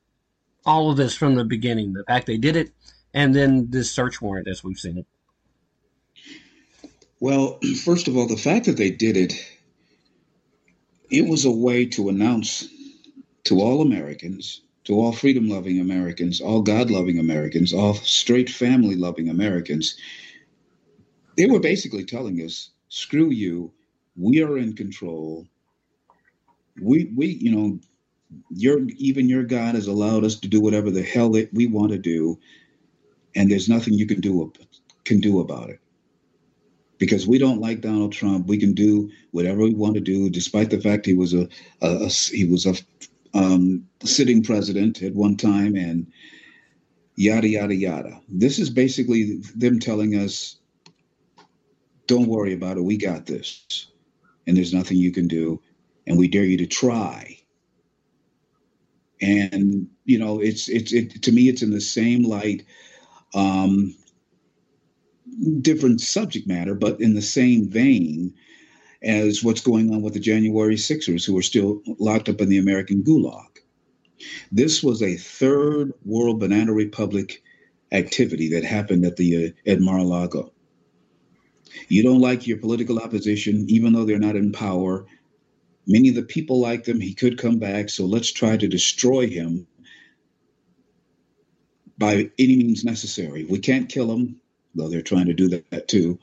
all 0.65 0.91
of 0.91 0.97
this 0.97 1.15
from 1.15 1.35
the 1.35 1.45
beginning 1.45 1.93
the 1.93 2.05
fact 2.05 2.27
they 2.27 2.37
did 2.37 2.57
it 2.57 2.71
and 3.15 3.35
then 3.35 3.71
this 3.71 3.91
search 3.91 4.21
warrant 4.21 4.49
as 4.49 4.63
we've 4.63 4.79
seen 4.79 4.99
it? 4.99 5.07
Well, 7.19 7.59
first 7.85 8.09
of 8.09 8.17
all, 8.17 8.27
the 8.27 8.37
fact 8.37 8.67
that 8.67 8.77
they 8.77 8.91
did 8.91 9.17
it, 9.17 9.35
it 11.11 11.29
was 11.29 11.45
a 11.45 11.51
way 11.51 11.87
to 11.87 12.09
announce 12.09 12.69
to 13.45 13.61
all 13.61 13.83
Americans, 13.83 14.63
to 14.85 14.95
all 14.95 15.13
freedom 15.13 15.49
loving 15.49 15.81
Americans, 15.81 16.41
all 16.41 16.63
God 16.63 16.91
loving 16.91 17.19
Americans, 17.19 17.73
all 17.73 17.95
straight 17.95 18.49
family 18.51 18.97
loving 18.97 19.29
Americans, 19.29 19.97
they 21.37 21.47
were 21.47 21.61
basically 21.61 22.05
telling 22.05 22.37
us, 22.39 22.71
screw 22.89 23.31
you, 23.31 23.73
we 24.17 24.43
are 24.43 24.59
in 24.59 24.75
control. 24.75 25.47
We, 26.81 27.13
we, 27.17 27.27
you 27.29 27.51
know, 27.55 27.81
your 28.51 28.81
even 28.97 29.29
your 29.29 29.45
God 29.45 29.75
has 29.75 29.87
allowed 29.87 30.25
us 30.25 30.37
to 30.41 30.49
do 30.49 30.61
whatever 30.61 30.91
the 30.91 31.03
hell 31.03 31.31
that 31.33 31.53
we 31.55 31.67
want 31.67 31.93
to 31.93 31.99
do 31.99 32.39
and 33.35 33.51
there's 33.51 33.69
nothing 33.69 33.95
you 33.95 34.07
can 34.07 34.21
do 34.21 34.53
can 35.05 35.21
do 35.21 35.41
about 35.41 35.71
it 35.71 35.81
because 36.99 37.27
we 37.27 37.39
don't 37.39 37.61
like 37.61 37.81
Donald 37.81 38.13
Trump. 38.13 38.47
We 38.47 38.59
can 38.59 38.75
do 38.75 39.11
whatever 39.33 39.61
we 39.63 39.75
want 39.75 39.95
to 39.95 40.01
do, 40.01 40.31
despite 40.31 40.71
the 40.71 40.81
fact 40.81 41.07
he 41.07 41.15
was 41.15 41.35
a, 41.35 41.49
a, 41.83 41.89
a 42.05 42.09
he 42.09 42.47
was 42.47 42.67
a 42.67 42.75
um, 43.35 43.87
sitting 44.05 44.45
president 44.45 45.03
at 45.03 45.15
one 45.15 45.37
time, 45.37 45.77
and 45.77 46.07
yada 47.17 47.49
yada 47.49 47.75
yada. 47.75 48.21
This 48.29 48.59
is 48.61 48.71
basically 48.71 49.39
them 49.57 49.81
telling 49.81 50.15
us, 50.15 50.59
"Don't 52.07 52.29
worry 52.29 52.55
about 52.55 52.79
it. 52.79 52.85
We 52.85 52.99
got 52.99 53.27
this, 53.27 53.89
and 54.47 54.57
there's 54.57 54.75
nothing 54.75 54.99
you 54.99 55.13
can 55.13 55.29
do, 55.29 55.63
and 56.07 56.19
we 56.19 56.29
dare 56.29 56.45
you 56.45 56.59
to 56.59 56.67
try." 56.69 57.40
And 59.21 59.89
you 60.05 60.19
know, 60.19 60.41
it's 60.41 60.69
it's 60.69 60.93
it 60.93 61.23
to 61.23 61.33
me, 61.33 61.49
it's 61.49 61.63
in 61.63 61.71
the 61.71 61.81
same 61.81 62.23
light 62.23 62.65
um, 63.35 63.95
different 65.61 66.01
subject 66.01 66.47
matter, 66.47 66.75
but 66.75 67.01
in 67.01 67.15
the 67.15 67.23
same 67.23 67.69
vein 67.69 68.35
as 69.03 69.43
what's 69.43 69.61
going 69.61 69.95
on 69.95 70.03
with 70.03 70.15
the 70.15 70.21
January 70.21 70.77
Sixers, 70.77 71.25
who 71.25 71.37
are 71.39 71.43
still 71.43 71.83
locked 71.99 72.29
up 72.29 72.41
in 72.41 72.49
the 72.49 72.59
American 72.59 73.03
gulag. 73.03 73.47
This 74.53 74.83
was 74.83 75.03
a 75.03 75.17
third 75.17 75.93
world 76.05 76.41
banana 76.41 76.73
republic 76.73 77.43
activity 77.93 78.51
that 78.51 78.65
happened 78.65 79.05
at 79.05 79.17
the 79.17 79.47
uh, 79.47 79.71
at 79.71 79.81
Mar-a-Lago. 79.81 80.53
You 81.89 82.03
don't 82.03 82.21
like 82.21 82.47
your 82.47 82.59
political 82.59 82.99
opposition, 82.99 83.65
even 83.69 83.93
though 83.93 84.05
they're 84.05 84.19
not 84.19 84.37
in 84.37 84.53
power. 84.53 85.07
Many 85.91 86.09
of 86.11 86.15
the 86.15 86.23
people 86.23 86.61
like 86.61 86.85
them. 86.85 87.01
He 87.01 87.15
could 87.15 87.37
come 87.37 87.59
back, 87.59 87.91
so 87.91 88.07
let's 88.07 88.33
try 88.33 88.57
to 88.57 88.69
destroy 88.69 89.27
him 89.27 89.67
by 91.99 92.31
any 92.39 92.55
means 92.55 92.85
necessary. 92.85 93.45
We 93.45 93.59
can't 93.59 93.89
kill 93.89 94.09
him, 94.13 94.41
though 94.77 94.89
they're 94.89 95.03
trying 95.03 95.27
to 95.27 95.35
do 95.35 95.49
that, 95.49 95.89
too. 95.89 96.17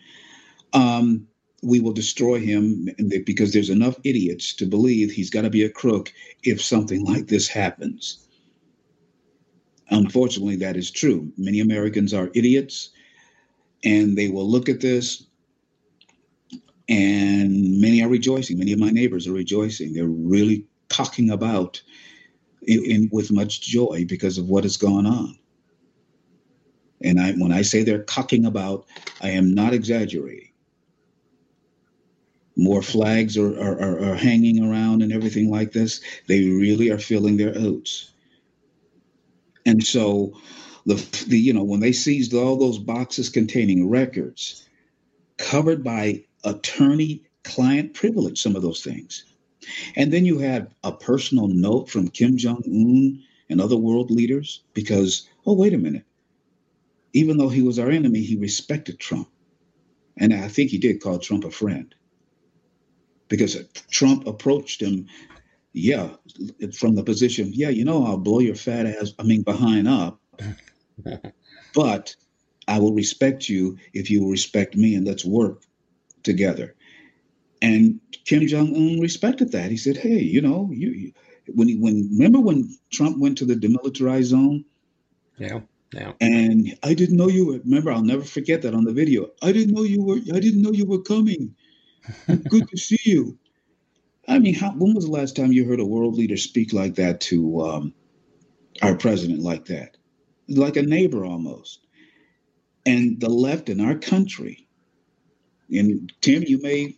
Um, 0.72 1.28
we 1.61 1.82
will 1.82 1.91
destroy 1.91 2.39
him 2.39 2.88
because 3.26 3.51
there's 3.51 3.70
enough 3.70 3.97
idiots 4.05 4.53
to 4.53 4.65
believe 4.65 5.11
he's 5.11 5.30
got 5.30 5.41
to 5.41 5.49
be 5.49 5.63
a 5.63 5.70
crook 5.70 6.13
if 6.43 6.61
something 6.61 7.03
like 7.03 7.28
this 7.28 7.49
happens. 7.49 8.26
Unfortunately, 9.89 10.55
that 10.55 10.78
is 10.78 10.91
true. 10.91 11.30
Many 11.38 11.59
Americans 11.59 12.13
are 12.13 12.32
idiots, 12.34 12.91
and 13.84 14.18
they 14.18 14.30
will 14.30 14.49
look 14.49 14.70
at 14.70 14.80
this, 14.80 15.26
and 16.89 17.81
many 17.81 18.01
are 18.03 18.09
rejoicing. 18.09 18.57
Many 18.57 18.73
of 18.73 18.79
my 18.79 18.89
neighbors 18.89 19.27
are 19.27 19.33
rejoicing. 19.33 19.93
They're 19.93 20.05
really 20.05 20.65
talking 20.89 21.29
about 21.29 21.81
in, 22.61 22.83
in, 22.85 23.09
with 23.11 23.31
much 23.31 23.61
joy 23.61 24.05
because 24.07 24.38
of 24.38 24.47
what 24.47 24.63
has 24.63 24.77
gone 24.77 25.05
on. 25.05 25.38
And 27.01 27.19
I, 27.19 27.33
when 27.33 27.51
I 27.51 27.61
say 27.61 27.83
they're 27.83 28.03
cocking 28.03 28.45
about, 28.45 28.85
I 29.21 29.31
am 29.31 29.53
not 29.53 29.73
exaggerating. 29.73 30.51
More 32.55 32.81
flags 32.81 33.38
are, 33.38 33.53
are, 33.59 33.79
are, 33.79 34.11
are 34.11 34.15
hanging 34.15 34.63
around 34.63 35.03
and 35.03 35.13
everything 35.13 35.51
like 35.51 35.73
this. 35.73 36.01
They 36.27 36.49
really 36.49 36.89
are 36.89 36.97
filling 36.97 37.38
their 37.38 37.53
oats. 37.55 38.11
And 39.65 39.83
so, 39.83 40.39
the, 40.85 40.95
the 41.27 41.38
you 41.38 41.51
know 41.51 41.65
when 41.65 41.81
they 41.81 41.91
seized 41.91 42.33
all 42.33 42.55
those 42.55 42.79
boxes 42.79 43.29
containing 43.29 43.89
records 43.89 44.67
covered 45.38 45.83
by 45.83 46.23
attorney 46.47 47.23
client 47.43 47.93
privilege, 47.93 48.41
some 48.41 48.55
of 48.55 48.61
those 48.61 48.83
things. 48.83 49.25
And 49.95 50.11
then 50.11 50.25
you 50.25 50.39
had 50.39 50.71
a 50.83 50.91
personal 50.91 51.47
note 51.47 51.89
from 51.89 52.07
Kim 52.07 52.37
Jong 52.37 52.63
Un 52.65 53.23
and 53.49 53.61
other 53.61 53.77
world 53.77 54.11
leaders 54.11 54.63
because, 54.73 55.29
oh, 55.45 55.53
wait 55.53 55.73
a 55.73 55.77
minute. 55.77 56.03
Even 57.13 57.37
though 57.37 57.49
he 57.49 57.61
was 57.61 57.79
our 57.79 57.89
enemy, 57.89 58.21
he 58.21 58.37
respected 58.37 58.99
Trump. 58.99 59.29
And 60.17 60.33
I 60.33 60.47
think 60.47 60.71
he 60.71 60.77
did 60.77 61.01
call 61.01 61.19
Trump 61.19 61.45
a 61.45 61.51
friend 61.51 61.93
because 63.27 63.57
Trump 63.89 64.25
approached 64.27 64.81
him, 64.81 65.07
yeah, 65.73 66.09
from 66.73 66.95
the 66.95 67.03
position, 67.03 67.51
yeah, 67.53 67.69
you 67.69 67.85
know, 67.85 68.05
I'll 68.05 68.17
blow 68.17 68.39
your 68.39 68.55
fat 68.55 68.85
ass, 68.85 69.13
I 69.19 69.23
mean, 69.23 69.43
behind 69.43 69.87
up, 69.87 70.19
but 71.75 72.15
I 72.67 72.79
will 72.79 72.93
respect 72.93 73.47
you 73.47 73.77
if 73.93 74.09
you 74.09 74.29
respect 74.29 74.75
me 74.75 74.95
and 74.95 75.05
let's 75.05 75.25
work 75.25 75.63
together. 76.24 76.76
And 77.61 77.99
Kim 78.26 78.47
Jong 78.47 78.76
Un 78.76 78.99
respected 78.99 79.51
that. 79.53 79.72
He 79.72 79.78
said, 79.78 79.97
"Hey, 79.97 80.20
you 80.20 80.41
know, 80.41 80.70
you, 80.72 80.89
you 80.91 81.13
when 81.53 81.68
he 81.68 81.76
when 81.76 82.09
remember 82.11 82.39
when 82.39 82.70
Trump 82.91 83.18
went 83.18 83.39
to 83.39 83.45
the 83.45 83.55
demilitarized 83.55 84.26
zone? 84.26 84.65
Yeah, 85.38 85.61
yeah. 85.93 86.13
And 86.22 86.78
I 86.84 86.93
didn't 86.93 87.18
know 87.18 87.30
you 87.30 87.47
were. 87.47 87.59
Remember, 87.59 87.91
I'll 87.91 88.03
never 88.03 88.24
forget 88.24 88.61
that 88.61 88.76
on 88.76 88.84
the 88.84 88.93
video. 88.93 89.32
I 89.41 89.51
didn't 89.51 89.74
know 89.74 89.84
you 89.84 90.03
were. 90.03 90.20
I 90.34 90.39
didn't 90.39 90.61
know 90.61 90.72
you 90.72 90.86
were 90.86 91.01
coming. 91.01 91.55
Good 92.28 92.70
to 92.70 92.78
see 92.78 92.99
you. 93.03 93.38
I 94.28 94.39
mean, 94.39 94.53
how, 94.53 94.72
when 94.72 94.93
was 94.93 95.05
the 95.05 95.11
last 95.11 95.36
time 95.36 95.51
you 95.51 95.65
heard 95.65 95.80
a 95.80 95.86
world 95.86 96.15
leader 96.15 96.38
speak 96.38 96.74
like 96.74 96.95
that 96.95 97.22
to 97.22 97.61
um, 97.61 97.93
our 98.82 98.95
president 98.95 99.39
like 99.39 99.65
that? 99.65 99.95
Like 100.49 100.76
a 100.76 100.82
neighbor 100.82 101.26
almost. 101.26 101.80
And 102.86 103.20
the 103.20 103.30
left 103.30 103.70
in 103.70 103.82
our 103.82 103.95
country, 103.95 104.66
and 105.70 106.11
Tim, 106.22 106.43
you 106.43 106.61
may 106.61 106.95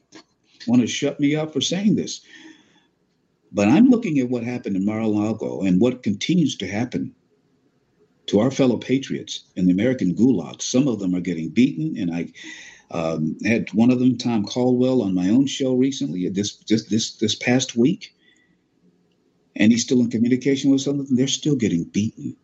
want 0.68 0.82
to 0.82 0.88
shut 0.88 1.20
me 1.20 1.36
up 1.36 1.54
for 1.54 1.62
saying 1.62 1.96
this, 1.96 2.22
but 3.52 3.68
I'm 3.68 3.90
looking 3.90 4.20
at 4.20 4.30
what 4.30 4.44
happened 4.44 4.76
in 4.76 4.86
Mar-a-Lago 4.86 5.62
and 5.62 5.82
what 5.82 6.04
continues 6.04 6.58
to 6.58 6.68
happen 6.68 7.16
to 8.28 8.40
our 8.40 8.52
fellow 8.52 8.78
patriots 8.78 9.46
in 9.56 9.66
the 9.66 9.72
American 9.72 10.14
gulags. 10.14 10.62
Some 10.62 10.88
of 10.88 11.00
them 11.00 11.16
are 11.16 11.22
getting 11.22 11.50
beaten, 11.50 11.98
and 11.98 12.14
I 12.14 12.28
um, 12.92 13.38
had 13.44 13.74
one 13.74 13.92
of 13.92 14.00
them, 14.00 14.18
Tom 14.18 14.46
Caldwell, 14.46 15.02
on 15.02 15.16
my 15.16 15.30
own 15.30 15.48
show 15.48 15.74
recently, 15.74 16.30
this 16.30 16.56
just 16.58 16.90
this 16.90 17.16
this 17.16 17.36
past 17.36 17.76
week, 17.76 18.16
and 19.56 19.72
he's 19.72 19.84
still 19.84 20.00
in 20.00 20.12
communication 20.12 20.70
with 20.70 20.82
some 20.82 21.00
of 21.00 21.08
them. 21.08 21.18
They're 21.18 21.28
still 21.28 21.56
getting 21.56 21.86
beaten. 21.86 22.36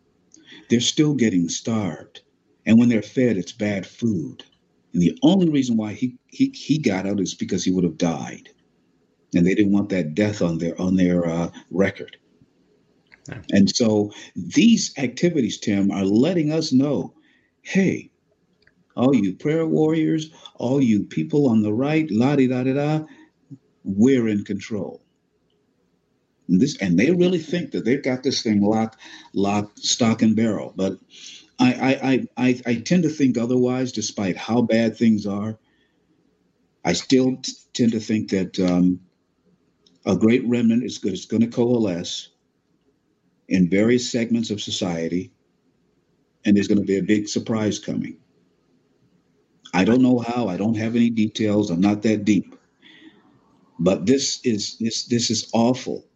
They're 0.68 0.80
still 0.80 1.14
getting 1.14 1.48
starved, 1.48 2.22
and 2.64 2.78
when 2.78 2.88
they're 2.88 3.02
fed, 3.02 3.36
it's 3.36 3.52
bad 3.52 3.86
food. 3.86 4.44
And 4.96 5.02
the 5.02 5.18
only 5.22 5.50
reason 5.50 5.76
why 5.76 5.92
he 5.92 6.16
he 6.28 6.48
he 6.54 6.78
got 6.78 7.06
out 7.06 7.20
is 7.20 7.34
because 7.34 7.62
he 7.62 7.70
would 7.70 7.84
have 7.84 7.98
died, 7.98 8.48
and 9.34 9.46
they 9.46 9.54
didn't 9.54 9.72
want 9.72 9.90
that 9.90 10.14
death 10.14 10.40
on 10.40 10.56
their 10.56 10.80
on 10.80 10.96
their 10.96 11.28
uh, 11.28 11.50
record. 11.70 12.16
Yeah. 13.28 13.42
And 13.50 13.68
so 13.68 14.10
these 14.34 14.94
activities, 14.96 15.58
Tim, 15.58 15.90
are 15.90 16.06
letting 16.06 16.50
us 16.50 16.72
know, 16.72 17.12
hey, 17.60 18.10
all 18.96 19.14
you 19.14 19.34
prayer 19.34 19.66
warriors, 19.66 20.30
all 20.54 20.80
you 20.80 21.04
people 21.04 21.46
on 21.46 21.60
the 21.60 21.74
right, 21.74 22.10
la 22.10 22.34
di 22.36 22.46
da 22.46 22.62
da 22.62 22.72
da, 22.72 23.04
we're 23.84 24.28
in 24.28 24.44
control. 24.44 25.02
And 26.48 26.58
this 26.58 26.74
and 26.80 26.98
they 26.98 27.10
really 27.10 27.40
think 27.40 27.72
that 27.72 27.84
they've 27.84 28.02
got 28.02 28.22
this 28.22 28.42
thing 28.42 28.62
locked, 28.62 28.96
locked, 29.34 29.78
stock 29.80 30.22
and 30.22 30.34
barrel. 30.34 30.72
But 30.74 30.96
I 31.60 31.72
I 32.38 32.46
I, 32.48 32.62
I 32.66 32.74
tend 32.76 33.04
to 33.04 33.10
think 33.10 33.38
otherwise, 33.38 33.92
despite 33.92 34.36
how 34.36 34.62
bad 34.62 34.96
things 34.96 35.26
are. 35.26 35.58
I 36.84 36.94
still 36.94 37.36
t- 37.36 37.52
tend 37.74 37.92
to 37.92 38.00
think 38.00 38.30
that 38.30 38.58
um, 38.60 39.00
a 40.06 40.16
great 40.16 40.46
remnant 40.46 40.84
is, 40.84 40.98
good, 40.98 41.14
is 41.14 41.26
going 41.26 41.42
to 41.42 41.48
coalesce 41.48 42.30
in 43.48 43.70
various 43.70 44.10
segments 44.10 44.50
of 44.50 44.60
society, 44.62 45.32
and 46.44 46.56
there's 46.56 46.68
going 46.68 46.80
to 46.80 46.86
be 46.86 46.98
a 46.98 47.02
big 47.02 47.28
surprise 47.28 47.78
coming. 47.78 48.18
I 49.74 49.84
don't 49.84 50.02
know 50.02 50.18
how. 50.20 50.48
I 50.48 50.56
don't 50.56 50.76
have 50.76 50.96
any 50.96 51.10
details. 51.10 51.70
I'm 51.70 51.80
not 51.80 52.02
that 52.02 52.24
deep. 52.24 52.56
But 53.80 54.06
this 54.06 54.40
is 54.44 54.78
this 54.78 55.06
this 55.06 55.30
is 55.30 55.50
awful. 55.54 56.06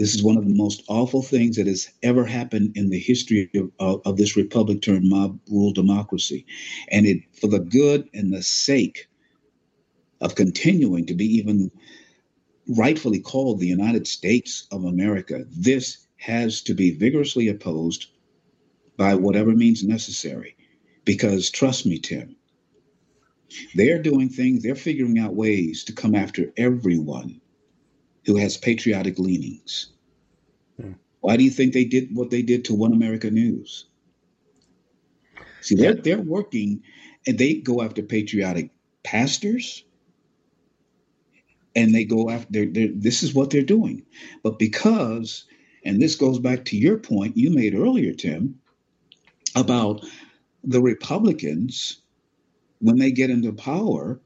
This 0.00 0.14
is 0.14 0.22
one 0.22 0.38
of 0.38 0.48
the 0.48 0.54
most 0.54 0.82
awful 0.88 1.20
things 1.20 1.56
that 1.56 1.66
has 1.66 1.90
ever 2.02 2.24
happened 2.24 2.74
in 2.74 2.88
the 2.88 2.98
history 2.98 3.50
of, 3.54 3.70
of, 3.78 4.00
of 4.06 4.16
this 4.16 4.34
republic 4.34 4.80
turned 4.80 5.10
mob 5.10 5.38
rule 5.50 5.74
democracy. 5.74 6.46
And 6.88 7.04
it 7.04 7.18
for 7.38 7.48
the 7.48 7.58
good 7.58 8.08
and 8.14 8.32
the 8.32 8.42
sake 8.42 9.08
of 10.22 10.36
continuing 10.36 11.04
to 11.04 11.12
be 11.12 11.26
even 11.26 11.70
rightfully 12.66 13.20
called 13.20 13.60
the 13.60 13.66
United 13.66 14.06
States 14.06 14.66
of 14.72 14.84
America, 14.84 15.44
this 15.50 16.06
has 16.16 16.62
to 16.62 16.72
be 16.72 16.92
vigorously 16.92 17.48
opposed 17.48 18.06
by 18.96 19.14
whatever 19.14 19.52
means 19.52 19.84
necessary. 19.84 20.56
Because 21.04 21.50
trust 21.50 21.84
me, 21.84 21.98
Tim, 21.98 22.36
they're 23.74 24.00
doing 24.00 24.30
things, 24.30 24.62
they're 24.62 24.74
figuring 24.74 25.18
out 25.18 25.34
ways 25.34 25.84
to 25.84 25.92
come 25.92 26.14
after 26.14 26.54
everyone 26.56 27.42
who 28.26 28.36
has 28.36 28.56
patriotic 28.56 29.18
leanings. 29.18 29.90
Hmm. 30.80 30.92
Why 31.20 31.36
do 31.36 31.44
you 31.44 31.50
think 31.50 31.72
they 31.72 31.84
did 31.84 32.14
what 32.14 32.30
they 32.30 32.42
did 32.42 32.64
to 32.66 32.74
One 32.74 32.92
America 32.92 33.30
News? 33.30 33.86
See, 35.60 35.74
they're, 35.74 35.94
they're 35.94 36.18
working 36.18 36.82
and 37.26 37.38
they 37.38 37.54
go 37.54 37.82
after 37.82 38.02
patriotic 38.02 38.70
pastors 39.02 39.84
and 41.76 41.94
they 41.94 42.04
go 42.04 42.30
after, 42.30 42.46
they're, 42.50 42.66
they're, 42.66 42.88
this 42.94 43.22
is 43.22 43.34
what 43.34 43.50
they're 43.50 43.62
doing. 43.62 44.04
But 44.42 44.58
because, 44.58 45.44
and 45.84 46.00
this 46.00 46.14
goes 46.14 46.38
back 46.38 46.64
to 46.66 46.76
your 46.76 46.98
point 46.98 47.36
you 47.36 47.50
made 47.50 47.74
earlier, 47.74 48.12
Tim, 48.14 48.58
about 49.54 50.04
the 50.64 50.80
Republicans 50.80 52.00
when 52.80 52.98
they 52.98 53.10
get 53.10 53.30
into 53.30 53.52
power, 53.52 54.20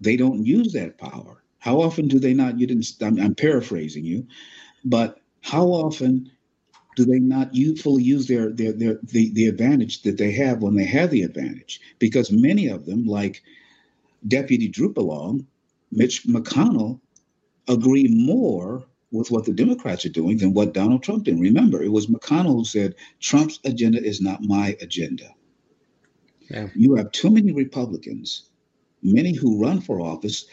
they 0.00 0.16
don't 0.16 0.44
use 0.44 0.72
that 0.72 0.98
power. 0.98 1.43
How 1.64 1.80
often 1.80 2.08
do 2.08 2.18
they 2.18 2.34
not? 2.34 2.58
You 2.58 2.66
didn't. 2.66 2.92
I'm, 3.00 3.18
I'm 3.18 3.34
paraphrasing 3.34 4.04
you, 4.04 4.26
but 4.84 5.22
how 5.40 5.64
often 5.68 6.30
do 6.94 7.06
they 7.06 7.18
not 7.18 7.54
use, 7.54 7.80
fully 7.80 8.02
use 8.02 8.26
their, 8.26 8.50
their 8.50 8.72
their 8.72 8.98
the, 9.02 9.32
the 9.32 9.46
advantage 9.46 10.02
that 10.02 10.18
they 10.18 10.30
have 10.32 10.60
when 10.60 10.74
they 10.74 10.84
have 10.84 11.10
the 11.10 11.22
advantage? 11.22 11.80
Because 11.98 12.30
many 12.30 12.68
of 12.68 12.84
them, 12.84 13.06
like 13.06 13.42
Deputy 14.28 14.68
Droopalong, 14.68 15.46
Mitch 15.90 16.26
McConnell, 16.26 17.00
agree 17.66 18.08
more 18.08 18.84
with 19.10 19.30
what 19.30 19.46
the 19.46 19.54
Democrats 19.54 20.04
are 20.04 20.10
doing 20.10 20.36
than 20.36 20.52
what 20.52 20.74
Donald 20.74 21.02
Trump 21.02 21.24
did. 21.24 21.40
Remember, 21.40 21.82
it 21.82 21.92
was 21.92 22.08
McConnell 22.08 22.56
who 22.56 22.66
said 22.66 22.94
Trump's 23.20 23.58
agenda 23.64 24.04
is 24.04 24.20
not 24.20 24.42
my 24.42 24.76
agenda. 24.82 25.34
Yeah. 26.50 26.68
You 26.74 26.96
have 26.96 27.10
too 27.12 27.30
many 27.30 27.52
Republicans, 27.52 28.50
many 29.02 29.32
who 29.32 29.62
run 29.62 29.80
for 29.80 30.02
office, 30.02 30.44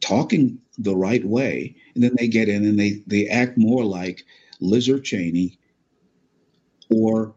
talking 0.00 0.58
the 0.78 0.96
right 0.96 1.24
way, 1.24 1.74
and 1.94 2.02
then 2.02 2.14
they 2.16 2.28
get 2.28 2.48
in 2.48 2.64
and 2.64 2.78
they 2.78 3.02
they 3.06 3.28
act 3.28 3.56
more 3.56 3.84
like 3.84 4.24
Liz 4.60 4.88
or 4.88 4.98
Cheney 5.00 5.58
or 6.90 7.34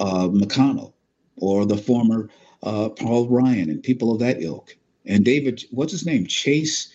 uh, 0.00 0.28
McConnell 0.28 0.92
or 1.36 1.64
the 1.64 1.76
former 1.76 2.28
uh, 2.62 2.88
Paul 2.90 3.28
Ryan 3.28 3.70
and 3.70 3.82
people 3.82 4.12
of 4.12 4.20
that 4.20 4.42
ilk. 4.42 4.76
And 5.06 5.24
David, 5.24 5.64
what's 5.70 5.92
his 5.92 6.06
name? 6.06 6.26
Chase, 6.26 6.88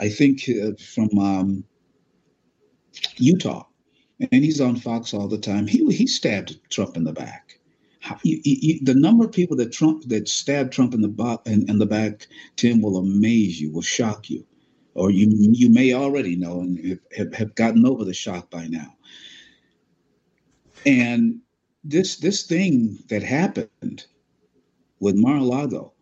I 0.00 0.08
think 0.08 0.48
uh, 0.48 0.72
from 0.82 1.18
um, 1.18 1.64
Utah, 3.16 3.64
and 4.20 4.44
he's 4.44 4.60
on 4.60 4.76
Fox 4.76 5.12
all 5.14 5.28
the 5.28 5.38
time. 5.38 5.66
He 5.66 5.84
he 5.92 6.06
stabbed 6.06 6.58
Trump 6.70 6.96
in 6.96 7.04
the 7.04 7.12
back 7.12 7.57
you, 8.22 8.40
you, 8.44 8.80
the 8.82 8.94
number 8.94 9.24
of 9.24 9.32
people 9.32 9.56
that 9.56 9.72
Trump 9.72 10.04
that 10.08 10.28
stabbed 10.28 10.72
Trump 10.72 10.94
in 10.94 11.00
the 11.00 11.08
bo- 11.08 11.42
in, 11.46 11.68
in, 11.68 11.78
the 11.78 11.86
back, 11.86 12.26
Tim, 12.56 12.80
will 12.80 12.96
amaze 12.98 13.60
you, 13.60 13.70
will 13.70 13.82
shock 13.82 14.30
you, 14.30 14.44
or 14.94 15.10
you 15.10 15.28
you 15.30 15.68
may 15.70 15.92
already 15.94 16.36
know 16.36 16.60
and 16.60 17.00
have, 17.16 17.34
have 17.34 17.54
gotten 17.54 17.86
over 17.86 18.04
the 18.04 18.14
shock 18.14 18.50
by 18.50 18.66
now. 18.66 18.94
And 20.86 21.40
this 21.84 22.16
this 22.16 22.44
thing 22.44 22.98
that 23.08 23.22
happened 23.22 24.06
with 25.00 25.16
Mar-a-Lago, 25.16 25.92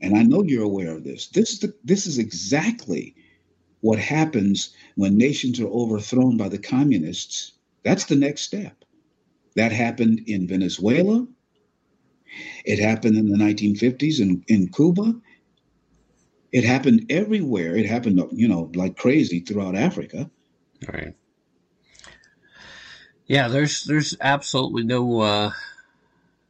and 0.00 0.16
I 0.16 0.22
know 0.22 0.42
you're 0.42 0.64
aware 0.64 0.96
of 0.96 1.04
this. 1.04 1.28
This 1.28 1.52
is 1.52 1.60
the 1.60 1.74
this 1.84 2.06
is 2.06 2.18
exactly 2.18 3.14
what 3.80 3.98
happens 3.98 4.74
when 4.96 5.16
nations 5.18 5.60
are 5.60 5.68
overthrown 5.68 6.36
by 6.36 6.48
the 6.48 6.58
communists. 6.58 7.52
That's 7.82 8.04
the 8.04 8.16
next 8.16 8.42
step 8.42 8.83
that 9.54 9.72
happened 9.72 10.22
in 10.26 10.46
Venezuela. 10.46 11.26
It 12.64 12.78
happened 12.78 13.16
in 13.16 13.28
the 13.28 13.36
1950s 13.36 14.20
in, 14.20 14.44
in 14.48 14.68
Cuba. 14.68 15.14
It 16.52 16.64
happened 16.64 17.06
everywhere. 17.10 17.76
It 17.76 17.86
happened, 17.86 18.22
you 18.32 18.48
know, 18.48 18.70
like 18.74 18.96
crazy 18.96 19.40
throughout 19.40 19.76
Africa. 19.76 20.30
All 20.88 20.94
right. 20.94 21.14
Yeah, 23.26 23.48
there's 23.48 23.84
there's 23.84 24.14
absolutely 24.20 24.84
no 24.84 25.20
uh, 25.20 25.50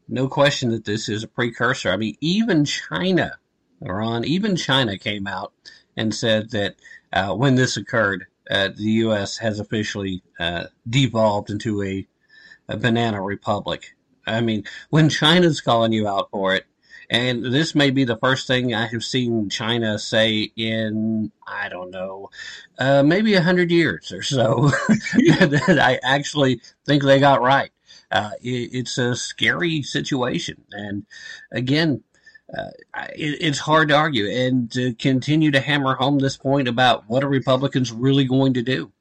no 0.09 0.28
question 0.28 0.70
that 0.70 0.84
this 0.84 1.09
is 1.09 1.22
a 1.22 1.28
precursor. 1.28 1.90
I 1.90 1.96
mean, 1.96 2.16
even 2.20 2.64
China, 2.64 3.38
Ron, 3.80 4.24
even 4.24 4.57
China 4.57 4.98
came 4.98 5.26
out 5.26 5.52
and 5.96 6.14
said 6.14 6.50
that 6.50 6.74
uh, 7.12 7.34
when 7.34 7.55
this 7.55 7.76
occurred, 7.76 8.26
uh, 8.50 8.68
the 8.76 8.90
U.S. 9.05 9.38
has 9.38 9.61
officially 9.61 10.22
uh, 10.38 10.64
devolved 10.88 11.50
into 11.50 11.82
a, 11.82 12.07
a 12.68 12.76
banana 12.76 13.20
republic. 13.22 13.94
I 14.26 14.40
mean, 14.40 14.64
when 14.90 15.08
China's 15.08 15.60
calling 15.60 15.92
you 15.92 16.08
out 16.08 16.30
for 16.30 16.54
it, 16.54 16.64
and 17.10 17.44
this 17.44 17.74
may 17.74 17.90
be 17.90 18.04
the 18.04 18.16
first 18.16 18.46
thing 18.46 18.74
I 18.74 18.86
have 18.86 19.04
seen 19.04 19.50
China 19.50 19.98
say 19.98 20.50
in, 20.56 21.30
I 21.46 21.68
don't 21.68 21.90
know, 21.90 22.30
uh, 22.78 23.02
maybe 23.02 23.34
a 23.34 23.42
hundred 23.42 23.70
years 23.70 24.10
or 24.10 24.22
so 24.22 24.70
that 24.88 25.78
I 25.80 26.00
actually 26.02 26.60
think 26.86 27.02
they 27.02 27.20
got 27.20 27.42
right. 27.42 27.70
Uh, 28.10 28.30
it, 28.42 28.70
it's 28.72 28.96
a 28.98 29.14
scary 29.14 29.82
situation. 29.82 30.64
And 30.72 31.04
again, 31.52 32.02
uh, 32.56 32.70
it, 33.14 33.38
it's 33.40 33.58
hard 33.58 33.88
to 33.88 33.94
argue 33.96 34.28
and 34.28 34.70
to 34.72 34.94
continue 34.94 35.50
to 35.50 35.60
hammer 35.60 35.94
home 35.94 36.18
this 36.18 36.36
point 36.36 36.68
about 36.68 37.04
what 37.08 37.24
are 37.24 37.28
Republicans 37.28 37.92
really 37.92 38.24
going 38.24 38.54
to 38.54 38.62
do. 38.62 38.92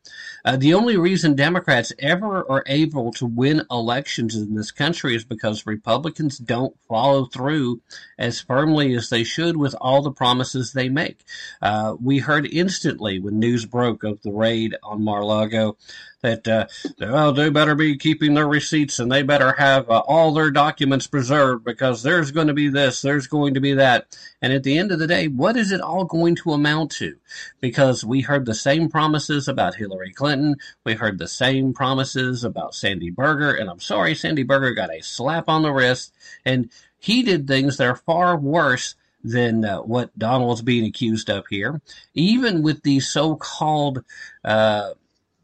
Uh, 0.45 0.57
the 0.57 0.73
only 0.73 0.97
reason 0.97 1.35
Democrats 1.35 1.93
ever 1.99 2.49
are 2.49 2.63
able 2.67 3.11
to 3.13 3.25
win 3.25 3.65
elections 3.71 4.35
in 4.35 4.55
this 4.55 4.71
country 4.71 5.15
is 5.15 5.23
because 5.23 5.65
Republicans 5.65 6.37
don't 6.37 6.75
follow 6.87 7.25
through 7.25 7.81
as 8.17 8.41
firmly 8.41 8.93
as 8.93 9.09
they 9.09 9.23
should 9.23 9.55
with 9.55 9.75
all 9.79 10.01
the 10.01 10.11
promises 10.11 10.73
they 10.73 10.89
make. 10.89 11.23
Uh, 11.61 11.95
we 12.01 12.19
heard 12.19 12.45
instantly 12.45 13.19
when 13.19 13.39
news 13.39 13.65
broke 13.65 14.03
of 14.03 14.21
the 14.21 14.31
raid 14.31 14.75
on 14.83 15.03
Mar-a-Lago 15.03 15.77
that 16.23 16.47
uh, 16.47 16.65
well, 16.99 17.33
they 17.33 17.49
better 17.49 17.75
be 17.75 17.97
keeping 17.97 18.33
their 18.33 18.47
receipts 18.47 18.97
and 18.97 19.11
they 19.11 19.21
better 19.21 19.51
have 19.51 19.89
uh, 19.89 19.99
all 19.99 20.33
their 20.33 20.51
documents 20.51 21.05
preserved 21.05 21.65
because 21.65 22.01
there's 22.01 22.31
going 22.31 22.47
to 22.47 22.53
be 22.53 22.69
this, 22.69 23.01
there's 23.01 23.27
going 23.27 23.53
to 23.53 23.59
be 23.59 23.73
that. 23.73 24.17
And 24.41 24.53
at 24.53 24.63
the 24.63 24.77
end 24.77 24.91
of 24.91 24.99
the 24.99 25.07
day, 25.07 25.27
what 25.27 25.57
is 25.57 25.71
it 25.71 25.81
all 25.81 26.05
going 26.05 26.35
to 26.37 26.53
amount 26.53 26.91
to? 26.93 27.17
Because 27.59 28.03
we 28.05 28.21
heard 28.21 28.45
the 28.45 28.55
same 28.55 28.89
promises 28.89 29.47
about 29.47 29.75
Hillary 29.75 30.13
Clinton, 30.13 30.55
we 30.85 30.93
heard 30.93 31.17
the 31.17 31.27
same 31.27 31.73
promises 31.73 32.43
about 32.43 32.73
Sandy 32.73 33.09
Berger, 33.09 33.53
and 33.53 33.69
I'm 33.69 33.81
sorry, 33.81 34.15
Sandy 34.15 34.43
Berger 34.43 34.73
got 34.73 34.93
a 34.93 35.03
slap 35.03 35.49
on 35.49 35.61
the 35.61 35.71
wrist, 35.71 36.13
and 36.45 36.69
he 36.99 37.21
did 37.21 37.47
things 37.47 37.77
that 37.77 37.87
are 37.87 37.97
far 37.97 38.37
worse 38.37 38.95
than 39.25 39.65
uh, 39.65 39.79
what 39.79 40.17
Donald's 40.17 40.61
being 40.61 40.85
accused 40.85 41.29
of 41.29 41.45
here. 41.49 41.81
Even 42.13 42.61
with 42.61 42.81
these 42.83 43.09
so-called 43.09 44.03
uh, 44.43 44.91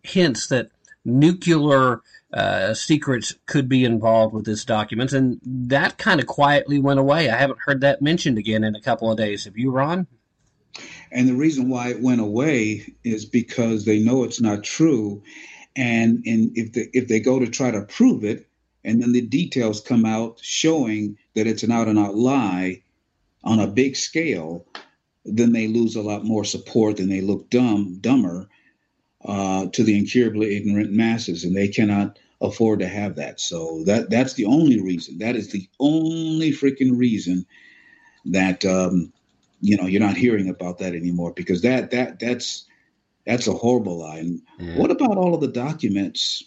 hints 0.04 0.47
that 0.47 0.72
nuclear 1.06 2.02
uh, 2.34 2.74
secrets 2.74 3.36
could 3.45 3.68
be 3.68 3.84
involved 3.84 4.34
with 4.34 4.45
this 4.45 4.66
document, 4.66 5.14
and 5.14 5.39
that 5.43 5.97
kind 5.97 6.20
of 6.20 6.28
quietly 6.28 6.80
went 6.80 7.00
away. 7.00 7.30
I 7.30 7.38
haven't 7.38 7.60
heard 7.66 7.82
that 7.82 8.02
mentioned 8.02 8.38
again 8.38 8.64
in 8.64 8.76
a 8.76 8.82
couple 8.82 9.12
of 9.12 9.18
days. 9.18 9.45
Have 9.45 9.58
you, 9.58 9.72
Ron? 9.72 10.08
And 11.12 11.28
the 11.28 11.34
reason 11.34 11.70
why 11.70 11.89
it 11.89 12.02
went 12.02 12.22
away 12.22 12.93
is 13.04 13.26
because 13.26 13.86
they 13.86 14.00
know 14.00 14.24
it's 14.24 14.41
not 14.41 14.64
true, 14.64 15.24
and 15.76 16.24
and 16.26 16.52
if 16.56 16.74
they 16.74 16.89
if 16.93 17.08
they 17.08 17.20
go 17.20 17.39
to 17.39 17.47
try 17.47 17.72
to 17.72 17.82
prove 17.82 18.24
it, 18.24 18.47
and 18.84 19.02
then 19.02 19.12
the 19.12 19.22
details 19.22 19.82
come 19.82 20.06
out 20.06 20.39
showing 20.41 21.18
that 21.34 21.47
it's 21.47 21.64
an 21.64 21.72
out 21.72 21.88
and 21.88 21.97
out 21.97 22.16
lie 22.16 22.84
on 23.43 23.60
a 23.60 23.68
big 23.68 23.95
scale, 23.95 24.66
then 25.26 25.52
they 25.52 25.68
lose 25.68 25.95
a 25.95 26.02
lot 26.02 26.24
more 26.24 26.45
support 26.45 27.00
and 27.00 27.12
they 27.12 27.22
look 27.22 27.50
dumb 27.50 27.97
dumber 28.02 28.47
uh, 29.26 29.67
to 29.67 29.84
the 29.84 29.97
incurably 29.97 30.55
ignorant 30.55 30.91
masses, 30.91 31.43
and 31.43 31.55
they 31.55 31.67
cannot 31.67 32.20
afford 32.41 32.80
to 32.80 32.88
have 32.88 33.15
that. 33.15 33.39
So 33.39 33.84
that 33.86 34.09
that's 34.09 34.34
the 34.34 34.45
only 34.45 34.82
reason. 34.82 35.17
That 35.20 35.36
is 35.36 35.51
the 35.51 35.67
only 35.80 36.51
freaking 36.51 36.97
reason 36.97 37.45
that 38.26 38.65
um, 38.65 39.11
you 39.61 39.78
know 39.78 39.88
you're 39.88 40.01
not 40.01 40.17
hearing 40.17 40.49
about 40.49 40.78
that 40.80 40.93
anymore 40.93 41.34
because 41.36 41.61
that 41.61 41.91
that 41.91 42.20
that's 42.20 42.65
that's 43.26 43.47
a 43.47 43.53
horrible 43.53 43.99
lie. 43.99 44.20
And 44.20 44.41
yeah. 44.57 44.78
what 44.78 44.91
about 44.91 45.17
all 45.17 45.34
of 45.34 45.41
the 45.41 45.47
documents? 45.47 46.43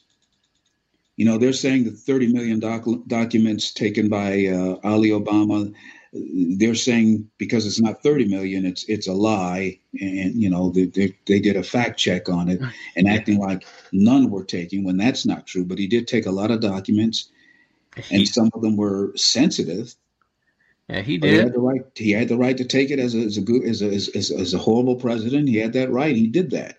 You 1.17 1.27
know, 1.27 1.37
they're 1.39 1.53
saying 1.53 1.85
the 1.85 1.91
30 1.91 2.33
million 2.33 2.59
doc- 2.59 3.07
documents 3.07 3.71
taken 3.73 4.09
by 4.09 4.47
uh, 4.47 4.79
Ali 4.83 5.11
Obama 5.11 5.73
they're 6.13 6.75
saying 6.75 7.31
because 7.39 7.67
it's 7.67 7.81
not 7.81 8.03
30 8.03 8.27
million 8.29 8.67
it's 8.67 8.85
it's 8.85 9.09
a 9.09 9.13
lie. 9.13 9.79
And 10.01 10.35
you 10.35 10.51
know 10.51 10.71
they, 10.71 10.87
they, 10.87 11.17
they, 11.27 11.41
did 11.41 11.57
a 11.57 11.63
fact 11.63 11.99
check 11.99 12.29
on 12.29 12.49
it 12.49 12.61
and 12.97 13.09
acting 13.09 13.39
like 13.39 13.67
none 13.93 14.31
were 14.31 14.45
taken 14.45 14.85
when 14.85 14.97
that's 14.97 15.25
not 15.25 15.47
true. 15.47 15.65
But 15.65 15.79
he 15.79 15.87
did 15.87 16.07
take 16.07 16.27
a 16.27 16.31
lot 16.31 16.51
of 16.51 16.61
documents 16.61 17.31
and 18.11 18.29
some 18.29 18.51
of 18.55 18.63
them 18.63 18.77
were 18.77 19.13
sensitive. 19.17 19.95
Yeah 20.89 21.01
he 21.01 21.17
did 21.17 21.31
he 21.31 21.37
had 21.37 21.53
the 21.55 21.61
right 21.61 21.83
he 21.95 22.11
had 22.11 22.29
the 22.29 22.37
right 22.37 22.57
to 22.57 22.65
take 22.65 22.91
it 22.91 22.99
as 22.99 23.15
a, 23.15 23.21
as 23.21 23.39
a 23.39 23.43
good 23.43 23.65
as 23.65 23.81
a, 23.81 23.87
as, 23.87 24.31
as 24.31 24.55
a 24.55 24.59
horrible 24.59 24.97
president. 24.97 25.49
He 25.49 25.57
had 25.57 25.73
that 25.73 25.91
right. 25.91 26.15
He 26.15 26.27
did 26.27 26.51
that. 26.51 26.79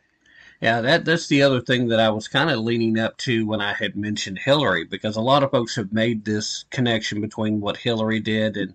Yeah, 0.62 0.80
that 0.80 1.04
that's 1.04 1.28
the 1.28 1.42
other 1.42 1.60
thing 1.60 1.90
that 1.90 2.00
I 2.00 2.10
was 2.10 2.30
kind 2.30 2.50
of 2.50 2.60
leaning 2.60 2.98
up 2.98 3.18
to 3.18 3.46
when 3.46 3.60
I 3.60 3.74
had 3.74 3.98
mentioned 3.98 4.40
Hillary, 4.40 4.86
because 4.86 5.18
a 5.18 5.22
lot 5.22 5.44
of 5.44 5.52
folks 5.52 5.76
have 5.76 5.92
made 5.92 6.24
this 6.24 6.64
connection 6.70 7.20
between 7.20 7.60
what 7.60 7.76
Hillary 7.76 8.22
did 8.22 8.56
and 8.56 8.74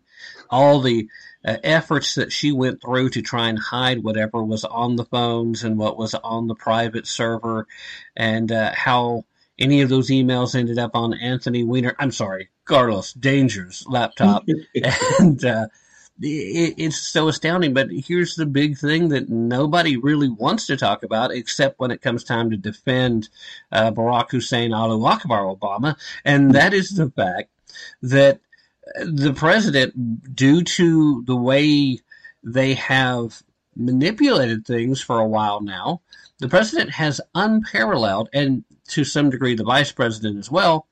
all 0.51 0.81
the 0.81 1.09
uh, 1.45 1.57
efforts 1.63 2.15
that 2.17 2.33
she 2.33 2.53
went 2.53 2.83
through 2.83 3.11
to 3.11 3.23
try 3.23 3.49
and 3.49 3.59
hide 3.59 4.03
whatever 4.03 4.43
was 4.43 4.65
on 4.65 4.97
the 4.97 5.05
phones 5.05 5.65
and 5.65 5.79
what 5.79 5.97
was 5.97 6.15
on 6.15 6.47
the 6.47 6.55
private 6.55 7.07
server, 7.07 7.67
and 8.17 8.51
uh, 8.51 8.73
how 8.75 9.25
any 9.59 9.81
of 9.81 9.89
those 9.89 10.11
emails 10.11 10.55
ended 10.55 10.79
up 10.79 10.93
on 10.95 11.15
Anthony 11.15 11.65
Weiner. 11.65 11.95
I'm 11.99 12.13
sorry, 12.13 12.49
Carlos 12.65 13.13
Danger's 13.13 13.85
laptop, 13.89 14.47
and. 15.19 15.45
Uh, 15.45 15.67
it's 16.21 16.99
so 16.99 17.29
astounding. 17.29 17.75
But 17.75 17.91
here's 17.91 18.35
the 18.35 18.47
big 18.47 18.77
thing 18.77 19.11
that 19.11 19.29
nobody 19.29 19.97
really 19.97 20.29
wants 20.29 20.67
to 20.67 20.77
talk 20.77 21.03
about, 21.05 21.31
except 21.31 21.79
when 21.79 21.91
it 21.91 22.03
comes 22.03 22.25
time 22.25 22.51
to 22.51 22.57
defend 22.57 23.29
uh, 23.71 23.93
Barack 23.93 24.31
Hussein 24.31 24.73
Alu 24.73 25.05
Akbar 25.05 25.45
Obama, 25.45 25.97
and 26.25 26.55
that 26.55 26.75
is 26.75 26.91
the 26.91 27.11
fact 27.11 27.51
that 28.03 28.41
the 28.97 29.33
president, 29.35 30.35
due 30.35 30.63
to 30.63 31.23
the 31.27 31.37
way 31.37 31.99
they 32.43 32.75
have 32.75 33.43
manipulated 33.77 34.67
things 34.67 35.01
for 35.01 35.19
a 35.19 35.29
while 35.29 35.61
now, 35.61 36.01
the 36.39 36.49
president 36.49 36.91
has 36.91 37.21
unparalleled, 37.35 38.29
and 38.33 38.65
to 38.89 39.05
some 39.05 39.31
degree 39.31 39.55
the 39.55 39.65
vice 39.65 39.93
president 39.93 40.39
as 40.39 40.51
well, 40.51 40.87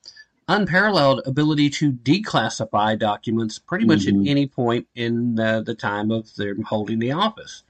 unparalleled 0.47 1.21
ability 1.25 1.69
to 1.69 1.91
declassify 1.91 2.97
documents 2.97 3.59
pretty 3.59 3.85
much 3.85 4.05
mm-hmm. 4.05 4.21
at 4.21 4.27
any 4.27 4.47
point 4.47 4.87
in 4.95 5.35
the, 5.35 5.61
the 5.65 5.75
time 5.75 6.11
of 6.11 6.33
them 6.35 6.63
holding 6.63 6.99
the 6.99 7.11
office. 7.11 7.63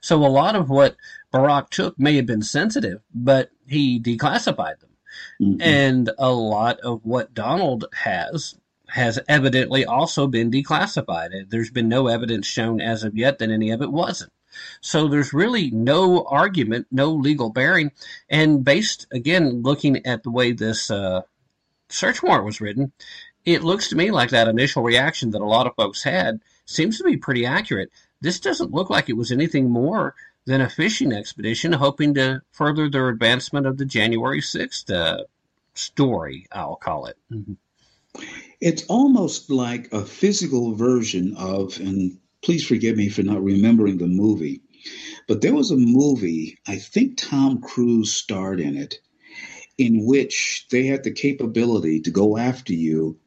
So 0.00 0.24
a 0.24 0.28
lot 0.28 0.56
of 0.56 0.70
what 0.70 0.96
Barack 1.32 1.70
took 1.70 1.98
may 1.98 2.16
have 2.16 2.26
been 2.26 2.42
sensitive, 2.42 3.00
but 3.14 3.50
he 3.66 4.00
declassified 4.00 4.80
them. 4.80 4.90
Mm-hmm. 5.40 5.62
And 5.62 6.10
a 6.18 6.30
lot 6.30 6.78
of 6.80 7.04
what 7.04 7.34
Donald 7.34 7.86
has 7.94 8.54
has 8.90 9.18
evidently 9.28 9.84
also 9.84 10.26
been 10.26 10.50
declassified. 10.50 11.48
There's 11.48 11.70
been 11.70 11.88
no 11.88 12.08
evidence 12.08 12.46
shown 12.46 12.80
as 12.80 13.04
of 13.04 13.16
yet 13.16 13.38
that 13.38 13.50
any 13.50 13.70
of 13.70 13.82
it 13.82 13.90
wasn't. 13.90 14.32
So 14.80 15.08
there's 15.08 15.32
really 15.32 15.70
no 15.70 16.24
argument, 16.24 16.86
no 16.90 17.12
legal 17.12 17.50
bearing. 17.50 17.92
And 18.28 18.64
based, 18.64 19.06
again, 19.12 19.62
looking 19.62 20.04
at 20.06 20.22
the 20.22 20.30
way 20.30 20.52
this 20.52 20.90
uh, 20.90 21.22
search 21.88 22.22
warrant 22.22 22.44
was 22.44 22.60
written, 22.60 22.92
it 23.44 23.62
looks 23.62 23.88
to 23.88 23.96
me 23.96 24.10
like 24.10 24.30
that 24.30 24.48
initial 24.48 24.82
reaction 24.82 25.30
that 25.30 25.40
a 25.40 25.46
lot 25.46 25.66
of 25.66 25.76
folks 25.76 26.02
had 26.02 26.40
seems 26.66 26.98
to 26.98 27.04
be 27.04 27.16
pretty 27.16 27.46
accurate. 27.46 27.90
This 28.20 28.40
doesn't 28.40 28.72
look 28.72 28.90
like 28.90 29.08
it 29.08 29.16
was 29.16 29.32
anything 29.32 29.70
more 29.70 30.14
than 30.46 30.60
a 30.60 30.68
fishing 30.68 31.12
expedition 31.12 31.72
hoping 31.72 32.14
to 32.14 32.42
further 32.52 32.88
their 32.88 33.08
advancement 33.08 33.66
of 33.66 33.78
the 33.78 33.84
January 33.84 34.40
6th 34.40 34.90
uh, 34.92 35.24
story, 35.74 36.46
I'll 36.52 36.76
call 36.76 37.06
it. 37.06 37.16
Mm-hmm. 37.32 37.54
It's 38.60 38.84
almost 38.86 39.50
like 39.50 39.92
a 39.92 40.04
physical 40.04 40.74
version 40.74 41.34
of, 41.36 41.78
and 41.78 42.18
please 42.42 42.66
forgive 42.66 42.96
me 42.96 43.08
for 43.08 43.22
not 43.22 43.42
remembering 43.42 43.98
the 43.98 44.06
movie, 44.06 44.62
but 45.28 45.40
there 45.40 45.54
was 45.54 45.70
a 45.70 45.76
movie, 45.76 46.58
I 46.66 46.76
think 46.76 47.16
Tom 47.16 47.60
Cruise 47.60 48.12
starred 48.12 48.60
in 48.60 48.76
it, 48.76 48.98
in 49.78 50.04
which 50.04 50.66
they 50.70 50.86
had 50.86 51.04
the 51.04 51.12
capability 51.12 52.00
to 52.00 52.10
go 52.10 52.36
after 52.36 52.74
you 52.74 53.18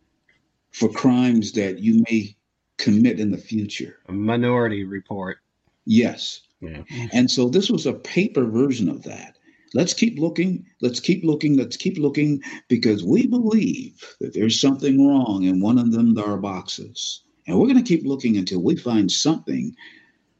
for 0.71 0.89
crimes 0.89 1.53
that 1.53 1.79
you 1.79 2.03
may 2.09 2.35
commit 2.77 3.19
in 3.19 3.31
the 3.31 3.37
future. 3.37 3.97
A 4.07 4.11
minority 4.11 4.83
report. 4.83 5.37
Yes. 5.85 6.41
Yeah. 6.59 6.83
And 7.11 7.29
so 7.29 7.49
this 7.49 7.69
was 7.69 7.85
a 7.85 7.93
paper 7.93 8.45
version 8.45 8.89
of 8.89 9.03
that. 9.03 9.37
Let's 9.73 9.93
keep 9.93 10.19
looking. 10.19 10.65
Let's 10.81 10.99
keep 10.99 11.23
looking. 11.23 11.57
Let's 11.57 11.77
keep 11.77 11.97
looking 11.97 12.41
because 12.67 13.03
we 13.03 13.25
believe 13.27 14.03
that 14.19 14.33
there's 14.33 14.59
something 14.59 15.07
wrong 15.07 15.43
in 15.43 15.59
one 15.59 15.79
of 15.79 15.91
them 15.91 16.17
our 16.17 16.37
boxes. 16.37 17.23
And 17.47 17.59
we're 17.59 17.67
going 17.67 17.83
to 17.83 17.87
keep 17.87 18.05
looking 18.05 18.37
until 18.37 18.61
we 18.61 18.75
find 18.75 19.11
something 19.11 19.75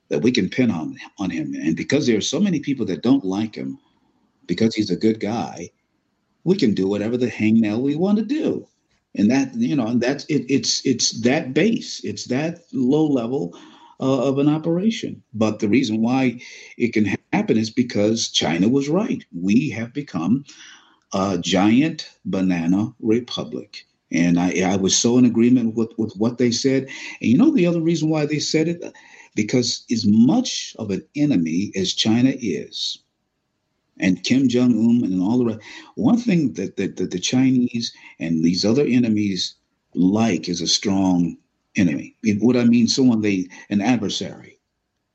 that 0.09 0.19
we 0.19 0.31
can 0.31 0.49
pin 0.49 0.71
on 0.71 0.97
on 1.17 1.29
him. 1.29 1.55
And 1.55 1.75
because 1.75 2.05
there 2.05 2.17
are 2.17 2.21
so 2.21 2.39
many 2.39 2.59
people 2.59 2.85
that 2.85 3.01
don't 3.01 3.25
like 3.25 3.55
him 3.55 3.79
because 4.45 4.75
he's 4.75 4.91
a 4.91 4.95
good 4.95 5.19
guy, 5.19 5.69
we 6.43 6.55
can 6.55 6.73
do 6.73 6.87
whatever 6.87 7.17
the 7.17 7.31
hangnail 7.31 7.81
we 7.81 7.95
want 7.95 8.19
to 8.19 8.25
do. 8.25 8.67
And 9.15 9.29
that, 9.31 9.53
you 9.55 9.75
know, 9.75 9.87
and 9.87 10.01
that's 10.01 10.25
it, 10.25 10.45
it's 10.49 10.85
it's 10.85 11.21
that 11.21 11.53
base. 11.53 12.03
It's 12.03 12.25
that 12.25 12.61
low 12.71 13.05
level 13.05 13.57
uh, 13.99 14.27
of 14.27 14.39
an 14.39 14.49
operation. 14.49 15.21
But 15.33 15.59
the 15.59 15.69
reason 15.69 16.01
why 16.01 16.39
it 16.77 16.93
can 16.93 17.05
happened 17.43 17.59
is 17.59 17.69
because 17.69 18.29
China 18.29 18.69
was 18.69 18.87
right. 18.87 19.25
We 19.33 19.69
have 19.71 19.93
become 19.93 20.45
a 21.13 21.37
giant 21.37 22.09
banana 22.23 22.93
republic. 23.01 23.85
And 24.13 24.39
I, 24.39 24.61
I 24.61 24.77
was 24.77 24.97
so 24.97 25.17
in 25.17 25.25
agreement 25.25 25.75
with, 25.75 25.91
with 25.97 26.13
what 26.15 26.37
they 26.37 26.51
said. 26.51 26.83
And 27.19 27.29
you 27.31 27.37
know 27.37 27.51
the 27.53 27.67
other 27.67 27.81
reason 27.81 28.07
why 28.09 28.25
they 28.25 28.39
said 28.39 28.69
it? 28.69 28.81
Because 29.35 29.83
as 29.91 30.05
much 30.07 30.73
of 30.79 30.89
an 30.89 31.05
enemy 31.17 31.73
as 31.75 31.93
China 31.93 32.31
is, 32.33 32.99
and 33.99 34.23
Kim 34.23 34.47
Jong 34.47 34.71
Un 34.71 35.03
and 35.03 35.21
all 35.21 35.37
the 35.37 35.45
rest, 35.45 35.59
one 35.95 36.17
thing 36.17 36.53
that, 36.53 36.77
that, 36.77 36.95
that 36.95 37.11
the 37.11 37.19
Chinese 37.19 37.93
and 38.19 38.41
these 38.41 38.63
other 38.63 38.85
enemies 38.85 39.55
like 39.95 40.47
is 40.47 40.61
a 40.61 40.67
strong 40.67 41.35
enemy. 41.75 42.15
What 42.39 42.55
I 42.55 42.63
mean, 42.63 42.87
someone 42.87 43.19
they 43.21 43.49
an 43.69 43.81
adversary 43.81 44.59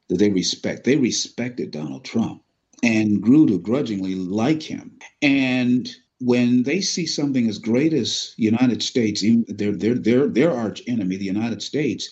that 0.08 0.18
they 0.18 0.30
respect. 0.30 0.84
They 0.84 0.96
respected 0.96 1.70
Donald 1.70 2.04
Trump 2.04 2.42
and 2.82 3.20
grew 3.22 3.46
to 3.46 3.58
grudgingly 3.58 4.14
like 4.14 4.62
him. 4.62 4.98
And 5.22 5.88
when 6.20 6.62
they 6.64 6.80
see 6.80 7.06
something 7.06 7.48
as 7.48 7.58
great 7.58 7.92
as 7.92 8.34
United 8.36 8.82
States, 8.82 9.22
even 9.22 9.44
their 9.48 9.72
their 9.72 9.94
their 9.94 10.28
their 10.28 10.52
arch 10.52 10.82
enemy, 10.86 11.16
the 11.16 11.24
United 11.24 11.62
States, 11.62 12.08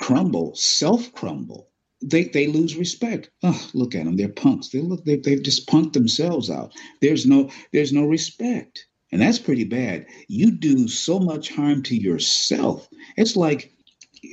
crumble, 0.00 0.54
self 0.54 1.12
crumble, 1.12 1.70
they 2.02 2.24
they 2.24 2.46
lose 2.46 2.76
respect. 2.76 3.30
Oh, 3.42 3.68
look 3.74 3.94
at 3.94 4.04
them, 4.04 4.16
they're 4.16 4.28
punks. 4.28 4.68
They 4.70 4.80
look 4.80 5.04
they 5.04 5.16
they've 5.16 5.42
just 5.42 5.68
punked 5.68 5.92
themselves 5.94 6.50
out. 6.50 6.72
There's 7.00 7.26
no 7.26 7.50
there's 7.72 7.92
no 7.92 8.04
respect. 8.04 8.86
And 9.12 9.20
that's 9.22 9.40
pretty 9.40 9.64
bad. 9.64 10.06
You 10.28 10.52
do 10.52 10.86
so 10.88 11.18
much 11.18 11.50
harm 11.50 11.82
to 11.84 11.96
yourself. 11.96 12.88
It's 13.16 13.36
like 13.36 13.72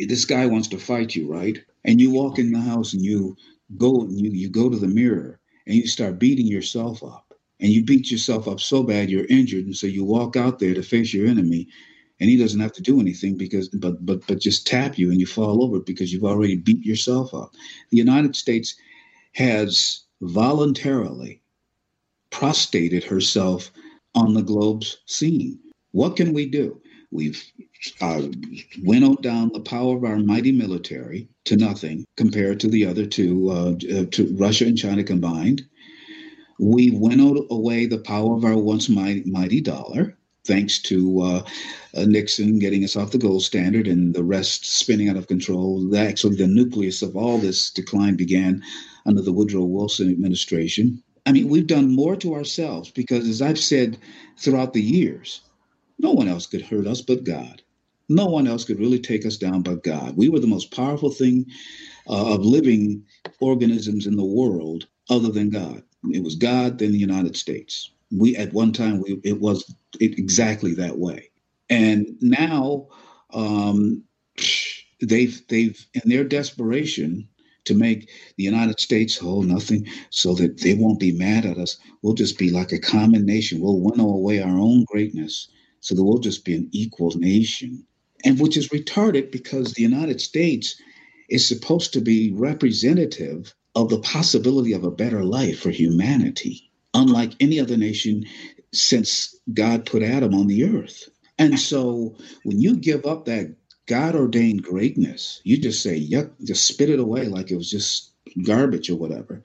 this 0.07 0.25
guy 0.25 0.45
wants 0.45 0.67
to 0.69 0.77
fight 0.77 1.15
you, 1.15 1.27
right? 1.31 1.57
And 1.87 2.01
you 2.01 2.11
walk 2.11 2.39
in 2.39 2.53
the 2.53 2.61
house 2.61 2.93
and 2.93 3.03
you 3.03 3.37
go 3.77 4.01
and 4.01 4.19
you, 4.19 4.31
you 4.31 4.49
go 4.49 4.69
to 4.69 4.77
the 4.77 4.87
mirror 4.89 5.39
and 5.67 5.75
you 5.77 5.87
start 5.87 6.19
beating 6.19 6.47
yourself 6.47 7.03
up. 7.03 7.33
And 7.61 7.71
you 7.71 7.85
beat 7.85 8.11
yourself 8.11 8.47
up 8.47 8.61
so 8.61 8.83
bad 8.83 9.09
you're 9.09 9.25
injured. 9.27 9.65
And 9.65 9.77
so 9.77 9.87
you 9.87 10.05
walk 10.05 10.37
out 10.37 10.59
there 10.59 10.75
to 10.75 10.83
face 10.83 11.13
your 11.13 11.27
enemy 11.27 11.67
and 12.21 12.29
he 12.29 12.37
doesn't 12.37 12.61
have 12.61 12.73
to 12.73 12.83
do 12.83 13.01
anything 13.01 13.37
because 13.37 13.69
but 13.69 14.05
but 14.05 14.27
but 14.27 14.39
just 14.41 14.67
tap 14.67 14.99
you 14.99 15.11
and 15.11 15.21
you 15.21 15.27
fall 15.27 15.63
over 15.63 15.81
because 15.81 16.13
you've 16.13 16.25
already 16.25 16.57
beat 16.57 16.85
yourself 16.85 17.33
up. 17.35 17.53
The 17.91 17.97
united 17.97 18.35
states 18.37 18.75
has 19.35 20.03
voluntarily 20.21 21.41
prostrated 22.31 23.03
herself 23.03 23.71
on 24.15 24.33
the 24.33 24.43
globe's 24.43 24.99
scene. 25.05 25.59
What 25.91 26.15
can 26.17 26.33
we 26.33 26.47
do 26.49 26.81
we've 27.11 27.43
uh, 28.01 28.21
winnowed 28.83 29.21
down 29.21 29.49
the 29.53 29.59
power 29.61 29.95
of 29.95 30.03
our 30.03 30.17
mighty 30.17 30.51
military 30.51 31.27
to 31.45 31.55
nothing 31.55 32.05
compared 32.17 32.59
to 32.59 32.67
the 32.67 32.85
other 32.85 33.05
two 33.05 33.49
uh, 33.49 33.71
uh 33.95 34.05
to 34.11 34.35
russia 34.37 34.65
and 34.65 34.77
china 34.77 35.03
combined 35.03 35.63
we 36.59 36.89
winnowed 36.91 37.45
away 37.51 37.85
the 37.85 37.99
power 37.99 38.35
of 38.35 38.43
our 38.43 38.57
once 38.57 38.89
mighty, 38.89 39.23
mighty 39.29 39.61
dollar, 39.61 40.17
thanks 40.45 40.81
to 40.83 41.21
uh, 41.21 41.43
Nixon 41.93 42.57
getting 42.57 42.83
us 42.83 42.95
off 42.95 43.11
the 43.11 43.17
gold 43.17 43.43
standard 43.43 43.87
and 43.87 44.13
the 44.13 44.23
rest 44.23 44.65
spinning 44.65 45.09
out 45.09 45.17
of 45.17 45.27
control. 45.27 45.95
Actually, 45.95 46.35
the 46.35 46.47
nucleus 46.47 47.01
of 47.01 47.15
all 47.15 47.37
this 47.37 47.69
decline 47.69 48.15
began 48.15 48.63
under 49.05 49.21
the 49.21 49.33
Woodrow 49.33 49.65
Wilson 49.65 50.09
administration. 50.09 51.03
I 51.25 51.33
mean, 51.33 51.49
we've 51.49 51.67
done 51.67 51.93
more 51.93 52.15
to 52.15 52.33
ourselves 52.33 52.89
because, 52.89 53.27
as 53.27 53.41
I've 53.41 53.59
said 53.59 53.97
throughout 54.37 54.73
the 54.73 54.81
years, 54.81 55.41
no 55.99 56.11
one 56.11 56.27
else 56.27 56.45
could 56.45 56.61
hurt 56.61 56.87
us 56.87 57.01
but 57.01 57.23
God. 57.23 57.61
No 58.09 58.25
one 58.25 58.47
else 58.47 58.63
could 58.63 58.79
really 58.79 58.99
take 58.99 59.25
us 59.25 59.37
down 59.37 59.63
but 59.63 59.83
God. 59.83 60.15
We 60.15 60.29
were 60.29 60.39
the 60.39 60.47
most 60.47 60.71
powerful 60.71 61.11
thing 61.11 61.45
uh, 62.07 62.35
of 62.35 62.45
living 62.45 63.03
organisms 63.41 64.07
in 64.07 64.15
the 64.15 64.25
world 64.25 64.87
other 65.09 65.29
than 65.29 65.49
God. 65.49 65.83
It 66.11 66.23
was 66.23 66.35
God, 66.35 66.79
then 66.79 66.91
the 66.91 66.97
United 66.97 67.35
States. 67.35 67.91
We 68.11 68.35
at 68.37 68.53
one 68.53 68.71
time 68.71 69.01
we, 69.01 69.19
it 69.23 69.41
was 69.41 69.75
exactly 69.99 70.73
that 70.75 70.97
way, 70.97 71.29
and 71.69 72.07
now 72.21 72.87
um, 73.33 74.03
they've 75.01 75.41
they've 75.49 75.85
in 75.93 76.09
their 76.09 76.23
desperation 76.23 77.27
to 77.65 77.75
make 77.75 78.09
the 78.37 78.43
United 78.43 78.79
States 78.79 79.17
hold 79.17 79.47
nothing 79.47 79.85
so 80.09 80.33
that 80.35 80.61
they 80.61 80.75
won't 80.75 81.01
be 81.01 81.11
mad 81.11 81.45
at 81.45 81.57
us. 81.57 81.77
We'll 82.01 82.13
just 82.13 82.37
be 82.37 82.49
like 82.49 82.71
a 82.71 82.79
common 82.79 83.25
nation. 83.25 83.59
We'll 83.59 83.81
winnow 83.81 84.07
away 84.09 84.41
our 84.41 84.57
own 84.57 84.85
greatness 84.85 85.49
so 85.87 85.95
that 85.95 86.03
we'll 86.03 86.17
just 86.17 86.43
be 86.43 86.53
an 86.53 86.67
equal 86.73 87.11
nation. 87.15 87.81
And 88.25 88.37
which 88.41 88.57
is 88.57 88.67
retarded 88.67 89.31
because 89.31 89.71
the 89.71 89.83
United 89.83 90.19
States 90.19 90.75
is 91.29 91.47
supposed 91.47 91.93
to 91.93 92.01
be 92.01 92.33
representative 92.33 93.55
of 93.73 93.87
the 93.87 93.99
possibility 93.99 94.73
of 94.73 94.83
a 94.83 94.91
better 94.91 95.23
life 95.23 95.61
for 95.61 95.69
humanity, 95.69 96.69
unlike 96.93 97.31
any 97.39 97.57
other 97.61 97.77
nation 97.77 98.25
since 98.73 99.33
God 99.53 99.85
put 99.85 100.03
Adam 100.03 100.35
on 100.35 100.47
the 100.47 100.65
earth. 100.65 101.07
And 101.39 101.57
so 101.57 102.17
when 102.43 102.59
you 102.59 102.75
give 102.75 103.05
up 103.05 103.23
that 103.25 103.55
God 103.85 104.13
ordained 104.13 104.63
greatness, 104.63 105.39
you 105.45 105.57
just 105.57 105.81
say, 105.81 105.97
yuck, 106.05 106.31
just 106.43 106.67
spit 106.67 106.89
it 106.89 106.99
away 106.99 107.27
like 107.27 107.49
it 107.49 107.55
was 107.55 107.71
just 107.71 108.11
garbage 108.45 108.89
or 108.89 108.97
whatever. 108.97 109.41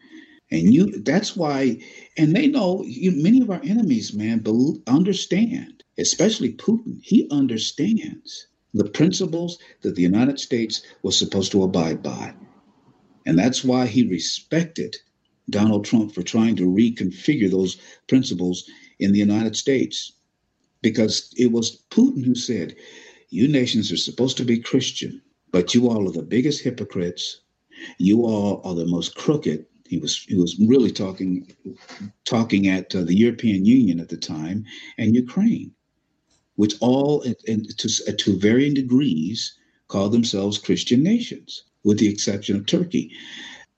And 0.51 0.75
you 0.75 1.03
that's 1.03 1.37
why, 1.37 1.79
and 2.19 2.35
they 2.35 2.49
know 2.49 2.83
you, 2.85 3.13
many 3.23 3.43
of 3.43 3.51
our 3.51 3.61
enemies, 3.63 4.13
man, 4.13 4.43
understand, 4.89 5.82
especially 5.99 6.53
Putin. 6.53 7.01
He 7.03 7.29
understands 7.31 8.47
the 8.75 8.85
principles 8.85 9.59
that 9.83 9.95
the 9.95 10.03
United 10.03 10.41
States 10.41 10.83
was 11.03 11.17
supposed 11.19 11.53
to 11.53 11.63
abide 11.63 12.03
by. 12.03 12.35
And 13.27 13.39
that's 13.39 13.63
why 13.65 13.87
he 13.87 14.05
respected 14.09 14.97
Donald 15.51 15.85
Trump 15.85 16.15
for 16.15 16.23
trying 16.23 16.57
to 16.57 16.67
reconfigure 16.67 17.51
those 17.51 17.77
principles 18.09 18.65
in 18.99 19.13
the 19.13 19.19
United 19.19 19.57
States. 19.57 20.13
Because 20.83 21.33
it 21.37 21.53
was 21.53 21.83
Putin 21.91 22.25
who 22.25 22.35
said, 22.35 22.75
You 23.31 23.47
nations 23.49 23.93
are 23.93 23.97
supposed 23.97 24.37
to 24.39 24.45
be 24.45 24.59
Christian, 24.59 25.23
but 25.53 25.75
you 25.75 25.89
all 25.89 26.09
are 26.09 26.13
the 26.13 26.23
biggest 26.23 26.63
hypocrites. 26.63 27.41
You 27.99 28.25
all 28.25 28.61
are 28.65 28.75
the 28.75 28.87
most 28.87 29.15
crooked. 29.15 29.67
He 29.89 29.99
was 29.99 30.25
he 30.25 30.37
was 30.37 30.59
really 30.59 30.91
talking 30.91 31.53
talking 32.25 32.67
at 32.69 32.95
uh, 32.95 33.03
the 33.03 33.15
European 33.15 33.67
Union 33.67 34.01
at 34.01 34.09
the 34.09 34.17
time 34.17 34.65
and 34.99 35.15
Ukraine, 35.15 35.73
which 36.63 36.77
all, 36.81 37.23
to, 37.23 37.89
to 38.17 38.39
varying 38.39 38.73
degrees, 38.73 39.59
call 39.89 40.09
themselves 40.09 40.59
Christian 40.59 41.03
nations 41.03 41.65
with 41.83 41.99
the 41.99 42.09
exception 42.09 42.55
of 42.55 42.67
Turkey. 42.67 43.11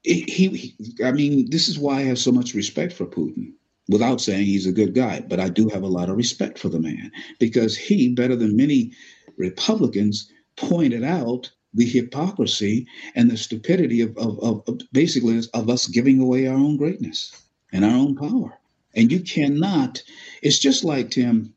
He, 0.03 0.21
he, 0.29 0.75
I 1.03 1.13
mean, 1.13 1.49
this 1.49 1.67
is 1.67 1.79
why 1.79 2.01
I 2.01 2.03
have 2.03 2.19
so 2.19 2.31
much 2.31 2.53
respect 2.53 2.93
for 2.93 3.07
Putin. 3.07 3.55
Without 3.89 4.21
saying 4.21 4.45
he's 4.45 4.67
a 4.67 4.81
good 4.81 4.95
guy, 4.95 5.25
but 5.27 5.41
I 5.41 5.49
do 5.49 5.71
have 5.71 5.83
a 5.83 5.87
lot 5.87 6.11
of 6.11 6.19
respect 6.19 6.59
for 6.59 6.69
the 6.69 6.79
man 6.79 7.11
because 7.39 7.75
he, 7.75 8.11
better 8.11 8.37
than 8.37 8.55
many 8.55 8.93
Republicans, 9.39 10.31
pointed 10.57 11.05
out 11.05 11.51
the 11.73 11.87
hypocrisy 11.87 12.87
and 13.15 13.31
the 13.31 13.39
stupidity 13.39 14.03
of, 14.03 14.15
of, 14.19 14.39
of, 14.69 14.81
basically 14.93 15.41
of 15.55 15.71
us 15.71 15.87
giving 15.87 16.21
away 16.21 16.49
our 16.49 16.55
own 16.55 16.77
greatness 16.77 17.33
and 17.73 17.83
our 17.83 17.97
own 17.97 18.15
power. 18.15 18.59
And 18.95 19.11
you 19.11 19.21
cannot, 19.21 20.03
it's 20.43 20.59
just 20.59 20.85
like 20.85 21.13
Tim, 21.13 21.54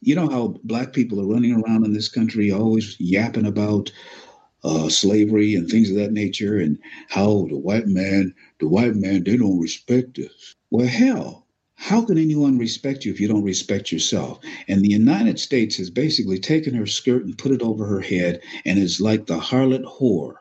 you 0.00 0.14
know 0.14 0.28
how 0.28 0.56
black 0.64 0.92
people 0.92 1.20
are 1.20 1.26
running 1.26 1.54
around 1.54 1.84
in 1.84 1.92
this 1.92 2.08
country 2.08 2.50
always 2.52 2.96
yapping 3.00 3.46
about 3.46 3.90
uh, 4.64 4.88
slavery 4.88 5.54
and 5.54 5.68
things 5.68 5.90
of 5.90 5.96
that 5.96 6.12
nature, 6.12 6.58
and 6.58 6.78
how 7.08 7.46
the 7.48 7.56
white 7.56 7.86
man, 7.86 8.34
the 8.60 8.68
white 8.68 8.94
man, 8.94 9.24
they 9.24 9.36
don't 9.36 9.60
respect 9.60 10.18
us. 10.18 10.54
Well, 10.70 10.86
hell, 10.86 11.46
how 11.76 12.04
can 12.04 12.18
anyone 12.18 12.58
respect 12.58 13.04
you 13.04 13.12
if 13.12 13.20
you 13.20 13.28
don't 13.28 13.44
respect 13.44 13.92
yourself? 13.92 14.40
And 14.66 14.82
the 14.82 14.90
United 14.90 15.38
States 15.38 15.76
has 15.76 15.90
basically 15.90 16.38
taken 16.40 16.74
her 16.74 16.86
skirt 16.86 17.24
and 17.24 17.38
put 17.38 17.52
it 17.52 17.62
over 17.62 17.86
her 17.86 18.00
head 18.00 18.40
and 18.64 18.78
is 18.78 19.00
like 19.00 19.26
the 19.26 19.38
harlot 19.38 19.84
whore, 19.84 20.34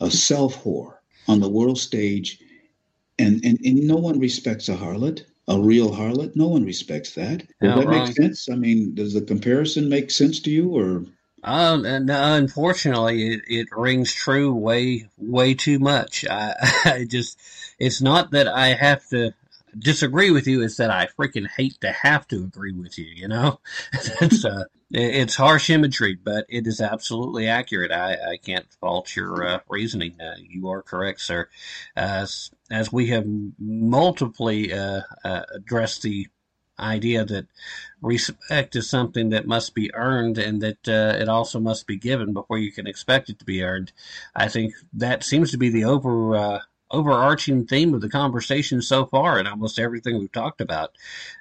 a 0.00 0.10
self 0.10 0.62
whore 0.62 0.96
on 1.28 1.40
the 1.40 1.48
world 1.48 1.78
stage. 1.78 2.38
And, 3.18 3.44
and, 3.44 3.58
and 3.64 3.86
no 3.86 3.96
one 3.96 4.18
respects 4.18 4.68
a 4.68 4.76
harlot, 4.76 5.24
a 5.48 5.58
real 5.58 5.90
harlot. 5.90 6.36
No 6.36 6.48
one 6.48 6.64
respects 6.64 7.14
that. 7.14 7.38
Does 7.60 7.74
that 7.74 7.86
wrong. 7.86 8.04
make 8.04 8.16
sense? 8.16 8.48
I 8.48 8.54
mean, 8.54 8.94
does 8.94 9.14
the 9.14 9.22
comparison 9.22 9.88
make 9.88 10.10
sense 10.10 10.40
to 10.40 10.50
you 10.50 10.76
or? 10.76 11.04
Um, 11.44 11.84
and 11.84 12.08
unfortunately, 12.08 13.34
it, 13.34 13.40
it 13.48 13.68
rings 13.72 14.12
true 14.12 14.54
way, 14.54 15.08
way 15.18 15.54
too 15.54 15.78
much. 15.78 16.24
I, 16.28 16.54
I 16.84 17.06
just, 17.08 17.38
it's 17.78 18.00
not 18.00 18.30
that 18.30 18.46
I 18.46 18.68
have 18.68 19.06
to 19.08 19.34
disagree 19.76 20.30
with 20.30 20.46
you. 20.46 20.62
It's 20.62 20.76
that 20.76 20.90
I 20.90 21.08
freaking 21.18 21.48
hate 21.48 21.80
to 21.80 21.90
have 21.90 22.28
to 22.28 22.36
agree 22.36 22.72
with 22.72 22.98
you. 22.98 23.06
You 23.06 23.28
know, 23.28 23.60
it's 23.92 24.44
uh, 24.44 24.64
it's 24.92 25.36
harsh 25.36 25.70
imagery, 25.70 26.14
but 26.14 26.44
it 26.48 26.66
is 26.66 26.80
absolutely 26.80 27.48
accurate. 27.48 27.90
I, 27.90 28.32
I 28.32 28.36
can't 28.36 28.70
fault 28.80 29.16
your 29.16 29.44
uh, 29.44 29.60
reasoning. 29.68 30.20
Uh, 30.20 30.36
you 30.38 30.68
are 30.70 30.82
correct, 30.82 31.20
sir. 31.20 31.48
As 31.96 32.50
as 32.70 32.92
we 32.92 33.08
have 33.08 33.24
multiply 33.58 34.64
uh, 34.72 35.02
uh, 35.24 35.42
addressed 35.54 36.02
the 36.02 36.28
idea 36.78 37.24
that 37.24 37.46
respect 38.00 38.76
is 38.76 38.88
something 38.88 39.30
that 39.30 39.46
must 39.46 39.74
be 39.74 39.94
earned 39.94 40.38
and 40.38 40.60
that 40.62 40.88
uh, 40.88 41.16
it 41.18 41.28
also 41.28 41.60
must 41.60 41.86
be 41.86 41.96
given 41.96 42.32
before 42.32 42.58
you 42.58 42.72
can 42.72 42.86
expect 42.86 43.28
it 43.28 43.38
to 43.38 43.44
be 43.44 43.62
earned. 43.62 43.92
I 44.34 44.48
think 44.48 44.74
that 44.94 45.22
seems 45.22 45.50
to 45.52 45.58
be 45.58 45.68
the 45.68 45.84
over 45.84 46.36
uh, 46.36 46.58
overarching 46.92 47.66
theme 47.66 47.94
of 47.94 48.00
the 48.00 48.08
conversation 48.08 48.82
so 48.82 49.06
far 49.06 49.38
and 49.38 49.48
almost 49.48 49.78
everything 49.78 50.18
we've 50.18 50.32
talked 50.32 50.60
about. 50.60 50.92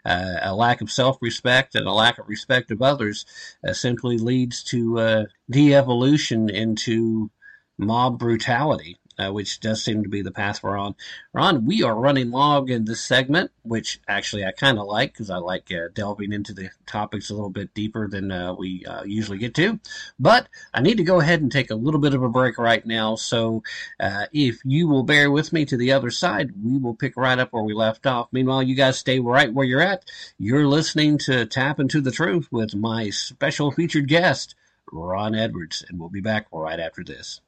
Uh, 0.06 0.38
a 0.41 0.56
lack 0.56 0.82
of 0.82 0.91
self 0.91 1.18
respect 1.22 1.76
and 1.76 1.88
a 1.88 1.91
lack 1.91 2.18
of 2.18 2.28
respect 2.28 2.72
of 2.72 2.82
others 2.82 3.26
uh, 3.68 3.74
simply 3.74 4.18
leads 4.18 4.64
to 4.64 4.99
uh, 4.99 5.26
de 5.49 5.74
evolution 5.76 6.49
into 6.49 7.30
mob 7.78 8.20
brutality 8.20 8.97
uh, 9.22 9.32
which 9.32 9.59
does 9.59 9.84
seem 9.84 10.03
to 10.03 10.09
be 10.09 10.22
the 10.22 10.32
path 10.32 10.63
we're 10.63 10.78
on. 10.78 10.95
Ron, 11.34 11.65
we 11.65 11.84
are 11.84 11.95
running 11.95 12.32
long 12.32 12.69
in 12.69 12.86
this 12.86 13.01
segment, 13.01 13.51
which 13.63 13.99
actually 14.07 14.45
I 14.45 14.51
kind 14.51 14.80
of 14.80 14.88
like 14.88 15.13
because 15.13 15.30
I 15.30 15.38
like 15.38 15.72
uh, 15.72 15.89
delving 15.93 16.34
into 16.34 16.53
the 16.53 16.69
topics 16.86 17.30
a 17.30 17.34
little 17.34 17.49
bit 17.49 17.74
deeper 17.74 18.07
than 18.07 18.32
uh, 18.32 18.53
we 18.53 18.86
uh, 18.86 19.03
usually 19.03 19.38
get 19.38 19.53
to. 19.55 19.80
But 20.19 20.47
I 20.74 20.82
need 20.82 20.97
to 20.97 21.03
go 21.03 21.19
ahead 21.19 21.41
and 21.41 21.51
take 21.51 21.72
a 21.72 21.76
little 21.76 21.99
bit 21.99 22.13
of 22.13 22.24
a 22.24 22.30
break 22.30 22.57
right 22.57 22.86
now. 22.86 23.15
So 23.15 23.63
uh, 23.99 24.26
if 24.34 24.59
you 24.65 24.88
will 24.88 25.03
bear 25.03 25.30
with 25.30 25.53
me 25.53 25.65
to 25.65 25.78
the 25.78 25.91
other 25.91 26.09
side, 26.09 26.51
we 26.63 26.78
will 26.78 26.95
pick 26.95 27.15
right 27.15 27.39
up 27.39 27.53
where 27.53 27.63
we 27.63 27.74
left 27.74 28.07
off. 28.07 28.30
Meanwhile, 28.32 28.63
you 28.63 28.76
guys 28.76 28.97
stay 28.97 29.19
right 29.19 29.53
where 29.53 29.65
you're 29.65 29.82
at. 29.82 30.05
You're 30.38 30.67
listening 30.67 31.17
to 31.19 31.45
Tapp 31.45 31.80
into 31.80 32.01
the 32.01 32.11
Truth 32.11 32.47
with 32.51 32.76
my 32.76 33.09
special 33.09 33.72
featured 33.72 34.07
guest. 34.07 34.55
Ron 34.91 35.36
Edwards, 35.36 35.86
and 35.88 35.99
we'll 35.99 36.09
be 36.09 36.22
back 36.22 36.47
right 36.51 36.80
after 36.80 37.03
this. 37.03 37.39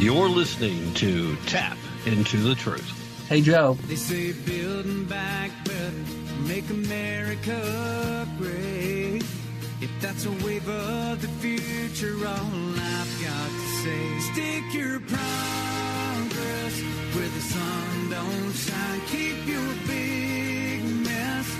You're 0.00 0.30
listening 0.30 0.94
to 0.94 1.36
Tapp 1.44 1.76
into 2.06 2.38
the 2.38 2.54
Truth. 2.54 2.88
Hey, 3.28 3.42
Joe. 3.42 3.76
They 3.86 3.96
say 3.96 4.32
building 4.32 5.04
back 5.04 5.50
better, 5.66 5.92
make 6.48 6.70
America 6.70 8.26
great. 8.38 9.22
If 9.82 9.90
that's 10.00 10.24
a 10.24 10.30
wave 10.42 10.66
of 10.66 11.20
the 11.20 11.28
future, 11.44 12.16
all 12.26 12.32
I've 12.32 13.22
got 13.22 13.50
to 13.50 13.66
say, 13.84 14.20
stick 14.32 14.72
your 14.72 15.00
progress 15.00 16.80
where 17.12 17.28
the 17.28 17.40
sun 17.42 18.08
don't 18.08 18.52
shine. 18.54 19.00
Keep 19.08 19.46
your 19.46 19.68
big 19.86 20.82
mess 21.04 21.56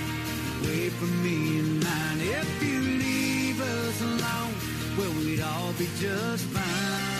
away 0.62 0.88
from 0.88 1.22
me 1.22 1.58
and 1.58 1.84
mine. 1.84 2.20
If 2.20 2.62
you 2.62 2.80
leave 2.80 3.60
us 3.60 4.00
alone, 4.00 4.54
well, 4.96 5.12
we'd 5.22 5.42
all 5.42 5.74
be 5.74 5.86
just 5.98 6.44
fine. 6.46 7.19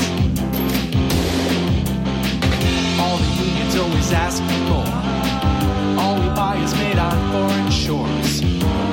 The 3.73 3.83
always 3.83 4.11
ask 4.11 4.41
for 4.43 4.59
more. 4.69 6.01
All 6.01 6.15
we 6.15 6.27
buy 6.35 6.57
is 6.57 6.73
made 6.75 6.97
on 6.97 7.15
foreign 7.31 7.71
shores. 7.71 8.41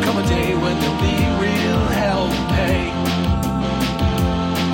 Come 0.05 0.18
a 0.18 0.26
day 0.29 0.55
when 0.55 0.79
there'll 0.81 1.01
be 1.01 1.16
real 1.43 1.81
hell 1.99 2.29
to 2.29 2.55
pay. 2.55 2.91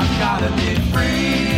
I've 0.00 0.18
gotta 0.18 0.50
be 0.56 0.74
free 0.92 1.53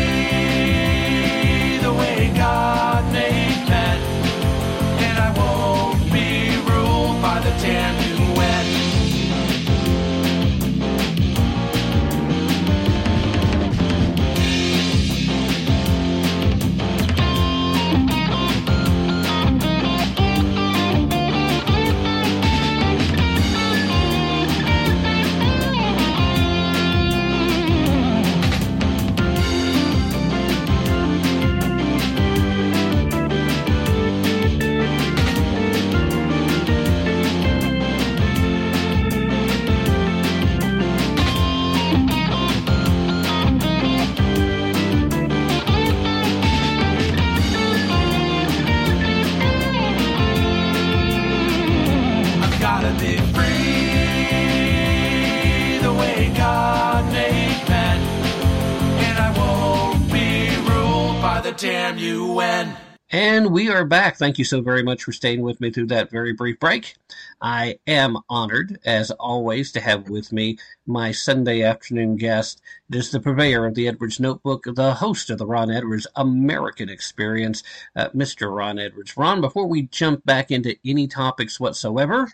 the 61.46 61.52
damn 61.52 61.96
UN. 61.96 62.76
And 63.12 63.52
we 63.52 63.70
are 63.70 63.84
back. 63.84 64.16
Thank 64.16 64.36
you 64.36 64.44
so 64.44 64.60
very 64.62 64.82
much 64.82 65.04
for 65.04 65.12
staying 65.12 65.42
with 65.42 65.60
me 65.60 65.70
through 65.70 65.86
that 65.86 66.10
very 66.10 66.32
brief 66.32 66.58
break. 66.58 66.96
I 67.40 67.78
am 67.86 68.18
honored, 68.28 68.80
as 68.84 69.12
always, 69.12 69.70
to 69.72 69.80
have 69.80 70.08
with 70.08 70.32
me 70.32 70.58
my 70.88 71.12
Sunday 71.12 71.62
afternoon 71.62 72.16
guest. 72.16 72.60
It 72.90 72.96
is 72.96 73.12
the 73.12 73.20
purveyor 73.20 73.64
of 73.64 73.76
the 73.76 73.86
Edwards 73.86 74.18
Notebook, 74.18 74.64
the 74.74 74.94
host 74.94 75.30
of 75.30 75.38
the 75.38 75.46
Ron 75.46 75.70
Edwards 75.70 76.08
American 76.16 76.88
Experience, 76.88 77.62
uh, 77.94 78.08
Mr. 78.08 78.52
Ron 78.52 78.80
Edwards. 78.80 79.16
Ron, 79.16 79.40
before 79.40 79.68
we 79.68 79.82
jump 79.82 80.26
back 80.26 80.50
into 80.50 80.74
any 80.84 81.06
topics 81.06 81.60
whatsoever, 81.60 82.28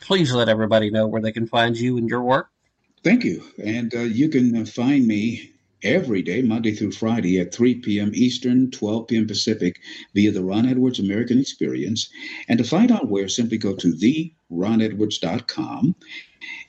please 0.00 0.34
let 0.34 0.48
everybody 0.48 0.90
know 0.90 1.06
where 1.06 1.22
they 1.22 1.30
can 1.30 1.46
find 1.46 1.76
you 1.76 1.96
and 1.96 2.10
your 2.10 2.22
work. 2.22 2.48
Thank 3.04 3.22
you. 3.22 3.44
And 3.64 3.94
uh, 3.94 4.00
you 4.00 4.28
can 4.28 4.56
uh, 4.56 4.64
find 4.64 5.06
me 5.06 5.52
every 5.82 6.22
day, 6.22 6.42
Monday 6.42 6.72
through 6.72 6.92
Friday 6.92 7.38
at 7.38 7.54
3 7.54 7.76
p.m. 7.76 8.10
Eastern, 8.14 8.70
12 8.70 9.06
p.m. 9.06 9.26
Pacific, 9.26 9.80
via 10.14 10.30
the 10.30 10.42
Ron 10.42 10.66
Edwards 10.66 10.98
American 10.98 11.38
Experience. 11.38 12.08
And 12.48 12.58
to 12.58 12.64
find 12.64 12.90
out 12.90 13.08
where, 13.08 13.28
simply 13.28 13.58
go 13.58 13.74
to 13.76 13.92
theronedwards.com. 14.50 15.94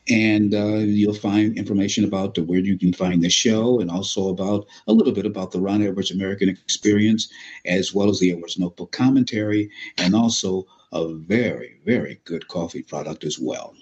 And 0.09 0.53
uh, 0.55 0.77
you'll 0.77 1.13
find 1.13 1.57
information 1.57 2.03
about 2.03 2.37
where 2.39 2.59
you 2.59 2.77
can 2.77 2.93
find 2.93 3.23
the 3.23 3.29
show 3.29 3.79
and 3.79 3.91
also 3.91 4.29
about 4.29 4.67
a 4.87 4.93
little 4.93 5.13
bit 5.13 5.25
about 5.25 5.51
the 5.51 5.61
Ron 5.61 5.83
Edwards 5.83 6.11
American 6.11 6.49
Experience, 6.49 7.31
as 7.65 7.93
well 7.93 8.09
as 8.09 8.19
the 8.19 8.31
Edwards 8.31 8.57
Notebook 8.57 8.91
commentary, 8.91 9.69
and 9.97 10.15
also 10.15 10.65
a 10.91 11.13
very, 11.13 11.79
very 11.85 12.19
good 12.25 12.47
coffee 12.47 12.81
product 12.81 13.23
as 13.23 13.37
well. 13.39 13.75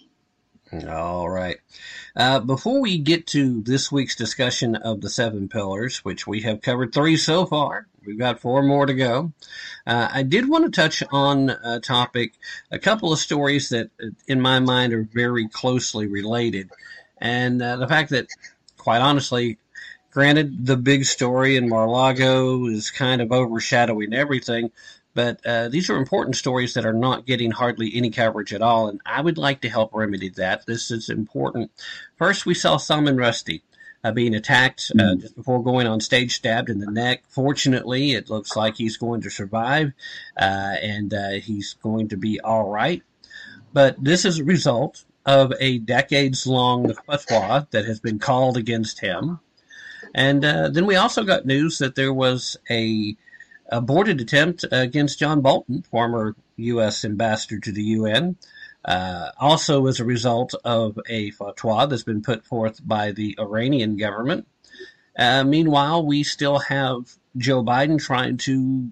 All 0.87 1.29
right. 1.29 1.57
Uh, 2.15 2.41
before 2.41 2.81
we 2.81 2.97
get 2.97 3.27
to 3.27 3.61
this 3.61 3.91
week's 3.91 4.15
discussion 4.15 4.75
of 4.75 4.99
the 4.99 5.09
seven 5.09 5.47
pillars, 5.47 6.03
which 6.03 6.27
we 6.27 6.41
have 6.41 6.61
covered 6.61 6.93
three 6.93 7.15
so 7.15 7.45
far, 7.45 7.87
we've 8.05 8.19
got 8.19 8.41
four 8.41 8.61
more 8.63 8.85
to 8.85 8.93
go. 8.93 9.31
Uh, 9.85 10.09
I 10.11 10.23
did 10.23 10.49
want 10.49 10.65
to 10.65 10.71
touch 10.71 11.03
on 11.09 11.49
a 11.49 11.79
topic, 11.79 12.33
a 12.69 12.79
couple 12.79 13.13
of 13.13 13.19
stories 13.19 13.69
that, 13.69 13.91
in 14.27 14.41
my 14.41 14.59
mind, 14.59 14.93
are 14.93 15.07
very 15.13 15.47
closely 15.47 16.07
related. 16.07 16.69
And 17.17 17.61
uh, 17.61 17.77
the 17.77 17.87
fact 17.87 18.09
that, 18.09 18.27
quite 18.77 19.01
honestly, 19.01 19.59
granted, 20.11 20.65
the 20.65 20.77
big 20.77 21.05
story 21.05 21.55
in 21.55 21.69
Mar-a-Lago 21.69 22.65
is 22.65 22.91
kind 22.91 23.21
of 23.21 23.31
overshadowing 23.31 24.13
everything, 24.13 24.71
but 25.17 25.43
uh, 25.47 25.67
these 25.67 25.89
are 25.89 25.97
important 25.97 26.35
stories 26.35 26.75
that 26.75 26.85
are 26.85 26.93
not 26.93 27.25
getting 27.25 27.49
hardly 27.49 27.91
any 27.95 28.11
coverage 28.11 28.53
at 28.53 28.61
all, 28.61 28.87
and 28.87 29.01
I 29.03 29.19
would 29.19 29.39
like 29.39 29.61
to 29.61 29.69
help 29.69 29.95
remedy 29.95 30.29
that. 30.29 30.67
This 30.67 30.91
is 30.91 31.09
important. 31.09 31.71
First, 32.17 32.45
we 32.45 32.53
saw 32.53 32.77
Salman 32.77 33.17
Rushdie. 33.17 33.63
Uh, 34.03 34.11
being 34.11 34.35
attacked 34.35 34.91
uh, 34.93 35.01
mm-hmm. 35.01 35.21
just 35.21 35.35
before 35.35 35.61
going 35.63 35.87
on 35.87 35.99
stage, 35.99 36.35
stabbed 36.35 36.69
in 36.69 36.77
the 36.77 36.89
neck. 36.89 37.23
Fortunately, 37.29 38.11
it 38.11 38.29
looks 38.29 38.55
like 38.55 38.75
he's 38.75 38.95
going 38.95 39.21
to 39.21 39.29
survive 39.31 39.91
uh, 40.39 40.75
and 40.81 41.11
uh, 41.15 41.29
he's 41.31 41.73
going 41.81 42.07
to 42.07 42.15
be 42.15 42.39
all 42.39 42.69
right. 42.69 43.01
But 43.73 44.01
this 44.01 44.23
is 44.23 44.37
a 44.37 44.43
result 44.43 45.03
of 45.25 45.51
a 45.59 45.79
decades 45.79 46.45
long 46.45 46.93
fatwa 47.09 47.67
that 47.71 47.85
has 47.85 47.99
been 47.99 48.19
called 48.19 48.55
against 48.55 48.99
him. 48.99 49.39
And 50.13 50.45
uh, 50.45 50.69
then 50.69 50.85
we 50.85 50.95
also 50.95 51.23
got 51.23 51.47
news 51.47 51.79
that 51.79 51.95
there 51.95 52.13
was 52.13 52.55
a 52.69 53.17
aborted 53.69 54.21
attempt 54.21 54.65
against 54.71 55.19
John 55.19 55.41
Bolton, 55.41 55.81
former 55.83 56.35
U.S. 56.57 57.05
ambassador 57.05 57.59
to 57.59 57.71
the 57.71 57.83
UN, 57.83 58.37
uh, 58.85 59.31
also 59.39 59.87
as 59.87 59.99
a 59.99 60.05
result 60.05 60.53
of 60.63 60.99
a 61.07 61.31
fatwa 61.31 61.89
that's 61.89 62.03
been 62.03 62.21
put 62.21 62.45
forth 62.45 62.85
by 62.85 63.11
the 63.11 63.35
Iranian 63.39 63.97
government. 63.97 64.47
Uh, 65.17 65.43
meanwhile, 65.43 66.05
we 66.05 66.23
still 66.23 66.59
have 66.59 67.11
Joe 67.35 67.63
Biden 67.63 67.99
trying 67.99 68.37
to 68.37 68.91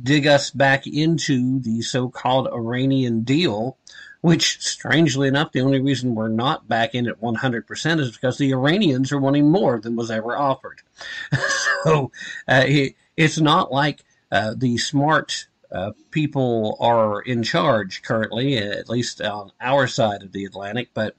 dig 0.00 0.26
us 0.26 0.50
back 0.50 0.86
into 0.86 1.60
the 1.60 1.82
so-called 1.82 2.48
Iranian 2.48 3.22
deal, 3.22 3.76
which, 4.20 4.60
strangely 4.60 5.28
enough, 5.28 5.52
the 5.52 5.60
only 5.60 5.80
reason 5.80 6.14
we're 6.14 6.28
not 6.28 6.68
back 6.68 6.94
in 6.94 7.08
at 7.08 7.20
100% 7.20 8.00
is 8.00 8.10
because 8.12 8.38
the 8.38 8.52
Iranians 8.52 9.12
are 9.12 9.18
wanting 9.18 9.50
more 9.50 9.80
than 9.80 9.96
was 9.96 10.10
ever 10.10 10.36
offered. 10.36 10.80
so 11.84 12.10
uh, 12.46 12.64
it, 12.66 12.94
it's 13.16 13.38
not 13.38 13.72
like 13.72 14.04
uh, 14.30 14.54
the 14.56 14.78
smart 14.78 15.46
uh, 15.72 15.92
people 16.10 16.76
are 16.80 17.20
in 17.20 17.42
charge 17.42 18.02
currently, 18.02 18.56
at 18.58 18.88
least 18.88 19.20
on 19.20 19.52
our 19.60 19.86
side 19.86 20.22
of 20.22 20.32
the 20.32 20.44
Atlantic. 20.44 20.90
But 20.94 21.16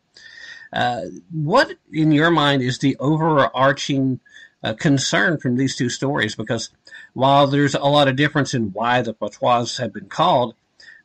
uh, 0.73 1.03
what, 1.31 1.77
in 1.91 2.11
your 2.11 2.31
mind, 2.31 2.61
is 2.61 2.79
the 2.79 2.97
overarching 2.97 4.19
uh, 4.63 4.73
concern 4.73 5.37
from 5.37 5.55
these 5.55 5.75
two 5.75 5.89
stories? 5.89 6.35
Because 6.35 6.69
while 7.13 7.47
there's 7.47 7.75
a 7.75 7.79
lot 7.79 8.07
of 8.07 8.15
difference 8.15 8.53
in 8.53 8.73
why 8.73 9.01
the 9.01 9.13
fatwas 9.13 9.79
have 9.79 9.93
been 9.93 10.09
called, 10.09 10.55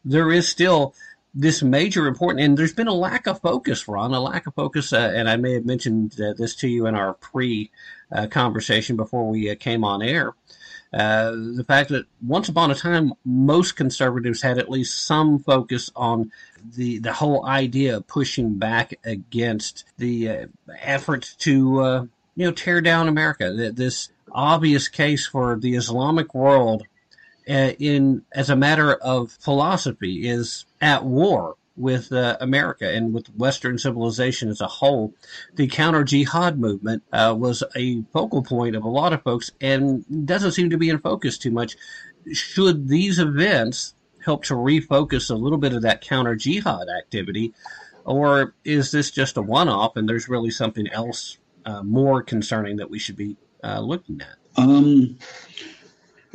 there 0.04 0.30
is 0.32 0.48
still 0.48 0.94
this 1.34 1.62
major 1.62 2.06
important, 2.06 2.44
and 2.44 2.56
there's 2.56 2.72
been 2.72 2.88
a 2.88 2.94
lack 2.94 3.26
of 3.26 3.40
focus, 3.40 3.86
Ron, 3.86 4.14
a 4.14 4.20
lack 4.20 4.46
of 4.46 4.54
focus, 4.54 4.92
uh, 4.92 5.12
and 5.14 5.28
I 5.28 5.36
may 5.36 5.52
have 5.54 5.66
mentioned 5.66 6.18
uh, 6.20 6.32
this 6.32 6.54
to 6.56 6.68
you 6.68 6.86
in 6.86 6.94
our 6.94 7.14
pre 7.14 7.70
conversation 8.30 8.96
before 8.96 9.28
we 9.28 9.54
came 9.56 9.82
on 9.82 10.00
air. 10.00 10.32
Uh, 10.92 11.32
the 11.32 11.64
fact 11.66 11.90
that 11.90 12.06
once 12.24 12.48
upon 12.48 12.70
a 12.70 12.74
time, 12.74 13.12
most 13.24 13.76
conservatives 13.76 14.42
had 14.42 14.58
at 14.58 14.70
least 14.70 15.04
some 15.04 15.38
focus 15.38 15.90
on 15.96 16.30
the 16.74 16.98
the 16.98 17.12
whole 17.12 17.44
idea 17.46 17.96
of 17.96 18.06
pushing 18.06 18.54
back 18.54 18.94
against 19.04 19.84
the 19.98 20.28
uh, 20.28 20.46
effort 20.80 21.34
to 21.38 21.80
uh, 21.80 22.06
you 22.36 22.46
know 22.46 22.52
tear 22.52 22.80
down 22.80 23.08
America. 23.08 23.72
This 23.72 24.10
obvious 24.30 24.88
case 24.88 25.26
for 25.26 25.56
the 25.58 25.74
Islamic 25.74 26.34
world, 26.34 26.84
uh, 27.48 27.72
in 27.78 28.22
as 28.32 28.48
a 28.48 28.56
matter 28.56 28.94
of 28.94 29.32
philosophy, 29.32 30.28
is 30.28 30.66
at 30.80 31.04
war 31.04 31.56
with 31.76 32.12
uh, 32.12 32.36
America 32.40 32.88
and 32.88 33.12
with 33.12 33.28
Western 33.36 33.78
civilization 33.78 34.48
as 34.48 34.60
a 34.60 34.66
whole. 34.66 35.14
The 35.54 35.66
counter 35.66 36.04
jihad 36.04 36.58
movement 36.58 37.02
uh, 37.12 37.34
was 37.38 37.62
a 37.74 38.02
focal 38.12 38.42
point 38.42 38.76
of 38.76 38.84
a 38.84 38.88
lot 38.88 39.12
of 39.12 39.22
folks 39.22 39.50
and 39.60 40.04
doesn't 40.26 40.52
seem 40.52 40.70
to 40.70 40.78
be 40.78 40.88
in 40.88 40.98
focus 40.98 41.38
too 41.38 41.50
much. 41.50 41.76
Should 42.32 42.88
these 42.88 43.18
events 43.18 43.94
help 44.24 44.44
to 44.44 44.54
refocus 44.54 45.30
a 45.30 45.34
little 45.34 45.58
bit 45.58 45.72
of 45.72 45.82
that 45.82 46.00
counter 46.00 46.34
jihad 46.34 46.88
activity, 46.88 47.52
or 48.04 48.54
is 48.64 48.90
this 48.90 49.10
just 49.10 49.36
a 49.36 49.42
one 49.42 49.68
off 49.68 49.96
and 49.96 50.08
there's 50.08 50.28
really 50.28 50.50
something 50.50 50.88
else 50.88 51.38
uh, 51.64 51.82
more 51.82 52.22
concerning 52.22 52.76
that 52.76 52.90
we 52.90 52.98
should 52.98 53.16
be 53.16 53.36
uh, 53.62 53.80
looking 53.80 54.20
at? 54.20 54.36
Um, 54.56 55.18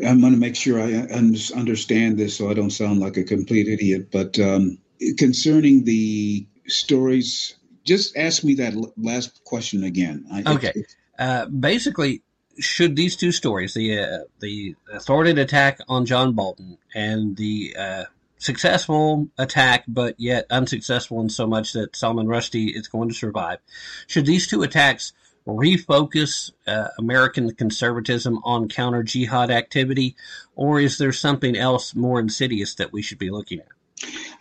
I'm 0.06 0.22
going 0.22 0.34
to 0.34 0.39
make 0.39 0.56
sure 0.56 0.80
I 0.80 0.94
understand 0.94 2.18
this 2.18 2.38
so 2.38 2.50
I 2.50 2.54
don't 2.54 2.70
sound 2.70 3.00
like 3.00 3.18
a 3.18 3.24
complete 3.24 3.68
idiot. 3.68 4.10
But 4.12 4.39
um, 4.39 4.78
concerning 5.18 5.84
the 5.84 6.45
stories, 6.68 7.56
just 7.84 8.16
ask 8.18 8.43
me 8.43 8.56
that 8.56 8.74
last 8.97 9.43
question 9.43 9.84
again. 9.84 10.26
okay. 10.47 10.86
Uh, 11.18 11.45
basically, 11.47 12.24
should 12.60 12.95
these 12.95 13.16
two 13.16 13.32
stories, 13.32 13.74
the 13.74 13.99
uh, 13.99 14.18
the 14.39 14.76
authoritative 14.91 15.43
attack 15.45 15.80
on 15.88 16.06
John 16.06 16.34
Bolton 16.34 16.78
and 16.93 17.36
the 17.36 17.76
uh, 17.78 18.04
successful 18.38 19.28
attack, 19.38 19.84
but 19.88 20.16
yet 20.20 20.45
unsuccessful 20.49 21.22
in 21.22 21.30
so 21.30 21.47
much 21.47 21.74
that 21.74 21.95
Salman 21.95 22.28
Rushdie 22.28 22.76
is 22.76 22.88
going 22.88 23.10
to 23.10 23.16
survive, 23.16 23.60
should 24.08 24.26
these 24.26 24.47
two 24.47 24.64
attacks 24.64 25.14
refocus 25.47 26.52
uh, 26.68 26.89
American 26.99 27.54
conservatism 27.56 28.39
on 28.43 28.68
counter 28.68 29.04
jihad 29.04 29.49
activity, 29.49 30.16
or 30.56 30.80
is 30.80 30.97
there 30.97 31.12
something 31.12 31.56
else 31.56 31.95
more 31.95 32.20
insidious 32.20 32.76
that 32.76 32.93
we 32.93 33.02
should 33.02 33.18
be 33.18 33.32
looking 33.32 33.60
at? 33.60 33.68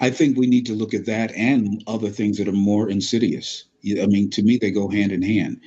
I 0.01 0.11
think 0.11 0.37
we 0.37 0.47
need 0.47 0.67
to 0.67 0.75
look 0.75 0.95
at 0.95 1.07
that 1.07 1.33
and 1.33 1.83
other 1.87 2.09
things 2.09 2.39
that 2.39 2.49
are 2.49 2.53
more 2.53 2.89
insidious. 2.89 3.65
I 3.85 4.07
mean, 4.07 4.31
to 4.31 4.43
me, 4.43 4.57
they 4.57 4.71
go 4.71 4.89
hand 4.89 5.13
in 5.13 5.23
hand. 5.23 5.61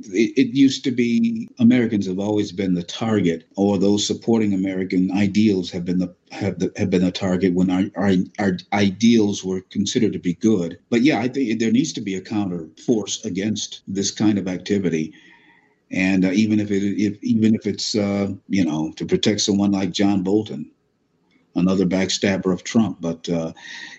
It, 0.00 0.32
it, 0.36 0.54
used 0.54 0.84
to 0.84 0.92
be 0.92 1.48
Americans 1.58 2.06
have 2.06 2.20
always 2.20 2.52
been 2.52 2.74
the 2.74 2.84
target, 2.84 3.48
or 3.56 3.78
those 3.78 4.06
supporting 4.06 4.54
American 4.54 5.10
ideals 5.10 5.72
have 5.72 5.84
been 5.84 5.98
the 5.98 6.14
have, 6.30 6.60
the, 6.60 6.72
have 6.76 6.88
been 6.88 7.04
the 7.04 7.10
target 7.10 7.52
when 7.52 7.68
our, 7.68 7.84
our 7.96 8.12
our 8.38 8.58
ideals 8.72 9.44
were 9.44 9.60
considered 9.62 10.12
to 10.12 10.20
be 10.20 10.34
good. 10.34 10.78
But 10.88 11.02
yeah, 11.02 11.18
I 11.18 11.26
think 11.26 11.58
there 11.58 11.72
needs 11.72 11.92
to 11.94 12.00
be 12.00 12.14
a 12.14 12.20
counter 12.20 12.68
force 12.86 13.24
against 13.24 13.82
this 13.88 14.12
kind 14.12 14.38
of 14.38 14.46
activity 14.46 15.14
and 15.90 16.24
uh, 16.24 16.30
even 16.30 16.60
if 16.60 16.70
it 16.70 16.82
if, 16.82 17.22
even 17.22 17.54
if 17.54 17.66
it's 17.66 17.94
uh, 17.94 18.28
you 18.48 18.64
know 18.64 18.92
to 18.96 19.06
protect 19.06 19.40
someone 19.40 19.72
like 19.72 19.90
John 19.90 20.22
Bolton, 20.22 20.70
another 21.58 21.86
backstabber 21.86 22.52
of 22.52 22.64
Trump. 22.64 22.98
But 23.00 23.28
uh, 23.28 23.52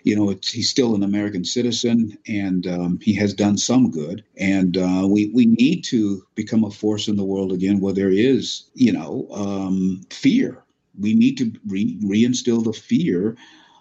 you 0.03 0.16
know, 0.16 0.36
he's 0.43 0.70
still 0.70 0.95
an 0.95 1.03
American 1.03 1.45
citizen, 1.45 2.18
and 2.28 2.66
um, 2.68 2.99
he 3.01 3.14
has 3.16 3.34
done 3.34 3.57
some 3.57 3.91
good. 3.91 4.24
And 4.38 4.78
uh, 4.78 5.07
we 5.10 5.32
we 5.34 5.45
need 5.45 5.84
to 5.86 6.24
become 6.36 6.64
a 6.64 6.72
force 6.72 7.07
in 7.07 7.16
the 7.16 7.26
world 7.26 7.51
again, 7.51 7.80
where 7.80 7.93
there 7.93 8.12
is 8.12 8.70
you 8.74 8.91
know 8.91 9.28
um, 9.32 10.01
fear. 10.10 10.64
We 10.99 11.14
need 11.14 11.38
to 11.38 11.51
re- 11.68 11.97
reinstill 12.03 12.64
the 12.64 12.74
fear 12.74 13.38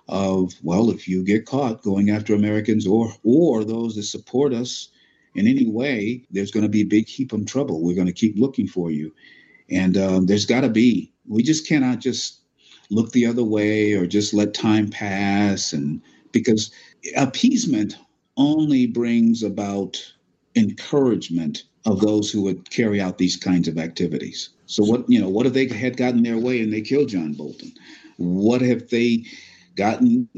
of 0.09 0.55
well, 0.63 0.91
if 0.91 1.07
you 1.07 1.23
get 1.25 1.47
caught 1.47 1.83
going 1.83 2.11
after 2.11 2.35
Americans 2.35 2.87
or 2.87 3.13
or 3.25 3.65
those 3.65 3.95
that 3.97 4.05
support 4.05 4.53
us 4.53 4.89
in 5.35 5.47
any 5.47 5.67
way, 5.67 6.25
there's 6.31 6.51
going 6.51 6.65
to 6.65 6.71
be 6.71 6.81
a 6.81 6.87
big 6.87 7.07
heap 7.07 7.33
of 7.33 7.47
trouble. 7.47 7.83
We're 7.83 7.95
going 7.95 8.07
to 8.07 8.13
keep 8.13 8.39
looking 8.39 8.67
for 8.67 8.91
you, 8.91 9.15
and 9.71 9.97
um, 9.97 10.27
there's 10.27 10.47
got 10.47 10.63
to 10.63 10.71
be. 10.71 11.13
We 11.27 11.43
just 11.43 11.67
cannot 11.69 12.01
just 12.01 12.38
look 12.91 13.13
the 13.13 13.27
other 13.27 13.45
way 13.45 13.93
or 13.93 14.07
just 14.07 14.33
let 14.35 14.55
time 14.55 14.89
pass 14.89 15.73
and 15.73 16.01
because 16.33 16.71
appeasement 17.17 17.97
only 18.37 18.87
brings 18.87 19.43
about 19.43 19.97
encouragement 20.57 21.65
of 21.87 22.01
those 22.01 22.31
who 22.31 22.43
would 22.43 22.71
carry 22.71 23.01
out 23.01 23.19
these 23.19 23.37
kinds 23.37 23.69
of 23.69 23.79
activities. 23.79 24.51
So 24.67 24.85
what 24.85 25.09
you 25.09 25.21
know, 25.21 25.29
what 25.29 25.47
if 25.47 25.53
they 25.53 25.67
had 25.67 25.97
gotten 25.97 26.23
their 26.23 26.39
way 26.39 26.61
and 26.61 26.73
they 26.73 26.83
killed 26.83 27.09
John 27.09 27.33
Bolton? 27.33 27.73
What 28.17 28.63
if 28.63 28.91
they 28.91 29.25
gotten 29.75 30.29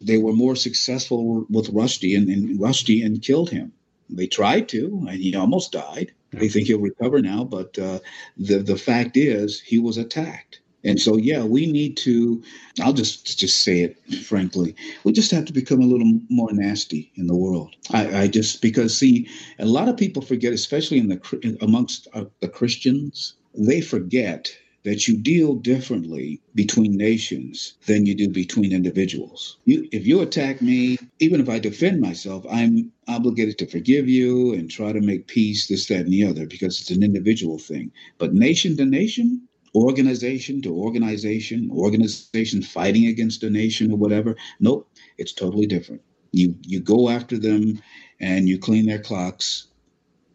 they 0.00 0.18
were 0.18 0.32
more 0.32 0.56
successful 0.56 1.46
with 1.50 1.72
Rushdie 1.72 2.16
and, 2.16 2.28
and 2.28 2.58
Rushdie 2.58 3.04
and 3.04 3.22
killed 3.22 3.50
him? 3.50 3.72
They 4.10 4.26
tried 4.26 4.68
to, 4.70 5.06
and 5.08 5.20
he 5.20 5.36
almost 5.36 5.72
died. 5.72 6.12
They 6.32 6.48
think 6.48 6.66
he'll 6.66 6.80
recover 6.80 7.20
now, 7.20 7.44
but 7.44 7.78
uh, 7.78 8.00
the 8.36 8.58
the 8.58 8.78
fact 8.78 9.16
is 9.16 9.60
he 9.60 9.78
was 9.78 9.98
attacked. 9.98 10.60
And 10.84 11.00
so, 11.00 11.16
yeah, 11.16 11.44
we 11.44 11.70
need 11.70 11.96
to. 11.98 12.42
I'll 12.80 12.92
just 12.92 13.38
just 13.38 13.60
say 13.64 13.80
it 13.80 14.14
frankly. 14.24 14.76
We 15.04 15.12
just 15.12 15.30
have 15.32 15.44
to 15.46 15.52
become 15.52 15.80
a 15.80 15.86
little 15.86 16.20
more 16.28 16.52
nasty 16.52 17.10
in 17.16 17.26
the 17.26 17.36
world. 17.36 17.74
I, 17.92 18.22
I 18.22 18.28
just 18.28 18.62
because 18.62 18.96
see, 18.96 19.28
a 19.58 19.66
lot 19.66 19.88
of 19.88 19.96
people 19.96 20.22
forget, 20.22 20.52
especially 20.52 20.98
in 20.98 21.08
the 21.08 21.58
amongst 21.60 22.06
uh, 22.14 22.24
the 22.40 22.48
Christians, 22.48 23.34
they 23.54 23.80
forget 23.80 24.56
that 24.84 25.08
you 25.08 25.16
deal 25.18 25.54
differently 25.54 26.40
between 26.54 26.96
nations 26.96 27.74
than 27.86 28.06
you 28.06 28.14
do 28.14 28.28
between 28.28 28.72
individuals. 28.72 29.56
You, 29.64 29.88
if 29.92 30.06
you 30.06 30.20
attack 30.20 30.62
me, 30.62 30.98
even 31.18 31.40
if 31.40 31.48
I 31.48 31.58
defend 31.58 32.00
myself, 32.00 32.46
I'm 32.50 32.92
obligated 33.08 33.58
to 33.58 33.66
forgive 33.66 34.08
you 34.08 34.54
and 34.54 34.70
try 34.70 34.92
to 34.92 35.00
make 35.00 35.26
peace, 35.26 35.66
this, 35.66 35.86
that, 35.86 36.00
and 36.00 36.12
the 36.12 36.24
other, 36.24 36.46
because 36.46 36.80
it's 36.80 36.90
an 36.90 37.02
individual 37.02 37.58
thing. 37.58 37.90
But 38.18 38.34
nation 38.34 38.76
to 38.76 38.84
nation, 38.84 39.47
organization 39.84 40.62
to 40.62 40.74
organization, 40.74 41.70
organization 41.72 42.62
fighting 42.62 43.06
against 43.06 43.42
a 43.42 43.50
nation 43.50 43.92
or 43.92 43.96
whatever, 43.96 44.36
nope, 44.60 44.88
it's 45.16 45.32
totally 45.32 45.66
different. 45.66 46.02
You 46.32 46.54
you 46.62 46.80
go 46.80 47.08
after 47.08 47.38
them 47.38 47.80
and 48.20 48.48
you 48.48 48.58
clean 48.58 48.86
their 48.86 48.98
clocks 48.98 49.68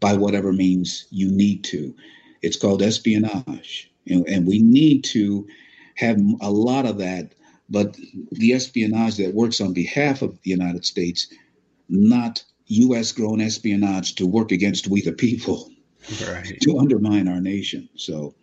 by 0.00 0.14
whatever 0.14 0.52
means 0.52 1.06
you 1.10 1.30
need 1.30 1.64
to. 1.64 1.94
It's 2.42 2.56
called 2.56 2.82
espionage 2.82 3.90
and, 4.06 4.26
and 4.28 4.46
we 4.46 4.60
need 4.60 5.04
to 5.04 5.46
have 5.96 6.18
a 6.40 6.50
lot 6.50 6.86
of 6.86 6.98
that. 6.98 7.32
But 7.70 7.96
the 8.32 8.52
espionage 8.52 9.16
that 9.16 9.34
works 9.34 9.60
on 9.60 9.72
behalf 9.72 10.22
of 10.22 10.38
the 10.42 10.50
United 10.50 10.84
States, 10.84 11.32
not 11.88 12.44
U.S. 12.66 13.12
grown 13.12 13.40
espionage 13.40 14.16
to 14.16 14.26
work 14.26 14.52
against 14.52 14.88
we 14.88 15.00
the 15.00 15.12
people, 15.12 15.70
right. 16.28 16.58
to 16.62 16.78
undermine 16.78 17.28
our 17.28 17.40
nation. 17.40 17.88
So, 17.96 18.34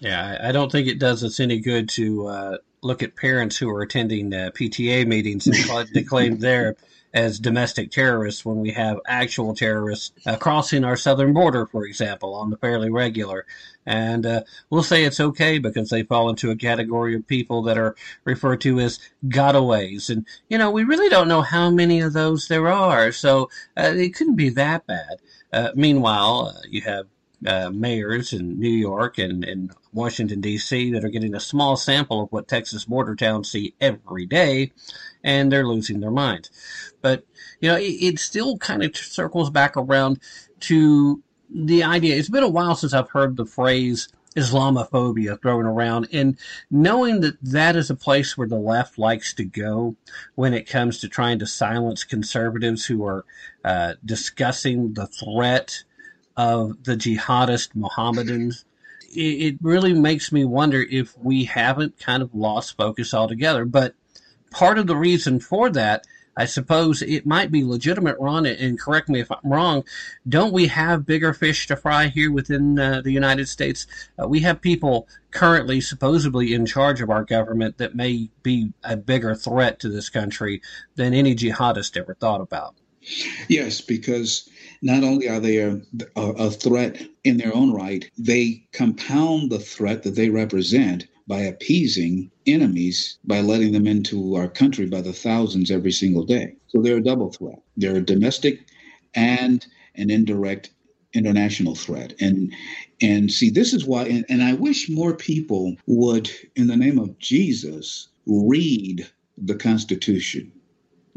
yeah, 0.00 0.38
I 0.42 0.52
don't 0.52 0.70
think 0.70 0.88
it 0.88 0.98
does 0.98 1.24
us 1.24 1.40
any 1.40 1.60
good 1.60 1.88
to 1.90 2.26
uh, 2.26 2.58
look 2.82 3.02
at 3.02 3.16
parents 3.16 3.56
who 3.56 3.70
are 3.70 3.82
attending 3.82 4.32
uh, 4.32 4.50
PTA 4.54 5.06
meetings 5.06 5.46
and 5.46 6.06
claim 6.08 6.38
they're 6.38 6.76
as 7.14 7.38
domestic 7.38 7.92
terrorists 7.92 8.44
when 8.44 8.58
we 8.58 8.72
have 8.72 8.98
actual 9.06 9.54
terrorists 9.54 10.10
uh, 10.26 10.36
crossing 10.36 10.82
our 10.82 10.96
southern 10.96 11.32
border, 11.32 11.64
for 11.64 11.86
example, 11.86 12.34
on 12.34 12.50
the 12.50 12.56
fairly 12.56 12.90
regular. 12.90 13.46
And 13.86 14.26
uh, 14.26 14.42
we'll 14.68 14.82
say 14.82 15.04
it's 15.04 15.20
okay 15.20 15.58
because 15.58 15.90
they 15.90 16.02
fall 16.02 16.28
into 16.28 16.50
a 16.50 16.56
category 16.56 17.14
of 17.14 17.26
people 17.26 17.62
that 17.62 17.78
are 17.78 17.94
referred 18.24 18.60
to 18.62 18.80
as 18.80 18.98
gotaways. 19.28 20.10
And, 20.10 20.26
you 20.48 20.58
know, 20.58 20.72
we 20.72 20.82
really 20.82 21.08
don't 21.08 21.28
know 21.28 21.42
how 21.42 21.70
many 21.70 22.00
of 22.00 22.14
those 22.14 22.48
there 22.48 22.66
are, 22.66 23.12
so 23.12 23.48
uh, 23.76 23.92
it 23.94 24.14
couldn't 24.16 24.36
be 24.36 24.48
that 24.50 24.84
bad. 24.88 25.18
Uh, 25.52 25.70
meanwhile, 25.76 26.52
uh, 26.52 26.60
you 26.68 26.80
have 26.80 27.06
uh, 27.46 27.70
mayors 27.70 28.32
in 28.32 28.58
New 28.58 28.68
York 28.68 29.18
and, 29.18 29.44
and 29.44 29.72
Washington, 29.92 30.40
D.C., 30.40 30.92
that 30.92 31.04
are 31.04 31.10
getting 31.10 31.34
a 31.34 31.40
small 31.40 31.76
sample 31.76 32.22
of 32.22 32.32
what 32.32 32.48
Texas 32.48 32.84
border 32.84 33.14
towns 33.14 33.50
see 33.50 33.74
every 33.80 34.26
day, 34.26 34.72
and 35.22 35.50
they're 35.50 35.66
losing 35.66 36.00
their 36.00 36.10
minds. 36.10 36.50
But, 37.02 37.24
you 37.60 37.68
know, 37.68 37.76
it, 37.76 37.82
it 37.82 38.18
still 38.18 38.56
kind 38.58 38.82
of 38.82 38.96
circles 38.96 39.50
back 39.50 39.76
around 39.76 40.20
to 40.60 41.22
the 41.50 41.84
idea. 41.84 42.16
It's 42.16 42.28
been 42.28 42.42
a 42.42 42.48
while 42.48 42.74
since 42.74 42.94
I've 42.94 43.10
heard 43.10 43.36
the 43.36 43.46
phrase 43.46 44.08
Islamophobia 44.36 45.40
thrown 45.40 45.64
around, 45.64 46.08
and 46.12 46.36
knowing 46.70 47.20
that 47.20 47.40
that 47.42 47.76
is 47.76 47.90
a 47.90 47.94
place 47.94 48.36
where 48.36 48.48
the 48.48 48.58
left 48.58 48.98
likes 48.98 49.32
to 49.34 49.44
go 49.44 49.96
when 50.34 50.54
it 50.54 50.68
comes 50.68 50.98
to 51.00 51.08
trying 51.08 51.38
to 51.38 51.46
silence 51.46 52.04
conservatives 52.04 52.86
who 52.86 53.04
are 53.04 53.24
uh, 53.64 53.94
discussing 54.04 54.94
the 54.94 55.06
threat 55.06 55.84
of 56.36 56.84
the 56.84 56.96
jihadist 56.96 57.74
Mohammedans, 57.74 58.64
it, 59.14 59.54
it 59.54 59.58
really 59.60 59.92
makes 59.92 60.32
me 60.32 60.44
wonder 60.44 60.82
if 60.82 61.16
we 61.18 61.44
haven't 61.44 61.98
kind 61.98 62.22
of 62.22 62.34
lost 62.34 62.76
focus 62.76 63.14
altogether. 63.14 63.64
But 63.64 63.94
part 64.50 64.78
of 64.78 64.86
the 64.86 64.96
reason 64.96 65.40
for 65.40 65.70
that 65.70 66.04
I 66.36 66.46
suppose 66.46 67.00
it 67.00 67.26
might 67.26 67.52
be 67.52 67.64
legitimate, 67.64 68.16
Ron, 68.18 68.46
and 68.46 68.80
correct 68.80 69.08
me 69.08 69.20
if 69.20 69.30
I'm 69.30 69.38
wrong. 69.44 69.84
Don't 70.28 70.52
we 70.52 70.66
have 70.66 71.06
bigger 71.06 71.32
fish 71.32 71.66
to 71.68 71.76
fry 71.76 72.08
here 72.08 72.32
within 72.32 72.78
uh, 72.78 73.02
the 73.02 73.12
United 73.12 73.48
States? 73.48 73.86
Uh, 74.20 74.26
we 74.26 74.40
have 74.40 74.60
people 74.60 75.06
currently 75.30 75.80
supposedly 75.80 76.52
in 76.52 76.66
charge 76.66 77.00
of 77.00 77.10
our 77.10 77.24
government 77.24 77.78
that 77.78 77.94
may 77.94 78.30
be 78.42 78.72
a 78.82 78.96
bigger 78.96 79.34
threat 79.34 79.78
to 79.80 79.88
this 79.88 80.08
country 80.08 80.60
than 80.96 81.14
any 81.14 81.34
jihadist 81.34 81.96
ever 81.96 82.14
thought 82.14 82.40
about. 82.40 82.74
Yes, 83.48 83.80
because 83.80 84.48
not 84.82 85.02
only 85.02 85.28
are 85.28 85.40
they 85.40 85.58
a, 85.58 85.80
a, 86.16 86.50
threat 86.50 87.06
in 87.24 87.36
their 87.36 87.54
own 87.54 87.72
right, 87.72 88.10
they 88.18 88.64
compound 88.72 89.50
the 89.50 89.58
threat 89.58 90.02
that 90.02 90.14
they 90.14 90.30
represent 90.30 91.06
by 91.26 91.40
appeasing 91.40 92.30
enemies 92.46 93.18
by 93.24 93.40
letting 93.40 93.72
them 93.72 93.86
into 93.86 94.34
our 94.36 94.48
country 94.48 94.86
by 94.86 95.00
the 95.00 95.12
thousands 95.12 95.70
every 95.70 95.92
single 95.92 96.24
day. 96.24 96.54
So 96.68 96.82
they're 96.82 96.98
a 96.98 97.02
double 97.02 97.30
threat. 97.30 97.62
They're 97.76 97.96
a 97.96 98.04
domestic 98.04 98.66
and 99.14 99.64
an 99.94 100.10
indirect 100.10 100.70
international 101.14 101.74
threat. 101.74 102.12
And 102.20 102.52
and 103.00 103.30
see 103.30 103.48
this 103.50 103.72
is 103.72 103.86
why 103.86 104.04
and, 104.04 104.24
and 104.28 104.42
I 104.42 104.54
wish 104.54 104.90
more 104.90 105.14
people 105.14 105.76
would 105.86 106.30
in 106.56 106.66
the 106.66 106.76
name 106.76 106.98
of 106.98 107.18
Jesus 107.18 108.08
read 108.26 109.06
the 109.38 109.54
Constitution 109.54 110.52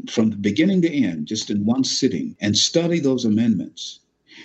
from 0.08 0.30
the 0.30 0.36
beginning 0.36 0.82
to 0.82 0.90
end, 0.90 1.26
just 1.26 1.50
in 1.50 1.64
one 1.64 1.84
sitting, 1.84 2.36
and 2.40 2.56
study 2.56 3.00
those 3.00 3.24
amendments 3.24 4.00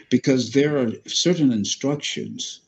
because 0.09 0.51
there 0.51 0.77
are 0.77 0.91
certain 1.05 1.51
instructions 1.51 2.61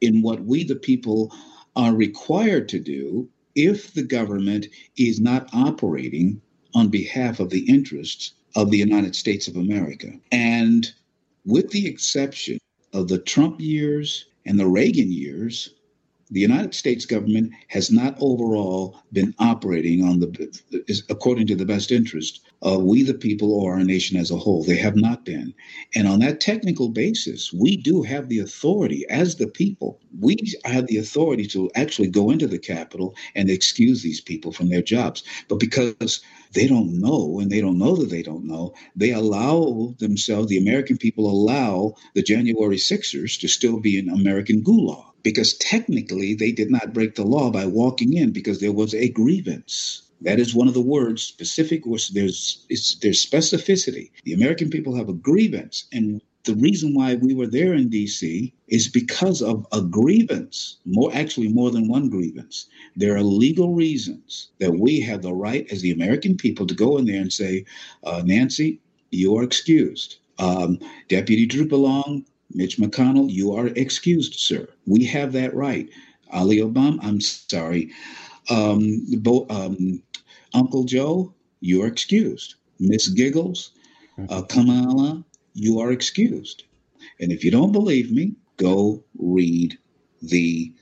in 0.00 0.22
what 0.22 0.44
we, 0.44 0.64
the 0.64 0.76
people, 0.76 1.32
are 1.76 1.94
required 1.94 2.68
to 2.68 2.78
do 2.78 3.28
if 3.54 3.94
the 3.94 4.02
government 4.02 4.66
is 4.96 5.20
not 5.20 5.48
operating 5.52 6.40
on 6.74 6.88
behalf 6.88 7.40
of 7.40 7.50
the 7.50 7.68
interests 7.68 8.34
of 8.56 8.70
the 8.70 8.78
United 8.78 9.14
States 9.14 9.48
of 9.48 9.56
America. 9.56 10.12
And 10.30 10.92
with 11.44 11.70
the 11.70 11.86
exception 11.86 12.58
of 12.92 13.08
the 13.08 13.18
Trump 13.18 13.60
years 13.60 14.26
and 14.46 14.58
the 14.58 14.66
Reagan 14.66 15.10
years, 15.12 15.70
the 16.32 16.40
United 16.40 16.74
States 16.74 17.04
government 17.04 17.52
has 17.68 17.90
not 17.90 18.16
overall 18.18 19.02
been 19.12 19.34
operating 19.38 20.02
on 20.02 20.18
the 20.18 21.04
according 21.10 21.46
to 21.46 21.54
the 21.54 21.66
best 21.66 21.92
interest 21.92 22.40
of 22.62 22.84
we 22.84 23.02
the 23.02 23.12
people 23.12 23.52
or 23.52 23.74
our 23.74 23.84
nation 23.84 24.16
as 24.16 24.30
a 24.30 24.36
whole. 24.38 24.64
They 24.64 24.76
have 24.76 24.96
not 24.96 25.26
been. 25.26 25.52
And 25.94 26.08
on 26.08 26.20
that 26.20 26.40
technical 26.40 26.88
basis, 26.88 27.52
we 27.52 27.76
do 27.76 28.02
have 28.02 28.30
the 28.30 28.38
authority 28.38 29.04
as 29.10 29.36
the 29.36 29.46
people. 29.46 30.00
We 30.20 30.36
have 30.64 30.86
the 30.86 30.96
authority 30.96 31.46
to 31.48 31.70
actually 31.74 32.08
go 32.08 32.30
into 32.30 32.46
the 32.46 32.58
Capitol 32.58 33.14
and 33.34 33.50
excuse 33.50 34.02
these 34.02 34.20
people 34.22 34.52
from 34.52 34.70
their 34.70 34.82
jobs. 34.82 35.22
But 35.48 35.60
because 35.60 36.22
they 36.54 36.66
don't 36.66 36.98
know 36.98 37.40
and 37.40 37.50
they 37.50 37.60
don't 37.60 37.78
know 37.78 37.94
that 37.96 38.08
they 38.08 38.22
don't 38.22 38.46
know, 38.46 38.72
they 38.96 39.10
allow 39.10 39.94
themselves, 39.98 40.48
the 40.48 40.58
American 40.58 40.96
people 40.96 41.28
allow 41.28 41.94
the 42.14 42.22
January 42.22 42.78
Sixers 42.78 43.36
to 43.38 43.48
still 43.48 43.80
be 43.80 43.98
an 43.98 44.08
American 44.08 44.62
gulag 44.62 45.11
because 45.22 45.54
technically 45.58 46.34
they 46.34 46.52
did 46.52 46.70
not 46.70 46.92
break 46.92 47.14
the 47.14 47.24
law 47.24 47.50
by 47.50 47.66
walking 47.66 48.14
in 48.14 48.32
because 48.32 48.60
there 48.60 48.72
was 48.72 48.94
a 48.94 49.08
grievance. 49.08 50.02
That 50.20 50.38
is 50.38 50.54
one 50.54 50.68
of 50.68 50.74
the 50.74 50.80
words 50.80 51.22
specific. 51.22 51.82
There's 51.84 52.64
there's 52.68 53.26
specificity. 53.26 54.10
The 54.24 54.34
American 54.34 54.70
people 54.70 54.94
have 54.94 55.08
a 55.08 55.14
grievance, 55.14 55.86
and 55.92 56.20
the 56.44 56.54
reason 56.56 56.94
why 56.94 57.14
we 57.14 57.34
were 57.34 57.46
there 57.46 57.74
in 57.74 57.88
D.C. 57.88 58.52
is 58.68 58.88
because 58.88 59.42
of 59.42 59.66
a 59.72 59.80
grievance. 59.80 60.78
More 60.84 61.10
actually, 61.14 61.48
more 61.48 61.70
than 61.70 61.88
one 61.88 62.08
grievance. 62.08 62.66
There 62.96 63.16
are 63.16 63.22
legal 63.22 63.74
reasons 63.74 64.48
that 64.58 64.78
we 64.78 65.00
have 65.00 65.22
the 65.22 65.34
right 65.34 65.70
as 65.70 65.82
the 65.82 65.92
American 65.92 66.36
people 66.36 66.66
to 66.66 66.74
go 66.74 66.98
in 66.98 67.06
there 67.06 67.20
and 67.20 67.32
say, 67.32 67.64
uh, 68.04 68.22
Nancy, 68.24 68.80
you 69.10 69.36
are 69.36 69.44
excused. 69.44 70.18
Um, 70.38 70.78
Deputy 71.08 71.46
Drupalong, 71.46 72.24
Mitch 72.54 72.78
McConnell, 72.78 73.30
you 73.30 73.52
are 73.52 73.68
excused, 73.68 74.34
sir. 74.34 74.68
We 74.86 75.04
have 75.04 75.32
that 75.32 75.54
right. 75.54 75.88
Ali 76.32 76.58
Obama, 76.58 76.98
I'm 77.02 77.20
sorry. 77.20 77.92
Um, 78.50 79.04
Bo, 79.18 79.46
um, 79.48 80.02
Uncle 80.54 80.84
Joe, 80.84 81.32
you 81.60 81.82
are 81.82 81.86
excused. 81.86 82.56
Miss 82.80 83.08
Giggles, 83.08 83.70
uh, 84.28 84.42
Kamala, 84.42 85.24
you 85.54 85.78
are 85.78 85.92
excused. 85.92 86.64
And 87.20 87.30
if 87.30 87.44
you 87.44 87.50
don't 87.50 87.72
believe 87.72 88.10
me, 88.10 88.34
go 88.56 89.02
read 89.18 89.78
the 90.22 90.72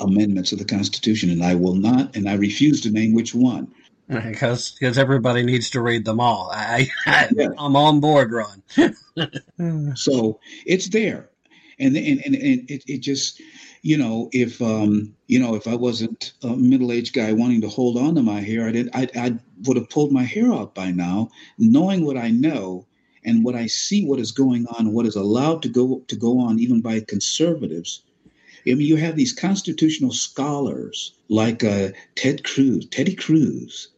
amendments 0.00 0.52
of 0.52 0.58
the 0.58 0.64
Constitution, 0.64 1.30
and 1.30 1.42
I 1.42 1.54
will 1.54 1.74
not, 1.74 2.16
and 2.16 2.28
I 2.28 2.34
refuse 2.34 2.80
to 2.82 2.90
name 2.90 3.14
which 3.14 3.34
one. 3.34 3.72
Because 4.08 4.72
because 4.72 4.96
everybody 4.96 5.42
needs 5.42 5.68
to 5.70 5.82
read 5.82 6.06
them 6.06 6.18
all. 6.18 6.50
I, 6.52 6.88
I 7.06 7.28
am 7.38 7.76
on 7.76 8.00
board, 8.00 8.32
Ron. 8.32 8.62
so 9.96 10.40
it's 10.64 10.88
there, 10.88 11.28
and 11.78 11.94
and 11.94 12.20
and, 12.24 12.34
and 12.34 12.70
it, 12.70 12.84
it 12.86 12.98
just 12.98 13.42
you 13.82 13.98
know 13.98 14.30
if 14.32 14.62
um 14.62 15.14
you 15.26 15.38
know 15.38 15.54
if 15.54 15.68
I 15.68 15.74
wasn't 15.74 16.32
a 16.42 16.48
middle 16.48 16.90
aged 16.90 17.14
guy 17.14 17.32
wanting 17.32 17.60
to 17.60 17.68
hold 17.68 17.98
on 17.98 18.14
to 18.14 18.22
my 18.22 18.40
hair, 18.40 18.66
I 18.66 18.72
did 18.72 18.88
I 18.94 19.08
I 19.14 19.34
would 19.66 19.76
have 19.76 19.90
pulled 19.90 20.10
my 20.10 20.24
hair 20.24 20.52
out 20.52 20.74
by 20.74 20.90
now, 20.90 21.28
knowing 21.58 22.06
what 22.06 22.16
I 22.16 22.30
know 22.30 22.86
and 23.24 23.44
what 23.44 23.54
I 23.54 23.66
see, 23.66 24.06
what 24.06 24.20
is 24.20 24.32
going 24.32 24.66
on, 24.68 24.92
what 24.92 25.04
is 25.04 25.16
allowed 25.16 25.60
to 25.62 25.68
go 25.68 26.02
to 26.08 26.16
go 26.16 26.40
on, 26.40 26.58
even 26.58 26.80
by 26.80 27.00
conservatives. 27.00 28.02
I 28.66 28.74
mean, 28.74 28.86
you 28.86 28.96
have 28.96 29.16
these 29.16 29.32
constitutional 29.32 30.12
scholars 30.12 31.12
like 31.28 31.62
uh, 31.62 31.90
Ted 32.16 32.44
Cruz, 32.44 32.86
Teddy 32.86 33.14
Cruz, 33.14 33.88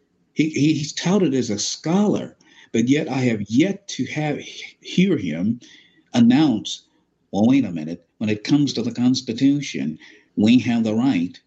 he, 0.49 0.75
he's 0.75 0.93
touted 0.93 1.35
as 1.35 1.51
a 1.51 1.59
scholar, 1.59 2.37
but 2.73 2.89
yet 2.89 3.09
I 3.09 3.19
have 3.19 3.43
yet 3.51 3.89
to 3.89 4.07
have 4.07 4.39
hear 4.39 5.17
him 5.17 5.61
announce, 6.15 6.83
well, 7.33 7.47
wait 7.47 7.65
a 7.65 7.73
minute, 7.73 8.07
when 8.19 8.31
it 8.31 8.45
comes 8.45 8.73
to 8.73 8.83
the 8.83 8.93
Constitution, 8.93 9.99
we 10.37 10.59
have 10.61 10.85
the 10.85 10.95
right 10.95 11.39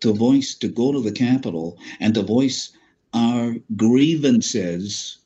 to 0.00 0.12
voice, 0.12 0.54
to 0.56 0.68
go 0.68 0.92
to 0.92 1.00
the 1.00 1.12
Capitol 1.12 1.78
and 1.98 2.14
to 2.14 2.22
voice 2.22 2.72
our 3.12 3.56
grievances 3.76 5.18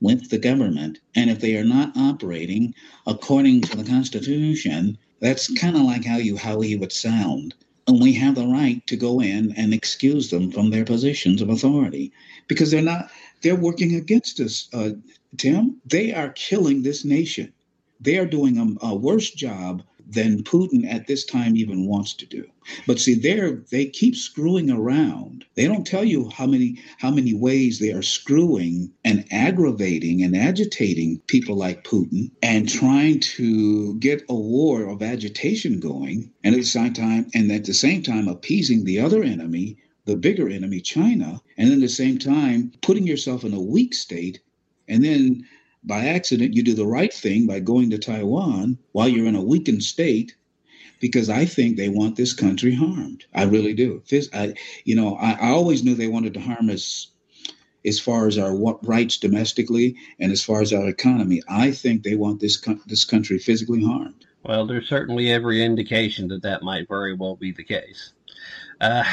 with 0.00 0.30
the 0.30 0.38
government. 0.38 0.98
And 1.14 1.30
if 1.30 1.40
they 1.40 1.56
are 1.56 1.64
not 1.64 1.96
operating 1.96 2.74
according 3.06 3.62
to 3.62 3.76
the 3.76 3.84
Constitution, 3.84 4.98
that's 5.20 5.52
kind 5.58 5.76
of 5.76 5.82
like 5.82 6.04
how 6.04 6.18
you 6.18 6.36
how 6.36 6.60
he 6.60 6.76
would 6.76 6.92
sound. 6.92 7.54
And 7.86 8.00
we 8.00 8.14
have 8.14 8.34
the 8.34 8.46
right 8.46 8.84
to 8.88 8.96
go 8.96 9.20
in 9.20 9.52
and 9.56 9.74
excuse 9.74 10.30
them 10.30 10.50
from 10.50 10.70
their 10.70 10.84
positions 10.84 11.42
of 11.42 11.50
authority 11.50 12.12
because 12.48 12.70
they're 12.70 12.82
not 12.82 13.10
they're 13.42 13.56
working 13.56 13.94
against 13.94 14.40
us, 14.40 14.68
uh, 14.72 14.90
Tim. 15.36 15.80
They 15.86 16.12
are 16.12 16.30
killing 16.30 16.82
this 16.82 17.04
nation. 17.04 17.52
They 18.00 18.18
are 18.18 18.26
doing 18.26 18.58
a, 18.58 18.86
a 18.86 18.94
worse 18.96 19.30
job 19.30 19.82
than 20.08 20.42
Putin 20.42 20.86
at 20.86 21.06
this 21.06 21.24
time 21.24 21.56
even 21.56 21.86
wants 21.86 22.14
to 22.14 22.26
do. 22.26 22.44
But 22.86 23.00
see, 23.00 23.14
there 23.14 23.62
they 23.70 23.86
keep 23.86 24.16
screwing 24.16 24.70
around. 24.70 25.44
They 25.54 25.66
don't 25.66 25.86
tell 25.86 26.04
you 26.04 26.28
how 26.30 26.46
many 26.46 26.78
how 26.98 27.10
many 27.10 27.34
ways 27.34 27.78
they 27.78 27.92
are 27.92 28.02
screwing 28.02 28.92
and 29.04 29.24
aggravating 29.30 30.22
and 30.22 30.36
agitating 30.36 31.20
people 31.26 31.56
like 31.56 31.84
Putin 31.84 32.30
and 32.42 32.68
trying 32.68 33.20
to 33.20 33.94
get 33.98 34.22
a 34.28 34.34
war 34.34 34.88
of 34.88 35.02
agitation 35.02 35.80
going, 35.80 36.30
and 36.44 36.54
at 36.54 36.60
the 36.60 36.66
same 36.66 36.92
time, 36.92 37.26
and 37.34 37.50
at 37.52 37.64
the 37.64 37.74
same 37.74 38.02
time 38.02 38.28
appeasing 38.28 38.84
the 38.84 39.00
other 39.00 39.22
enemy, 39.22 39.76
the 40.04 40.16
bigger 40.16 40.48
enemy, 40.48 40.80
China, 40.80 41.40
and 41.56 41.72
at 41.72 41.80
the 41.80 41.88
same 41.88 42.18
time 42.18 42.72
putting 42.82 43.06
yourself 43.06 43.44
in 43.44 43.54
a 43.54 43.60
weak 43.60 43.94
state, 43.94 44.40
and 44.88 45.04
then 45.04 45.44
by 45.86 46.06
accident, 46.06 46.54
you 46.54 46.62
do 46.62 46.74
the 46.74 46.86
right 46.86 47.12
thing 47.12 47.46
by 47.46 47.60
going 47.60 47.90
to 47.90 47.98
Taiwan 47.98 48.78
while 48.92 49.08
you're 49.08 49.26
in 49.26 49.36
a 49.36 49.42
weakened 49.42 49.84
state 49.84 50.34
because 51.00 51.30
I 51.30 51.44
think 51.44 51.76
they 51.76 51.88
want 51.88 52.16
this 52.16 52.32
country 52.32 52.74
harmed. 52.74 53.24
I 53.34 53.44
really 53.44 53.74
do. 53.74 54.02
I, 54.32 54.54
you 54.84 54.96
know, 54.96 55.16
I, 55.16 55.32
I 55.32 55.50
always 55.50 55.84
knew 55.84 55.94
they 55.94 56.08
wanted 56.08 56.34
to 56.34 56.40
harm 56.40 56.70
us 56.70 57.08
as 57.84 58.00
far 58.00 58.26
as 58.26 58.36
our 58.36 58.54
rights 58.82 59.18
domestically 59.18 59.96
and 60.18 60.32
as 60.32 60.42
far 60.42 60.60
as 60.60 60.72
our 60.72 60.88
economy. 60.88 61.42
I 61.48 61.70
think 61.70 62.02
they 62.02 62.16
want 62.16 62.40
this 62.40 62.60
this 62.86 63.04
country 63.04 63.38
physically 63.38 63.84
harmed. 63.84 64.26
Well, 64.42 64.66
there's 64.66 64.88
certainly 64.88 65.30
every 65.30 65.62
indication 65.62 66.28
that 66.28 66.42
that 66.42 66.62
might 66.62 66.88
very 66.88 67.14
well 67.14 67.36
be 67.36 67.52
the 67.52 67.64
case. 67.64 68.12
Uh, 68.80 69.04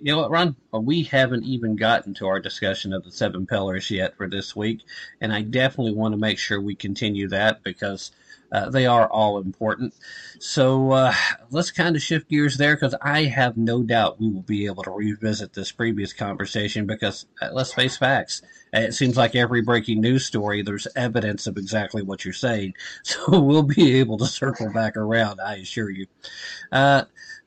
you 0.00 0.12
know 0.12 0.18
what, 0.22 0.30
Ron? 0.30 0.56
We 0.72 1.02
haven't 1.04 1.44
even 1.44 1.76
gotten 1.76 2.14
to 2.14 2.26
our 2.26 2.40
discussion 2.40 2.92
of 2.92 3.04
the 3.04 3.12
seven 3.12 3.46
pillars 3.46 3.90
yet 3.90 4.16
for 4.16 4.28
this 4.28 4.56
week, 4.56 4.80
and 5.20 5.32
I 5.32 5.42
definitely 5.42 5.94
want 5.94 6.12
to 6.12 6.18
make 6.18 6.38
sure 6.38 6.60
we 6.60 6.74
continue 6.74 7.28
that 7.28 7.62
because 7.62 8.10
uh, 8.52 8.70
they 8.70 8.86
are 8.86 9.08
all 9.08 9.38
important. 9.38 9.94
So 10.38 10.92
uh, 10.92 11.14
let's 11.50 11.70
kind 11.70 11.96
of 11.96 12.02
shift 12.02 12.28
gears 12.28 12.56
there 12.56 12.74
because 12.74 12.94
I 13.02 13.24
have 13.24 13.56
no 13.56 13.82
doubt 13.82 14.20
we 14.20 14.28
will 14.30 14.42
be 14.42 14.66
able 14.66 14.82
to 14.84 14.90
revisit 14.90 15.52
this 15.52 15.70
previous 15.70 16.12
conversation 16.12 16.86
because 16.86 17.26
uh, 17.40 17.50
let's 17.52 17.72
face 17.74 17.96
facts. 17.96 18.42
It 18.72 18.94
seems 18.94 19.16
like 19.16 19.34
every 19.34 19.62
breaking 19.62 20.00
news 20.00 20.24
story, 20.26 20.62
there's 20.62 20.86
evidence 20.94 21.46
of 21.46 21.56
exactly 21.56 22.02
what 22.02 22.24
you're 22.24 22.34
saying. 22.34 22.74
So 23.02 23.40
we'll 23.40 23.62
be 23.64 23.96
able 23.96 24.18
to 24.18 24.26
circle 24.26 24.72
back 24.72 24.96
around, 24.96 25.40
I 25.40 25.56
assure 25.56 25.90
you. 25.90 26.06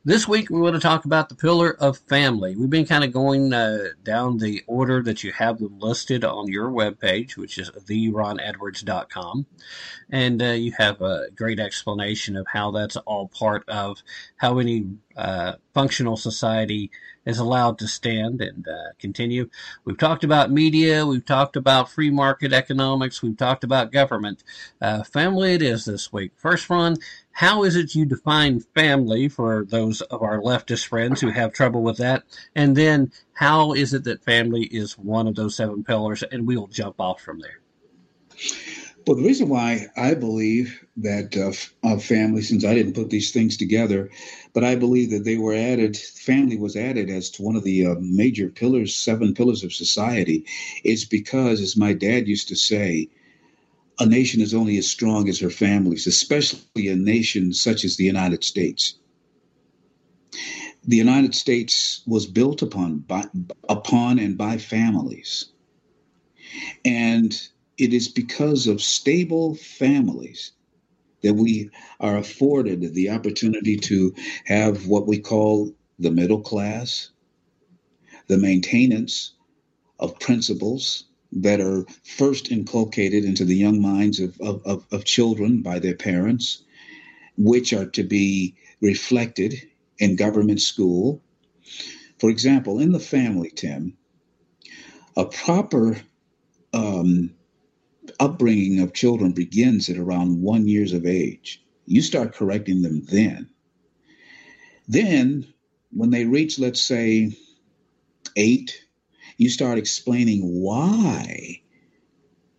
This 0.05 0.27
week, 0.27 0.49
we 0.49 0.59
want 0.59 0.75
to 0.75 0.81
talk 0.81 1.05
about 1.05 1.29
the 1.29 1.35
pillar 1.35 1.77
of 1.79 1.97
family. 1.97 2.57
We've 2.57 2.69
been 2.69 2.85
kind 2.85 3.05
of 3.05 3.13
going 3.13 3.53
uh, 3.53 3.91
down 4.03 4.37
the 4.37 4.61
order 4.67 5.01
that 5.01 5.23
you 5.23 5.31
have 5.31 5.59
them 5.59 5.79
listed 5.79 6.25
on 6.25 6.49
your 6.49 6.69
webpage, 6.69 7.37
which 7.37 7.57
is 7.57 7.69
theronedwards.com. 7.69 9.45
And 10.09 10.41
uh, 10.41 10.47
you 10.47 10.73
have 10.77 11.01
a 11.01 11.27
great 11.33 11.57
explanation 11.57 12.35
of 12.35 12.47
how 12.51 12.71
that's 12.71 12.97
all 12.97 13.29
part 13.29 13.63
of 13.69 14.03
how 14.35 14.59
any 14.59 14.87
uh, 15.15 15.53
functional 15.73 16.17
society 16.17 16.91
is 17.25 17.39
allowed 17.39 17.79
to 17.79 17.87
stand 17.87 18.41
and 18.41 18.67
uh, 18.67 18.91
continue. 18.99 19.49
We've 19.85 19.97
talked 19.97 20.25
about 20.25 20.51
media, 20.51 21.05
we've 21.05 21.25
talked 21.25 21.55
about 21.55 21.89
free 21.89 22.09
market 22.09 22.51
economics, 22.51 23.21
we've 23.21 23.37
talked 23.37 23.63
about 23.63 23.93
government. 23.93 24.43
Uh, 24.81 25.03
family 25.03 25.53
it 25.53 25.61
is 25.61 25.85
this 25.85 26.11
week. 26.11 26.31
First 26.35 26.69
one, 26.69 26.97
how 27.33 27.63
is 27.63 27.75
it 27.75 27.95
you 27.95 28.05
define 28.05 28.59
family 28.59 29.27
for 29.27 29.65
those 29.65 30.01
of 30.01 30.21
our 30.21 30.39
leftist 30.39 30.85
friends 30.85 31.19
who 31.19 31.29
have 31.29 31.51
trouble 31.51 31.81
with 31.81 31.97
that? 31.97 32.23
And 32.55 32.77
then 32.77 33.11
how 33.33 33.73
is 33.73 33.93
it 33.93 34.03
that 34.05 34.23
family 34.23 34.63
is 34.65 34.97
one 34.97 35.27
of 35.27 35.35
those 35.35 35.55
seven 35.55 35.83
pillars? 35.83 36.23
And 36.23 36.47
we 36.47 36.55
will 36.55 36.67
jump 36.67 36.95
off 36.99 37.21
from 37.21 37.39
there. 37.39 37.59
Well, 39.05 39.17
the 39.17 39.23
reason 39.23 39.49
why 39.49 39.87
I 39.97 40.13
believe 40.13 40.85
that 40.97 41.35
uh, 41.83 41.97
family, 41.97 42.43
since 42.43 42.63
I 42.63 42.75
didn't 42.75 42.93
put 42.93 43.09
these 43.09 43.31
things 43.31 43.57
together, 43.57 44.11
but 44.53 44.63
I 44.63 44.75
believe 44.75 45.09
that 45.09 45.25
they 45.25 45.37
were 45.37 45.55
added, 45.55 45.97
family 45.97 46.57
was 46.57 46.77
added 46.77 47.09
as 47.09 47.31
to 47.31 47.41
one 47.41 47.55
of 47.55 47.63
the 47.63 47.87
uh, 47.87 47.95
major 47.99 48.47
pillars, 48.47 48.95
seven 48.95 49.33
pillars 49.33 49.63
of 49.63 49.73
society, 49.73 50.45
is 50.83 51.03
because, 51.03 51.59
as 51.61 51.75
my 51.75 51.93
dad 51.93 52.27
used 52.27 52.47
to 52.49 52.55
say, 52.55 53.09
a 53.99 54.05
nation 54.05 54.41
is 54.41 54.53
only 54.53 54.77
as 54.77 54.87
strong 54.87 55.29
as 55.29 55.39
her 55.39 55.49
families, 55.49 56.07
especially 56.07 56.87
a 56.87 56.95
nation 56.95 57.53
such 57.53 57.83
as 57.83 57.95
the 57.95 58.03
United 58.03 58.43
States. 58.43 58.95
The 60.85 60.97
United 60.97 61.35
States 61.35 62.01
was 62.05 62.25
built 62.25 62.61
upon 62.61 62.99
by, 62.99 63.25
upon 63.69 64.19
and 64.19 64.37
by 64.37 64.57
families. 64.57 65.45
And 66.83 67.33
it 67.77 67.93
is 67.93 68.07
because 68.07 68.67
of 68.67 68.81
stable 68.81 69.55
families 69.55 70.51
that 71.21 71.33
we 71.33 71.69
are 71.99 72.17
afforded 72.17 72.93
the 72.93 73.09
opportunity 73.09 73.77
to 73.77 74.13
have 74.45 74.87
what 74.87 75.07
we 75.07 75.19
call 75.19 75.73
the 75.99 76.11
middle 76.11 76.41
class, 76.41 77.09
the 78.27 78.37
maintenance 78.37 79.33
of 79.99 80.19
principles, 80.19 81.05
that 81.35 81.59
are 81.59 81.85
first 82.03 82.51
inculcated 82.51 83.25
into 83.25 83.45
the 83.45 83.55
young 83.55 83.81
minds 83.81 84.19
of, 84.19 84.39
of, 84.39 84.61
of, 84.65 84.85
of 84.91 85.05
children 85.05 85.61
by 85.61 85.79
their 85.79 85.95
parents, 85.95 86.63
which 87.37 87.73
are 87.73 87.87
to 87.87 88.03
be 88.03 88.55
reflected 88.81 89.55
in 89.97 90.15
government 90.15 90.61
school. 90.61 91.21
For 92.19 92.29
example, 92.29 92.79
in 92.79 92.91
the 92.91 92.99
family, 92.99 93.51
Tim, 93.55 93.97
a 95.17 95.25
proper 95.25 95.97
um, 96.73 97.33
upbringing 98.19 98.79
of 98.79 98.93
children 98.93 99.31
begins 99.31 99.89
at 99.89 99.97
around 99.97 100.41
one 100.41 100.67
years 100.67 100.93
of 100.93 101.05
age. 101.05 101.63
You 101.85 102.01
start 102.01 102.33
correcting 102.33 102.81
them 102.81 103.03
then. 103.05 103.49
Then, 104.87 105.47
when 105.91 106.09
they 106.09 106.25
reach, 106.25 106.59
let's 106.59 106.81
say, 106.81 107.35
eight, 108.35 108.83
you 109.37 109.49
start 109.49 109.77
explaining 109.77 110.41
why 110.61 111.61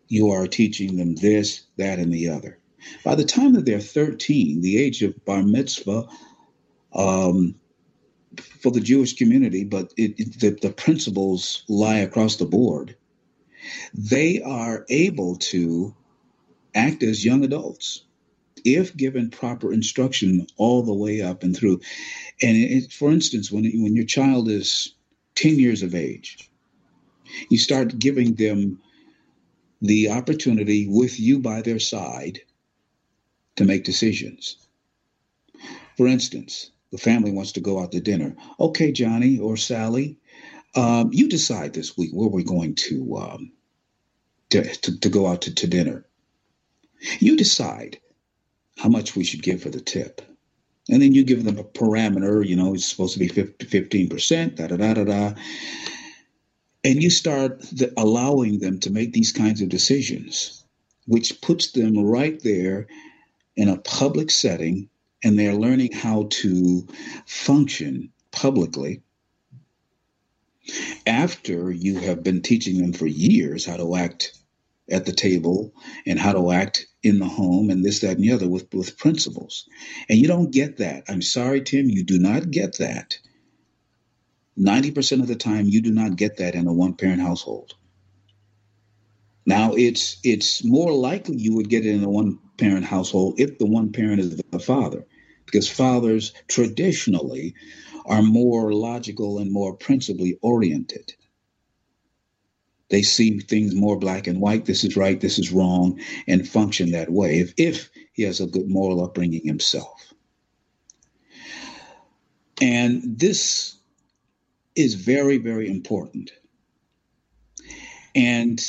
you 0.09 0.31
are 0.31 0.47
teaching 0.47 0.97
them 0.97 1.15
this, 1.17 1.63
that, 1.77 1.99
and 1.99 2.13
the 2.13 2.29
other. 2.29 2.59
By 3.05 3.15
the 3.15 3.25
time 3.25 3.55
that 3.55 3.65
they're 3.65 3.81
13, 3.81 4.61
the 4.61 4.79
age 4.79 5.03
of 5.03 5.25
bar 5.25 5.43
mitzvah, 5.43 6.07
um, 6.95 7.55
for 8.61 8.71
the 8.71 8.81
Jewish 8.81 9.15
community, 9.15 9.65
but 9.65 9.93
it, 9.97 10.19
it, 10.19 10.41
the, 10.41 10.51
the 10.69 10.73
principles 10.73 11.65
lie 11.69 11.99
across 11.99 12.37
the 12.37 12.47
board. 12.47 12.97
They 13.95 14.43
are 14.43 14.85
able 14.89 15.37
to 15.37 15.95
act 16.75 17.03
as 17.03 17.25
young 17.25 17.45
adults 17.45 18.05
if 18.65 18.97
given 18.97 19.31
proper 19.31 19.73
instruction 19.73 20.47
all 20.57 20.83
the 20.83 20.95
way 20.95 21.21
up 21.21 21.43
and 21.43 21.57
through. 21.57 21.81
And 22.43 22.57
it, 22.57 22.93
for 22.93 23.11
instance, 23.11 23.53
when, 23.53 23.65
when 23.83 23.95
your 23.95 24.07
child 24.07 24.49
is 24.49 24.95
10 25.35 25.59
years 25.59 25.83
of 25.83 25.95
age, 25.95 26.51
you 27.49 27.59
start 27.59 27.99
giving 27.99 28.35
them 28.35 28.81
the 29.83 30.11
opportunity 30.11 30.87
with 30.89 31.21
you 31.21 31.39
by 31.39 31.61
their 31.63 31.79
side 31.79 32.41
to 33.57 33.65
make 33.65 33.85
decisions. 33.85 34.57
For 35.97 36.07
instance, 36.07 36.71
the 36.91 36.99
family 36.99 37.33
wants 37.33 37.53
to 37.53 37.61
go 37.61 37.81
out 37.81 37.93
to 37.93 38.01
dinner. 38.01 38.35
Okay, 38.59 38.93
Johnny 38.93 39.39
or 39.39 39.57
Sally, 39.57 40.19
um, 40.75 41.11
you 41.13 41.29
decide 41.29 41.73
this 41.73 41.97
week 41.97 42.11
where 42.13 42.29
we're 42.29 42.45
going 42.45 42.75
to 42.77 43.17
um, 43.17 43.53
to, 44.51 44.63
to, 44.65 45.01
to, 45.01 45.09
go 45.09 45.27
out 45.27 45.43
to, 45.43 45.55
to 45.55 45.67
dinner. 45.67 46.05
You 47.19 47.37
decide 47.37 47.99
how 48.79 48.89
much 48.89 49.17
we 49.17 49.25
should 49.25 49.43
give 49.43 49.63
for 49.63 49.71
the 49.71 49.81
tip. 49.81 50.21
And 50.91 51.01
then 51.01 51.15
you 51.15 51.25
give 51.25 51.45
them 51.45 51.59
a 51.59 51.65
parameter, 51.65 52.47
you 52.47 52.57
know, 52.57 52.75
it's 52.75 52.87
supposed 52.87 53.15
to 53.15 53.19
be 53.19 53.29
50, 53.29 53.67
15%, 53.67 54.57
da 54.57 54.67
da 54.67 54.77
da 54.77 54.95
da 54.95 55.05
da 55.05 55.35
and 56.85 57.03
you 57.03 57.11
start 57.11 57.61
the, 57.63 57.93
allowing 57.97 58.61
them 58.61 58.79
to 58.81 58.91
make 58.91 59.13
these 59.13 59.33
kinds 59.33 59.63
of 59.63 59.71
decisions, 59.71 60.65
which 61.07 61.41
puts 61.41 61.73
them 61.73 61.99
right 61.99 62.41
there 62.43 62.87
in 63.57 63.69
a 63.69 63.79
public 63.79 64.31
setting, 64.31 64.89
and 65.25 65.39
they're 65.39 65.55
learning 65.55 65.93
how 65.93 66.29
to 66.31 66.87
function 67.27 68.13
publicly. 68.33 69.03
After 71.07 71.71
you 71.71 71.99
have 72.01 72.23
been 72.23 72.43
teaching 72.43 72.79
them 72.79 72.93
for 72.93 73.07
years 73.07 73.67
how 73.67 73.77
to 73.77 73.97
act 73.97 74.39
at 74.91 75.07
the 75.07 75.13
table 75.13 75.73
and 76.07 76.19
how 76.19 76.33
to 76.33 76.51
act 76.51 76.87
in 77.03 77.19
the 77.19 77.29
home 77.29 77.71
and 77.71 77.85
this, 77.85 78.01
that, 78.01 78.17
and 78.17 78.25
the 78.25 78.33
other 78.33 78.49
with, 78.49 78.73
with 78.75 78.99
principles. 78.99 79.69
And 80.09 80.19
you 80.19 80.29
don't 80.29 80.51
get 80.51 80.79
that. 80.79 81.05
I'm 81.09 81.23
sorry, 81.23 81.63
Tim, 81.63 81.89
you 81.89 82.05
do 82.05 82.19
not 82.19 82.51
get 82.51 82.79
that. 82.79 83.19
90% 84.59 85.21
of 85.21 85.27
the 85.27 85.37
time, 85.37 85.67
you 85.67 85.83
do 85.83 85.91
not 85.91 86.17
get 86.17 86.37
that 86.39 86.55
in 86.55 86.67
a 86.67 86.73
one 86.73 86.95
parent 86.95 87.21
household. 87.21 87.75
Now, 89.47 89.73
it's 89.75 90.17
it's 90.25 90.65
more 90.65 90.93
likely 90.93 91.37
you 91.37 91.55
would 91.55 91.69
get 91.69 91.85
it 91.85 91.95
in 91.95 92.05
a 92.05 92.09
one 92.09 92.39
parent 92.57 92.85
household 92.85 93.35
if 93.39 93.59
the 93.59 93.67
one 93.67 93.93
parent 93.93 94.21
is 94.21 94.37
the 94.37 94.59
father, 94.59 95.07
because 95.45 95.69
fathers 95.69 96.33
traditionally 96.49 97.55
are 98.07 98.23
more 98.23 98.73
logical 98.73 99.39
and 99.39 99.51
more 99.53 99.75
principally 99.77 100.39
oriented. 100.41 101.13
They 102.91 103.03
see 103.03 103.41
things 103.41 103.75
more 103.75 103.99
black 103.99 104.27
and 104.27 104.41
white. 104.41 104.67
This 104.67 104.85
is 104.85 104.97
right, 104.97 105.21
this 105.21 105.39
is 105.39 105.51
wrong, 105.51 106.01
and 106.27 106.47
function 106.47 106.93
that 106.93 107.11
way 107.11 107.39
if, 107.39 107.55
if 107.57 107.91
he 108.13 108.23
has 108.23 108.41
a 108.41 108.47
good 108.47 108.69
moral 108.69 109.03
upbringing 109.03 109.45
himself. 109.45 110.13
And 112.61 113.03
this 113.19 113.77
is 114.77 114.95
very, 114.95 115.39
very 115.39 115.69
important. 115.69 116.33
And 118.15 118.61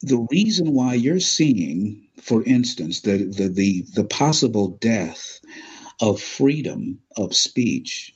the 0.00 0.26
reason 0.30 0.72
why 0.72 0.94
you're 0.94 1.20
seeing, 1.20 2.08
for 2.20 2.42
instance, 2.44 3.00
the, 3.00 3.18
the, 3.18 3.48
the, 3.48 3.84
the 3.94 4.04
possible 4.04 4.78
death 4.80 5.40
of 6.00 6.20
freedom 6.20 6.98
of 7.16 7.34
speech, 7.34 8.14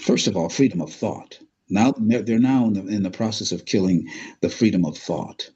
first 0.00 0.26
of 0.26 0.36
all, 0.36 0.48
freedom 0.48 0.80
of 0.80 0.92
thought. 0.92 1.38
Now 1.70 1.94
they're 1.98 2.38
now 2.38 2.66
in 2.66 2.72
the, 2.72 2.86
in 2.86 3.02
the 3.02 3.10
process 3.10 3.52
of 3.52 3.66
killing 3.66 4.08
the 4.40 4.48
freedom 4.48 4.86
of 4.86 4.96
thought. 4.96 5.50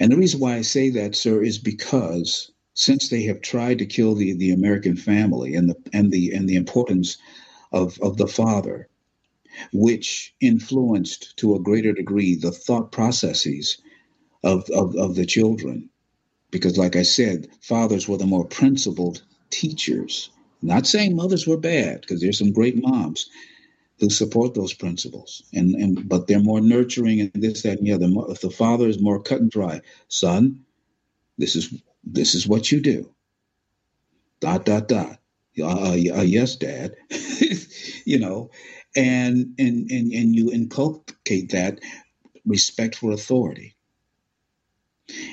And 0.00 0.10
the 0.10 0.16
reason 0.16 0.40
why 0.40 0.56
I 0.56 0.62
say 0.62 0.90
that, 0.90 1.14
sir, 1.14 1.42
is 1.42 1.58
because 1.58 2.50
since 2.74 3.08
they 3.08 3.22
have 3.24 3.40
tried 3.42 3.78
to 3.78 3.86
kill 3.86 4.14
the, 4.14 4.32
the 4.34 4.50
American 4.50 4.96
family 4.96 5.54
and 5.54 5.68
the 5.68 5.76
and 5.92 6.10
the 6.10 6.32
and 6.32 6.48
the 6.48 6.56
importance 6.56 7.18
of, 7.76 7.98
of 8.02 8.18
the 8.18 8.28
father, 8.28 8.88
which 9.72 10.34
influenced 10.40 11.36
to 11.38 11.54
a 11.56 11.60
greater 11.60 11.92
degree 11.92 12.36
the 12.36 12.52
thought 12.52 12.92
processes 12.92 13.78
of, 14.44 14.68
of, 14.70 14.96
of 14.96 15.16
the 15.16 15.26
children. 15.26 15.90
Because, 16.50 16.78
like 16.78 16.96
I 16.96 17.02
said, 17.04 17.48
fathers 17.62 18.08
were 18.08 18.18
the 18.18 18.26
more 18.26 18.46
principled 18.46 19.22
teachers. 19.50 20.30
Not 20.62 20.86
saying 20.86 21.16
mothers 21.16 21.46
were 21.46 21.58
bad, 21.58 22.02
because 22.02 22.20
there's 22.22 22.38
some 22.38 22.52
great 22.52 22.76
moms 22.82 23.30
who 24.00 24.10
support 24.10 24.54
those 24.54 24.74
principles, 24.74 25.42
and, 25.54 25.74
and 25.76 26.08
but 26.08 26.26
they're 26.28 26.40
more 26.40 26.60
nurturing 26.60 27.20
and 27.20 27.32
this, 27.34 27.62
that, 27.62 27.78
and 27.78 27.86
the 27.86 27.92
other. 27.92 28.08
If 28.32 28.42
the 28.42 28.50
father 28.50 28.88
is 28.88 29.00
more 29.00 29.22
cut 29.22 29.40
and 29.40 29.50
dry, 29.50 29.82
son, 30.08 30.64
this 31.38 31.56
is 31.56 31.74
this 32.04 32.34
is 32.34 32.46
what 32.46 32.72
you 32.72 32.80
do. 32.80 33.10
Dot 34.40 34.66
dot 34.66 34.88
dot. 34.88 35.18
Uh, 35.60 35.66
uh, 35.66 35.90
uh 36.18 36.22
yes, 36.22 36.56
dad. 36.56 36.94
you 38.04 38.18
know, 38.18 38.50
and 38.96 39.54
and 39.58 39.90
and 39.90 40.12
and 40.12 40.36
you 40.36 40.52
inculcate 40.52 41.50
that 41.52 41.80
respect 42.46 42.96
for 42.96 43.12
authority 43.12 43.76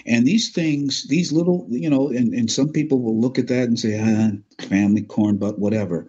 and 0.06 0.26
these 0.26 0.52
things 0.52 1.06
these 1.08 1.32
little 1.32 1.68
you 1.70 1.90
know 1.90 2.10
and, 2.10 2.34
and 2.34 2.52
some 2.52 2.70
people 2.70 3.02
will 3.02 3.20
look 3.20 3.40
at 3.40 3.48
that 3.48 3.64
and 3.66 3.80
say 3.80 4.00
ah, 4.02 4.32
family 4.68 5.04
corn 5.04 5.38
but 5.38 5.60
whatever 5.60 6.08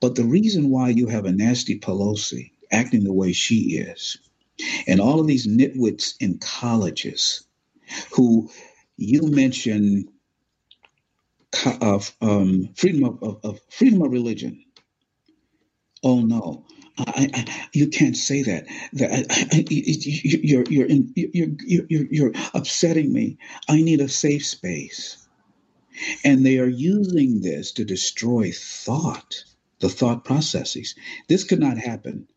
but 0.00 0.14
the 0.14 0.24
reason 0.24 0.70
why 0.70 0.88
you 0.88 1.08
have 1.08 1.26
a 1.26 1.32
nasty 1.32 1.78
pelosi 1.78 2.52
acting 2.72 3.04
the 3.04 3.12
way 3.12 3.32
she 3.32 3.78
is 3.78 4.18
and 4.86 5.00
all 5.00 5.20
of 5.20 5.26
these 5.26 5.46
nitwits 5.46 6.14
in 6.20 6.38
colleges 6.38 7.44
who 8.12 8.50
you 8.96 9.22
mention 9.22 10.08
of 11.82 12.14
um, 12.22 12.70
freedom 12.76 13.04
of, 13.04 13.22
of, 13.22 13.40
of 13.44 13.60
freedom 13.70 14.02
of 14.02 14.12
religion 14.12 14.64
oh 16.04 16.20
no 16.20 16.64
I, 16.98 17.30
I, 17.34 17.68
you 17.72 17.88
can't 17.88 18.16
say 18.16 18.42
that. 18.42 18.66
That 18.94 19.26
I, 19.30 19.64
you're 19.70 20.64
you're 20.70 20.86
in, 20.86 21.12
you're, 21.16 21.48
you're 21.88 22.06
you're 22.10 22.32
upsetting 22.54 23.12
me. 23.12 23.38
I 23.68 23.82
need 23.82 24.00
a 24.00 24.08
safe 24.08 24.46
space, 24.46 25.26
and 26.24 26.46
they 26.46 26.58
are 26.58 26.68
using 26.68 27.42
this 27.42 27.72
to 27.72 27.84
destroy 27.84 28.52
thought, 28.52 29.44
the 29.80 29.88
thought 29.90 30.24
processes. 30.24 30.94
This 31.28 31.44
could 31.44 31.60
not 31.60 31.78
happen 31.78 32.28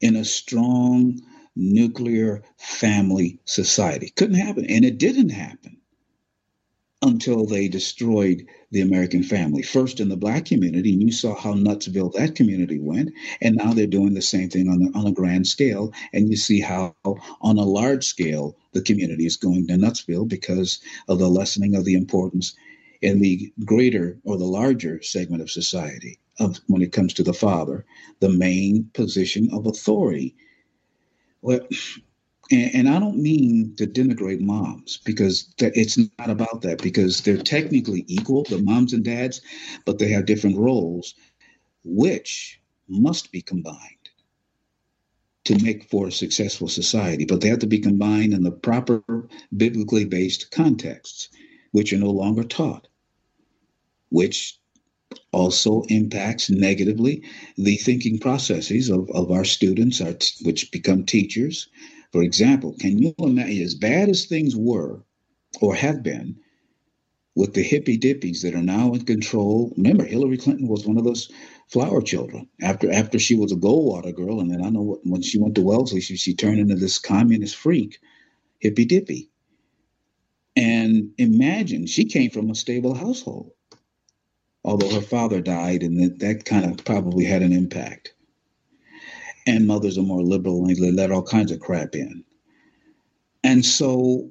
in 0.00 0.16
a 0.16 0.24
strong 0.24 1.20
nuclear 1.56 2.42
family 2.58 3.40
society. 3.46 4.10
Couldn't 4.16 4.36
happen, 4.40 4.66
and 4.66 4.84
it 4.84 4.98
didn't 4.98 5.30
happen 5.30 5.75
until 7.06 7.46
they 7.46 7.68
destroyed 7.68 8.46
the 8.72 8.80
American 8.80 9.22
family. 9.22 9.62
First 9.62 10.00
in 10.00 10.08
the 10.08 10.16
black 10.16 10.44
community, 10.44 10.92
and 10.92 11.02
you 11.02 11.12
saw 11.12 11.34
how 11.34 11.54
nutsville 11.54 12.12
that 12.14 12.34
community 12.34 12.78
went, 12.80 13.12
and 13.40 13.56
now 13.56 13.72
they're 13.72 13.86
doing 13.86 14.14
the 14.14 14.22
same 14.22 14.50
thing 14.50 14.68
on, 14.68 14.80
the, 14.80 14.98
on 14.98 15.06
a 15.06 15.12
grand 15.12 15.46
scale, 15.46 15.92
and 16.12 16.28
you 16.28 16.36
see 16.36 16.60
how 16.60 16.94
on 17.04 17.58
a 17.58 17.64
large 17.64 18.04
scale 18.04 18.56
the 18.72 18.82
community 18.82 19.24
is 19.24 19.36
going 19.36 19.66
to 19.68 19.74
nutsville 19.74 20.28
because 20.28 20.80
of 21.08 21.18
the 21.18 21.28
lessening 21.28 21.76
of 21.76 21.84
the 21.84 21.94
importance 21.94 22.54
in 23.02 23.20
the 23.20 23.52
greater 23.64 24.18
or 24.24 24.36
the 24.36 24.44
larger 24.44 25.00
segment 25.02 25.42
of 25.42 25.50
society 25.50 26.18
of 26.38 26.60
when 26.66 26.82
it 26.82 26.92
comes 26.92 27.14
to 27.14 27.22
the 27.22 27.32
father, 27.32 27.84
the 28.20 28.28
main 28.28 28.90
position 28.92 29.48
of 29.52 29.66
authority. 29.66 30.34
Well, 31.40 31.60
and, 32.50 32.74
and, 32.74 32.88
I 32.88 32.98
don't 32.98 33.18
mean 33.18 33.74
to 33.76 33.86
denigrate 33.86 34.40
moms 34.40 34.98
because 35.04 35.52
it's 35.58 35.98
not 35.98 36.30
about 36.30 36.62
that 36.62 36.82
because 36.82 37.20
they're 37.20 37.36
technically 37.36 38.04
equal, 38.06 38.44
the 38.44 38.62
moms 38.62 38.92
and 38.92 39.04
dads, 39.04 39.40
but 39.84 39.98
they 39.98 40.08
have 40.08 40.26
different 40.26 40.56
roles, 40.56 41.14
which 41.84 42.60
must 42.88 43.32
be 43.32 43.42
combined 43.42 44.10
to 45.44 45.62
make 45.62 45.88
for 45.90 46.08
a 46.08 46.12
successful 46.12 46.68
society. 46.68 47.24
But 47.24 47.40
they 47.40 47.48
have 47.48 47.60
to 47.60 47.66
be 47.66 47.78
combined 47.78 48.32
in 48.32 48.42
the 48.42 48.52
proper 48.52 49.02
biblically 49.56 50.04
based 50.04 50.50
contexts, 50.50 51.28
which 51.72 51.92
are 51.92 51.98
no 51.98 52.10
longer 52.10 52.44
taught, 52.44 52.88
which 54.10 54.58
also 55.32 55.82
impacts 55.82 56.50
negatively 56.50 57.22
the 57.56 57.76
thinking 57.76 58.18
processes 58.18 58.90
of, 58.90 59.08
of 59.10 59.30
our 59.30 59.44
students, 59.44 60.00
our 60.00 60.14
t- 60.14 60.44
which 60.44 60.70
become 60.72 61.04
teachers 61.04 61.68
for 62.12 62.22
example, 62.22 62.74
can 62.78 62.98
you 62.98 63.14
imagine, 63.18 63.62
as 63.62 63.74
bad 63.74 64.08
as 64.08 64.26
things 64.26 64.56
were 64.56 65.02
or 65.60 65.74
have 65.74 66.02
been 66.02 66.36
with 67.34 67.54
the 67.54 67.62
hippy 67.62 67.98
dippies 67.98 68.42
that 68.42 68.54
are 68.54 68.62
now 68.62 68.92
in 68.94 69.04
control? 69.04 69.72
Remember, 69.76 70.04
Hillary 70.04 70.38
Clinton 70.38 70.68
was 70.68 70.86
one 70.86 70.98
of 70.98 71.04
those 71.04 71.30
flower 71.68 72.00
children. 72.00 72.48
After 72.62 72.90
after 72.90 73.18
she 73.18 73.36
was 73.36 73.52
a 73.52 73.56
Goldwater 73.56 74.14
girl, 74.14 74.40
and 74.40 74.50
then 74.50 74.64
I 74.64 74.70
know 74.70 74.82
what, 74.82 75.00
when 75.04 75.22
she 75.22 75.38
went 75.38 75.54
to 75.56 75.62
Wellesley, 75.62 76.00
she, 76.00 76.16
she 76.16 76.34
turned 76.34 76.60
into 76.60 76.76
this 76.76 76.98
communist 76.98 77.56
freak, 77.56 77.98
hippy 78.60 78.84
dippy. 78.84 79.30
And 80.56 81.12
imagine 81.18 81.86
she 81.86 82.06
came 82.06 82.30
from 82.30 82.50
a 82.50 82.54
stable 82.54 82.94
household, 82.94 83.52
although 84.64 84.94
her 84.94 85.02
father 85.02 85.42
died, 85.42 85.82
and 85.82 86.00
that, 86.00 86.18
that 86.20 86.44
kind 86.46 86.64
of 86.64 86.84
probably 86.84 87.24
had 87.26 87.42
an 87.42 87.52
impact 87.52 88.14
and 89.46 89.66
mothers 89.66 89.96
are 89.96 90.02
more 90.02 90.22
liberal 90.22 90.66
and 90.66 90.76
they 90.76 90.90
let 90.90 91.12
all 91.12 91.22
kinds 91.22 91.52
of 91.52 91.60
crap 91.60 91.94
in. 91.94 92.24
And 93.44 93.64
so 93.64 94.30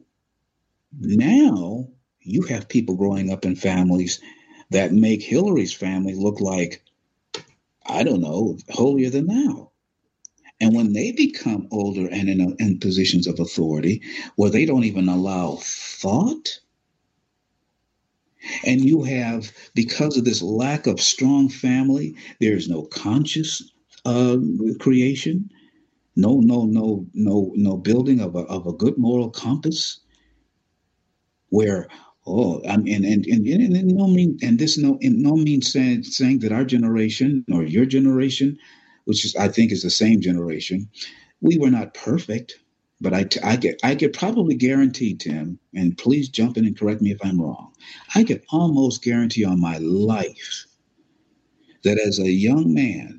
now 0.99 1.87
you 2.21 2.41
have 2.43 2.67
people 2.67 2.95
growing 2.95 3.31
up 3.31 3.45
in 3.45 3.55
families 3.55 4.19
that 4.71 4.91
make 4.91 5.21
Hillary's 5.21 5.73
family 5.73 6.13
look 6.13 6.41
like, 6.41 6.83
I 7.85 8.03
don't 8.03 8.21
know, 8.21 8.57
holier 8.69 9.09
than 9.09 9.27
thou. 9.27 9.71
And 10.59 10.73
when 10.73 10.93
they 10.93 11.11
become 11.11 11.67
older 11.71 12.07
and 12.07 12.29
in, 12.29 12.55
in 12.59 12.79
positions 12.79 13.27
of 13.27 13.39
authority 13.39 14.01
where 14.35 14.49
they 14.49 14.65
don't 14.65 14.85
even 14.85 15.09
allow 15.09 15.57
thought, 15.61 16.59
and 18.65 18.81
you 18.81 19.03
have, 19.03 19.51
because 19.73 20.17
of 20.17 20.25
this 20.25 20.41
lack 20.41 20.87
of 20.87 21.01
strong 21.01 21.49
family, 21.49 22.15
there's 22.39 22.69
no 22.69 22.83
conscious 22.83 23.71
uh, 24.05 24.37
creation. 24.79 25.49
No, 26.15 26.39
no, 26.39 26.65
no, 26.65 27.05
no, 27.13 27.51
no 27.55 27.77
building 27.77 28.21
of 28.21 28.35
a 28.35 28.39
of 28.41 28.67
a 28.67 28.73
good 28.73 28.97
moral 28.97 29.29
compass. 29.29 29.99
Where 31.49 31.87
oh, 32.25 32.61
I 32.67 32.77
mean, 32.77 33.05
and 33.05 33.25
and, 33.25 33.45
and, 33.47 33.75
and 33.75 33.87
no 33.87 34.07
mean 34.07 34.37
and 34.41 34.59
this 34.59 34.77
no 34.77 34.97
in 35.01 35.21
no 35.21 35.35
means 35.35 35.71
saying 35.71 36.03
saying 36.03 36.39
that 36.39 36.51
our 36.53 36.65
generation 36.65 37.45
or 37.51 37.63
your 37.63 37.85
generation, 37.85 38.57
which 39.05 39.25
is 39.25 39.35
I 39.35 39.49
think 39.49 39.71
is 39.71 39.83
the 39.83 39.89
same 39.89 40.21
generation, 40.21 40.89
we 41.41 41.57
were 41.57 41.71
not 41.71 41.93
perfect. 41.93 42.59
But 43.01 43.13
I, 43.13 43.27
I 43.43 43.57
get 43.57 43.79
I 43.83 43.95
could 43.95 44.13
probably 44.13 44.55
guarantee 44.55 45.15
Tim, 45.15 45.59
and 45.73 45.97
please 45.97 46.29
jump 46.29 46.57
in 46.57 46.65
and 46.65 46.77
correct 46.77 47.01
me 47.01 47.11
if 47.11 47.19
I'm 47.23 47.41
wrong. 47.41 47.73
I 48.15 48.23
could 48.23 48.43
almost 48.49 49.03
guarantee 49.03 49.43
on 49.43 49.59
my 49.59 49.77
life 49.79 50.65
that 51.83 51.99
as 51.99 52.19
a 52.19 52.31
young 52.31 52.73
man 52.73 53.14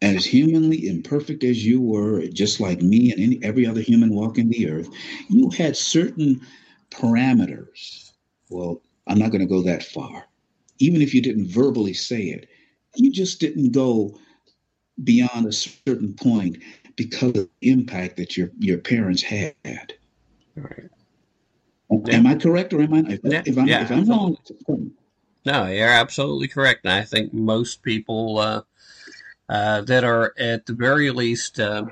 as 0.00 0.24
humanly 0.24 0.86
imperfect 0.86 1.42
as 1.44 1.64
you 1.64 1.80
were, 1.80 2.26
just 2.28 2.60
like 2.60 2.80
me 2.80 3.10
and 3.10 3.20
any 3.20 3.42
every 3.42 3.66
other 3.66 3.80
human 3.80 4.14
walking 4.14 4.48
the 4.48 4.70
earth, 4.70 4.88
you 5.28 5.50
had 5.50 5.76
certain 5.76 6.40
parameters. 6.90 8.12
Well, 8.48 8.82
I'm 9.06 9.18
not 9.18 9.30
going 9.30 9.40
to 9.40 9.46
go 9.46 9.62
that 9.62 9.82
far. 9.82 10.24
Even 10.78 11.02
if 11.02 11.14
you 11.14 11.20
didn't 11.20 11.48
verbally 11.48 11.94
say 11.94 12.22
it, 12.22 12.48
you 12.94 13.10
just 13.10 13.40
didn't 13.40 13.72
go 13.72 14.18
beyond 15.02 15.46
a 15.46 15.52
certain 15.52 16.14
point 16.14 16.58
because 16.96 17.28
of 17.28 17.34
the 17.34 17.50
impact 17.62 18.16
that 18.16 18.36
your 18.36 18.50
your 18.58 18.78
parents 18.78 19.22
had. 19.22 19.54
Right. 20.54 20.90
Am 22.10 22.26
I 22.26 22.34
correct 22.34 22.72
or 22.72 22.82
am 22.82 22.94
I? 22.94 22.98
If, 23.08 23.20
yeah, 23.22 23.42
if 23.46 23.56
I'm, 23.56 23.66
yeah, 23.66 23.82
if 23.82 23.90
I'm 23.90 24.04
wrong, 24.04 24.36
no, 25.44 25.66
you're 25.66 25.88
absolutely 25.88 26.48
correct. 26.48 26.84
And 26.84 26.92
I 26.92 27.02
think 27.02 27.32
most 27.32 27.82
people 27.82 28.38
uh, 28.38 28.62
uh, 29.48 29.82
that 29.82 30.04
are 30.04 30.34
at 30.38 30.66
the 30.66 30.72
very 30.72 31.10
least, 31.10 31.58
uh, 31.58 31.86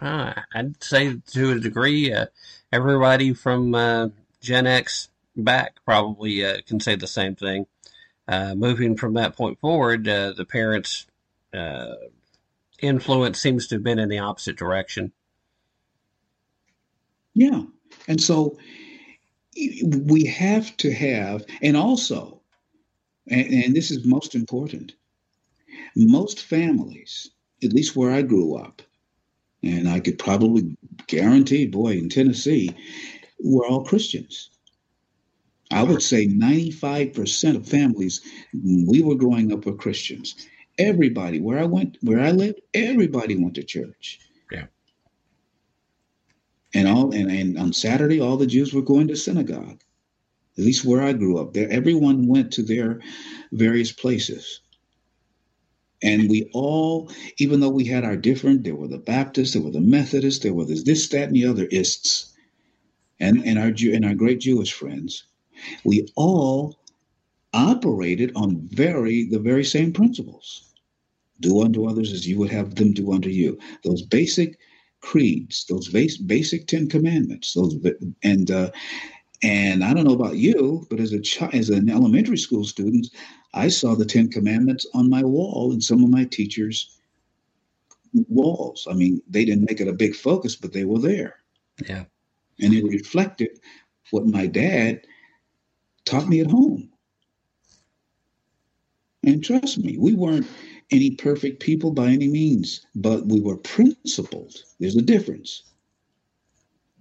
I'd 0.00 0.82
say 0.82 1.20
to 1.32 1.52
a 1.52 1.58
degree, 1.60 2.12
uh, 2.12 2.26
everybody 2.72 3.34
from 3.34 3.74
uh, 3.74 4.08
Gen 4.40 4.66
X 4.66 5.08
back 5.36 5.76
probably 5.84 6.42
can 6.66 6.80
say 6.80 6.96
the 6.96 7.06
same 7.06 7.34
thing. 7.34 7.66
moving 8.28 8.96
from 8.96 9.14
that 9.14 9.36
point 9.36 9.58
forward, 9.60 10.04
the 10.04 10.46
parents' 10.48 11.06
influence 12.80 13.40
seems 13.40 13.66
to 13.68 13.76
have 13.76 13.84
been 13.84 13.98
in 13.98 14.08
the 14.08 14.18
opposite 14.18 14.56
direction. 14.56 15.12
Yeah. 17.34 17.62
And 18.06 18.20
so 18.20 18.58
we 19.54 20.24
have 20.26 20.76
to 20.78 20.92
have, 20.92 21.44
and 21.62 21.76
also, 21.76 22.40
and, 23.28 23.46
and, 23.46 23.76
this 23.76 23.90
is 23.90 24.04
most 24.04 24.34
important, 24.34 24.94
most 25.96 26.40
families, 26.40 27.30
at 27.62 27.72
least 27.72 27.96
where 27.96 28.10
I 28.10 28.22
grew 28.22 28.56
up, 28.56 28.82
and 29.62 29.88
I 29.88 30.00
could 30.00 30.18
probably 30.18 30.76
guarantee, 31.06 31.66
boy, 31.66 31.92
in 31.92 32.08
Tennessee, 32.08 32.70
were 33.40 33.66
all 33.66 33.84
Christians. 33.84 34.50
I 35.70 35.82
would 35.82 36.02
say 36.02 36.26
95% 36.26 37.56
of 37.56 37.68
families 37.68 38.20
when 38.54 38.86
we 38.86 39.02
were 39.02 39.16
growing 39.16 39.52
up 39.52 39.66
were 39.66 39.74
Christians. 39.74 40.34
Everybody, 40.78 41.40
where 41.40 41.58
I 41.58 41.64
went, 41.64 41.98
where 42.02 42.20
I 42.20 42.30
lived, 42.30 42.60
everybody 42.72 43.36
went 43.36 43.54
to 43.56 43.64
church. 43.64 44.20
Yeah. 44.50 44.66
And 46.74 46.88
all 46.88 47.12
and, 47.12 47.30
and 47.30 47.58
on 47.58 47.72
Saturday, 47.72 48.20
all 48.20 48.36
the 48.36 48.46
Jews 48.46 48.72
were 48.72 48.82
going 48.82 49.08
to 49.08 49.16
synagogue. 49.16 49.82
At 50.56 50.64
least 50.64 50.84
where 50.84 51.02
I 51.02 51.12
grew 51.12 51.38
up, 51.38 51.52
there 51.52 51.70
everyone 51.70 52.26
went 52.26 52.52
to 52.54 52.62
their 52.62 53.00
various 53.52 53.92
places. 53.92 54.60
And 56.02 56.30
we 56.30 56.48
all, 56.52 57.10
even 57.38 57.60
though 57.60 57.70
we 57.70 57.84
had 57.84 58.04
our 58.04 58.16
different, 58.16 58.64
there 58.64 58.76
were 58.76 58.88
the 58.88 58.98
Baptists, 58.98 59.52
there 59.52 59.62
were 59.62 59.72
the 59.72 59.80
Methodists, 59.80 60.42
there 60.42 60.54
were 60.54 60.64
this, 60.64 61.08
that, 61.08 61.24
and 61.24 61.34
the 61.34 61.46
other 61.46 61.66
ists, 61.72 62.32
and, 63.18 63.44
and 63.44 63.58
our 63.58 63.72
and 63.92 64.04
our 64.04 64.14
great 64.14 64.40
Jewish 64.40 64.72
friends. 64.72 65.24
We 65.84 66.08
all 66.14 66.78
operated 67.52 68.32
on 68.36 68.68
very 68.70 69.26
the 69.28 69.40
very 69.40 69.64
same 69.64 69.92
principles. 69.92 70.72
Do 71.40 71.62
unto 71.62 71.86
others 71.86 72.12
as 72.12 72.28
you 72.28 72.38
would 72.38 72.50
have 72.50 72.74
them 72.74 72.92
do 72.92 73.12
unto 73.12 73.28
you. 73.28 73.58
Those 73.84 74.02
basic 74.02 74.58
creeds, 75.00 75.64
those 75.68 75.88
basic 75.88 76.66
Ten 76.66 76.88
Commandments, 76.88 77.54
those 77.54 77.76
and 78.22 78.50
uh, 78.50 78.70
and 79.42 79.84
I 79.84 79.94
don't 79.94 80.04
know 80.04 80.14
about 80.14 80.36
you, 80.36 80.86
but 80.90 81.00
as 81.00 81.12
a 81.12 81.20
child, 81.20 81.54
as 81.54 81.70
an 81.70 81.88
elementary 81.88 82.38
school 82.38 82.64
student, 82.64 83.08
I 83.54 83.68
saw 83.68 83.94
the 83.94 84.04
Ten 84.04 84.28
Commandments 84.28 84.86
on 84.94 85.08
my 85.08 85.24
wall 85.24 85.72
and 85.72 85.82
some 85.82 86.04
of 86.04 86.10
my 86.10 86.24
teachers' 86.24 86.98
walls. 88.28 88.86
I 88.90 88.94
mean, 88.94 89.22
they 89.28 89.44
didn't 89.44 89.68
make 89.68 89.80
it 89.80 89.88
a 89.88 89.92
big 89.92 90.14
focus, 90.14 90.56
but 90.56 90.72
they 90.72 90.84
were 90.84 90.98
there. 90.98 91.36
Yeah, 91.86 92.04
and 92.60 92.74
it 92.74 92.84
reflected 92.84 93.60
what 94.10 94.26
my 94.26 94.46
dad 94.46 95.06
taught 96.04 96.28
me 96.28 96.40
at 96.40 96.50
home. 96.50 96.90
And 99.24 99.44
trust 99.44 99.78
me, 99.78 99.98
we 99.98 100.14
weren't 100.14 100.46
any 100.90 101.10
perfect 101.10 101.60
people 101.60 101.90
by 101.90 102.08
any 102.08 102.28
means, 102.28 102.86
but 102.94 103.26
we 103.26 103.40
were 103.40 103.56
principled. 103.58 104.54
There's 104.80 104.96
a 104.96 105.02
difference. 105.02 105.64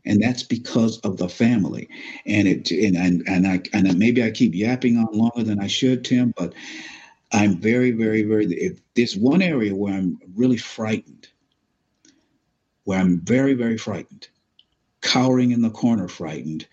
And 0.07 0.21
that's 0.23 0.43
because 0.43 0.99
of 1.01 1.17
the 1.17 1.29
family. 1.29 1.89
And 2.27 2.47
it 2.49 2.71
and 2.71 2.97
and, 2.97 3.23
and 3.27 3.47
I 3.47 3.61
and 3.73 3.99
maybe 3.99 4.23
I 4.23 4.31
keep 4.31 4.55
yapping 4.55 4.97
on 4.97 5.09
longer 5.13 5.43
than 5.43 5.61
I 5.61 5.67
should, 5.67 6.05
Tim, 6.05 6.33
but 6.37 6.53
I'm 7.33 7.57
very, 7.59 7.91
very, 7.91 8.23
very 8.23 8.45
if 8.47 8.81
there's 8.95 9.17
one 9.17 9.41
area 9.43 9.75
where 9.75 9.93
I'm 9.95 10.19
really 10.35 10.57
frightened, 10.57 11.29
where 12.85 12.99
I'm 12.99 13.21
very, 13.21 13.53
very 13.55 13.77
frightened, 13.77 14.27
cowering 15.01 15.51
in 15.51 15.61
the 15.63 15.71
corner 15.71 16.07
frightened, 16.07 16.67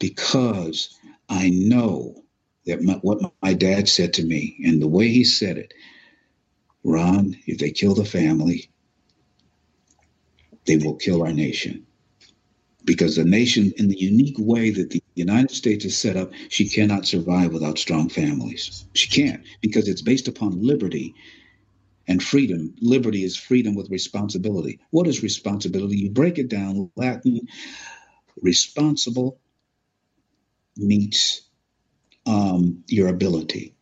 because 0.00 0.96
I 1.28 1.50
know 1.50 2.24
that 2.66 2.82
my, 2.82 2.94
what 3.02 3.32
my 3.42 3.54
dad 3.54 3.88
said 3.88 4.14
to 4.14 4.24
me 4.24 4.58
and 4.64 4.82
the 4.82 4.88
way 4.88 5.08
he 5.08 5.24
said 5.24 5.58
it 5.58 5.74
Ron, 6.84 7.36
if 7.46 7.58
they 7.58 7.70
kill 7.70 7.94
the 7.94 8.04
family, 8.04 8.70
they 10.66 10.76
will 10.78 10.96
kill 10.96 11.22
our 11.22 11.32
nation. 11.32 11.85
Because 12.86 13.16
the 13.16 13.24
nation, 13.24 13.72
in 13.76 13.88
the 13.88 13.98
unique 14.00 14.36
way 14.38 14.70
that 14.70 14.90
the 14.90 15.02
United 15.16 15.50
States 15.50 15.84
is 15.84 15.98
set 15.98 16.16
up, 16.16 16.32
she 16.48 16.68
cannot 16.68 17.06
survive 17.06 17.52
without 17.52 17.78
strong 17.78 18.08
families. 18.08 18.86
She 18.94 19.08
can't, 19.08 19.42
because 19.60 19.88
it's 19.88 20.02
based 20.02 20.28
upon 20.28 20.62
liberty 20.62 21.14
and 22.08 22.22
freedom. 22.22 22.74
Liberty 22.80 23.24
is 23.24 23.36
freedom 23.36 23.74
with 23.74 23.90
responsibility. 23.90 24.78
What 24.90 25.08
is 25.08 25.22
responsibility? 25.22 25.96
You 25.96 26.10
break 26.10 26.38
it 26.38 26.48
down, 26.48 26.90
Latin, 26.96 27.40
responsible 28.40 29.40
meets 30.76 31.42
um, 32.26 32.84
your 32.88 33.08
ability. 33.08 33.74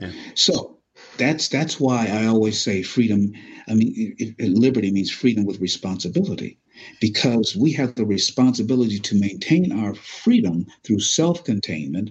Yeah. 0.00 0.12
So 0.34 0.78
that's 1.16 1.48
that's 1.48 1.78
why 1.78 2.06
I 2.06 2.26
always 2.26 2.60
say 2.60 2.82
freedom. 2.82 3.32
I 3.68 3.74
mean, 3.74 4.14
it, 4.18 4.34
it, 4.38 4.50
liberty 4.50 4.90
means 4.90 5.10
freedom 5.10 5.44
with 5.44 5.60
responsibility, 5.60 6.58
because 7.00 7.56
we 7.56 7.72
have 7.72 7.94
the 7.94 8.06
responsibility 8.06 8.98
to 8.98 9.20
maintain 9.20 9.72
our 9.72 9.94
freedom 9.94 10.66
through 10.84 11.00
self-containment, 11.00 12.10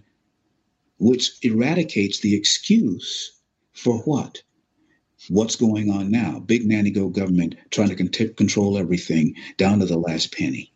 which 1.00 1.32
eradicates 1.44 2.20
the 2.20 2.36
excuse 2.36 3.40
for 3.74 4.00
what? 4.00 4.42
What's 5.30 5.56
going 5.56 5.90
on 5.90 6.12
now? 6.12 6.40
Big 6.40 6.66
nanny 6.66 6.92
go 6.92 7.10
government 7.10 7.56
trying 7.72 7.90
to 7.90 7.96
con- 7.96 8.34
control 8.36 8.78
everything 8.78 9.36
down 9.58 9.80
to 9.80 9.86
the 9.86 9.98
last 9.98 10.34
penny. 10.34 10.72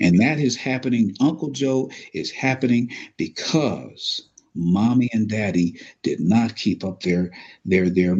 And 0.00 0.20
that 0.20 0.38
is 0.38 0.56
happening. 0.56 1.14
Uncle 1.20 1.50
Joe 1.50 1.90
is 2.12 2.30
happening 2.30 2.90
because 3.16 4.28
mommy 4.54 5.08
and 5.12 5.28
daddy 5.28 5.80
did 6.02 6.20
not 6.20 6.56
keep 6.56 6.84
up 6.84 7.02
their 7.02 7.30
their 7.64 7.88
their 7.88 8.16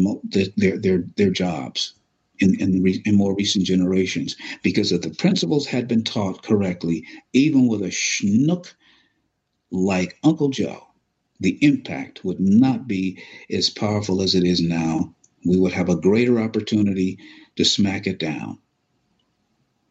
their 0.56 0.78
their 0.78 1.04
their, 1.16 1.30
jobs 1.30 1.94
in 2.42 2.60
in, 2.60 2.82
re, 2.82 3.02
in 3.06 3.16
more 3.16 3.34
recent 3.34 3.64
generations 3.64 4.36
because 4.62 4.92
if 4.92 5.02
the 5.02 5.10
principles 5.10 5.66
had 5.66 5.88
been 5.88 6.04
taught 6.04 6.42
correctly, 6.42 7.04
even 7.32 7.68
with 7.68 7.82
a 7.82 7.90
schnook 7.90 8.74
like 9.70 10.18
Uncle 10.22 10.50
Joe, 10.50 10.88
the 11.40 11.58
impact 11.64 12.24
would 12.24 12.40
not 12.40 12.86
be 12.86 13.22
as 13.50 13.70
powerful 13.70 14.20
as 14.22 14.34
it 14.34 14.44
is 14.44 14.60
now. 14.60 15.14
We 15.46 15.58
would 15.58 15.72
have 15.72 15.88
a 15.88 15.96
greater 15.96 16.40
opportunity 16.40 17.18
to 17.56 17.64
smack 17.64 18.06
it 18.06 18.18
down. 18.18 18.58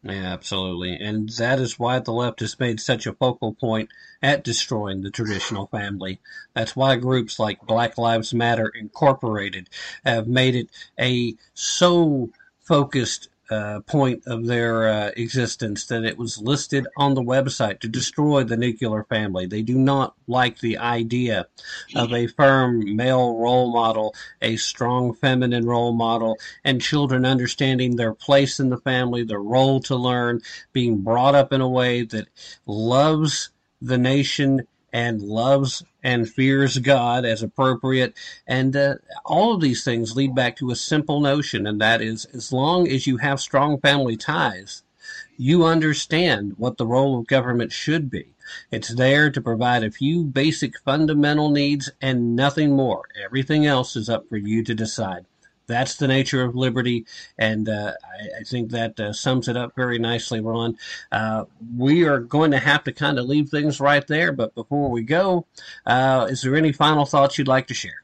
Yeah, 0.04 0.32
absolutely. 0.32 0.96
And 0.96 1.28
that 1.30 1.60
is 1.60 1.78
why 1.78 2.00
the 2.00 2.12
left 2.12 2.40
has 2.40 2.58
made 2.58 2.80
such 2.80 3.06
a 3.06 3.12
focal 3.12 3.54
point 3.54 3.88
at 4.20 4.42
destroying 4.42 5.02
the 5.02 5.12
traditional 5.12 5.68
family. 5.68 6.20
That's 6.54 6.74
why 6.74 6.96
groups 6.96 7.38
like 7.38 7.60
Black 7.66 7.96
Lives 7.96 8.34
Matter 8.34 8.68
Incorporated 8.68 9.70
have 10.04 10.26
made 10.26 10.56
it 10.56 10.70
a 10.98 11.36
so 11.54 12.30
focused 12.62 13.28
uh, 13.50 13.80
point 13.80 14.22
of 14.26 14.46
their 14.46 14.88
uh, 14.88 15.10
existence 15.16 15.84
that 15.86 16.04
it 16.04 16.16
was 16.16 16.38
listed 16.38 16.86
on 16.96 17.12
the 17.12 17.22
website 17.22 17.80
to 17.80 17.88
destroy 17.88 18.42
the 18.42 18.56
nuclear 18.56 19.04
family. 19.04 19.44
They 19.46 19.60
do 19.60 19.76
not 19.76 20.14
like 20.26 20.58
the 20.60 20.78
idea 20.78 21.46
of 21.94 22.14
a 22.14 22.28
firm 22.28 22.96
male 22.96 23.36
role 23.36 23.70
model, 23.70 24.14
a 24.40 24.56
strong 24.56 25.12
feminine 25.14 25.66
role 25.66 25.92
model, 25.92 26.38
and 26.64 26.80
children 26.80 27.26
understanding 27.26 27.96
their 27.96 28.14
place 28.14 28.58
in 28.58 28.70
the 28.70 28.78
family, 28.78 29.22
their 29.22 29.42
role 29.42 29.80
to 29.80 29.96
learn, 29.96 30.40
being 30.72 31.02
brought 31.02 31.34
up 31.34 31.52
in 31.52 31.60
a 31.60 31.68
way 31.68 32.04
that 32.04 32.28
loves 32.64 33.50
the 33.82 33.98
nation 33.98 34.66
and 34.92 35.22
loves 35.22 35.82
and 36.02 36.28
fears 36.28 36.78
God 36.78 37.24
as 37.24 37.42
appropriate. 37.42 38.14
And 38.46 38.76
uh, 38.76 38.96
all 39.24 39.54
of 39.54 39.60
these 39.60 39.84
things 39.84 40.16
lead 40.16 40.34
back 40.34 40.56
to 40.56 40.70
a 40.70 40.76
simple 40.76 41.20
notion, 41.20 41.66
and 41.66 41.80
that 41.80 42.02
is 42.02 42.24
as 42.26 42.52
long 42.52 42.88
as 42.88 43.06
you 43.06 43.16
have 43.18 43.40
strong 43.40 43.80
family 43.80 44.16
ties, 44.16 44.82
you 45.36 45.64
understand 45.64 46.54
what 46.58 46.76
the 46.76 46.86
role 46.86 47.18
of 47.18 47.26
government 47.26 47.72
should 47.72 48.10
be. 48.10 48.28
It's 48.70 48.94
there 48.94 49.30
to 49.30 49.40
provide 49.40 49.82
a 49.82 49.90
few 49.90 50.24
basic 50.24 50.78
fundamental 50.80 51.50
needs 51.50 51.90
and 52.00 52.36
nothing 52.36 52.76
more. 52.76 53.08
Everything 53.22 53.66
else 53.66 53.96
is 53.96 54.08
up 54.08 54.28
for 54.28 54.36
you 54.36 54.62
to 54.64 54.74
decide. 54.74 55.26
That's 55.66 55.96
the 55.96 56.08
nature 56.08 56.42
of 56.42 56.54
liberty, 56.54 57.06
and 57.38 57.68
uh, 57.68 57.92
I, 58.04 58.40
I, 58.40 58.42
think 58.44 58.70
that 58.70 58.98
uh, 58.98 59.12
sums 59.12 59.48
it 59.48 59.56
up 59.56 59.74
very 59.74 59.98
nicely, 59.98 60.40
Ron. 60.40 60.76
Uh, 61.10 61.44
we 61.76 62.04
are 62.04 62.20
going 62.20 62.50
to 62.50 62.58
have 62.58 62.84
to 62.84 62.92
kind 62.92 63.18
of 63.18 63.26
leave 63.26 63.48
things 63.48 63.80
right 63.80 64.06
there, 64.06 64.32
but 64.32 64.54
before 64.54 64.90
we 64.90 65.02
go, 65.02 65.46
uh, 65.86 66.26
is 66.30 66.42
there 66.42 66.56
any 66.56 66.72
final 66.72 67.06
thoughts 67.06 67.38
you'd 67.38 67.48
like 67.48 67.66
to 67.68 67.74
share? 67.74 68.02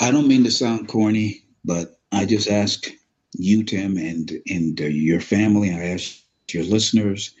I 0.00 0.10
don't 0.10 0.28
mean 0.28 0.44
to 0.44 0.50
sound 0.50 0.88
corny, 0.88 1.44
but 1.64 1.98
I 2.12 2.26
just 2.26 2.48
ask 2.48 2.86
you, 3.32 3.64
Tim, 3.64 3.96
and 3.96 4.30
and 4.48 4.80
uh, 4.80 4.84
your 4.84 5.20
family. 5.20 5.70
I 5.70 5.88
ask 5.88 6.18
your 6.50 6.64
listeners 6.64 7.34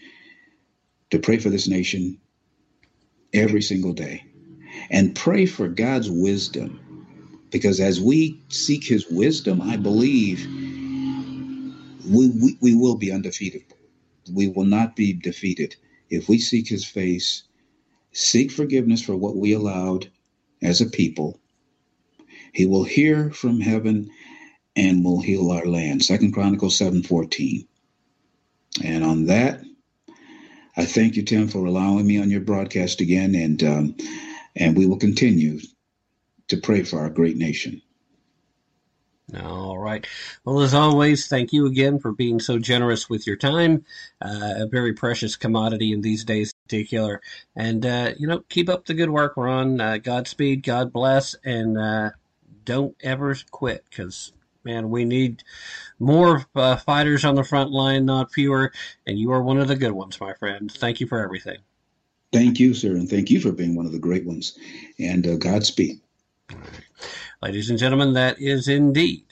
to 1.10 1.18
pray 1.18 1.38
for 1.38 1.50
this 1.50 1.68
nation 1.68 2.18
every 3.32 3.62
single 3.62 3.92
day, 3.92 4.24
and 4.90 5.14
pray 5.14 5.46
for 5.46 5.68
God's 5.68 6.10
wisdom, 6.10 6.80
because 7.56 7.80
as 7.80 8.00
we 8.00 8.40
seek 8.48 8.84
His 8.84 9.06
wisdom, 9.10 9.62
I 9.62 9.76
believe 9.76 10.46
we, 12.08 12.28
we, 12.30 12.58
we 12.62 12.74
will 12.74 12.96
be 12.96 13.12
undefeated. 13.12 13.62
We 14.32 14.48
will 14.48 14.66
not 14.66 14.96
be 14.96 15.12
defeated 15.12 15.76
if 16.10 16.28
we 16.28 16.38
seek 16.38 16.68
His 16.68 16.84
face, 16.84 17.44
seek 18.12 18.52
forgiveness 18.52 19.02
for 19.02 19.16
what 19.16 19.36
we 19.36 19.52
allowed 19.52 20.10
as 20.62 20.80
a 20.80 20.86
people 20.86 21.38
he 22.52 22.66
will 22.66 22.84
hear 22.84 23.30
from 23.30 23.60
heaven 23.60 24.10
and 24.76 25.04
will 25.04 25.20
heal 25.20 25.50
our 25.50 25.66
land. 25.66 26.04
Second 26.04 26.32
Chronicles 26.32 26.78
7:14. 26.78 27.66
And 28.84 29.04
on 29.04 29.26
that, 29.26 29.62
I 30.76 30.84
thank 30.86 31.16
you, 31.16 31.22
Tim, 31.22 31.48
for 31.48 31.64
allowing 31.66 32.06
me 32.06 32.18
on 32.18 32.30
your 32.30 32.40
broadcast 32.40 33.00
again, 33.00 33.34
and 33.34 33.62
um, 33.62 33.96
and 34.56 34.76
we 34.76 34.86
will 34.86 34.98
continue 34.98 35.60
to 36.48 36.56
pray 36.56 36.82
for 36.82 37.00
our 37.00 37.10
great 37.10 37.36
nation. 37.36 37.82
All 39.42 39.76
right. 39.76 40.06
Well, 40.44 40.60
as 40.60 40.72
always, 40.72 41.26
thank 41.26 41.52
you 41.52 41.66
again 41.66 41.98
for 41.98 42.12
being 42.12 42.38
so 42.38 42.60
generous 42.60 43.10
with 43.10 43.26
your 43.26 43.34
time. 43.34 43.84
Uh, 44.22 44.54
a 44.58 44.66
very 44.66 44.92
precious 44.92 45.34
commodity 45.34 45.92
in 45.92 46.00
these 46.00 46.24
days, 46.24 46.52
in 46.52 46.68
particular. 46.68 47.20
And 47.56 47.84
uh, 47.84 48.12
you 48.16 48.28
know, 48.28 48.44
keep 48.48 48.68
up 48.68 48.86
the 48.86 48.94
good 48.94 49.10
work, 49.10 49.36
Ron. 49.36 49.80
Uh, 49.80 49.98
Godspeed, 49.98 50.62
God 50.62 50.92
bless, 50.92 51.34
and 51.44 51.76
uh, 51.76 52.10
don't 52.64 52.94
ever 53.02 53.34
quit 53.50 53.84
because 53.90 54.32
man, 54.62 54.90
we 54.90 55.04
need 55.04 55.42
more 55.98 56.44
uh, 56.54 56.76
fighters 56.76 57.24
on 57.24 57.34
the 57.34 57.44
front 57.44 57.70
line, 57.70 58.04
not 58.04 58.32
fewer. 58.32 58.72
And 59.06 59.18
you 59.18 59.32
are 59.32 59.42
one 59.42 59.58
of 59.58 59.68
the 59.68 59.76
good 59.76 59.92
ones, 59.92 60.20
my 60.20 60.34
friend. 60.34 60.70
Thank 60.70 61.00
you 61.00 61.06
for 61.06 61.20
everything. 61.20 61.58
Thank 62.32 62.60
you, 62.60 62.74
sir, 62.74 62.90
and 62.90 63.08
thank 63.08 63.30
you 63.30 63.40
for 63.40 63.52
being 63.52 63.74
one 63.74 63.86
of 63.86 63.92
the 63.92 63.98
great 63.98 64.26
ones. 64.26 64.58
And 64.98 65.26
uh, 65.26 65.36
Godspeed. 65.36 66.00
Ladies 67.42 67.70
and 67.70 67.78
gentlemen, 67.78 68.14
that 68.14 68.40
is 68.40 68.68
indeed 68.68 69.26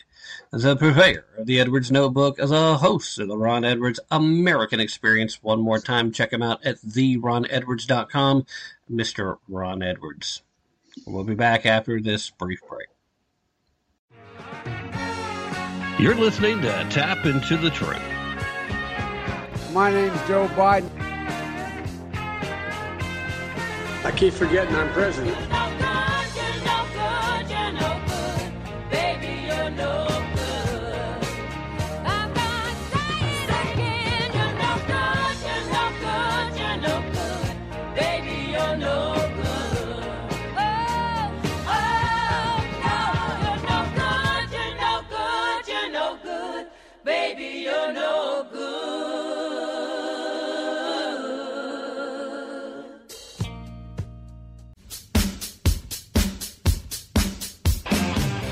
the 0.62 0.76
purveyor 0.76 1.24
of 1.36 1.46
the 1.46 1.58
Edwards 1.58 1.90
Notebook, 1.90 2.38
as 2.38 2.52
a 2.52 2.76
host 2.76 3.18
of 3.18 3.26
the 3.26 3.36
Ron 3.36 3.64
Edwards 3.64 3.98
American 4.10 4.78
Experience. 4.78 5.42
One 5.42 5.60
more 5.60 5.80
time, 5.80 6.12
check 6.12 6.32
him 6.32 6.42
out 6.42 6.64
at 6.64 6.76
theronedwards.com, 6.76 8.46
Mr. 8.90 9.38
Ron 9.48 9.82
Edwards. 9.82 10.42
We'll 11.06 11.24
be 11.24 11.34
back 11.34 11.66
after 11.66 12.00
this 12.00 12.30
brief 12.30 12.60
break. 12.68 12.88
You're 15.98 16.14
listening 16.14 16.60
to 16.62 16.86
Tapp 16.88 17.26
into 17.26 17.56
the 17.56 17.70
Truth. 17.70 18.00
My 19.72 19.90
name's 19.90 20.20
Joe 20.28 20.46
Biden. 20.48 20.90
I 24.04 24.12
keep 24.14 24.34
forgetting 24.34 24.74
I'm 24.76 24.92
president. 24.92 25.93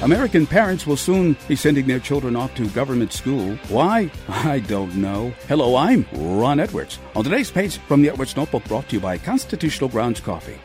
American 0.02 0.48
parents 0.48 0.84
will 0.84 0.96
soon 0.96 1.36
be 1.46 1.54
sending 1.54 1.86
their 1.86 2.00
children 2.00 2.34
off 2.34 2.52
to 2.56 2.68
government 2.70 3.12
school. 3.12 3.54
Why? 3.68 4.10
I 4.28 4.58
don't 4.58 4.96
know. 4.96 5.32
Hello, 5.46 5.76
I'm 5.76 6.04
Ron 6.12 6.58
Edwards. 6.58 6.98
On 7.14 7.22
today's 7.22 7.52
page 7.52 7.78
from 7.78 8.02
the 8.02 8.10
Edwards 8.10 8.36
Notebook 8.36 8.64
brought 8.64 8.88
to 8.88 8.96
you 8.96 9.00
by 9.00 9.16
Constitutional 9.16 9.88
Grounds 9.88 10.18
Coffee 10.18 10.58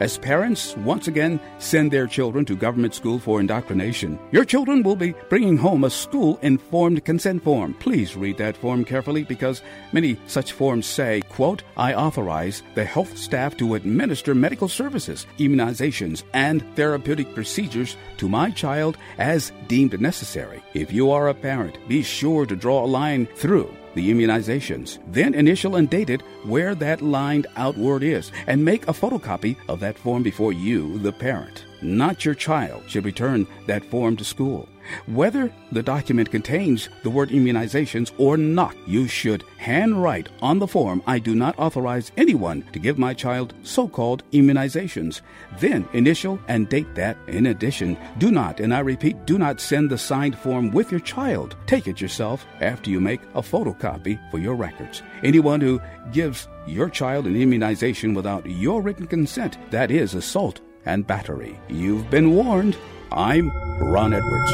as 0.00 0.18
parents 0.18 0.76
once 0.78 1.06
again 1.06 1.38
send 1.58 1.92
their 1.92 2.06
children 2.06 2.44
to 2.46 2.56
government 2.56 2.94
school 2.94 3.18
for 3.18 3.38
indoctrination. 3.38 4.18
Your 4.32 4.44
children 4.44 4.82
will 4.82 4.96
be 4.96 5.14
bringing 5.28 5.56
home 5.56 5.84
a 5.84 5.90
school 5.90 6.38
informed 6.42 7.04
consent 7.04 7.44
form. 7.44 7.74
Please 7.74 8.16
read 8.16 8.38
that 8.38 8.56
form 8.56 8.84
carefully 8.84 9.22
because 9.22 9.62
many 9.92 10.18
such 10.26 10.52
forms 10.52 10.86
say, 10.86 11.20
quote, 11.28 11.62
I 11.76 11.94
authorize 11.94 12.62
the 12.74 12.84
health 12.84 13.16
staff 13.16 13.56
to 13.58 13.74
administer 13.74 14.34
medical 14.34 14.68
services, 14.68 15.26
immunizations, 15.38 16.24
and 16.32 16.64
therapeutic 16.74 17.34
procedures 17.34 17.96
to 18.16 18.28
my 18.28 18.50
child 18.50 18.96
as 19.18 19.52
deemed 19.68 20.00
necessary. 20.00 20.62
If 20.74 20.92
you 20.92 21.10
are 21.10 21.28
a 21.28 21.34
parent, 21.34 21.78
be 21.88 22.02
sure 22.02 22.46
to 22.46 22.56
draw 22.56 22.84
a 22.84 22.86
line 22.86 23.26
through 23.26 23.74
the 23.94 24.10
immunizations, 24.10 24.98
then 25.12 25.34
initial 25.34 25.76
and 25.76 25.88
date 25.90 26.10
it 26.10 26.22
where 26.44 26.74
that 26.74 27.02
lined 27.02 27.46
out 27.56 27.76
word 27.76 28.02
is, 28.02 28.32
and 28.46 28.64
make 28.64 28.88
a 28.88 28.92
photocopy 28.92 29.56
of 29.68 29.80
that 29.80 29.98
form 29.98 30.22
before 30.22 30.52
you, 30.52 30.98
the 30.98 31.12
parent, 31.12 31.64
not 31.82 32.24
your 32.24 32.34
child, 32.34 32.82
should 32.88 33.04
return 33.04 33.46
that 33.66 33.84
form 33.84 34.16
to 34.16 34.24
school. 34.24 34.68
Whether 35.06 35.52
the 35.72 35.82
document 35.82 36.30
contains 36.30 36.88
the 37.02 37.10
word 37.10 37.30
immunizations 37.30 38.12
or 38.18 38.36
not, 38.36 38.76
you 38.86 39.06
should 39.06 39.44
handwrite 39.56 40.28
on 40.42 40.58
the 40.58 40.66
form, 40.66 41.02
I 41.06 41.18
do 41.18 41.34
not 41.34 41.58
authorize 41.58 42.12
anyone 42.16 42.62
to 42.72 42.78
give 42.78 42.98
my 42.98 43.14
child 43.14 43.54
so 43.62 43.88
called 43.88 44.22
immunizations. 44.32 45.20
Then 45.58 45.88
initial 45.92 46.38
and 46.48 46.68
date 46.68 46.94
that. 46.94 47.16
In 47.28 47.46
addition, 47.46 47.96
do 48.18 48.30
not, 48.30 48.60
and 48.60 48.74
I 48.74 48.80
repeat, 48.80 49.26
do 49.26 49.38
not 49.38 49.60
send 49.60 49.90
the 49.90 49.98
signed 49.98 50.38
form 50.38 50.70
with 50.70 50.90
your 50.90 51.00
child. 51.00 51.56
Take 51.66 51.86
it 51.86 52.00
yourself 52.00 52.46
after 52.60 52.90
you 52.90 53.00
make 53.00 53.20
a 53.34 53.42
photocopy 53.42 54.18
for 54.30 54.38
your 54.38 54.54
records. 54.54 55.02
Anyone 55.22 55.60
who 55.60 55.80
gives 56.12 56.48
your 56.66 56.88
child 56.88 57.26
an 57.26 57.36
immunization 57.36 58.14
without 58.14 58.46
your 58.46 58.82
written 58.82 59.06
consent, 59.06 59.58
that 59.70 59.90
is 59.90 60.14
assault 60.14 60.60
and 60.86 61.06
battery. 61.06 61.58
You've 61.68 62.10
been 62.10 62.34
warned. 62.34 62.76
I'm 63.12 63.50
Ron 63.80 64.12
Edwards. 64.12 64.52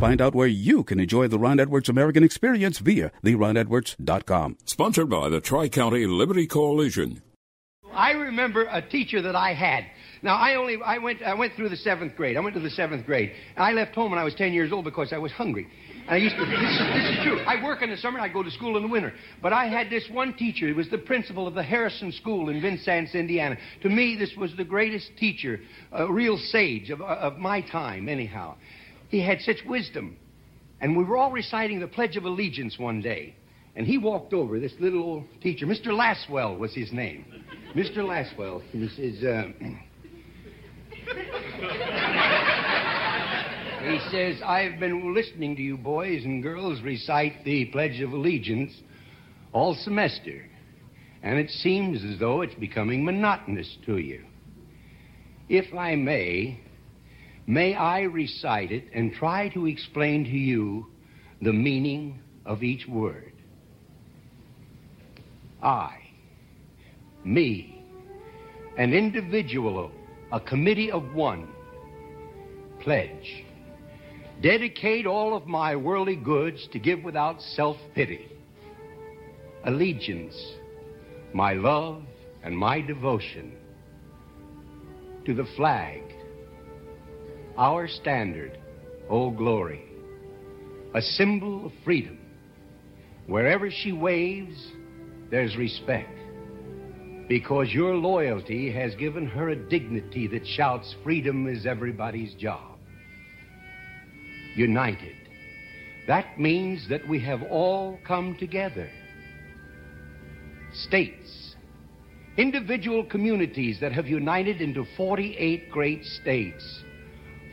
Find 0.00 0.20
out 0.20 0.34
where 0.34 0.46
you 0.46 0.84
can 0.84 1.00
enjoy 1.00 1.26
the 1.26 1.38
Ron 1.38 1.58
Edwards 1.58 1.88
American 1.88 2.22
Experience 2.22 2.78
via 2.78 3.10
theronedwards.com. 3.24 4.58
Sponsored 4.64 5.08
by 5.08 5.28
the 5.28 5.40
Tri 5.40 5.68
County 5.68 6.06
Liberty 6.06 6.46
Coalition. 6.46 7.22
I 7.92 8.10
remember 8.12 8.68
a 8.70 8.82
teacher 8.82 9.22
that 9.22 9.34
I 9.34 9.54
had. 9.54 9.86
Now 10.22 10.36
I 10.36 10.54
only 10.54 10.78
I 10.84 10.98
went 10.98 11.22
I 11.22 11.34
went 11.34 11.54
through 11.54 11.68
the 11.68 11.76
seventh 11.76 12.16
grade. 12.16 12.36
I 12.36 12.40
went 12.40 12.54
to 12.54 12.60
the 12.60 12.70
seventh 12.70 13.06
grade. 13.06 13.32
I 13.56 13.72
left 13.72 13.94
home 13.94 14.10
when 14.10 14.18
I 14.18 14.24
was 14.24 14.34
ten 14.34 14.52
years 14.52 14.72
old 14.72 14.84
because 14.84 15.12
I 15.12 15.18
was 15.18 15.32
hungry. 15.32 15.66
And 16.06 16.14
I 16.14 16.18
used 16.18 16.36
to, 16.36 16.44
this 16.44 16.60
is, 16.60 16.78
this 16.94 17.18
is 17.18 17.24
true. 17.24 17.40
I 17.40 17.62
work 17.64 17.82
in 17.82 17.90
the 17.90 17.96
summer 17.96 18.18
and 18.18 18.24
I 18.24 18.32
go 18.32 18.42
to 18.42 18.50
school 18.50 18.76
in 18.76 18.84
the 18.84 18.88
winter. 18.88 19.12
But 19.42 19.52
I 19.52 19.66
had 19.66 19.90
this 19.90 20.08
one 20.10 20.34
teacher. 20.34 20.68
He 20.68 20.72
was 20.72 20.88
the 20.88 20.98
principal 20.98 21.48
of 21.48 21.54
the 21.54 21.64
Harrison 21.64 22.12
School 22.12 22.48
in 22.48 22.60
Vincennes, 22.60 23.14
Indiana. 23.14 23.56
To 23.82 23.88
me, 23.88 24.16
this 24.16 24.32
was 24.36 24.54
the 24.56 24.64
greatest 24.64 25.10
teacher, 25.18 25.60
a 25.90 26.10
real 26.10 26.38
sage 26.38 26.90
of, 26.90 27.00
of 27.00 27.38
my 27.38 27.60
time, 27.60 28.08
anyhow. 28.08 28.54
He 29.08 29.20
had 29.20 29.40
such 29.40 29.64
wisdom. 29.66 30.16
And 30.80 30.96
we 30.96 31.02
were 31.02 31.16
all 31.16 31.32
reciting 31.32 31.80
the 31.80 31.88
Pledge 31.88 32.16
of 32.16 32.24
Allegiance 32.24 32.78
one 32.78 33.00
day. 33.00 33.34
And 33.74 33.86
he 33.86 33.98
walked 33.98 34.32
over, 34.32 34.60
this 34.60 34.74
little 34.78 35.02
old 35.02 35.24
teacher. 35.42 35.66
Mr. 35.66 35.88
Laswell 35.88 36.56
was 36.56 36.72
his 36.72 36.92
name. 36.92 37.24
Mr. 37.74 37.98
Laswell. 37.98 38.62
He 38.70 38.88
says, 38.88 39.24
uh, 39.24 39.48
He 43.82 43.98
says, 44.10 44.42
I've 44.44 44.78
been 44.78 45.14
listening 45.14 45.56
to 45.56 45.62
you 45.62 45.76
boys 45.78 46.24
and 46.24 46.42
girls 46.42 46.82
recite 46.82 47.44
the 47.44 47.66
Pledge 47.66 48.00
of 48.00 48.12
Allegiance 48.12 48.72
all 49.52 49.74
semester, 49.74 50.44
and 51.22 51.38
it 51.38 51.50
seems 51.50 52.04
as 52.04 52.18
though 52.18 52.42
it's 52.42 52.54
becoming 52.54 53.04
monotonous 53.04 53.78
to 53.86 53.96
you. 53.98 54.24
If 55.48 55.72
I 55.74 55.94
may, 55.94 56.60
may 57.46 57.74
I 57.74 58.02
recite 58.02 58.70
it 58.72 58.84
and 58.92 59.12
try 59.12 59.48
to 59.50 59.66
explain 59.66 60.24
to 60.24 60.30
you 60.30 60.86
the 61.40 61.52
meaning 61.52 62.18
of 62.44 62.62
each 62.62 62.86
word? 62.86 63.32
I, 65.62 65.96
me, 67.24 67.82
an 68.76 68.92
individual 68.92 69.78
a 70.32 70.40
committee 70.40 70.90
of 70.90 71.14
one. 71.14 71.48
Pledge. 72.80 73.44
Dedicate 74.42 75.06
all 75.06 75.36
of 75.36 75.46
my 75.46 75.76
worldly 75.76 76.16
goods 76.16 76.68
to 76.72 76.78
give 76.78 77.02
without 77.02 77.40
self 77.40 77.76
pity. 77.94 78.28
Allegiance, 79.64 80.36
my 81.32 81.52
love 81.54 82.02
and 82.42 82.56
my 82.56 82.80
devotion 82.80 83.52
to 85.24 85.34
the 85.34 85.46
flag, 85.56 86.02
our 87.58 87.88
standard, 87.88 88.58
O 89.08 89.30
glory, 89.30 89.84
a 90.94 91.00
symbol 91.00 91.66
of 91.66 91.72
freedom. 91.84 92.18
Wherever 93.26 93.70
she 93.70 93.90
waves, 93.90 94.70
there's 95.30 95.56
respect 95.56 96.16
because 97.28 97.72
your 97.72 97.94
loyalty 97.94 98.70
has 98.72 98.94
given 98.94 99.26
her 99.26 99.50
a 99.50 99.56
dignity 99.56 100.26
that 100.28 100.46
shouts 100.46 100.94
freedom 101.02 101.48
is 101.48 101.66
everybody's 101.66 102.34
job. 102.34 102.78
United. 104.54 105.16
That 106.06 106.38
means 106.38 106.88
that 106.88 107.06
we 107.08 107.20
have 107.20 107.42
all 107.42 107.98
come 108.06 108.36
together. 108.38 108.88
States, 110.72 111.56
individual 112.36 113.04
communities 113.04 113.78
that 113.80 113.92
have 113.92 114.06
united 114.06 114.60
into 114.60 114.84
48 114.96 115.70
great 115.70 116.04
states. 116.04 116.82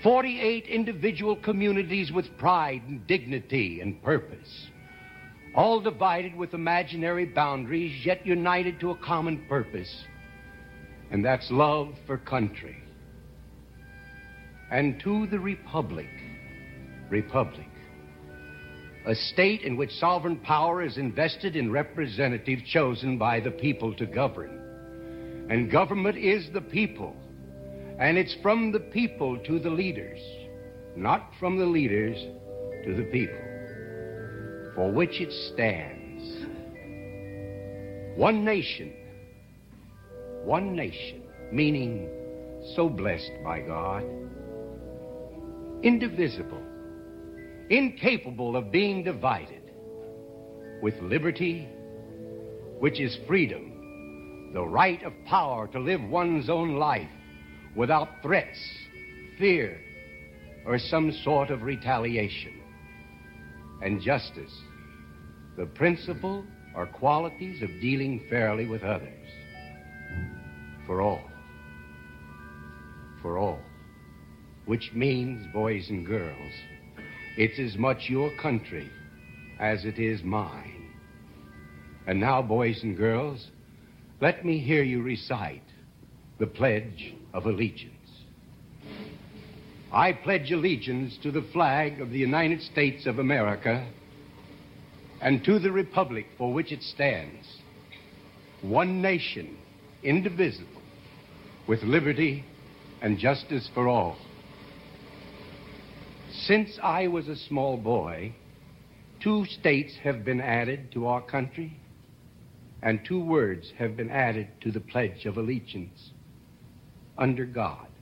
48 0.04 0.66
individual 0.68 1.36
communities 1.38 2.12
with 2.12 2.26
pride 2.38 2.82
and 2.88 3.08
dignity 3.08 3.80
and 3.80 4.04
purpose 4.04 4.68
all 5.56 5.80
divided 5.80 6.36
with 6.36 6.54
imaginary 6.54 7.26
boundaries, 7.26 8.06
yet 8.06 8.26
united 8.26 8.80
to 8.80 8.92
a 8.92 8.98
common 8.98 9.46
purpose, 9.48 10.04
and 11.12 11.24
that's 11.24 11.50
love 11.52 11.94
for 12.08 12.18
country. 12.18 12.78
And 14.72 15.00
to 15.02 15.28
the 15.28 15.40
Republic, 15.40 16.10
Republic, 17.10 17.68
a 19.06 19.14
state 19.14 19.62
in 19.62 19.78
which 19.78 19.92
sovereign 19.92 20.38
power 20.38 20.82
is 20.82 20.98
invested 20.98 21.56
in 21.56 21.72
representatives 21.72 22.64
chosen 22.64 23.18
by 23.18 23.40
the 23.40 23.52
people 23.52 23.94
to 23.96 24.06
govern. 24.06 24.60
And 25.50 25.70
government 25.70 26.18
is 26.18 26.50
the 26.54 26.62
people, 26.62 27.16
and 28.00 28.18
it's 28.18 28.36
from 28.42 28.72
the 28.72 28.80
people 28.80 29.38
to 29.40 29.60
the 29.60 29.70
leaders, 29.70 30.20
not 30.96 31.30
from 31.40 31.60
the 31.60 31.66
leaders 31.66 32.18
to 32.86 32.96
the 32.96 33.04
people 33.12 33.53
for 34.76 34.92
which 34.92 35.22
it 35.22 35.32
stands. 35.54 36.46
One 38.18 38.44
nation, 38.44 38.94
one 40.44 40.76
nation, 40.76 41.24
meaning 41.52 42.10
so 42.76 42.90
blessed 42.90 43.32
by 43.44 43.62
God, 43.62 44.04
indivisible, 45.84 46.62
incapable 47.70 48.56
of 48.56 48.72
being 48.72 49.04
divided, 49.04 49.62
with 50.82 50.96
liberty, 51.02 51.68
which 52.80 53.00
is 53.00 53.18
freedom, 53.28 54.52
the 54.54 54.64
right 54.64 55.02
of 55.04 55.14
power 55.26 55.68
to 55.68 55.80
live 55.80 56.02
one's 56.04 56.50
own 56.50 56.76
life 56.76 57.10
without 57.76 58.10
threats, 58.22 58.60
fear, 59.40 59.80
or 60.66 60.78
some 60.78 61.12
sort 61.24 61.50
of 61.50 61.64
retaliation 61.64 62.63
and 63.82 64.02
justice, 64.02 64.54
the 65.58 65.66
principle 65.66 66.46
or 66.76 66.86
qualities 66.88 67.62
of 67.62 67.70
dealing 67.82 68.26
fairly 68.30 68.66
with 68.66 68.84
others. 68.84 69.30
For 70.86 71.02
all. 71.02 71.30
For 73.22 73.38
all. 73.38 73.60
Which 74.66 74.92
means, 74.94 75.46
boys 75.54 75.90
and 75.90 76.06
girls, 76.06 76.54
it's 77.38 77.60
as 77.60 77.78
much 77.78 78.10
your 78.10 78.32
country 78.42 78.90
as 79.60 79.86
it 79.86 80.00
is 80.00 80.24
mine. 80.24 80.92
And 82.08 82.20
now, 82.20 82.42
boys 82.42 82.82
and 82.84 82.98
girls, 82.98 83.50
let 84.22 84.46
me 84.46 84.60
hear 84.60 84.84
you 84.84 85.02
recite 85.02 85.64
the 86.40 86.48
Pledge 86.48 87.14
of 87.34 87.46
Allegiance. 87.46 87.93
I 89.94 90.12
pledge 90.12 90.52
allegiance 90.52 91.20
to 91.22 91.30
the 91.30 91.44
flag 91.54 92.02
of 92.02 92.10
the 92.10 92.18
United 92.18 92.64
States 92.64 93.06
of 93.06 93.20
America 93.20 93.88
and 95.22 95.46
to 95.46 95.60
the 95.60 95.72
republic 95.72 96.26
for 96.36 96.52
which 96.52 96.72
it 96.72 96.82
stands, 96.82 97.46
one 98.64 99.04
nation, 99.04 99.56
indivisible, 100.02 100.82
with 101.68 101.84
liberty 101.84 102.44
and 103.04 103.20
justice 103.20 103.70
for 103.76 103.88
all. 103.88 104.18
Since 106.32 106.80
I 106.82 107.08
was 107.08 107.28
a 107.28 107.36
small 107.36 107.78
boy, 107.78 108.34
two 109.22 109.46
states 109.46 109.94
have 110.04 110.26
been 110.26 110.42
added 110.42 110.92
to 110.94 111.06
our 111.06 111.22
country, 111.22 111.78
and 112.82 113.00
two 113.06 113.24
words 113.24 113.72
have 113.78 113.96
been 113.96 114.10
added 114.10 114.48
to 114.62 114.72
the 114.72 114.80
Pledge 114.82 115.28
of 115.28 115.38
Allegiance 115.38 116.10
under 117.16 117.46
God. 117.46 117.93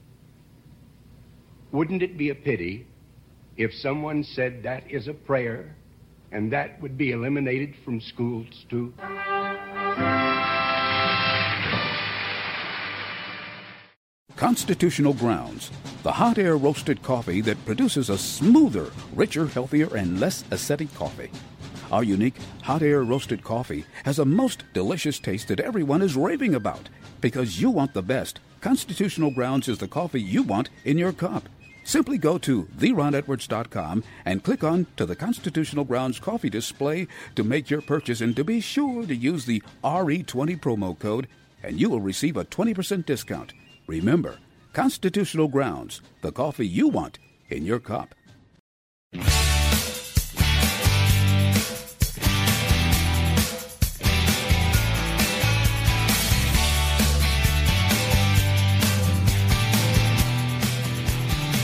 Wouldn't 1.72 2.02
it 2.02 2.18
be 2.18 2.28
a 2.28 2.34
pity 2.34 2.86
if 3.56 3.72
someone 3.72 4.24
said 4.24 4.62
that 4.62 4.90
is 4.90 5.08
a 5.08 5.14
prayer 5.14 5.74
and 6.30 6.52
that 6.52 6.78
would 6.82 6.98
be 6.98 7.12
eliminated 7.12 7.74
from 7.82 7.98
schools 7.98 8.66
too? 8.68 8.92
Constitutional 14.36 15.14
Grounds, 15.14 15.70
the 16.02 16.12
hot 16.12 16.36
air 16.36 16.58
roasted 16.58 17.02
coffee 17.02 17.40
that 17.40 17.64
produces 17.64 18.10
a 18.10 18.18
smoother, 18.18 18.90
richer, 19.14 19.46
healthier, 19.46 19.96
and 19.96 20.20
less 20.20 20.42
acidic 20.50 20.94
coffee. 20.94 21.30
Our 21.90 22.04
unique 22.04 22.36
hot 22.62 22.82
air 22.82 23.02
roasted 23.02 23.42
coffee 23.42 23.86
has 24.04 24.18
a 24.18 24.26
most 24.26 24.64
delicious 24.74 25.18
taste 25.18 25.48
that 25.48 25.60
everyone 25.60 26.02
is 26.02 26.16
raving 26.16 26.54
about. 26.54 26.90
Because 27.22 27.62
you 27.62 27.70
want 27.70 27.94
the 27.94 28.02
best, 28.02 28.40
Constitutional 28.60 29.30
Grounds 29.30 29.68
is 29.68 29.78
the 29.78 29.88
coffee 29.88 30.20
you 30.20 30.42
want 30.42 30.68
in 30.84 30.98
your 30.98 31.12
cup. 31.12 31.48
Simply 31.84 32.18
go 32.18 32.38
to 32.38 32.64
theronedwards.com 32.64 34.04
and 34.24 34.44
click 34.44 34.64
on 34.64 34.86
to 34.96 35.06
the 35.06 35.16
Constitutional 35.16 35.84
Grounds 35.84 36.20
coffee 36.20 36.50
display 36.50 37.08
to 37.34 37.44
make 37.44 37.70
your 37.70 37.82
purchase 37.82 38.20
and 38.20 38.34
to 38.36 38.44
be 38.44 38.60
sure 38.60 39.06
to 39.06 39.14
use 39.14 39.44
the 39.44 39.62
RE20 39.82 40.60
promo 40.60 40.98
code 40.98 41.28
and 41.62 41.80
you 41.80 41.90
will 41.90 42.00
receive 42.00 42.36
a 42.36 42.44
20% 42.44 43.06
discount. 43.06 43.52
Remember, 43.86 44.38
Constitutional 44.72 45.48
Grounds, 45.48 46.00
the 46.22 46.32
coffee 46.32 46.66
you 46.66 46.88
want 46.88 47.18
in 47.48 47.64
your 47.64 47.78
cup. 47.78 48.14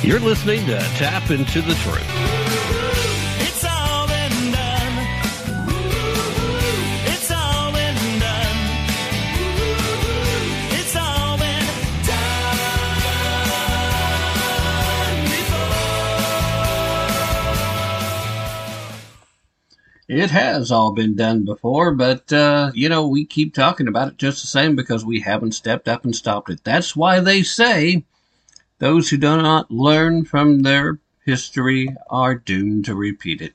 You're 0.01 0.20
listening 0.20 0.65
to 0.66 0.79
Tapp 0.95 1.29
into 1.31 1.61
the 1.61 1.75
Truth. 1.75 2.05
It's 3.41 3.65
all 3.65 4.07
been 4.07 4.53
done. 4.53 5.09
It's 7.05 7.31
all 7.33 7.73
been 7.73 8.20
done. 8.20 8.57
It's 10.70 10.95
all 10.97 11.37
been 11.37 11.66
done 12.07 12.59
It 20.07 20.31
has 20.31 20.70
all 20.70 20.93
been 20.93 21.16
done 21.16 21.45
before, 21.45 21.93
but, 21.93 22.33
uh, 22.33 22.70
you 22.73 22.89
know, 22.89 23.09
we 23.09 23.25
keep 23.25 23.53
talking 23.53 23.89
about 23.89 24.09
it 24.09 24.16
just 24.16 24.43
the 24.43 24.47
same 24.47 24.77
because 24.77 25.05
we 25.05 25.20
haven't 25.20 25.53
stepped 25.53 25.89
up 25.89 26.05
and 26.05 26.15
stopped 26.15 26.51
it. 26.51 26.62
That's 26.62 26.95
why 26.95 27.19
they 27.19 27.43
say 27.43 28.05
those 28.79 29.11
who 29.11 29.17
do 29.17 29.37
not 29.37 29.71
learn 29.71 30.25
from 30.25 30.61
their 30.61 30.99
history 31.25 31.89
are 32.09 32.35
doomed 32.35 32.85
to 32.87 32.95
repeat 32.95 33.43
it. 33.43 33.55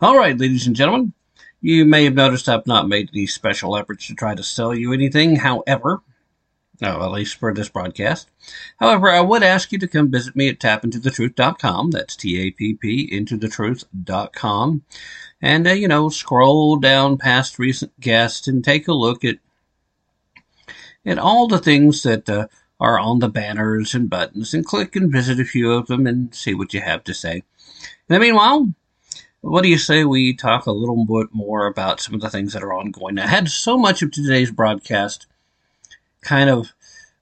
All 0.00 0.16
right, 0.16 0.38
ladies 0.38 0.66
and 0.66 0.76
gentlemen, 0.76 1.12
you 1.60 1.84
may 1.84 2.04
have 2.04 2.14
noticed 2.14 2.48
I've 2.48 2.66
not 2.66 2.88
made 2.88 3.10
any 3.12 3.26
special 3.26 3.76
efforts 3.76 4.06
to 4.06 4.14
try 4.14 4.34
to 4.34 4.42
sell 4.42 4.74
you 4.74 4.92
anything. 4.92 5.36
However, 5.36 6.02
no, 6.80 7.02
at 7.02 7.10
least 7.10 7.36
for 7.36 7.52
this 7.52 7.68
broadcast. 7.68 8.30
However, 8.78 9.10
I 9.10 9.20
would 9.20 9.42
ask 9.42 9.70
you 9.70 9.78
to 9.78 9.88
come 9.88 10.10
visit 10.10 10.34
me 10.34 10.48
at 10.48 10.58
tappintothetruth.com. 10.58 11.90
That's 11.90 12.16
T-A-P-P 12.16 13.10
intothetruth.com. 13.12 14.82
And, 15.42 15.66
uh, 15.66 15.72
you 15.72 15.88
know, 15.88 16.08
scroll 16.08 16.76
down 16.76 17.18
past 17.18 17.58
recent 17.58 17.98
guests 18.00 18.48
and 18.48 18.64
take 18.64 18.88
a 18.88 18.94
look 18.94 19.24
at, 19.24 19.36
at 21.04 21.18
all 21.18 21.48
the 21.48 21.58
things 21.58 22.02
that, 22.02 22.28
uh, 22.28 22.48
are 22.80 22.98
on 22.98 23.18
the 23.18 23.28
banners 23.28 23.94
and 23.94 24.08
buttons 24.08 24.54
and 24.54 24.64
click 24.64 24.96
and 24.96 25.12
visit 25.12 25.38
a 25.38 25.44
few 25.44 25.72
of 25.72 25.86
them 25.86 26.06
and 26.06 26.34
see 26.34 26.54
what 26.54 26.72
you 26.72 26.80
have 26.80 27.04
to 27.04 27.14
say. 27.14 27.34
In 27.36 27.42
the 28.08 28.18
meanwhile, 28.18 28.72
what 29.42 29.62
do 29.62 29.68
you 29.68 29.78
say 29.78 30.04
we 30.04 30.34
talk 30.34 30.66
a 30.66 30.72
little 30.72 31.04
bit 31.04 31.28
more 31.32 31.66
about 31.66 32.00
some 32.00 32.14
of 32.14 32.20
the 32.20 32.30
things 32.30 32.52
that 32.54 32.62
are 32.62 32.72
ongoing? 32.72 33.18
I 33.18 33.26
had 33.26 33.48
so 33.48 33.76
much 33.76 34.02
of 34.02 34.10
today's 34.10 34.50
broadcast 34.50 35.26
kind 36.22 36.50
of 36.50 36.72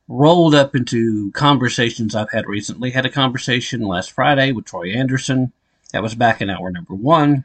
rolled 0.08 0.54
up 0.54 0.74
into 0.74 1.30
conversations 1.32 2.14
I've 2.14 2.32
had 2.32 2.46
recently. 2.46 2.90
Had 2.90 3.06
a 3.06 3.10
conversation 3.10 3.82
last 3.82 4.12
Friday 4.12 4.52
with 4.52 4.64
Troy 4.64 4.92
Anderson. 4.92 5.52
That 5.92 6.02
was 6.02 6.14
back 6.14 6.40
in 6.40 6.50
hour 6.50 6.70
number 6.70 6.94
one. 6.94 7.44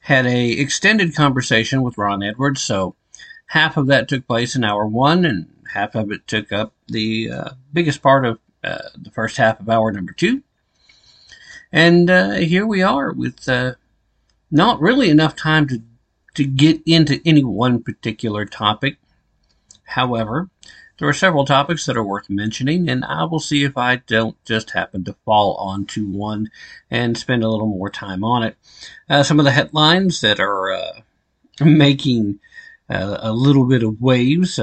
Had 0.00 0.26
a 0.26 0.50
extended 0.52 1.14
conversation 1.14 1.82
with 1.82 1.98
Ron 1.98 2.22
Edwards, 2.22 2.62
so 2.62 2.94
half 3.46 3.76
of 3.76 3.86
that 3.88 4.08
took 4.08 4.26
place 4.26 4.54
in 4.54 4.64
hour 4.64 4.86
one, 4.86 5.24
and 5.24 5.46
half 5.72 5.94
of 5.94 6.10
it 6.10 6.26
took 6.26 6.52
up 6.52 6.72
the 6.86 7.30
uh, 7.30 7.50
biggest 7.72 8.02
part 8.02 8.24
of 8.24 8.38
uh, 8.64 8.78
the 8.96 9.10
first 9.10 9.36
half 9.36 9.60
of 9.60 9.68
hour 9.68 9.92
number 9.92 10.12
two. 10.12 10.42
And 11.72 12.10
uh, 12.10 12.32
here 12.32 12.66
we 12.66 12.82
are 12.82 13.12
with 13.12 13.48
uh, 13.48 13.74
not 14.50 14.80
really 14.80 15.10
enough 15.10 15.36
time 15.36 15.68
to 15.68 15.82
to 16.34 16.44
get 16.44 16.80
into 16.86 17.20
any 17.24 17.42
one 17.42 17.82
particular 17.82 18.44
topic. 18.44 18.98
However, 19.84 20.48
there 20.98 21.08
are 21.08 21.12
several 21.14 21.44
topics 21.44 21.86
that 21.86 21.96
are 21.96 22.04
worth 22.04 22.30
mentioning, 22.30 22.88
and 22.88 23.04
I 23.04 23.24
will 23.24 23.40
see 23.40 23.64
if 23.64 23.76
I 23.76 23.96
don't 23.96 24.36
just 24.44 24.70
happen 24.70 25.04
to 25.04 25.16
fall 25.24 25.54
onto 25.54 26.06
one 26.06 26.50
and 26.90 27.18
spend 27.18 27.42
a 27.42 27.48
little 27.48 27.66
more 27.66 27.90
time 27.90 28.22
on 28.22 28.42
it. 28.42 28.56
Uh, 29.08 29.22
some 29.22 29.38
of 29.38 29.44
the 29.44 29.50
headlines 29.50 30.20
that 30.20 30.38
are 30.38 30.70
uh, 30.70 31.00
making 31.60 32.40
uh, 32.88 33.18
a 33.20 33.32
little 33.32 33.64
bit 33.64 33.82
of 33.82 34.00
waves. 34.00 34.60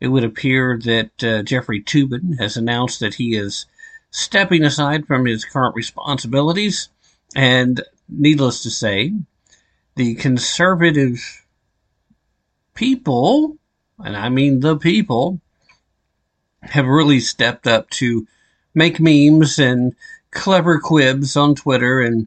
It 0.00 0.08
would 0.08 0.24
appear 0.24 0.78
that 0.84 1.24
uh, 1.24 1.42
Jeffrey 1.42 1.82
Toobin 1.82 2.38
has 2.38 2.56
announced 2.56 3.00
that 3.00 3.14
he 3.14 3.36
is 3.36 3.66
stepping 4.10 4.62
aside 4.62 5.06
from 5.06 5.26
his 5.26 5.44
current 5.44 5.74
responsibilities, 5.74 6.88
and 7.34 7.80
needless 8.08 8.62
to 8.62 8.70
say, 8.70 9.12
the 9.96 10.14
conservative 10.16 11.44
people, 12.74 13.56
and 13.98 14.16
I 14.16 14.28
mean 14.28 14.60
the 14.60 14.76
people, 14.76 15.40
have 16.62 16.86
really 16.86 17.20
stepped 17.20 17.66
up 17.66 17.90
to 17.90 18.26
make 18.74 19.00
memes 19.00 19.58
and 19.58 19.94
clever 20.30 20.80
quibs 20.80 21.36
on 21.36 21.54
Twitter 21.54 22.00
and 22.00 22.26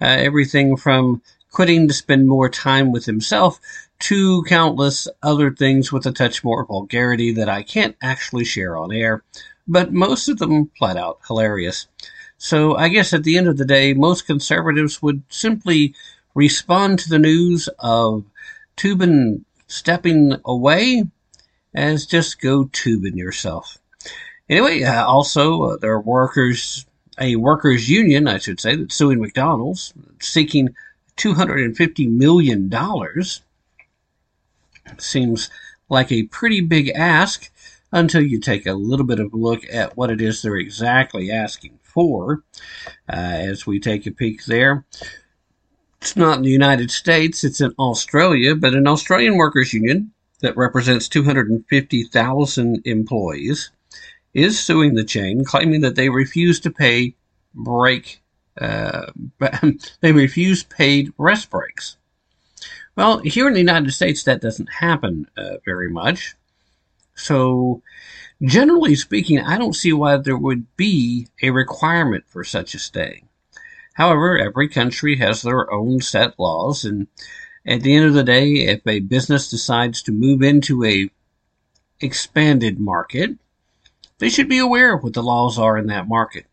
uh, 0.00 0.06
everything 0.06 0.76
from 0.76 1.22
quitting 1.50 1.88
to 1.88 1.94
spend 1.94 2.28
more 2.28 2.48
time 2.48 2.92
with 2.92 3.04
himself 3.06 3.60
to 4.00 4.42
countless 4.44 5.08
other 5.22 5.50
things 5.50 5.92
with 5.92 6.06
a 6.06 6.12
touch 6.12 6.44
more 6.44 6.64
vulgarity 6.64 7.32
that 7.32 7.48
I 7.48 7.62
can't 7.62 7.96
actually 8.00 8.44
share 8.44 8.76
on 8.76 8.92
air, 8.92 9.22
but 9.66 9.92
most 9.92 10.28
of 10.28 10.38
them 10.38 10.70
flat 10.78 10.96
out 10.96 11.20
hilarious. 11.26 11.88
So 12.38 12.76
I 12.76 12.88
guess 12.88 13.12
at 13.12 13.24
the 13.24 13.36
end 13.36 13.48
of 13.48 13.56
the 13.56 13.64
day, 13.64 13.92
most 13.94 14.26
conservatives 14.26 15.02
would 15.02 15.22
simply 15.28 15.94
respond 16.34 17.00
to 17.00 17.08
the 17.08 17.18
news 17.18 17.68
of 17.80 18.24
Toobin 18.76 19.44
stepping 19.66 20.36
away 20.44 21.04
as 21.74 22.06
just 22.06 22.40
go 22.40 22.66
Toobin 22.66 23.16
yourself. 23.16 23.78
Anyway, 24.48 24.82
uh, 24.82 25.04
also 25.04 25.62
uh, 25.62 25.76
there 25.76 25.92
are 25.92 26.00
workers, 26.00 26.86
a 27.20 27.36
workers 27.36 27.88
union, 27.88 28.28
I 28.28 28.38
should 28.38 28.60
say, 28.60 28.76
that's 28.76 28.94
suing 28.94 29.20
McDonald's, 29.20 29.92
seeking 30.20 30.74
$250 31.16 32.08
million. 32.08 32.70
Seems 34.98 35.50
like 35.88 36.12
a 36.12 36.24
pretty 36.24 36.60
big 36.60 36.90
ask 36.90 37.50
until 37.92 38.22
you 38.22 38.38
take 38.38 38.66
a 38.66 38.74
little 38.74 39.06
bit 39.06 39.20
of 39.20 39.32
a 39.32 39.36
look 39.36 39.62
at 39.72 39.96
what 39.96 40.10
it 40.10 40.20
is 40.20 40.42
they're 40.42 40.56
exactly 40.56 41.30
asking 41.30 41.78
for. 41.82 42.42
Uh, 43.08 43.16
as 43.16 43.66
we 43.66 43.80
take 43.80 44.06
a 44.06 44.10
peek 44.10 44.44
there, 44.44 44.84
it's 46.00 46.16
not 46.16 46.38
in 46.38 46.44
the 46.44 46.50
United 46.50 46.90
States, 46.90 47.44
it's 47.44 47.60
in 47.60 47.72
Australia, 47.78 48.54
but 48.54 48.74
an 48.74 48.86
Australian 48.86 49.36
workers' 49.36 49.72
union 49.72 50.12
that 50.40 50.56
represents 50.56 51.08
250,000 51.08 52.82
employees 52.84 53.70
is 54.34 54.60
suing 54.60 54.94
the 54.94 55.04
chain, 55.04 55.44
claiming 55.44 55.80
that 55.80 55.96
they 55.96 56.08
refuse 56.08 56.60
to 56.60 56.70
pay 56.70 57.14
break 57.54 58.20
uh, 58.60 59.06
they 60.00 60.12
refuse 60.12 60.64
paid 60.64 61.12
rest 61.18 61.50
breaks. 61.50 61.96
Well, 62.98 63.18
here 63.18 63.46
in 63.46 63.52
the 63.52 63.60
United 63.60 63.92
States, 63.92 64.24
that 64.24 64.40
doesn't 64.40 64.72
happen 64.80 65.28
uh, 65.36 65.58
very 65.64 65.88
much. 65.88 66.34
So, 67.14 67.80
generally 68.42 68.96
speaking, 68.96 69.38
I 69.38 69.56
don't 69.56 69.76
see 69.76 69.92
why 69.92 70.16
there 70.16 70.36
would 70.36 70.76
be 70.76 71.28
a 71.40 71.50
requirement 71.50 72.24
for 72.26 72.42
such 72.42 72.74
a 72.74 72.80
stay. 72.80 73.22
However, 73.94 74.36
every 74.36 74.68
country 74.68 75.14
has 75.18 75.42
their 75.42 75.72
own 75.72 76.00
set 76.00 76.40
laws, 76.40 76.84
and 76.84 77.06
at 77.64 77.82
the 77.82 77.94
end 77.94 78.06
of 78.06 78.14
the 78.14 78.24
day, 78.24 78.66
if 78.66 78.84
a 78.84 78.98
business 78.98 79.48
decides 79.48 80.02
to 80.02 80.10
move 80.10 80.42
into 80.42 80.84
a 80.84 81.08
expanded 82.00 82.80
market, 82.80 83.30
they 84.18 84.28
should 84.28 84.48
be 84.48 84.58
aware 84.58 84.96
of 84.96 85.04
what 85.04 85.12
the 85.12 85.22
laws 85.22 85.56
are 85.56 85.78
in 85.78 85.86
that 85.86 86.08
market. 86.08 86.46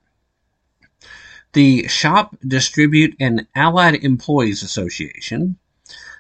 The 1.54 1.88
Shop, 1.88 2.38
Distribute, 2.48 3.16
and 3.20 3.48
Allied 3.56 3.96
Employees 3.96 4.62
Association 4.62 5.58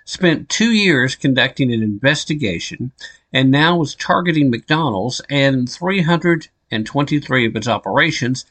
spent 0.05 0.47
two 0.49 0.71
years 0.71 1.15
conducting 1.15 1.73
an 1.73 1.83
investigation 1.83 2.91
and 3.33 3.51
now 3.51 3.75
was 3.75 3.95
targeting 3.95 4.49
McDonald's 4.49 5.19
and 5.29 5.69
323 5.69 7.45
of 7.47 7.55
its 7.55 7.67
operations, 7.67 8.45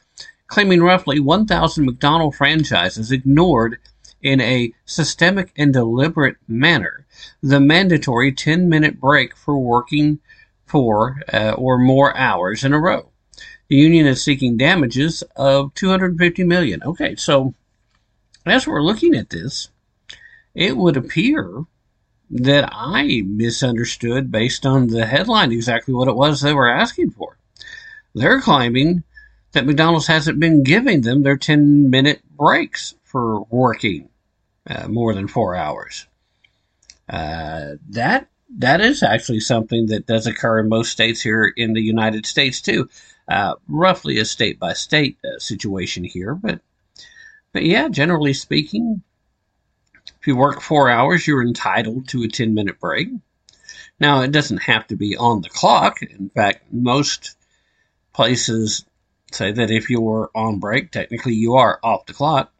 claiming 0.47 0.83
roughly 0.83 1.19
1,000 1.19 1.85
McDonald 1.85 2.35
franchises 2.35 3.11
ignored 3.11 3.79
in 4.21 4.41
a 4.41 4.73
systemic 4.85 5.51
and 5.57 5.73
deliberate 5.73 6.37
manner 6.47 7.05
the 7.41 7.59
mandatory 7.59 8.31
10 8.31 8.67
minute 8.67 8.99
break 8.99 9.35
for 9.35 9.57
working 9.57 10.19
four 10.65 11.21
uh, 11.31 11.51
or 11.51 11.77
more 11.77 12.15
hours 12.17 12.63
in 12.63 12.73
a 12.73 12.79
row. 12.79 13.09
The 13.67 13.75
union 13.75 14.05
is 14.05 14.23
seeking 14.23 14.57
damages 14.57 15.23
of 15.35 15.73
250 15.75 16.43
million. 16.43 16.83
Okay, 16.83 17.15
so 17.15 17.53
as 18.45 18.67
we're 18.67 18.81
looking 18.81 19.15
at 19.15 19.29
this, 19.29 19.69
it 20.55 20.75
would 20.77 20.97
appear 20.97 21.63
that 22.29 22.69
I 22.71 23.21
misunderstood 23.25 24.31
based 24.31 24.65
on 24.65 24.87
the 24.87 25.05
headline 25.05 25.51
exactly 25.51 25.93
what 25.93 26.07
it 26.07 26.15
was 26.15 26.41
they 26.41 26.53
were 26.53 26.69
asking 26.69 27.11
for. 27.11 27.37
They're 28.15 28.41
claiming 28.41 29.03
that 29.51 29.65
McDonald's 29.65 30.07
hasn't 30.07 30.39
been 30.39 30.63
giving 30.63 31.01
them 31.01 31.21
their 31.21 31.37
10 31.37 31.89
minute 31.89 32.21
breaks 32.35 32.95
for 33.03 33.41
working 33.43 34.09
uh, 34.67 34.87
more 34.87 35.13
than 35.13 35.27
four 35.27 35.55
hours. 35.55 36.07
Uh, 37.07 37.75
that 37.89 38.27
that 38.57 38.81
is 38.81 39.03
actually 39.03 39.39
something 39.39 39.87
that 39.87 40.07
does 40.07 40.25
occur 40.25 40.59
in 40.59 40.69
most 40.69 40.91
states 40.91 41.21
here 41.21 41.51
in 41.55 41.73
the 41.73 41.81
United 41.81 42.25
States 42.25 42.61
too 42.61 42.89
uh, 43.27 43.55
roughly 43.67 44.19
a 44.19 44.25
state 44.25 44.59
by 44.59 44.73
state 44.73 45.17
situation 45.37 46.03
here, 46.03 46.35
but 46.35 46.61
but 47.51 47.63
yeah, 47.63 47.87
generally 47.87 48.33
speaking, 48.33 49.01
if 50.25 50.29
you 50.29 50.35
work 50.35 50.59
four 50.59 50.89
hours, 50.89 51.27
you're 51.27 51.43
entitled 51.43 52.07
to 52.07 52.23
a 52.23 52.27
10 52.27 52.55
minute 52.55 52.79
break. 52.79 53.09
Now, 53.99 54.21
it 54.21 54.31
doesn't 54.31 54.63
have 54.63 54.87
to 54.87 54.95
be 54.95 55.15
on 55.15 55.41
the 55.41 55.49
clock. 55.49 56.01
In 56.01 56.31
fact, 56.31 56.63
most 56.73 57.37
places 58.11 58.83
say 59.31 59.51
that 59.51 59.69
if 59.69 59.91
you're 59.91 60.31
on 60.33 60.57
break, 60.57 60.89
technically 60.89 61.35
you 61.35 61.53
are 61.53 61.79
off 61.83 62.07
the 62.07 62.13
clock. 62.13 62.51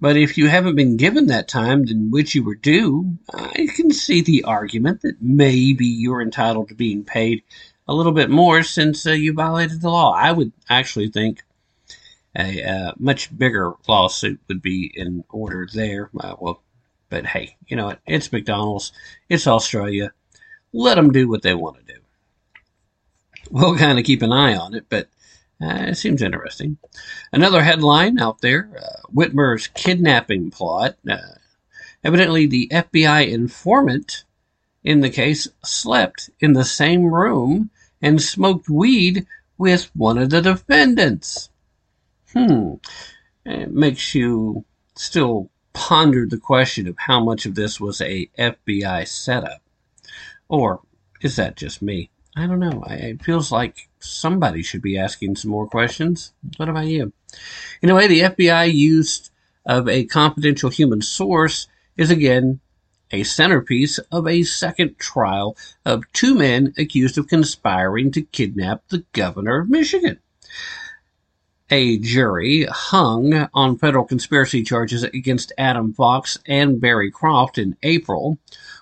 But 0.00 0.16
if 0.16 0.36
you 0.36 0.48
haven't 0.48 0.74
been 0.74 0.96
given 0.96 1.28
that 1.28 1.46
time 1.46 1.84
in 1.86 2.10
which 2.10 2.34
you 2.34 2.42
were 2.42 2.56
due, 2.56 3.16
I 3.32 3.68
can 3.72 3.92
see 3.92 4.20
the 4.20 4.42
argument 4.42 5.02
that 5.02 5.22
maybe 5.22 5.86
you're 5.86 6.20
entitled 6.20 6.70
to 6.70 6.74
being 6.74 7.04
paid 7.04 7.44
a 7.86 7.94
little 7.94 8.10
bit 8.10 8.28
more 8.28 8.64
since 8.64 9.06
uh, 9.06 9.12
you 9.12 9.34
violated 9.34 9.82
the 9.82 9.88
law. 9.88 10.12
I 10.12 10.32
would 10.32 10.50
actually 10.68 11.10
think 11.10 11.44
a 12.36 12.62
uh, 12.62 12.92
much 12.98 13.36
bigger 13.36 13.74
lawsuit 13.86 14.40
would 14.48 14.62
be 14.62 14.92
in 14.94 15.24
order 15.30 15.68
there. 15.72 16.10
Uh, 16.18 16.34
well, 16.38 16.62
but 17.08 17.26
hey, 17.26 17.56
you 17.66 17.76
know? 17.76 17.94
It's 18.06 18.32
McDonald's. 18.32 18.92
It's 19.28 19.46
Australia. 19.46 20.12
Let 20.72 20.96
them 20.96 21.12
do 21.12 21.28
what 21.28 21.42
they 21.42 21.54
want 21.54 21.76
to 21.76 21.94
do. 21.94 22.00
We'll 23.50 23.76
kind 23.76 23.98
of 23.98 24.04
keep 24.04 24.22
an 24.22 24.32
eye 24.32 24.56
on 24.56 24.74
it, 24.74 24.86
but 24.88 25.08
uh, 25.62 25.84
it 25.88 25.96
seems 25.96 26.22
interesting. 26.22 26.78
Another 27.32 27.62
headline 27.62 28.18
out 28.18 28.40
there 28.40 28.70
uh, 28.76 29.06
Whitmer's 29.14 29.68
kidnapping 29.68 30.50
plot. 30.50 30.96
Uh, 31.08 31.18
evidently, 32.02 32.46
the 32.46 32.68
FBI 32.72 33.30
informant 33.30 34.24
in 34.82 35.00
the 35.00 35.10
case 35.10 35.48
slept 35.62 36.30
in 36.40 36.52
the 36.52 36.64
same 36.64 37.04
room 37.04 37.70
and 38.02 38.20
smoked 38.20 38.68
weed 38.68 39.26
with 39.56 39.90
one 39.94 40.18
of 40.18 40.30
the 40.30 40.42
defendants. 40.42 41.48
Hmm. 42.34 42.74
It 43.46 43.70
makes 43.72 44.14
you 44.14 44.64
still 44.96 45.50
ponder 45.72 46.26
the 46.26 46.38
question 46.38 46.86
of 46.86 46.96
how 46.98 47.22
much 47.22 47.46
of 47.46 47.54
this 47.54 47.80
was 47.80 48.00
a 48.00 48.30
FBI 48.38 49.06
setup. 49.06 49.60
Or 50.48 50.80
is 51.20 51.36
that 51.36 51.56
just 51.56 51.82
me? 51.82 52.10
I 52.36 52.46
don't 52.46 52.60
know. 52.60 52.82
It 52.88 53.22
feels 53.22 53.52
like 53.52 53.88
somebody 54.00 54.62
should 54.62 54.82
be 54.82 54.98
asking 54.98 55.36
some 55.36 55.50
more 55.50 55.68
questions. 55.68 56.32
What 56.56 56.68
about 56.68 56.86
you? 56.86 57.12
Anyway, 57.82 58.06
the 58.08 58.20
FBI 58.20 58.72
use 58.72 59.30
of 59.66 59.88
a 59.88 60.04
confidential 60.04 60.70
human 60.70 61.00
source 61.00 61.68
is 61.96 62.10
again 62.10 62.60
a 63.10 63.22
centerpiece 63.22 63.98
of 64.10 64.26
a 64.26 64.42
second 64.42 64.98
trial 64.98 65.56
of 65.84 66.10
two 66.12 66.34
men 66.34 66.74
accused 66.76 67.16
of 67.16 67.28
conspiring 67.28 68.10
to 68.10 68.22
kidnap 68.22 68.82
the 68.88 69.04
governor 69.12 69.60
of 69.60 69.70
Michigan. 69.70 70.18
A 71.76 71.98
jury 71.98 72.68
hung 72.70 73.48
on 73.52 73.78
federal 73.78 74.04
conspiracy 74.04 74.62
charges 74.62 75.02
against 75.02 75.52
Adam 75.58 75.92
Fox 75.92 76.38
and 76.46 76.80
Barry 76.80 77.10
Croft 77.10 77.58
in 77.58 77.76
April, 77.82 78.38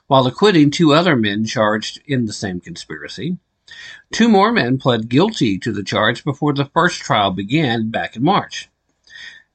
while 0.08 0.26
acquitting 0.26 0.70
two 0.70 0.92
other 0.92 1.16
men 1.16 1.46
charged 1.46 2.02
in 2.04 2.26
the 2.26 2.34
same 2.34 2.60
conspiracy. 2.60 3.38
Two 4.12 4.28
more 4.28 4.52
men 4.52 4.76
pled 4.76 5.08
guilty 5.08 5.58
to 5.60 5.72
the 5.72 5.82
charge 5.82 6.22
before 6.22 6.52
the 6.52 6.66
first 6.66 7.00
trial 7.00 7.30
began 7.30 7.88
back 7.88 8.14
in 8.14 8.22
March. 8.22 8.68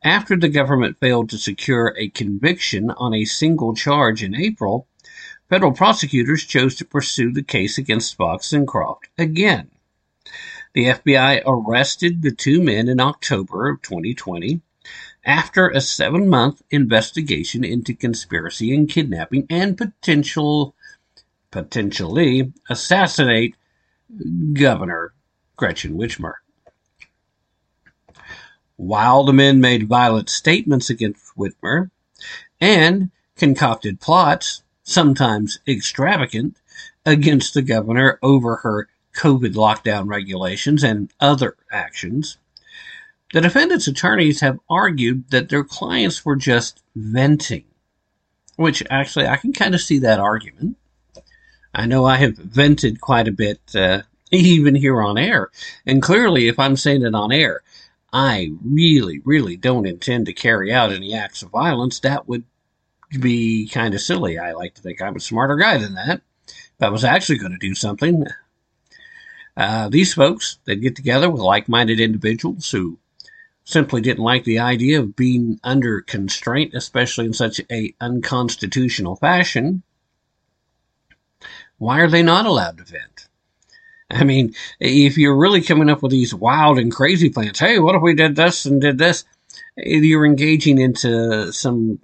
After 0.03 0.35
the 0.35 0.49
government 0.49 0.97
failed 0.99 1.30
to 1.30 1.38
secure 1.38 1.93
a 1.95 2.09
conviction 2.09 2.89
on 2.89 3.14
a 3.14 3.26
single 3.26 3.76
charge 3.76 4.23
in 4.23 4.34
April, 4.34 4.88
federal 5.47 5.73
prosecutors 5.73 6.43
chose 6.43 6.73
to 6.77 6.85
pursue 6.85 7.31
the 7.31 7.43
case 7.43 7.77
against 7.77 8.15
Fox 8.15 8.51
and 8.51 8.68
Croft 8.68 9.09
again. 9.15 9.69
The 10.77 10.89
FBI 10.89 11.41
arrested 11.43 12.21
the 12.21 12.29
two 12.29 12.61
men 12.61 12.87
in 12.87 12.99
October 12.99 13.67
of 13.67 13.81
2020 13.81 14.61
after 15.25 15.69
a 15.69 15.81
seven 15.81 16.29
month 16.29 16.61
investigation 16.69 17.63
into 17.63 17.95
conspiracy 17.95 18.75
and 18.75 18.87
kidnapping 18.87 19.47
and 19.49 19.75
potential 19.75 20.75
potentially 21.49 22.53
assassinate 22.69 23.55
Governor 24.53 25.15
Gretchen 25.55 25.97
Whitmer. 25.97 26.33
While 28.75 29.23
the 29.23 29.33
men 29.33 29.59
made 29.59 29.87
violent 29.87 30.29
statements 30.29 30.91
against 30.91 31.35
Whitmer 31.35 31.89
and 32.61 33.09
concocted 33.35 33.99
plots, 33.99 34.61
sometimes 34.83 35.57
extravagant, 35.67 36.57
against 37.03 37.55
the 37.55 37.63
governor 37.63 38.19
over 38.21 38.57
her 38.57 38.89
COVID 39.18 39.56
lockdown 39.56 40.07
regulations 40.07 40.84
and 40.84 41.11
other 41.19 41.57
actions. 41.72 42.38
The 43.34 43.41
defendant's 43.41 43.88
attorneys 43.88 44.39
have 44.41 44.60
argued 44.69 45.31
that 45.31 45.49
their 45.49 45.64
clients 45.64 46.23
were 46.23 46.35
just 46.35 46.81
venting, 46.95 47.65
which 48.56 48.84
actually 48.89 49.27
I 49.27 49.38
can 49.38 49.52
kind 49.52 49.76
of 49.76 49.81
see 49.81 49.99
that 49.99 50.19
argument. 50.19 50.77
I 51.73 51.85
know 51.85 52.06
I 52.06 52.18
have 52.18 52.38
vented 52.38 53.02
quite 53.02 53.27
a 53.27 53.34
bit, 53.34 53.60
uh, 53.76 54.03
even 54.31 54.76
here 54.76 55.02
on 55.02 55.18
air. 55.18 55.52
And 55.85 56.02
clearly, 56.02 56.48
if 56.48 56.57
I'm 56.60 56.77
saying 56.77 57.03
it 57.03 57.15
on 57.15 57.31
air, 57.31 57.64
I 58.14 58.52
really, 58.64 59.19
really 59.26 59.57
don't 59.57 59.85
intend 59.85 60.27
to 60.27 60.34
carry 60.34 60.72
out 60.72 60.91
any 60.91 61.14
acts 61.14 61.41
of 61.41 61.49
violence. 61.49 61.99
That 61.99 62.27
would 62.27 62.44
be 63.19 63.68
kind 63.68 63.94
of 63.94 64.02
silly. 64.02 64.38
I 64.38 64.53
like 64.53 64.76
to 64.76 64.81
think 64.81 65.02
I'm 65.02 65.15
a 65.15 65.19
smarter 65.19 65.56
guy 65.56 65.77
than 65.77 65.95
that. 65.95 66.22
If 66.48 66.81
I 66.81 66.89
was 66.89 67.03
actually 67.03 67.39
going 67.39 67.52
to 67.52 67.57
do 67.57 67.76
something, 67.76 68.26
uh, 69.57 69.89
these 69.89 70.13
folks, 70.13 70.59
they'd 70.65 70.81
get 70.81 70.95
together 70.95 71.29
with 71.29 71.41
like-minded 71.41 71.99
individuals 71.99 72.69
who 72.69 72.99
simply 73.63 74.01
didn't 74.01 74.23
like 74.23 74.43
the 74.43 74.59
idea 74.59 74.99
of 74.99 75.15
being 75.15 75.59
under 75.63 75.99
constraint, 76.01 76.75
especially 76.75 77.25
in 77.25 77.34
such 77.34 77.59
a 77.71 77.93
unconstitutional 77.99 79.15
fashion. 79.15 79.81
Why 81.79 82.01
are 82.01 82.09
they 82.09 82.21
not 82.21 82.45
allowed 82.45 82.77
to 82.77 82.84
vent? 82.84 83.27
I 84.09 84.23
mean, 84.23 84.53
if 84.79 85.17
you're 85.17 85.35
really 85.35 85.61
coming 85.61 85.89
up 85.89 86.01
with 86.03 86.11
these 86.11 86.34
wild 86.34 86.77
and 86.77 86.93
crazy 86.93 87.29
plans, 87.29 87.59
hey, 87.59 87.79
what 87.79 87.95
if 87.95 88.01
we 88.01 88.13
did 88.13 88.35
this 88.35 88.65
and 88.65 88.79
did 88.79 88.99
this? 88.99 89.25
You're 89.75 90.25
engaging 90.25 90.79
into 90.79 91.51
some 91.51 91.99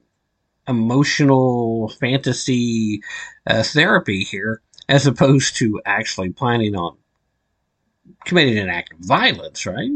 emotional 0.68 1.90
fantasy 1.90 3.04
uh, 3.46 3.64
therapy 3.64 4.24
here, 4.24 4.62
as 4.90 5.08
opposed 5.08 5.58
to 5.58 5.82
actually 5.86 6.32
planning 6.32 6.76
on 6.76 6.98
committing 8.26 8.58
an 8.58 8.70
act 8.70 8.94
of 8.94 9.00
violence, 9.00 9.66
right? 9.66 9.92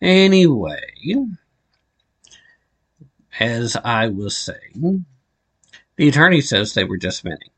Anyway, 0.00 0.80
as 3.38 3.76
I 3.76 4.08
was 4.08 4.36
saying, 4.36 5.04
the 5.96 6.08
attorney 6.08 6.40
says 6.40 6.74
they 6.74 6.84
were 6.84 6.96
just 6.96 7.22
venting. 7.22 7.50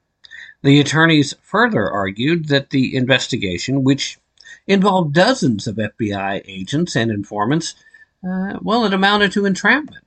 The 0.62 0.80
attorneys 0.80 1.34
further 1.42 1.90
argued 1.90 2.48
that 2.48 2.70
the 2.70 2.96
investigation, 2.96 3.84
which 3.84 4.18
involved 4.66 5.14
dozens 5.14 5.66
of 5.66 5.76
FBI 5.76 6.42
agents 6.46 6.96
and 6.96 7.10
informants, 7.10 7.74
uh, 8.26 8.58
well, 8.62 8.84
it 8.84 8.94
amounted 8.94 9.32
to 9.32 9.44
entrapment. 9.44 10.03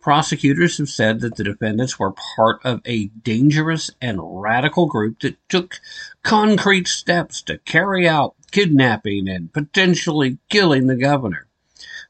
Prosecutors 0.00 0.78
have 0.78 0.88
said 0.88 1.20
that 1.20 1.36
the 1.36 1.44
defendants 1.44 1.98
were 1.98 2.14
part 2.36 2.60
of 2.64 2.80
a 2.86 3.06
dangerous 3.06 3.90
and 4.00 4.18
radical 4.22 4.86
group 4.86 5.20
that 5.20 5.36
took 5.48 5.80
concrete 6.22 6.88
steps 6.88 7.42
to 7.42 7.58
carry 7.58 8.08
out 8.08 8.34
kidnapping 8.50 9.28
and 9.28 9.52
potentially 9.52 10.38
killing 10.48 10.86
the 10.86 10.96
governor. 10.96 11.46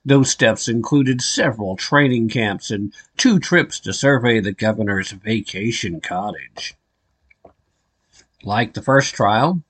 Those 0.04 0.30
steps 0.30 0.68
included 0.68 1.20
several 1.20 1.76
training 1.76 2.30
camps 2.30 2.70
and 2.70 2.94
two 3.16 3.38
trips 3.38 3.80
to 3.80 3.92
survey 3.92 4.40
the 4.40 4.52
governor's 4.52 5.10
vacation 5.10 6.00
cottage. 6.00 6.74
Like 8.42 8.72
the 8.72 8.82
first 8.82 9.14
trial, 9.14 9.62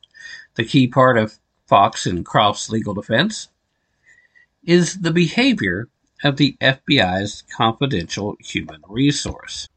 the 0.55 0.65
key 0.65 0.87
part 0.87 1.19
of 1.19 1.39
Fox 1.67 2.07
and 2.07 2.25
Croft's 2.25 2.71
legal 2.71 2.95
defense 2.95 3.49
is 4.63 5.01
the 5.01 5.13
behavior 5.13 5.89
of 6.23 6.37
the 6.37 6.57
FBI's 6.61 7.43
confidential 7.55 8.37
human 8.41 8.83
resource, 8.89 9.69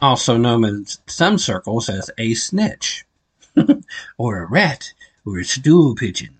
also 0.00 0.36
known 0.36 0.64
in 0.64 0.86
some 1.06 1.38
circles 1.38 1.88
as 1.88 2.10
a 2.18 2.34
snitch, 2.34 3.04
or 4.18 4.42
a 4.42 4.46
rat, 4.46 4.92
or 5.24 5.38
a 5.38 5.44
stool 5.44 5.94
pigeon, 5.94 6.38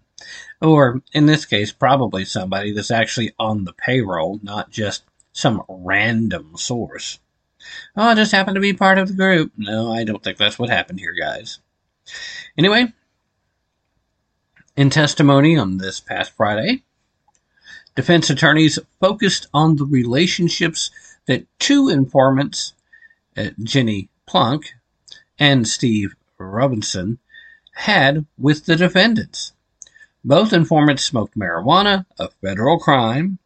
or 0.61 1.03
in 1.12 1.27
this 1.27 1.45
case, 1.45 1.73
probably 1.73 2.24
somebody 2.24 2.73
that's 2.73 2.91
actually 2.91 3.32
on 3.39 3.65
the 3.65 3.73
payroll, 3.73 4.41
not 4.43 4.70
just 4.70 5.05
some 5.32 5.62
random 5.69 6.53
source. 6.57 7.19
Oh, 7.97 8.09
I 8.09 8.15
just 8.15 8.32
happened 8.32 8.57
to 8.57 8.61
be 8.61 8.73
part 8.73 8.99
of 8.99 9.09
the 9.09 9.15
group. 9.15 9.53
No, 9.57 9.93
I 9.93 10.05
don't 10.05 10.23
think 10.23 10.39
that's 10.39 10.59
what 10.59 10.70
happened 10.70 11.01
here, 11.01 11.15
guys. 11.19 11.61
Anyway, 12.59 12.93
in 14.77 14.91
testimony 14.91 15.57
on 15.57 15.78
this 15.78 16.01
past 16.01 16.32
Friday, 16.36 16.82
Defense 17.96 18.28
attorneys 18.30 18.78
focused 19.00 19.46
on 19.54 19.76
the 19.76 19.84
relationships 19.84 20.90
that 21.26 21.46
two 21.58 21.88
informants, 21.88 22.74
uh, 23.36 23.50
Jenny 23.62 24.08
Plunk 24.26 24.74
and 25.38 25.66
Steve 25.66 26.14
Robinson, 26.38 27.18
had 27.72 28.26
with 28.38 28.66
the 28.66 28.76
defendants. 28.76 29.52
Both 30.24 30.52
informants 30.52 31.04
smoked 31.04 31.36
marijuana, 31.36 32.06
a 32.18 32.30
federal 32.40 32.78
crime, 32.78 33.38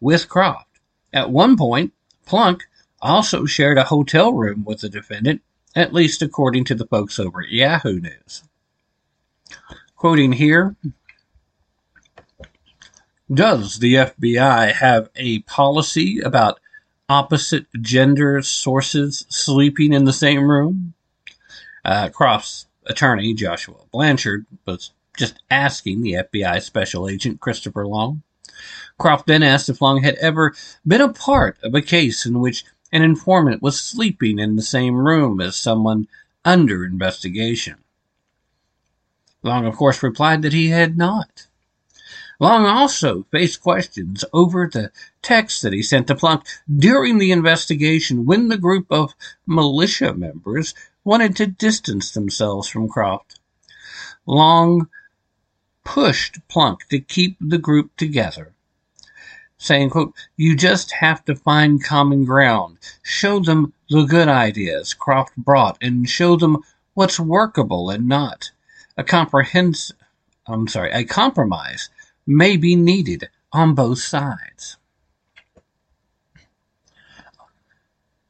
with 0.00 0.28
Croft. 0.28 0.68
At 1.12 1.30
one 1.30 1.56
point, 1.56 1.92
Plunk 2.26 2.64
also 3.00 3.44
shared 3.44 3.78
a 3.78 3.84
hotel 3.84 4.32
room 4.32 4.64
with 4.64 4.80
the 4.80 4.88
defendant, 4.88 5.42
at 5.74 5.92
least 5.92 6.22
according 6.22 6.64
to 6.64 6.74
the 6.74 6.86
folks 6.86 7.18
over 7.18 7.42
at 7.42 7.50
Yahoo 7.50 8.00
News. 8.00 8.44
Quoting 9.96 10.32
here, 10.32 10.74
does 13.32 13.78
the 13.78 13.94
FBI 13.94 14.72
have 14.72 15.08
a 15.16 15.40
policy 15.40 16.20
about 16.20 16.60
opposite 17.08 17.66
gender 17.80 18.42
sources 18.42 19.24
sleeping 19.28 19.92
in 19.92 20.04
the 20.04 20.12
same 20.12 20.50
room? 20.50 20.94
Uh, 21.84 22.08
Croft's 22.10 22.66
attorney, 22.86 23.34
Joshua 23.34 23.76
Blanchard, 23.90 24.46
was 24.66 24.92
just 25.16 25.42
asking 25.50 26.02
the 26.02 26.14
FBI 26.14 26.60
special 26.62 27.08
agent 27.08 27.40
Christopher 27.40 27.86
Long. 27.86 28.22
Croft 28.98 29.26
then 29.26 29.42
asked 29.42 29.68
if 29.68 29.80
Long 29.80 30.02
had 30.02 30.14
ever 30.16 30.54
been 30.86 31.00
a 31.00 31.12
part 31.12 31.58
of 31.62 31.74
a 31.74 31.82
case 31.82 32.26
in 32.26 32.38
which 32.40 32.64
an 32.92 33.02
informant 33.02 33.62
was 33.62 33.80
sleeping 33.80 34.38
in 34.38 34.56
the 34.56 34.62
same 34.62 34.94
room 34.94 35.40
as 35.40 35.56
someone 35.56 36.06
under 36.44 36.84
investigation. 36.84 37.76
Long, 39.42 39.66
of 39.66 39.76
course, 39.76 40.02
replied 40.02 40.42
that 40.42 40.52
he 40.52 40.68
had 40.68 40.96
not. 40.96 41.46
Long 42.42 42.66
also 42.66 43.24
faced 43.30 43.62
questions 43.62 44.24
over 44.32 44.66
the 44.66 44.90
text 45.22 45.62
that 45.62 45.72
he 45.72 45.80
sent 45.80 46.08
to 46.08 46.16
Plunk 46.16 46.44
during 46.68 47.18
the 47.18 47.30
investigation 47.30 48.26
when 48.26 48.48
the 48.48 48.58
group 48.58 48.88
of 48.90 49.14
militia 49.46 50.12
members 50.12 50.74
wanted 51.04 51.36
to 51.36 51.46
distance 51.46 52.10
themselves 52.10 52.68
from 52.68 52.88
Croft. 52.88 53.38
Long 54.26 54.88
pushed 55.84 56.40
Plunk 56.48 56.88
to 56.88 56.98
keep 56.98 57.36
the 57.40 57.58
group 57.58 57.96
together, 57.96 58.54
saying, 59.56 59.90
quote, 59.90 60.12
You 60.36 60.56
just 60.56 60.90
have 60.94 61.24
to 61.26 61.36
find 61.36 61.84
common 61.84 62.24
ground. 62.24 62.78
Show 63.04 63.38
them 63.38 63.72
the 63.88 64.02
good 64.02 64.26
ideas 64.26 64.94
Croft 64.94 65.36
brought 65.36 65.78
and 65.80 66.10
show 66.10 66.34
them 66.34 66.64
what's 66.94 67.20
workable 67.20 67.88
and 67.88 68.08
not. 68.08 68.50
A 68.96 69.04
comprehensive, 69.04 69.96
I'm 70.48 70.66
sorry, 70.66 70.90
a 70.90 71.04
compromise 71.04 71.88
may 72.26 72.56
be 72.56 72.76
needed 72.76 73.28
on 73.52 73.74
both 73.74 73.98
sides. 73.98 74.76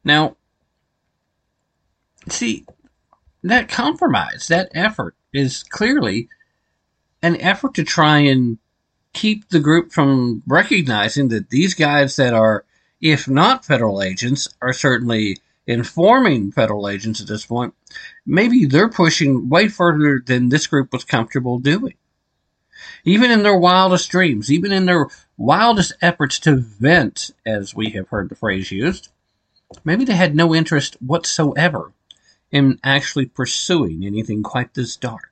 Now, 0.05 0.37
see, 2.29 2.67
that 3.43 3.69
compromise, 3.69 4.49
that 4.49 4.71
effort 4.75 5.15
is 5.33 5.63
clearly 5.63 6.29
an 7.23 7.41
effort 7.41 7.75
to 7.75 7.85
try 7.85 8.19
and 8.19 8.59
keep 9.13 9.49
the 9.49 9.61
group 9.61 9.93
from 9.93 10.43
recognizing 10.47 11.29
that 11.29 11.51
these 11.51 11.75
guys 11.75 12.17
that 12.17 12.35
are, 12.35 12.65
if 13.01 13.29
not 13.29 13.65
federal 13.65 14.03
agents, 14.03 14.49
are 14.61 14.73
certainly 14.73 15.39
informing 15.67 16.51
federal 16.51 16.89
agents 16.89 17.21
at 17.21 17.29
this 17.29 17.47
point. 17.47 17.75
Maybe 18.27 18.65
they're 18.65 18.89
pushing 18.89 19.49
way 19.49 19.69
further 19.69 20.23
than 20.25 20.49
this 20.49 20.67
group 20.67 20.93
was 20.93 21.05
comfortable 21.05 21.59
doing. 21.59 21.95
Even 23.05 23.31
in 23.31 23.43
their 23.43 23.57
wildest 23.57 24.11
dreams, 24.11 24.51
even 24.53 24.71
in 24.73 24.87
their 24.87 25.09
wildest 25.37 25.93
efforts 26.01 26.39
to 26.41 26.57
vent, 26.57 27.31
as 27.45 27.75
we 27.75 27.91
have 27.91 28.09
heard 28.09 28.29
the 28.29 28.37
phrase 28.37 28.71
used, 28.71 29.09
maybe 29.85 30.05
they 30.05 30.15
had 30.15 30.37
no 30.37 30.55
interest 30.55 30.97
whatsoever 31.01 31.93
in 32.51 32.79
actually 32.85 33.27
pursuing 33.27 34.05
anything 34.05 34.43
quite 34.43 34.75
this 34.75 34.97
dark. 34.97 35.31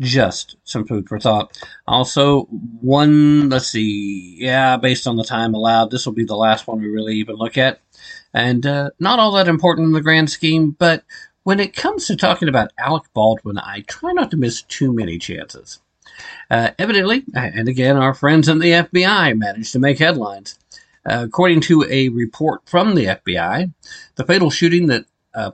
Just 0.00 0.56
some 0.62 0.86
food 0.86 1.08
for 1.08 1.18
thought. 1.18 1.58
Also, 1.88 2.42
one, 2.44 3.48
let's 3.48 3.66
see, 3.66 4.36
yeah, 4.38 4.76
based 4.76 5.08
on 5.08 5.16
the 5.16 5.24
time 5.24 5.54
allowed, 5.54 5.90
this 5.90 6.06
will 6.06 6.12
be 6.12 6.24
the 6.24 6.36
last 6.36 6.68
one 6.68 6.80
we 6.80 6.86
really 6.86 7.16
even 7.16 7.34
look 7.34 7.58
at. 7.58 7.80
And 8.32 8.64
uh, 8.64 8.90
not 9.00 9.18
all 9.18 9.32
that 9.32 9.48
important 9.48 9.86
in 9.86 9.92
the 9.92 10.00
grand 10.00 10.30
scheme, 10.30 10.70
but 10.70 11.02
when 11.48 11.60
it 11.60 11.74
comes 11.74 12.06
to 12.06 12.14
talking 12.14 12.46
about 12.46 12.74
Alec 12.76 13.04
Baldwin, 13.14 13.56
I 13.56 13.80
try 13.86 14.12
not 14.12 14.30
to 14.32 14.36
miss 14.36 14.60
too 14.60 14.92
many 14.92 15.16
chances. 15.16 15.80
Uh, 16.50 16.72
evidently, 16.78 17.24
and 17.34 17.68
again, 17.68 17.96
our 17.96 18.12
friends 18.12 18.50
in 18.50 18.58
the 18.58 18.72
FBI 18.72 19.34
managed 19.34 19.72
to 19.72 19.78
make 19.78 19.98
headlines. 19.98 20.58
Uh, 21.06 21.24
according 21.26 21.62
to 21.62 21.86
a 21.88 22.10
report 22.10 22.60
from 22.66 22.94
the 22.94 23.06
FBI, 23.06 23.72
the 24.16 24.26
fatal 24.26 24.50
shooting 24.50 24.88
that 24.88 25.06
uh, 25.34 25.52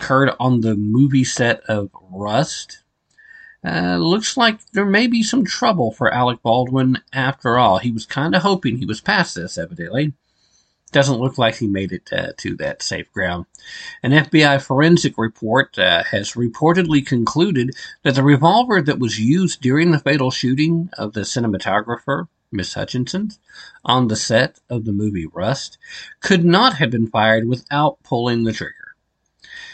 occurred 0.00 0.30
on 0.40 0.62
the 0.62 0.74
movie 0.74 1.24
set 1.24 1.60
of 1.68 1.90
Rust 2.10 2.78
uh, 3.62 3.98
looks 3.98 4.38
like 4.38 4.66
there 4.70 4.86
may 4.86 5.06
be 5.06 5.22
some 5.22 5.44
trouble 5.44 5.92
for 5.92 6.10
Alec 6.14 6.40
Baldwin 6.42 6.96
after 7.12 7.58
all. 7.58 7.76
He 7.76 7.92
was 7.92 8.06
kind 8.06 8.34
of 8.34 8.40
hoping 8.40 8.78
he 8.78 8.86
was 8.86 9.02
past 9.02 9.34
this, 9.34 9.58
evidently. 9.58 10.14
Doesn't 10.92 11.18
look 11.18 11.36
like 11.36 11.56
he 11.56 11.66
made 11.66 11.92
it 11.92 12.10
uh, 12.12 12.32
to 12.38 12.54
that 12.56 12.82
safe 12.82 13.12
ground. 13.12 13.46
An 14.02 14.12
FBI 14.12 14.62
forensic 14.62 15.18
report 15.18 15.78
uh, 15.78 16.04
has 16.04 16.32
reportedly 16.32 17.04
concluded 17.04 17.74
that 18.02 18.14
the 18.14 18.22
revolver 18.22 18.80
that 18.80 18.98
was 18.98 19.18
used 19.18 19.60
during 19.60 19.90
the 19.90 19.98
fatal 19.98 20.30
shooting 20.30 20.88
of 20.96 21.12
the 21.12 21.22
cinematographer, 21.22 22.28
Miss 22.52 22.74
Hutchinson, 22.74 23.32
on 23.84 24.08
the 24.08 24.16
set 24.16 24.60
of 24.70 24.84
the 24.84 24.92
movie 24.92 25.26
Rust, 25.26 25.76
could 26.20 26.44
not 26.44 26.74
have 26.74 26.90
been 26.90 27.08
fired 27.08 27.48
without 27.48 28.02
pulling 28.04 28.44
the 28.44 28.52
trigger. 28.52 28.94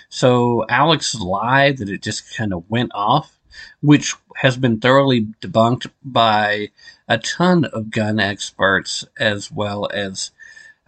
So 0.08 0.64
Alex 0.68 1.14
lied 1.14 1.78
that 1.78 1.90
it 1.90 2.02
just 2.02 2.36
kind 2.36 2.52
of 2.52 2.68
went 2.68 2.90
off 2.94 3.38
which 3.80 4.14
has 4.36 4.56
been 4.56 4.80
thoroughly 4.80 5.28
debunked 5.40 5.90
by 6.02 6.70
a 7.08 7.18
ton 7.18 7.64
of 7.66 7.90
gun 7.90 8.18
experts 8.18 9.04
as 9.18 9.50
well 9.50 9.88
as 9.92 10.30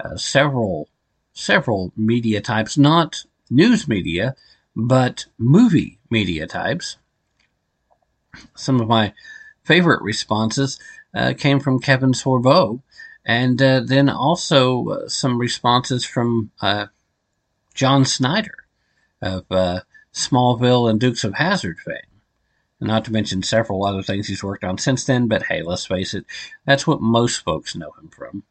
uh, 0.00 0.16
several 0.16 0.88
several 1.32 1.92
media 1.96 2.40
types, 2.40 2.78
not 2.78 3.24
news 3.50 3.88
media, 3.88 4.36
but 4.76 5.26
movie 5.38 5.98
media 6.10 6.46
types. 6.46 6.96
Some 8.54 8.80
of 8.80 8.88
my 8.88 9.12
favorite 9.64 10.02
responses 10.02 10.78
uh, 11.14 11.34
came 11.36 11.60
from 11.60 11.80
Kevin 11.80 12.12
Sorbo, 12.12 12.82
and 13.24 13.60
uh, 13.60 13.80
then 13.80 14.08
also 14.08 14.88
uh, 14.88 15.08
some 15.08 15.38
responses 15.38 16.04
from 16.04 16.50
uh, 16.60 16.86
John 17.74 18.04
Schneider 18.04 18.66
of 19.20 19.46
Smallville 20.12 20.88
and 20.90 21.00
Dukes 21.00 21.24
of 21.24 21.34
Hazzard 21.34 21.78
fame 21.80 22.14
not 22.84 23.04
to 23.04 23.12
mention 23.12 23.42
several 23.42 23.84
other 23.84 24.02
things 24.02 24.26
he's 24.26 24.44
worked 24.44 24.64
on 24.64 24.78
since 24.78 25.04
then. 25.04 25.26
But 25.28 25.44
hey, 25.44 25.62
let's 25.62 25.86
face 25.86 26.14
it, 26.14 26.24
that's 26.64 26.86
what 26.86 27.00
most 27.00 27.42
folks 27.42 27.74
know 27.74 27.92
him 27.92 28.08
from. 28.08 28.44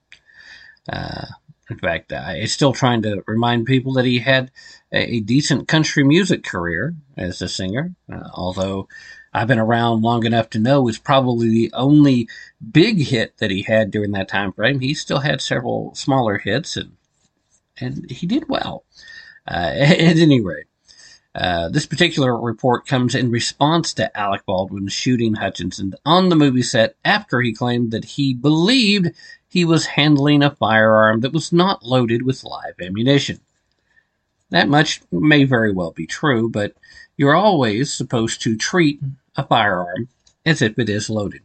Uh, 0.92 1.26
in 1.70 1.78
fact, 1.78 2.12
I'm 2.12 2.46
still 2.48 2.74
trying 2.74 3.02
to 3.04 3.24
remind 3.26 3.66
people 3.66 3.94
that 3.94 4.06
he 4.06 4.20
had 4.20 4.52
a, 4.92 5.16
a 5.16 5.20
decent 5.22 5.68
country 5.68 6.04
music 6.04 6.44
career 6.44 6.94
as 7.18 7.42
a 7.42 7.48
singer, 7.48 7.96
uh, 8.12 8.30
although 8.34 8.88
I've 9.34 9.48
been 9.48 9.60
around 9.60 10.02
long 10.02 10.26
enough 10.26 10.50
to 10.52 10.60
know 10.60 10.82
was 10.82 11.00
probably 11.00 11.50
the 11.50 11.72
only 11.74 12.28
big 12.72 13.00
hit 13.00 13.38
that 13.38 13.50
he 13.50 13.64
had 13.64 13.92
during 13.92 14.12
that 14.12 14.28
time 14.28 14.52
frame. 14.52 14.80
He 14.80 14.94
still 14.94 15.20
had 15.20 15.42
several 15.42 15.96
smaller 15.96 16.38
hits, 16.38 16.78
and 16.78 16.98
and 17.80 18.10
he 18.12 18.28
did 18.28 18.50
well. 18.50 18.84
Uh, 19.48 19.72
at 19.76 20.18
any 20.18 20.42
rate, 20.42 20.68
uh, 21.34 21.70
this 21.70 21.88
particular 21.88 22.40
report 22.40 22.86
comes 22.86 23.16
in 23.16 23.32
response 23.32 23.94
to 23.94 24.16
Alec 24.18 24.46
Baldwin 24.46 24.88
shooting 24.88 25.34
Hutchinson 25.36 25.96
on 26.06 26.30
the 26.30 26.36
movie 26.36 26.62
set 26.62 26.96
after 27.04 27.42
he 27.42 27.54
claimed 27.54 27.92
that 27.92 28.06
he 28.06 28.34
believed 28.36 29.12
he 29.54 29.64
was 29.64 29.86
handling 29.86 30.42
a 30.42 30.56
firearm 30.56 31.20
that 31.20 31.32
was 31.32 31.54
not 31.54 31.84
loaded 31.84 32.24
with 32.24 32.44
live 32.44 32.74
ammunition. 32.82 33.40
That 34.50 34.68
much 34.68 35.00
may 35.12 35.44
very 35.44 35.72
well 35.72 35.92
be 35.92 36.08
true, 36.08 36.50
but 36.50 36.74
you're 37.18 37.36
always 37.36 37.94
supposed 37.94 38.42
to 38.42 38.58
treat 38.58 39.00
a 39.36 39.46
firearm 39.46 40.10
as 40.44 40.64
if 40.64 40.80
it 40.80 40.90
is 40.90 41.08
loaded. 41.08 41.42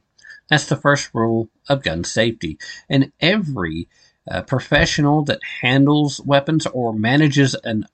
That's 0.48 0.64
the 0.64 0.76
first 0.76 1.10
rule 1.12 1.50
of 1.68 1.82
gun 1.82 2.02
safety. 2.02 2.56
And 2.88 3.12
every 3.20 3.88
uh, 4.26 4.40
professional 4.40 5.22
that 5.24 5.40
handles 5.60 6.18
weapons 6.22 6.64
or 6.64 6.94
manages 6.94 7.54
an 7.62 7.84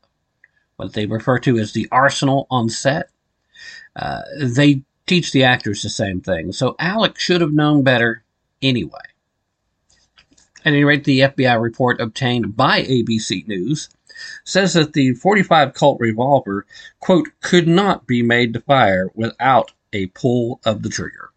what 0.76 0.92
they 0.92 1.06
refer 1.06 1.40
to 1.40 1.58
as 1.58 1.72
the 1.72 1.88
arsenal 1.90 2.46
on 2.52 2.68
set. 2.68 3.10
Uh, 3.96 4.22
they 4.40 4.82
teach 5.08 5.32
the 5.32 5.42
actors 5.42 5.82
the 5.82 5.90
same 5.90 6.20
thing. 6.20 6.52
So 6.52 6.76
Alec 6.78 7.18
should 7.18 7.40
have 7.40 7.52
known 7.52 7.82
better 7.82 8.22
anyway. 8.62 9.00
At 10.64 10.72
any 10.72 10.84
rate, 10.84 11.04
the 11.04 11.20
FBI 11.20 11.60
report 11.60 12.00
obtained 12.00 12.56
by 12.56 12.82
ABC 12.82 13.46
News 13.46 13.90
says 14.44 14.72
that 14.72 14.94
the 14.94 15.14
45 15.14 15.74
Colt 15.74 15.98
revolver, 16.00 16.66
quote, 17.00 17.28
could 17.42 17.68
not 17.68 18.06
be 18.06 18.22
made 18.22 18.54
to 18.54 18.60
fire 18.60 19.10
without 19.14 19.72
a 19.92 20.06
pull 20.06 20.60
of 20.64 20.82
the 20.82 20.88
trigger. 20.88 21.30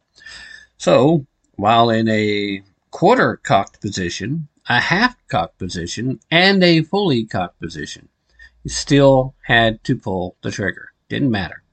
So, 0.77 1.25
while 1.55 1.89
in 1.89 2.07
a 2.07 2.61
quarter 2.91 3.37
cocked 3.37 3.81
position, 3.81 4.47
a 4.69 4.79
half 4.79 5.15
cocked 5.27 5.57
position, 5.57 6.19
and 6.31 6.63
a 6.63 6.83
fully 6.83 7.25
cocked 7.25 7.59
position, 7.59 8.07
you 8.63 8.69
still 8.69 9.35
had 9.45 9.83
to 9.85 9.97
pull 9.97 10.37
the 10.41 10.51
trigger. 10.51 10.91
Didn't 11.09 11.31
matter. 11.31 11.63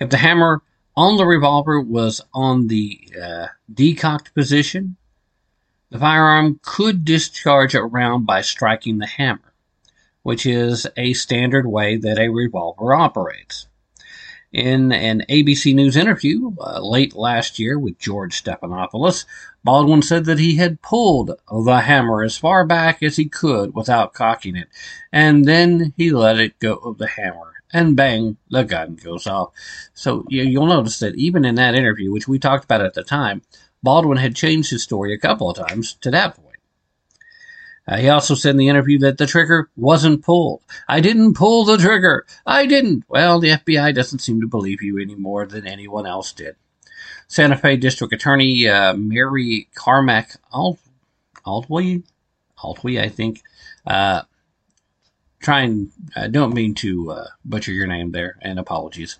If 0.00 0.10
the 0.10 0.16
hammer 0.16 0.62
on 0.96 1.16
the 1.16 1.26
revolver 1.26 1.80
was 1.80 2.20
on 2.34 2.68
the 2.68 3.00
uh, 3.20 3.46
decocked 3.72 4.34
position, 4.34 4.96
the 5.92 5.98
firearm 5.98 6.58
could 6.62 7.04
discharge 7.04 7.74
a 7.74 7.82
round 7.82 8.24
by 8.24 8.40
striking 8.40 8.96
the 8.96 9.06
hammer, 9.06 9.52
which 10.22 10.46
is 10.46 10.86
a 10.96 11.12
standard 11.12 11.66
way 11.66 11.98
that 11.98 12.18
a 12.18 12.30
revolver 12.30 12.94
operates. 12.94 13.66
In 14.52 14.90
an 14.90 15.22
ABC 15.28 15.74
News 15.74 15.94
interview 15.96 16.52
uh, 16.58 16.80
late 16.80 17.14
last 17.14 17.58
year 17.58 17.78
with 17.78 17.98
George 17.98 18.42
Stephanopoulos, 18.42 19.26
Baldwin 19.64 20.00
said 20.00 20.24
that 20.24 20.38
he 20.38 20.56
had 20.56 20.80
pulled 20.80 21.32
the 21.50 21.80
hammer 21.80 22.22
as 22.22 22.38
far 22.38 22.64
back 22.64 23.02
as 23.02 23.16
he 23.16 23.26
could 23.26 23.74
without 23.74 24.14
cocking 24.14 24.56
it, 24.56 24.68
and 25.12 25.44
then 25.44 25.92
he 25.98 26.10
let 26.10 26.38
it 26.40 26.58
go 26.58 26.74
of 26.76 26.96
the 26.96 27.06
hammer, 27.06 27.52
and 27.70 27.96
bang, 27.96 28.38
the 28.48 28.62
gun 28.62 28.94
goes 28.94 29.26
off. 29.26 29.52
So 29.92 30.24
you'll 30.30 30.66
notice 30.66 31.00
that 31.00 31.16
even 31.16 31.44
in 31.44 31.56
that 31.56 31.74
interview, 31.74 32.10
which 32.10 32.28
we 32.28 32.38
talked 32.38 32.64
about 32.64 32.80
at 32.80 32.94
the 32.94 33.04
time, 33.04 33.42
Baldwin 33.82 34.18
had 34.18 34.36
changed 34.36 34.70
his 34.70 34.82
story 34.82 35.12
a 35.12 35.18
couple 35.18 35.50
of 35.50 35.56
times 35.56 35.94
to 36.02 36.10
that 36.10 36.36
point. 36.36 36.48
Uh, 37.86 37.96
he 37.96 38.08
also 38.08 38.34
said 38.34 38.50
in 38.50 38.58
the 38.58 38.68
interview 38.68 38.98
that 39.00 39.18
the 39.18 39.26
trigger 39.26 39.68
wasn't 39.76 40.22
pulled. 40.22 40.62
I 40.88 41.00
didn't 41.00 41.34
pull 41.34 41.64
the 41.64 41.78
trigger. 41.78 42.26
I 42.46 42.66
didn't. 42.66 43.04
Well, 43.08 43.40
the 43.40 43.50
FBI 43.50 43.92
doesn't 43.94 44.20
seem 44.20 44.40
to 44.40 44.46
believe 44.46 44.82
you 44.82 44.98
any 44.98 45.16
more 45.16 45.46
than 45.46 45.66
anyone 45.66 46.06
else 46.06 46.32
did. 46.32 46.54
Santa 47.26 47.56
Fe 47.56 47.76
District 47.76 48.12
Attorney 48.12 48.68
uh, 48.68 48.94
Mary 48.94 49.68
Carmack 49.74 50.36
Alt- 50.52 50.78
Altway, 51.44 52.04
Altway, 52.58 53.02
I 53.02 53.08
think. 53.08 53.42
Uh, 53.84 54.22
trying, 55.40 55.90
I 56.14 56.28
don't 56.28 56.54
mean 56.54 56.74
to 56.76 57.10
uh, 57.10 57.26
butcher 57.44 57.72
your 57.72 57.88
name 57.88 58.12
there, 58.12 58.38
and 58.42 58.60
apologies. 58.60 59.18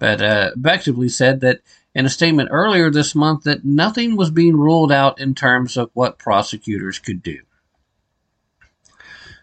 But 0.00 0.20
uh, 0.20 0.50
effectively 0.56 1.08
said 1.08 1.40
that 1.40 1.60
in 1.94 2.06
a 2.06 2.10
statement 2.10 2.48
earlier 2.52 2.90
this 2.90 3.14
month 3.14 3.44
that 3.44 3.64
nothing 3.64 4.16
was 4.16 4.30
being 4.30 4.56
ruled 4.56 4.90
out 4.90 5.20
in 5.20 5.34
terms 5.34 5.76
of 5.76 5.90
what 5.94 6.18
prosecutors 6.18 6.98
could 6.98 7.22
do. 7.22 7.38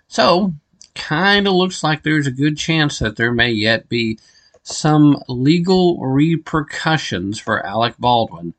So, 0.07 0.53
kind 0.93 1.47
of 1.47 1.53
looks 1.53 1.83
like 1.83 2.03
there's 2.03 2.27
a 2.27 2.31
good 2.31 2.57
chance 2.57 2.99
that 2.99 3.15
there 3.15 3.31
may 3.31 3.51
yet 3.51 3.87
be 3.87 4.19
some 4.63 5.21
legal 5.27 5.97
repercussions 5.99 7.39
for 7.39 7.65
Alec 7.65 7.95
Baldwin 7.97 8.53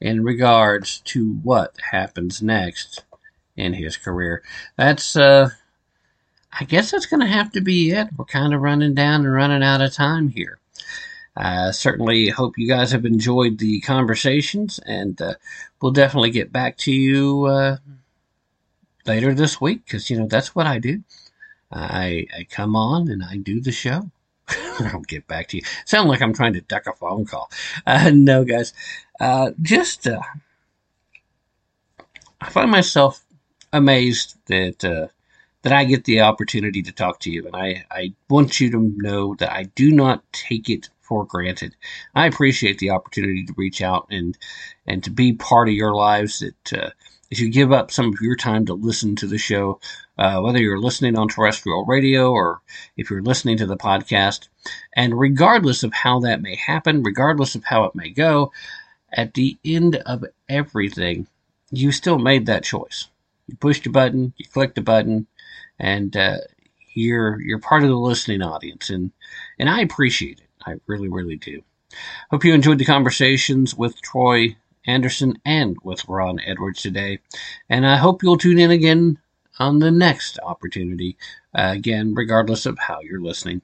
in 0.00 0.24
regards 0.24 1.00
to 1.00 1.34
what 1.42 1.76
happens 1.90 2.42
next 2.42 3.04
in 3.56 3.74
his 3.74 3.96
career. 3.96 4.42
That's, 4.76 5.14
uh, 5.14 5.50
I 6.58 6.64
guess 6.64 6.90
that's 6.90 7.06
going 7.06 7.20
to 7.20 7.26
have 7.26 7.52
to 7.52 7.60
be 7.60 7.90
it. 7.90 8.08
We're 8.16 8.24
kind 8.24 8.54
of 8.54 8.62
running 8.62 8.94
down 8.94 9.24
and 9.24 9.32
running 9.32 9.62
out 9.62 9.80
of 9.80 9.92
time 9.92 10.28
here. 10.28 10.58
I 11.36 11.72
certainly 11.72 12.28
hope 12.28 12.58
you 12.58 12.68
guys 12.68 12.92
have 12.92 13.04
enjoyed 13.04 13.58
the 13.58 13.80
conversations, 13.80 14.78
and 14.86 15.20
uh, 15.20 15.34
we'll 15.80 15.92
definitely 15.92 16.30
get 16.30 16.52
back 16.52 16.76
to 16.78 16.92
you 16.92 17.46
uh, 17.46 17.76
later 19.04 19.34
this 19.34 19.60
week 19.60 19.84
because 19.84 20.10
you 20.10 20.18
know 20.18 20.26
that's 20.26 20.54
what 20.54 20.66
I 20.66 20.78
do. 20.78 21.02
I 21.72 22.26
I 22.36 22.44
come 22.44 22.76
on 22.76 23.08
and 23.10 23.22
I 23.24 23.38
do 23.38 23.60
the 23.60 23.72
show. 23.72 24.10
I'll 24.80 25.00
get 25.00 25.26
back 25.26 25.48
to 25.48 25.56
you. 25.56 25.62
Sound 25.84 26.08
like 26.08 26.22
I'm 26.22 26.34
trying 26.34 26.52
to 26.52 26.60
duck 26.60 26.86
a 26.86 26.92
phone 26.92 27.24
call. 27.24 27.50
Uh, 27.86 28.10
no, 28.14 28.44
guys, 28.44 28.72
uh, 29.20 29.50
just 29.60 30.06
uh, 30.06 30.20
I 32.40 32.48
find 32.50 32.70
myself 32.70 33.24
amazed 33.72 34.36
that 34.46 34.84
uh, 34.84 35.08
that 35.62 35.72
I 35.72 35.84
get 35.84 36.04
the 36.04 36.20
opportunity 36.20 36.82
to 36.82 36.92
talk 36.92 37.20
to 37.20 37.30
you, 37.30 37.46
and 37.46 37.56
I 37.56 37.84
I 37.90 38.12
want 38.30 38.60
you 38.60 38.70
to 38.70 38.92
know 38.96 39.34
that 39.36 39.52
I 39.52 39.64
do 39.64 39.90
not 39.90 40.22
take 40.32 40.70
it 40.70 40.88
for 41.04 41.24
granted. 41.24 41.76
I 42.14 42.26
appreciate 42.26 42.78
the 42.78 42.90
opportunity 42.90 43.44
to 43.44 43.54
reach 43.56 43.82
out 43.82 44.06
and 44.10 44.36
and 44.86 45.02
to 45.04 45.10
be 45.10 45.32
part 45.32 45.68
of 45.68 45.74
your 45.74 45.94
lives. 45.94 46.40
That 46.40 46.72
uh, 46.72 46.90
if 47.30 47.40
you 47.40 47.50
give 47.50 47.72
up 47.72 47.90
some 47.90 48.08
of 48.08 48.20
your 48.20 48.36
time 48.36 48.66
to 48.66 48.74
listen 48.74 49.16
to 49.16 49.26
the 49.26 49.38
show, 49.38 49.80
uh, 50.18 50.40
whether 50.40 50.58
you're 50.58 50.78
listening 50.78 51.18
on 51.18 51.28
terrestrial 51.28 51.84
radio 51.84 52.30
or 52.30 52.60
if 52.96 53.10
you're 53.10 53.22
listening 53.22 53.56
to 53.58 53.66
the 53.66 53.76
podcast, 53.76 54.48
and 54.94 55.18
regardless 55.18 55.82
of 55.82 55.92
how 55.92 56.20
that 56.20 56.42
may 56.42 56.56
happen, 56.56 57.02
regardless 57.02 57.54
of 57.54 57.64
how 57.64 57.84
it 57.84 57.94
may 57.94 58.10
go, 58.10 58.52
at 59.12 59.34
the 59.34 59.58
end 59.64 59.96
of 59.96 60.24
everything, 60.48 61.26
you 61.70 61.92
still 61.92 62.18
made 62.18 62.46
that 62.46 62.64
choice. 62.64 63.08
You 63.46 63.56
pushed 63.56 63.86
a 63.86 63.90
button, 63.90 64.32
you 64.36 64.46
clicked 64.46 64.78
a 64.78 64.82
button, 64.82 65.26
and 65.78 66.16
uh, 66.16 66.38
you're 66.94 67.40
you're 67.40 67.58
part 67.58 67.82
of 67.82 67.88
the 67.88 67.96
listening 67.96 68.42
audience, 68.42 68.90
and 68.90 69.12
and 69.58 69.68
I 69.68 69.80
appreciate 69.80 70.40
it. 70.40 70.43
I 70.66 70.74
really, 70.86 71.08
really 71.08 71.36
do. 71.36 71.62
Hope 72.30 72.44
you 72.44 72.54
enjoyed 72.54 72.78
the 72.78 72.84
conversations 72.84 73.74
with 73.74 74.00
Troy 74.00 74.56
Anderson 74.86 75.38
and 75.44 75.76
with 75.82 76.08
Ron 76.08 76.40
Edwards 76.40 76.82
today. 76.82 77.20
And 77.68 77.86
I 77.86 77.96
hope 77.96 78.22
you'll 78.22 78.38
tune 78.38 78.58
in 78.58 78.70
again 78.70 79.18
on 79.58 79.78
the 79.78 79.90
next 79.90 80.38
opportunity, 80.42 81.16
uh, 81.54 81.70
again, 81.74 82.14
regardless 82.14 82.66
of 82.66 82.78
how 82.78 83.00
you're 83.00 83.20
listening. 83.20 83.62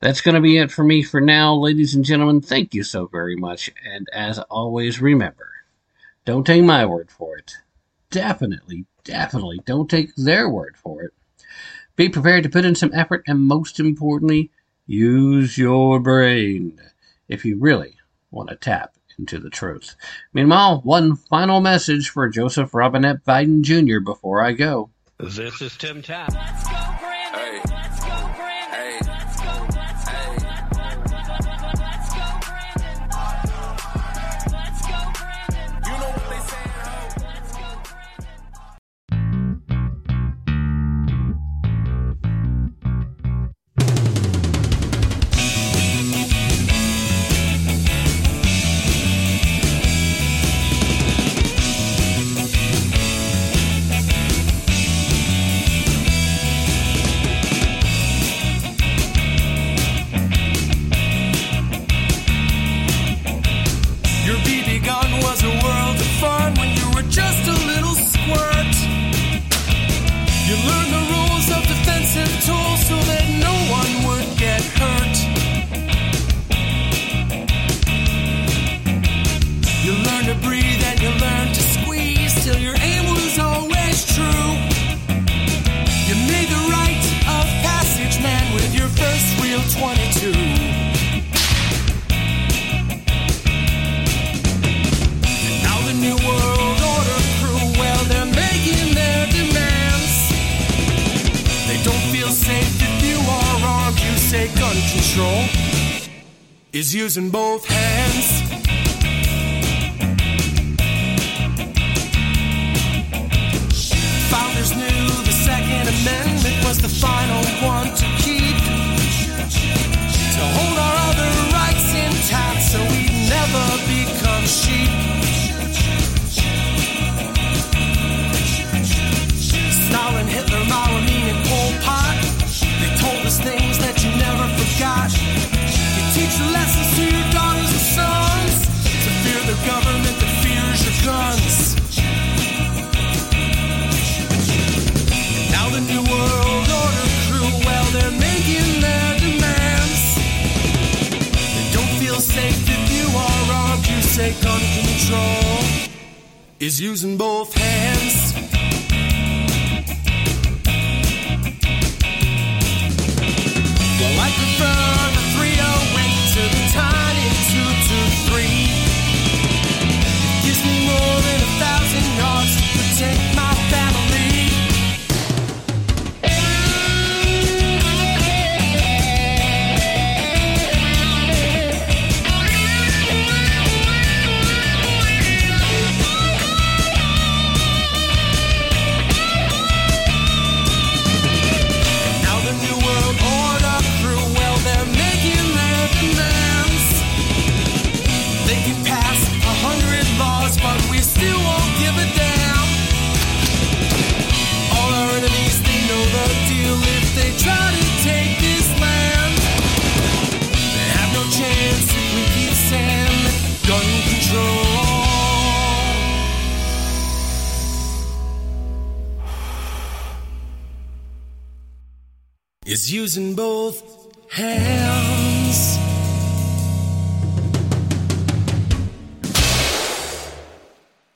That's 0.00 0.20
going 0.20 0.34
to 0.34 0.40
be 0.40 0.58
it 0.58 0.70
for 0.70 0.84
me 0.84 1.02
for 1.02 1.20
now, 1.20 1.54
ladies 1.54 1.94
and 1.94 2.04
gentlemen. 2.04 2.40
Thank 2.40 2.74
you 2.74 2.84
so 2.84 3.06
very 3.06 3.36
much. 3.36 3.70
And 3.84 4.06
as 4.12 4.38
always, 4.38 5.00
remember 5.00 5.48
don't 6.24 6.44
take 6.44 6.62
my 6.62 6.84
word 6.84 7.10
for 7.10 7.38
it. 7.38 7.54
Definitely, 8.10 8.84
definitely 9.02 9.60
don't 9.64 9.88
take 9.88 10.14
their 10.14 10.48
word 10.48 10.76
for 10.76 11.02
it. 11.02 11.14
Be 11.96 12.08
prepared 12.08 12.42
to 12.42 12.50
put 12.50 12.66
in 12.66 12.74
some 12.74 12.92
effort, 12.92 13.24
and 13.26 13.40
most 13.40 13.80
importantly, 13.80 14.50
Use 14.90 15.58
your 15.58 16.00
brain 16.00 16.80
if 17.28 17.44
you 17.44 17.58
really 17.58 17.98
want 18.30 18.48
to 18.48 18.56
tap 18.56 18.94
into 19.18 19.38
the 19.38 19.50
truth. 19.50 19.94
Meanwhile, 20.32 20.80
one 20.82 21.14
final 21.14 21.60
message 21.60 22.08
for 22.08 22.26
Joseph 22.30 22.72
Robinette 22.72 23.22
Biden 23.22 23.60
Jr. 23.60 24.00
before 24.00 24.42
I 24.42 24.52
go. 24.52 24.88
This 25.18 25.60
is 25.60 25.76
Tim 25.76 26.00
Tapp. 26.00 26.87